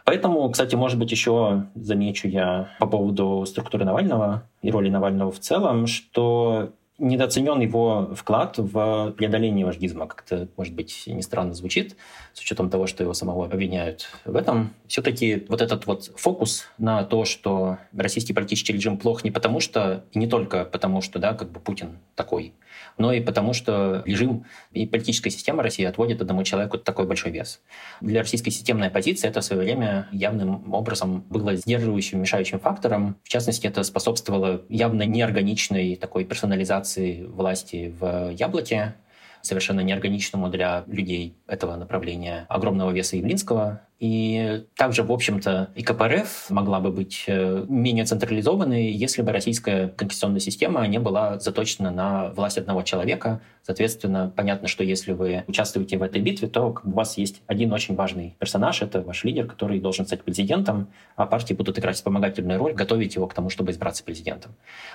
Поэтому, 0.07 0.49
кстати, 0.49 0.73
может 0.75 0.97
быть, 0.97 1.11
еще 1.11 1.65
замечу 1.75 2.29
я 2.29 2.69
по 2.79 2.87
поводу 2.87 3.45
структуры 3.45 3.83
Навального 3.83 4.43
и 4.61 4.71
роли 4.71 4.89
Навального 4.89 5.33
в 5.33 5.39
целом, 5.39 5.85
что 5.85 6.71
недооценен 6.97 7.59
его 7.59 8.13
вклад 8.15 8.57
в 8.57 9.13
преодоление 9.17 9.65
вождизма. 9.65 10.07
Как-то, 10.07 10.47
может 10.57 10.73
быть, 10.73 11.03
не 11.05 11.21
странно 11.21 11.53
звучит, 11.53 11.95
с 12.33 12.41
учетом 12.41 12.69
того, 12.69 12.87
что 12.87 13.03
его 13.03 13.13
самого 13.13 13.45
обвиняют 13.45 14.09
в 14.25 14.35
этом. 14.35 14.73
Все-таки 14.87 15.45
вот 15.47 15.61
этот 15.61 15.85
вот 15.85 16.11
фокус 16.15 16.65
на 16.77 17.03
то, 17.03 17.25
что 17.25 17.77
российский 17.95 18.33
политический 18.33 18.73
режим 18.73 18.97
плох 18.97 19.23
не 19.23 19.31
потому 19.31 19.59
что, 19.59 20.05
не 20.13 20.27
только 20.27 20.65
потому 20.65 21.01
что, 21.01 21.19
да, 21.19 21.33
как 21.33 21.51
бы 21.51 21.59
Путин 21.59 21.99
такой, 22.15 22.53
но 22.97 23.13
и 23.13 23.21
потому, 23.21 23.53
что 23.53 24.01
режим 24.05 24.45
и 24.71 24.87
политическая 24.87 25.29
система 25.29 25.63
России 25.63 25.85
отводит 25.85 26.21
одному 26.21 26.43
человеку 26.43 26.77
такой 26.77 27.05
большой 27.05 27.31
вес. 27.31 27.61
Для 28.01 28.21
российской 28.21 28.49
системной 28.49 28.87
оппозиции 28.87 29.27
это 29.27 29.41
в 29.41 29.43
свое 29.43 29.61
время 29.61 30.07
явным 30.11 30.73
образом 30.73 31.23
было 31.29 31.55
сдерживающим, 31.55 32.19
мешающим 32.19 32.59
фактором. 32.59 33.17
В 33.23 33.29
частности, 33.29 33.67
это 33.67 33.83
способствовало 33.83 34.63
явно 34.69 35.03
неорганичной 35.03 35.95
такой 35.95 36.25
персонализации 36.25 36.86
власти 36.95 37.93
в 37.99 38.31
Яблоке, 38.31 38.95
совершенно 39.41 39.81
неорганичному 39.81 40.49
для 40.49 40.83
людей 40.88 41.38
этого 41.47 41.75
направления 41.75 42.45
огромного 42.49 42.91
веса 42.91 43.17
Явлинского, 43.17 43.81
и 43.99 44.65
также, 44.75 45.01
в 45.01 45.11
общем-то, 45.11 45.71
и 45.73 45.81
КПРФ 45.81 46.51
могла 46.51 46.79
бы 46.79 46.91
быть 46.91 47.23
э, 47.25 47.65
менее 47.67 48.05
централизованной, 48.05 48.91
если 48.91 49.23
бы 49.23 49.31
российская 49.31 49.87
конституционная 49.87 50.39
система 50.39 50.85
не 50.85 50.99
была 50.99 51.39
заточена 51.39 51.89
на 51.89 52.29
власть 52.29 52.59
одного 52.59 52.83
человека. 52.83 53.41
Соответственно, 53.63 54.31
понятно, 54.33 54.67
что 54.67 54.83
если 54.83 55.13
вы 55.13 55.43
участвуете 55.47 55.97
в 55.97 56.03
этой 56.03 56.21
битве, 56.21 56.47
то 56.47 56.75
у 56.83 56.91
вас 56.91 57.17
есть 57.17 57.41
один 57.47 57.73
очень 57.73 57.95
важный 57.95 58.35
персонаж, 58.39 58.83
это 58.83 59.01
ваш 59.01 59.23
лидер, 59.23 59.47
который 59.47 59.79
должен 59.79 60.05
стать 60.05 60.23
президентом, 60.23 60.89
а 61.15 61.25
партии 61.25 61.53
будут 61.55 61.79
играть 61.79 61.95
вспомогательную 61.95 62.59
роль, 62.59 62.73
готовить 62.73 63.15
его 63.15 63.27
к 63.27 63.33
тому, 63.33 63.49
чтобы 63.49 63.71
избраться 63.71 64.03
президентом. 64.03 64.53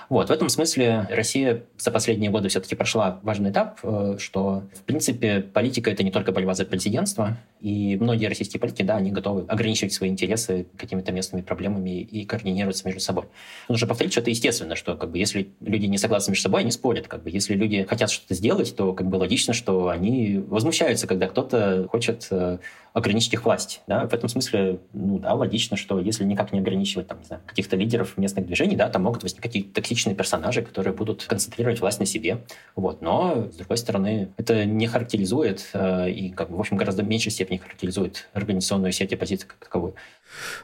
Вот. 0.09 0.29
В 0.29 0.31
этом 0.31 0.47
смысле 0.47 1.07
Россия 1.11 1.63
за 1.77 1.91
последние 1.91 2.31
годы 2.31 2.47
все-таки 2.47 2.75
прошла 2.75 3.19
важный 3.21 3.51
этап, 3.51 3.79
э, 3.83 4.15
что, 4.17 4.63
в 4.73 4.83
принципе, 4.83 5.41
политика— 5.41 5.91
это 5.91 6.03
не 6.03 6.11
только 6.11 6.31
борьба 6.31 6.53
за 6.53 6.65
президентство, 6.65 7.37
и 7.59 7.97
многие 7.97 8.27
российские 8.27 8.59
политики, 8.59 8.83
да, 8.83 8.92
они 8.95 9.11
готовы 9.11 9.45
ограничивать 9.47 9.93
свои 9.93 10.09
интересы 10.09 10.67
какими-то 10.77 11.11
местными 11.11 11.41
проблемами 11.41 12.01
и 12.01 12.25
координироваться 12.25 12.85
между 12.85 13.01
собой. 13.01 13.25
Нужно 13.69 13.87
повторить, 13.87 14.13
что 14.13 14.21
это 14.21 14.29
естественно, 14.29 14.75
что 14.75 14.95
как 14.95 15.11
бы, 15.11 15.17
если 15.17 15.49
люди 15.61 15.85
не 15.85 15.97
согласны 15.97 16.31
между 16.31 16.43
собой, 16.43 16.61
они 16.61 16.71
спорят. 16.71 17.07
Как 17.07 17.23
бы, 17.23 17.29
если 17.29 17.55
люди 17.55 17.83
хотят 17.83 18.11
что-то 18.11 18.33
сделать, 18.33 18.75
то 18.75 18.93
как 18.93 19.07
бы 19.07 19.15
логично, 19.17 19.53
что 19.53 19.89
они 19.89 20.43
возмущаются, 20.47 21.07
когда 21.07 21.27
кто-то 21.27 21.87
хочет 21.89 22.27
э, 22.31 22.59
ограничить 22.93 23.33
их 23.33 23.43
власть. 23.43 23.81
Да? 23.87 24.07
В 24.07 24.13
этом 24.13 24.29
смысле, 24.29 24.79
ну 24.93 25.17
да, 25.19 25.33
логично, 25.33 25.75
что 25.75 25.99
если 25.99 26.23
никак 26.23 26.53
не 26.53 26.59
ограничивать 26.59 27.07
там, 27.07 27.19
не 27.19 27.25
знаю, 27.25 27.41
каких-то 27.45 27.75
лидеров 27.75 28.17
местных 28.17 28.45
движений, 28.45 28.75
да, 28.75 28.87
там 28.89 29.03
могут 29.03 29.23
возникать 29.23 29.43
какие-то 29.43 29.73
токсичные 29.73 30.15
персонажи, 30.15 30.61
которые 30.61 30.93
будут 30.93 31.23
концентрировать 31.23 31.81
власть 31.81 31.99
на 31.99 32.05
себе. 32.05 32.43
Вот. 32.75 33.01
Но, 33.01 33.49
с 33.51 33.55
другой 33.55 33.77
стороны, 33.77 34.29
это 34.37 34.65
не 34.65 34.85
характеризует 34.87 35.69
э, 35.73 36.11
и, 36.11 36.29
как 36.29 36.51
бы, 36.51 36.57
в 36.57 36.59
общем, 36.59 36.77
гораздо 36.77 37.03
меньшей 37.03 37.31
степени 37.31 37.57
характеризует 37.57 38.29
организационную 38.33 38.91
сеть 38.91 39.11
оппозиции 39.11 39.47
как 39.47 39.57
таковую. 39.57 39.95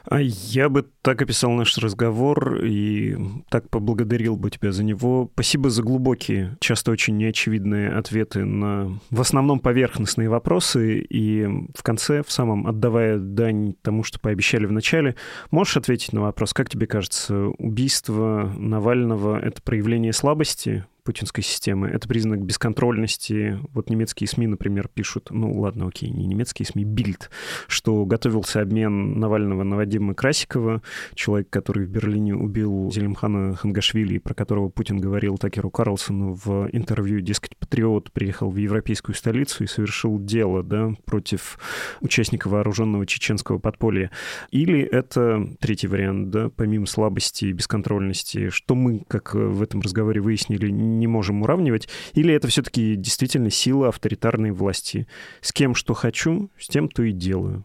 А 0.04 0.20
я 0.20 0.68
бы 0.68 0.86
так 1.02 1.22
описал 1.22 1.52
наш 1.52 1.76
разговор 1.78 2.64
и 2.64 3.16
так 3.48 3.68
поблагодарил 3.68 4.36
бы 4.36 4.50
тебя 4.50 4.72
за 4.72 4.84
него. 4.84 5.30
Спасибо 5.34 5.70
за 5.70 5.82
глубокие, 5.82 6.56
часто 6.60 6.90
очень 6.90 7.16
неочевидные 7.16 7.90
ответы 7.90 8.44
на 8.44 8.98
в 9.10 9.20
основном 9.20 9.60
поверхностные 9.60 10.28
вопросы. 10.28 11.00
И 11.00 11.46
в 11.74 11.82
конце, 11.82 12.22
в 12.22 12.32
самом 12.32 12.66
отдавая 12.66 13.18
дань 13.18 13.74
тому, 13.82 14.02
что 14.02 14.20
пообещали 14.20 14.66
в 14.66 14.72
начале, 14.72 15.16
можешь 15.50 15.76
ответить 15.76 16.12
на 16.12 16.22
вопрос, 16.22 16.52
как 16.52 16.68
тебе 16.68 16.86
кажется, 16.86 17.46
убийство 17.58 18.52
Навального— 18.56 19.38
это 19.42 19.62
проявление 19.62 20.12
слабости 20.12 20.84
путинской 21.02 21.42
системы. 21.42 21.88
Это 21.88 22.08
признак 22.08 22.42
бесконтрольности. 22.42 23.58
Вот 23.72 23.90
немецкие 23.90 24.28
СМИ, 24.28 24.46
например, 24.46 24.88
пишут, 24.88 25.28
ну 25.30 25.52
ладно, 25.60 25.88
окей, 25.88 26.10
не 26.10 26.26
немецкие 26.26 26.66
СМИ, 26.66 26.84
Бильд, 26.84 27.30
что 27.66 28.04
готовился 28.04 28.60
обмен 28.60 29.18
Навального 29.18 29.62
на 29.62 29.76
Вадима 29.76 30.14
Красикова, 30.14 30.82
человек, 31.14 31.50
который 31.50 31.86
в 31.86 31.90
Берлине 31.90 32.34
убил 32.34 32.90
Зелимхана 32.92 33.54
Хангашвили, 33.54 34.18
про 34.18 34.34
которого 34.34 34.68
Путин 34.68 34.98
говорил 34.98 35.38
Такеру 35.38 35.70
Карлсону 35.70 36.38
в 36.44 36.68
интервью, 36.72 37.20
дескать, 37.20 37.56
патриот 37.56 38.12
приехал 38.12 38.50
в 38.50 38.56
европейскую 38.56 39.14
столицу 39.14 39.64
и 39.64 39.66
совершил 39.66 40.18
дело 40.18 40.62
да, 40.62 40.92
против 41.04 41.58
участника 42.00 42.48
вооруженного 42.48 43.06
чеченского 43.06 43.58
подполья. 43.58 44.10
Или 44.50 44.80
это 44.80 45.46
третий 45.60 45.86
вариант, 45.86 46.30
да, 46.30 46.50
помимо 46.50 46.86
слабости 46.86 47.46
и 47.46 47.52
бесконтрольности, 47.52 48.50
что 48.50 48.74
мы, 48.74 49.02
как 49.08 49.34
в 49.34 49.62
этом 49.62 49.80
разговоре 49.80 50.20
выяснили, 50.20 50.70
не 51.00 51.08
можем 51.08 51.42
уравнивать, 51.42 51.88
или 52.14 52.32
это 52.32 52.46
все-таки 52.46 52.94
действительно 52.94 53.50
сила 53.50 53.88
авторитарной 53.88 54.52
власти? 54.52 55.08
С 55.40 55.52
кем 55.52 55.74
что 55.74 55.94
хочу, 55.94 56.50
с 56.58 56.68
тем 56.68 56.88
то 56.88 57.02
и 57.02 57.10
делаю. 57.10 57.64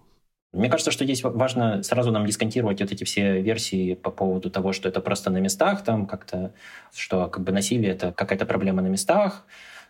Мне 0.56 0.70
кажется, 0.70 0.92
что 0.92 1.04
здесь 1.04 1.22
важно 1.22 1.84
сразу 1.84 2.12
нам 2.12 2.26
дисконтировать 2.26 2.80
вот 2.80 2.90
эти 2.90 3.04
все 3.04 3.42
версии 3.42 3.94
по 3.94 4.10
поводу 4.10 4.50
того, 4.50 4.72
что 4.72 4.88
это 4.88 5.02
просто 5.02 5.30
на 5.30 5.40
местах, 5.40 5.84
там 5.84 6.08
как-то, 6.08 6.54
что 6.96 7.28
как 7.28 7.44
бы 7.44 7.52
насилие 7.52 7.92
это 7.92 8.14
какая-то 8.14 8.46
проблема 8.46 8.82
на 8.82 8.88
местах, 8.88 9.46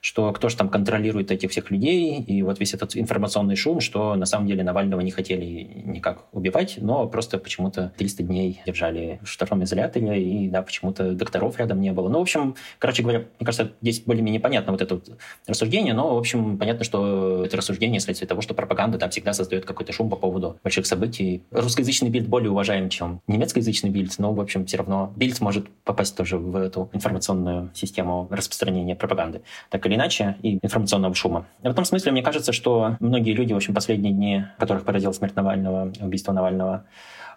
что 0.06 0.32
кто 0.34 0.50
же 0.50 0.56
там 0.56 0.70
контролирует 0.70 1.32
этих 1.32 1.50
всех 1.50 1.72
людей, 1.72 2.22
и 2.22 2.44
вот 2.44 2.60
весь 2.60 2.76
этот 2.76 2.96
информационный 2.96 3.56
шум, 3.56 3.80
что 3.80 4.14
на 4.14 4.28
самом 4.28 4.46
деле 4.46 4.64
Навального 4.64 5.02
не 5.02 5.10
хотели 5.10 5.68
никак 5.84 6.26
убивать, 6.32 6.76
но 6.78 7.08
просто 7.08 7.40
почему-то 7.40 7.92
300 7.98 8.22
дней 8.22 8.62
держали 8.68 9.20
в 9.24 9.28
штрафном 9.28 9.64
изоляторе, 9.64 10.22
и 10.22 10.48
да, 10.48 10.62
почему-то 10.62 11.14
докторов 11.14 11.58
рядом 11.58 11.82
не 11.82 11.92
было. 11.92 12.08
Ну, 12.08 12.20
в 12.20 12.22
общем, 12.22 12.54
короче 12.78 13.02
говоря, 13.02 13.26
мне 13.40 13.46
кажется, 13.48 13.72
здесь 13.82 14.02
более-менее 14.02 14.40
понятно 14.40 14.74
вот 14.74 14.82
это 14.84 14.94
вот 14.94 15.10
рассуждение, 15.48 15.96
но, 15.96 16.14
в 16.14 16.20
общем, 16.20 16.60
понятно, 16.60 16.86
что 16.86 17.44
это 17.44 17.58
рассуждение 17.58 18.00
следствие 18.00 18.28
того, 18.28 18.42
что 18.42 18.54
пропаганда 18.54 19.00
там 19.00 19.10
всегда 19.10 19.34
создает 19.34 19.66
какой-то 19.66 19.92
шум 19.92 20.12
по 20.12 20.18
поводу 20.18 20.60
больших 20.64 20.86
событий. 20.86 21.42
Русскоязычный 21.50 22.12
бильд 22.12 22.28
более 22.28 22.52
уважаем, 22.52 22.90
чем 22.90 23.22
немецкоязычный 23.26 23.90
бильд, 23.90 24.14
но, 24.20 24.32
в 24.34 24.40
общем, 24.40 24.68
все 24.68 24.78
равно 24.78 25.12
бильд 25.16 25.42
может 25.42 25.68
попасть 25.84 26.16
тоже 26.16 26.38
в 26.38 26.56
эту 26.58 26.92
информационную 26.94 27.72
систему 27.74 28.28
распространения 28.30 28.96
пропаганды. 28.96 29.42
Так 29.72 29.84
или 29.88 29.95
иначе, 29.96 30.38
и 30.42 30.60
информационного 30.62 31.16
шума. 31.16 31.46
В 31.62 31.68
этом 31.68 31.86
смысле 31.86 32.12
мне 32.12 32.22
кажется, 32.22 32.54
что 32.54 32.98
многие 33.00 33.34
люди, 33.34 33.54
в 33.54 33.58
общем, 33.58 33.74
последние 33.74 34.14
дни, 34.14 34.46
которых 34.58 34.86
поразил 34.86 35.14
смерть 35.14 35.36
Навального, 35.36 35.92
убийство 36.00 36.32
Навального, 36.32 36.86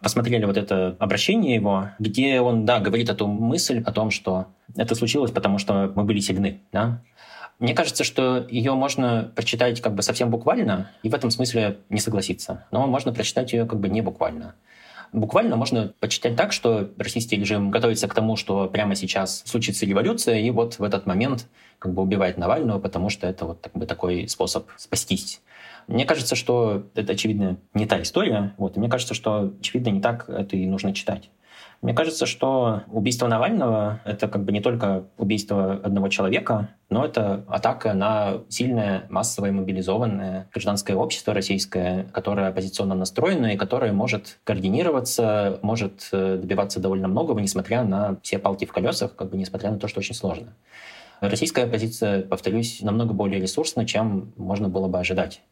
посмотрели 0.03 0.45
вот 0.45 0.57
это 0.57 0.97
обращение 0.99 1.55
его, 1.55 1.91
где 1.99 2.41
он, 2.41 2.65
да, 2.65 2.81
говорит 2.81 3.09
эту 3.09 3.27
мысль 3.27 3.83
о 3.85 3.93
том, 3.93 4.11
что 4.11 4.47
это 4.77 4.95
случилось, 4.95 5.31
потому 5.31 5.59
что 5.59 5.93
мы 5.95 6.05
были 6.05 6.21
сильны, 6.21 6.61
да. 6.73 7.01
Мне 7.59 7.75
кажется, 7.75 8.05
что 8.05 8.47
ее 8.49 8.75
можно 8.75 9.33
прочитать 9.35 9.81
как 9.81 9.95
бы 9.95 10.03
совсем 10.03 10.31
буквально, 10.31 10.91
и 11.03 11.09
в 11.09 11.15
этом 11.15 11.31
смысле 11.31 11.79
не 11.89 11.99
согласиться. 11.99 12.67
Но 12.71 12.87
можно 12.87 13.13
прочитать 13.13 13.53
ее 13.53 13.67
как 13.67 13.81
бы 13.81 13.89
не 13.89 14.01
буквально. 14.01 14.55
Буквально 15.13 15.57
можно 15.57 15.93
почитать 16.01 16.37
так, 16.37 16.53
что 16.53 16.91
российский 16.99 17.37
режим 17.37 17.71
готовится 17.71 18.09
к 18.09 18.15
тому, 18.15 18.37
что 18.37 18.69
прямо 18.69 18.95
сейчас 18.95 19.43
случится 19.47 19.87
революция, 19.87 20.39
и 20.39 20.51
вот 20.51 20.79
в 20.79 20.83
этот 20.83 21.07
момент 21.07 21.47
как 21.79 21.95
бы 21.95 22.03
убивает 22.03 22.39
Навального, 22.39 22.79
потому 22.79 23.09
что 23.09 23.27
это 23.27 23.47
вот 23.47 23.61
как 23.63 23.73
бы 23.73 23.87
такой 23.87 24.29
способ 24.29 24.69
спастись. 24.77 25.41
Мне 25.87 26.05
кажется, 26.05 26.37
что 26.37 26.85
это, 26.95 27.15
очевидно, 27.15 27.57
не 27.73 27.87
та 27.87 28.03
история. 28.03 28.55
Вот. 28.59 28.77
И 28.77 28.81
мне 28.81 28.91
кажется, 28.91 29.15
что, 29.15 29.55
очевидно, 29.59 29.89
не 29.89 30.01
так 30.03 30.29
это 30.29 30.55
и 30.57 30.67
нужно 30.67 30.93
читать. 30.93 31.31
Мне 31.81 31.95
кажется, 31.95 32.27
что 32.27 32.83
убийство 32.89 33.29
Навального— 33.29 34.01
это 34.05 34.27
как 34.27 34.45
бы 34.45 34.51
не 34.51 34.61
только 34.61 35.05
убийство 35.17 35.75
одного 35.75 36.09
человека, 36.09 36.71
но 36.91 37.05
это 37.05 37.45
атака 37.47 37.95
на 37.95 38.39
сильное, 38.49 39.07
массовое, 39.11 39.53
мобилизованное 39.53 40.49
гражданское 40.53 40.95
общество 40.95 41.35
российское, 41.35 42.09
которое 42.13 42.49
оппозиционно 42.49 42.97
настроено 42.97 43.55
и 43.55 43.57
которое 43.57 43.93
может 43.93 44.41
координироваться, 44.43 45.61
может 45.63 46.09
э, 46.11 46.37
добиваться 46.39 46.81
довольно 46.81 47.07
многого, 47.07 47.41
несмотря 47.41 47.85
на 47.85 48.17
все 48.23 48.41
палки 48.41 48.65
в 48.65 48.73
колесах, 48.73 49.15
как 49.15 49.31
бы 49.31 49.37
несмотря 49.37 49.71
на 49.71 49.79
то, 49.79 49.87
что 49.87 50.01
очень 50.01 50.17
сложно. 50.17 50.55
Российская 51.21 51.65
оппозиция, 51.65 52.23
повторюсь, 52.23 52.81
намного 52.83 53.13
более 53.13 53.41
ресурсна, 53.41 53.85
чем 53.85 54.33
можно 54.37 54.69
было 54.69 54.89
бы 54.89 54.99
ожидать. 55.01 55.43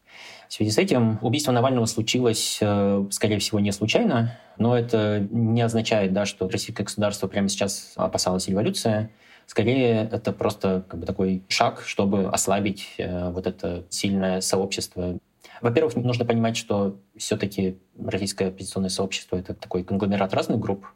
В 0.48 0.52
связи 0.52 0.70
с 0.70 0.78
этим 0.78 1.18
убийство 1.22 1.52
Навального 1.52 1.86
случилось, 1.86 2.59
э, 2.60 3.05
скорее 3.10 3.38
всего, 3.38 3.59
не 3.59 3.72
случайно, 3.72 4.38
но 4.59 4.78
это 4.78 5.26
не 5.30 5.60
означает, 5.60 6.12
да, 6.12 6.24
что 6.24 6.48
российское 6.48 6.84
государство 6.84 7.26
прямо 7.26 7.48
сейчас 7.48 7.93
опасалось 7.97 8.48
революции. 8.48 9.10
Скорее, 9.47 10.09
это 10.10 10.32
просто 10.32 10.84
как 10.88 11.01
бы 11.01 11.06
такой 11.06 11.43
шаг, 11.48 11.82
чтобы 11.84 12.28
ослабить 12.28 12.94
э, 12.98 13.30
вот 13.30 13.47
это 13.47 13.84
сильное 13.90 14.40
сообщество. 14.40 15.18
Во-первых, 15.60 15.97
нужно 15.97 16.24
понимать, 16.24 16.56
что 16.56 16.98
все-таки 17.16 17.78
российское 17.98 18.48
оппозиционное 18.48 18.90
сообщество— 18.90 19.36
это 19.38 19.55
такой 19.55 19.84
конгломерат 19.84 20.32
разных 20.34 20.60
групп. 20.60 20.86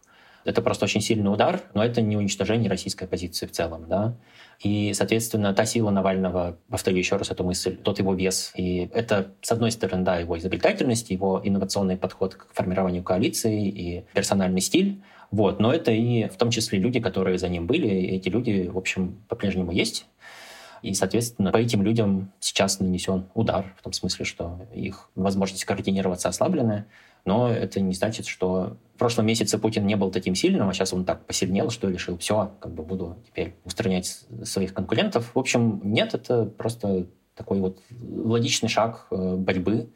Это 0.45 0.63
просто 0.63 0.87
очень 0.87 1.01
сильный 1.01 1.33
удар, 1.33 1.63
но 1.75 1.85
это 1.85 2.01
не 2.01 2.17
уничтожение 2.17 2.71
российской 2.71 3.05
оппозиции 3.05 3.47
в 3.47 3.53
целом. 3.53 3.87
Да? 3.89 4.17
И, 4.61 4.93
соответственно, 4.95 5.53
та 5.53 5.65
сила 5.67 5.91
Навального, 5.91 6.59
повторю 6.69 6.97
еще 6.97 7.17
раз 7.17 7.31
эту 7.31 7.45
мысль, 7.45 7.77
тот 7.77 7.99
его 7.99 8.15
вес. 8.15 8.53
И 8.57 8.91
это, 8.93 9.33
с 9.43 9.53
одной 9.53 9.71
стороны, 9.71 10.05
да, 10.05 10.19
его 10.19 10.39
изобретательность, 10.39 11.11
его 11.11 11.41
инновационный 11.43 11.97
подход 11.97 12.35
к 12.35 12.47
формированию 12.53 13.03
коалиции 13.03 13.69
и 13.69 14.05
персональный 14.15 14.61
стиль. 14.61 15.03
Вот. 15.31 15.61
Но 15.61 15.73
это 15.73 15.93
и 15.93 16.29
в 16.29 16.37
том 16.37 16.51
числе 16.51 16.79
люди, 16.79 17.01
которые 17.01 17.39
за 17.39 17.49
ним 17.49 17.67
были. 17.67 17.89
И 17.89 18.17
эти 18.17 18.29
люди, 18.29 18.69
в 18.73 18.79
общем, 18.79 19.23
по-прежнему 19.29 19.73
есть. 19.73 20.07
И, 20.83 20.95
соответственно, 20.95 21.53
по 21.53 21.59
этим 21.59 21.83
людям 21.83 22.33
сейчас 22.41 22.81
нанесен 22.81 23.27
удар, 23.35 23.75
в 23.79 23.83
том 23.83 23.93
смысле, 23.93 24.25
что 24.25 24.61
их 24.75 25.11
возможность 25.15 25.65
координироваться 25.65 26.29
ослаблены 26.29 26.87
но 27.25 27.51
это 27.51 27.81
не 27.81 27.95
значит, 27.95 28.27
что 28.27 28.77
в 28.95 28.99
прошлом 28.99 29.27
месяце 29.27 29.59
Путин 29.59 29.87
не 29.87 29.97
был 29.97 30.11
таким 30.11 30.35
сильным, 30.35 30.69
а 30.69 30.75
сейчас 30.75 30.93
он 30.93 31.05
так 31.05 31.25
посильнел, 31.27 31.71
что 31.71 31.89
решил, 31.89 32.19
все, 32.19 32.53
как 32.61 32.75
бы 32.75 32.83
буду 32.83 33.17
теперь 33.27 33.55
устранять 33.65 34.25
своих 34.45 34.75
конкурентов. 34.75 35.31
В 35.35 35.39
общем, 35.39 35.81
нет, 35.85 36.15
это 36.15 36.45
просто 36.45 37.07
такой 37.35 37.61
вот 37.61 37.79
логичный 38.01 38.69
шаг 38.69 39.07
э, 39.11 39.37
борьбы. 39.37 39.91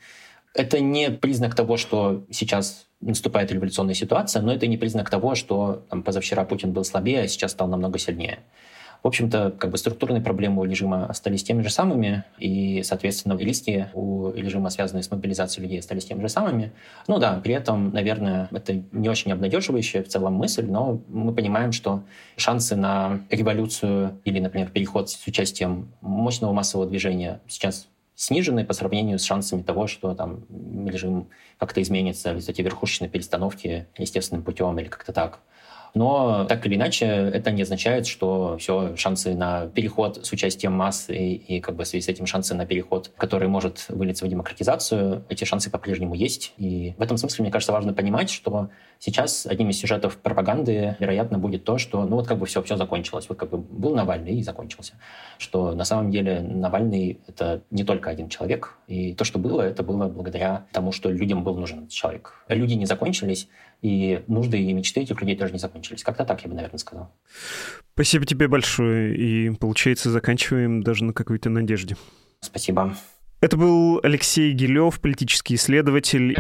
Это 0.55 0.81
не 0.81 1.11
признак 1.11 1.55
того, 1.55 1.77
что 1.77 2.25
сейчас 2.31 2.87
наступает 3.01 3.53
революционная 3.53 3.95
ситуация, 3.95 4.41
но 4.41 4.53
это 4.53 4.67
не 4.67 4.79
признак 4.79 5.11
того, 5.11 5.35
что 5.35 5.85
там, 5.91 6.03
позавчера 6.03 6.45
Путин 6.45 6.73
был 6.73 6.85
слабее, 6.85 7.23
а 7.23 7.29
сейчас 7.29 7.53
стал 7.53 7.69
намного 7.69 7.99
сильнее. 7.99 8.39
В 9.05 9.07
общем-то, 9.07 9.55
как 9.59 9.71
бы 9.71 9.77
структурные 9.77 10.23
проблемы 10.23 10.63
у 10.63 10.65
режима 10.65 11.05
остались 11.05 11.45
теми 11.45 11.61
же 11.61 11.69
самыми, 11.69 12.25
и, 12.39 12.83
соответственно, 12.83 13.37
риски 13.37 13.91
у 13.93 14.31
режима, 14.31 14.71
связанные 14.71 15.03
с 15.03 15.11
мобилизацией 15.11 15.65
людей, 15.65 15.81
остались 15.81 16.07
теми 16.07 16.23
же 16.23 16.31
самыми. 16.31 16.73
Ну 17.07 17.19
да, 17.19 17.39
при 17.45 17.53
этом, 17.53 17.91
наверное, 17.91 18.49
это 18.51 18.83
не 18.93 19.11
очень 19.11 19.31
обнадеживающая 19.31 20.03
в 20.03 20.09
целом 20.09 20.33
мысль, 20.33 20.65
но 20.65 21.03
мы 21.09 21.35
понимаем, 21.35 21.73
что 21.73 22.03
шансы 22.39 22.77
на 22.77 23.21
революцию 23.29 24.19
или, 24.25 24.41
например, 24.41 24.71
переход 24.71 25.11
с 25.11 25.27
участием 25.27 25.93
мощного 26.01 26.55
массового 26.55 26.89
движения 26.89 27.43
сейчас 27.47 27.89
снижены 28.15 28.65
по 28.65 28.73
сравнению 28.73 29.19
с 29.19 29.25
шансами 29.25 29.61
того, 29.61 29.87
что 29.87 30.15
там 30.15 30.47
режим 30.87 31.29
как-то 31.59 31.83
изменится 31.83 32.33
в 32.33 32.37
результате 32.37 32.63
верхушечной 32.63 33.11
перестановки 33.11 33.87
естественным 33.99 34.43
путем 34.45 34.79
или 34.79 34.89
как-то 34.89 35.13
так. 35.13 35.41
Но 35.95 36.45
так 36.45 36.67
или 36.67 36.75
иначе, 36.75 37.07
это 37.07 37.53
не 37.53 37.63
означает, 37.63 38.07
что 38.07 38.57
все, 38.59 38.97
шансы 38.97 39.35
на 39.35 39.69
переход 39.69 40.27
с 40.27 40.33
участием 40.33 40.73
масс 40.73 41.09
и, 41.09 41.35
и 41.35 41.61
как 41.61 41.77
бы 41.77 41.85
в 41.85 41.87
связи 41.87 42.05
с 42.05 42.09
этим 42.09 42.27
шансы 42.27 42.55
на 42.55 42.67
переход, 42.67 43.13
который 43.17 43.47
может 43.47 43.87
вылиться 43.89 44.27
в 44.27 44.29
демократизацию, 44.29 45.25
эти 45.29 45.45
шансы 45.45 45.71
по-прежнему 45.71 46.15
есть. 46.15 46.53
И 46.57 46.95
в 46.99 47.03
этом 47.03 47.17
смысле, 47.17 47.45
мне 47.45 47.53
кажется, 47.53 47.73
важно 47.73 47.95
понимать, 47.95 48.29
что 48.29 48.71
сейчас 48.99 49.47
одним 49.47 49.71
из 49.71 49.79
сюжетов 49.79 50.17
пропаганды, 50.17 50.97
вероятно, 50.99 51.39
будет 51.39 51.65
то, 51.65 51.79
что 51.79 52.05
ну 52.05 52.17
вот 52.17 52.27
как 52.27 52.39
бы 52.39 52.47
все, 52.47 52.61
все 52.63 52.77
закончилось. 52.77 53.27
Вот 53.29 53.39
как 53.39 53.51
бы 53.51 53.59
был 53.59 53.95
Навальный 53.95 54.35
и 54.35 54.43
закончился. 54.43 54.95
Что 55.39 55.75
на 55.75 55.85
самом 55.85 56.11
деле 56.11 56.41
Навальный— 56.41 57.21
это 57.29 57.63
не 57.71 57.85
только 57.85 58.11
один 58.11 58.29
человек. 58.29 58.79
И 58.89 59.15
то, 59.15 59.25
что 59.25 59.39
было, 59.39 59.63
это 59.63 59.85
было 59.85 60.09
благодаря 60.09 60.67
тому, 60.73 60.91
что 60.91 61.09
людям 61.11 61.45
был 61.45 61.57
нужен 61.57 61.87
человек. 61.87 62.45
Люди 62.49 62.75
не 62.75 62.87
закончились, 62.87 63.49
и 63.83 64.23
нужды 64.27 64.59
и 64.59 64.73
мечты 64.73 65.01
этих 65.01 65.21
людей 65.21 65.37
тоже 65.37 65.53
не 65.53 65.59
закончились. 65.59 66.03
Как-то 66.03 66.25
так 66.25 66.43
я 66.43 66.49
бы, 66.49 66.55
наверное, 66.55 66.79
сказал. 66.79 67.13
Спасибо 67.95 68.27
тебе 68.27 68.49
большое. 68.49 69.17
И, 69.17 69.51
получается, 69.51 70.11
заканчиваем 70.11 70.83
даже 70.83 71.05
на 71.05 71.13
какой-то 71.13 71.51
надежде. 71.51 71.97
Спасибо. 72.41 72.97
Это 73.41 73.57
был 73.57 74.01
Алексей 74.03 74.53
Гилев, 74.53 75.01
политический 75.01 75.57
исследователь. 75.57 76.35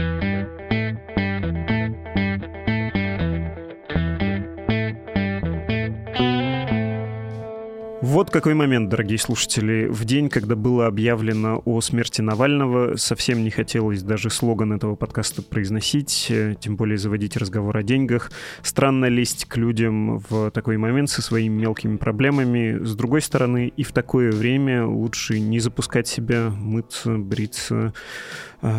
Вот 8.15 8.31
какой 8.31 8.55
момент, 8.55 8.91
дорогие 8.91 9.19
слушатели. 9.19 9.89
В 9.91 10.05
день, 10.05 10.28
когда 10.28 10.55
было 10.55 10.86
объявлено 10.86 11.61
о 11.65 11.81
смерти 11.81 12.20
Навального, 12.20 12.95
совсем 12.95 13.43
не 13.43 13.51
хотелось 13.51 14.05
даже 14.05 14.31
слоган 14.31 14.73
этого 14.73 14.95
подкаста 14.95 15.43
произносить, 15.43 16.28
э, 16.31 16.55
тем 16.61 16.77
более 16.77 16.97
заводить 16.97 17.36
разговор 17.36 17.77
о 17.77 17.82
деньгах. 17.82 18.31
Странно 18.62 19.07
лезть 19.07 19.47
к 19.47 19.57
людям 19.57 20.19
в 20.28 20.53
такой 20.53 20.77
момент 20.77 21.11
со 21.11 21.23
своими 21.23 21.62
мелкими 21.62 21.97
проблемами. 21.97 22.85
С 22.85 22.95
другой 22.95 23.20
стороны, 23.20 23.73
и 23.77 23.82
в 23.82 23.91
такое 23.91 24.31
время 24.31 24.86
лучше 24.86 25.41
не 25.41 25.59
запускать 25.59 26.07
себя, 26.07 26.51
мыться, 26.51 27.19
бриться, 27.19 27.95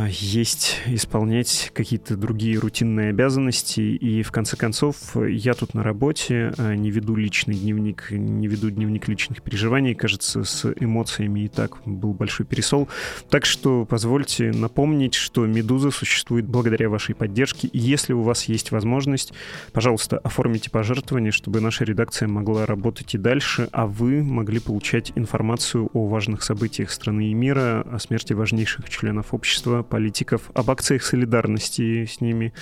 есть 0.09 0.81
исполнять 0.87 1.69
какие-то 1.75 2.17
другие 2.17 2.57
рутинные 2.57 3.09
обязанности. 3.09 3.81
И 3.81 4.23
в 4.23 4.31
конце 4.31 4.57
концов, 4.57 4.95
я 5.15 5.53
тут 5.53 5.75
на 5.75 5.83
работе, 5.83 6.53
а, 6.57 6.73
не 6.73 6.89
веду 6.89 7.15
личный 7.15 7.53
дневник, 7.53 8.07
не 8.09 8.47
веду 8.47 8.71
дневник 8.71 9.07
личных 9.07 9.43
переживаний. 9.43 9.93
Кажется, 9.93 10.43
с 10.43 10.65
эмоциями 10.79 11.41
и 11.41 11.47
так 11.47 11.77
был 11.85 12.13
большой 12.13 12.47
пересол. 12.47 12.89
Так 13.29 13.45
что 13.45 13.85
позвольте 13.85 14.51
напомнить, 14.51 15.13
что 15.13 15.45
«Медуза» 15.45 15.91
существует 15.91 16.45
благодаря 16.45 16.89
вашей 16.89 17.13
поддержке. 17.13 17.67
И 17.67 17.77
если 17.77 18.13
у 18.13 18.21
вас 18.21 18.45
есть 18.45 18.71
возможность, 18.71 19.33
пожалуйста, 19.71 20.17
оформите 20.17 20.71
пожертвование, 20.71 21.31
чтобы 21.31 21.61
наша 21.61 21.83
редакция 21.83 22.27
могла 22.27 22.65
работать 22.65 23.13
и 23.13 23.19
дальше, 23.19 23.69
а 23.71 23.85
вы 23.85 24.23
могли 24.23 24.59
получать 24.59 25.11
информацию 25.15 25.91
о 25.93 26.07
важных 26.07 26.41
событиях 26.41 26.89
страны 26.89 27.29
и 27.29 27.33
мира, 27.35 27.85
о 27.91 27.99
смерти 27.99 28.33
важнейших 28.33 28.89
членов 28.89 29.33
общества, 29.33 29.74
политиков, 29.83 30.49
об 30.53 30.71
акциях 30.71 31.03
солидарности 31.03 32.05
с 32.05 32.21
ними 32.21 32.53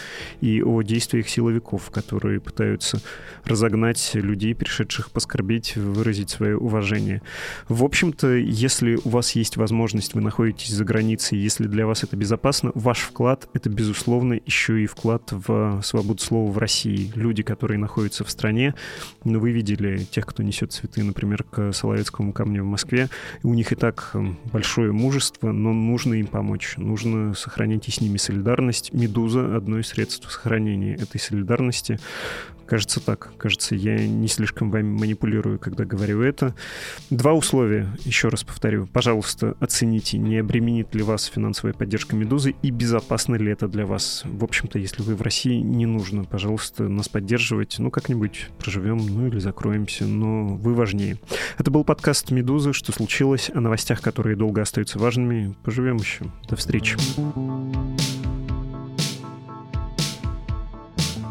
и 0.42 0.62
о 0.62 0.82
действиях 0.82 1.28
силовиков, 1.28 1.90
которые 1.92 2.40
пытаются 2.40 3.02
разогнать 3.46 4.12
людей, 4.14 4.56
пришедших 4.56 5.12
поскорбить, 5.12 5.76
выразить 5.76 6.30
свое 6.30 6.58
уважение. 6.58 7.22
В 7.68 7.84
общем-то, 7.84 8.36
если 8.36 9.00
у 9.04 9.10
вас 9.10 9.36
есть 9.36 9.58
возможность, 9.58 10.14
вы 10.14 10.22
находитесь 10.22 10.70
за 10.70 10.86
границей, 10.86 11.38
если 11.38 11.68
для 11.68 11.86
вас 11.86 12.04
это 12.04 12.16
безопасно, 12.16 12.72
ваш 12.76 13.00
вклад— 13.00 13.50
это, 13.54 13.70
безусловно, 13.70 14.40
еще 14.46 14.82
и 14.82 14.86
вклад 14.86 15.32
в 15.32 15.82
свободу 15.84 16.22
слова 16.22 16.52
в 16.52 16.58
России. 16.58 17.12
Люди, 17.16 17.44
которые 17.44 17.78
находятся 17.78 18.24
в 18.24 18.30
стране, 18.30 18.76
ну, 19.24 19.40
вы 19.40 19.52
видели 19.52 20.00
тех, 20.00 20.26
кто 20.26 20.44
несет 20.44 20.72
цветы, 20.72 21.04
например, 21.04 21.44
к 21.44 21.74
Соловецкому 21.74 22.34
камню 22.34 22.64
в 22.64 22.68
Москве, 22.68 23.10
у 23.44 23.54
них 23.54 23.72
и 23.72 23.76
так 23.76 24.16
большое 24.52 24.92
мужество, 24.92 25.52
но 25.52 25.74
нужно 25.74 26.14
им 26.16 26.28
помочь, 26.28 26.76
нужно 26.78 27.03
нужно 27.06 27.34
сохранить 27.34 27.88
и 27.88 27.92
с 27.92 28.02
ними 28.02 28.18
солидарность. 28.18 28.94
«Медуза»— 28.94 29.56
одно 29.58 29.80
из 29.80 29.88
средств 29.88 30.32
сохранения 30.32 30.96
этой 30.96 31.20
солидарности. 31.20 32.00
Кажется 32.66 33.02
так. 33.02 33.32
Кажется, 33.38 33.76
я 33.76 34.08
не 34.08 34.28
слишком 34.28 34.72
вами 34.72 34.90
манипулирую, 34.90 35.60
когда 35.60 35.86
говорю 35.86 36.22
это. 36.22 36.56
Два 37.10 37.34
условия, 37.34 37.88
еще 38.06 38.30
раз 38.30 38.44
повторю. 38.44 38.88
Пожалуйста, 38.88 39.56
оцените, 39.60 40.18
не 40.18 40.38
обременит 40.38 40.96
ли 40.96 41.04
вас 41.04 41.26
финансовая 41.26 41.74
поддержка 41.74 42.16
«Медузы» 42.16 42.56
и 42.62 42.72
безопасно 42.72 43.36
ли 43.36 43.52
это 43.52 43.68
для 43.68 43.86
вас. 43.86 44.24
В 44.26 44.44
общем-то, 44.44 44.80
если 44.80 45.02
вы 45.02 45.16
в 45.16 45.22
России, 45.22 45.58
не 45.58 45.86
нужно, 45.86 46.24
пожалуйста, 46.24 46.88
нас 46.88 47.10
поддерживать. 47.10 47.76
Ну, 47.80 47.92
как-нибудь 47.92 48.48
проживем, 48.58 48.98
ну 48.98 49.28
или 49.28 49.40
закроемся, 49.40 50.06
но 50.06 50.56
вы 50.56 50.74
важнее. 50.74 51.18
Это 51.58 51.70
был 51.70 51.84
подкаст 51.84 52.32
«Медузы. 52.32 52.74
Что 52.74 52.92
случилось?» 52.92 53.52
о 53.54 53.60
новостях, 53.60 54.02
которые 54.02 54.36
долго 54.36 54.62
остаются 54.62 55.00
важными. 55.00 55.54
Поживем 55.64 55.98
еще. 55.98 56.26
До 56.50 56.56
встречи. 56.56 56.83
reach. 56.84 56.96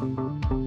Thank 0.02 0.50
you. 0.50 0.61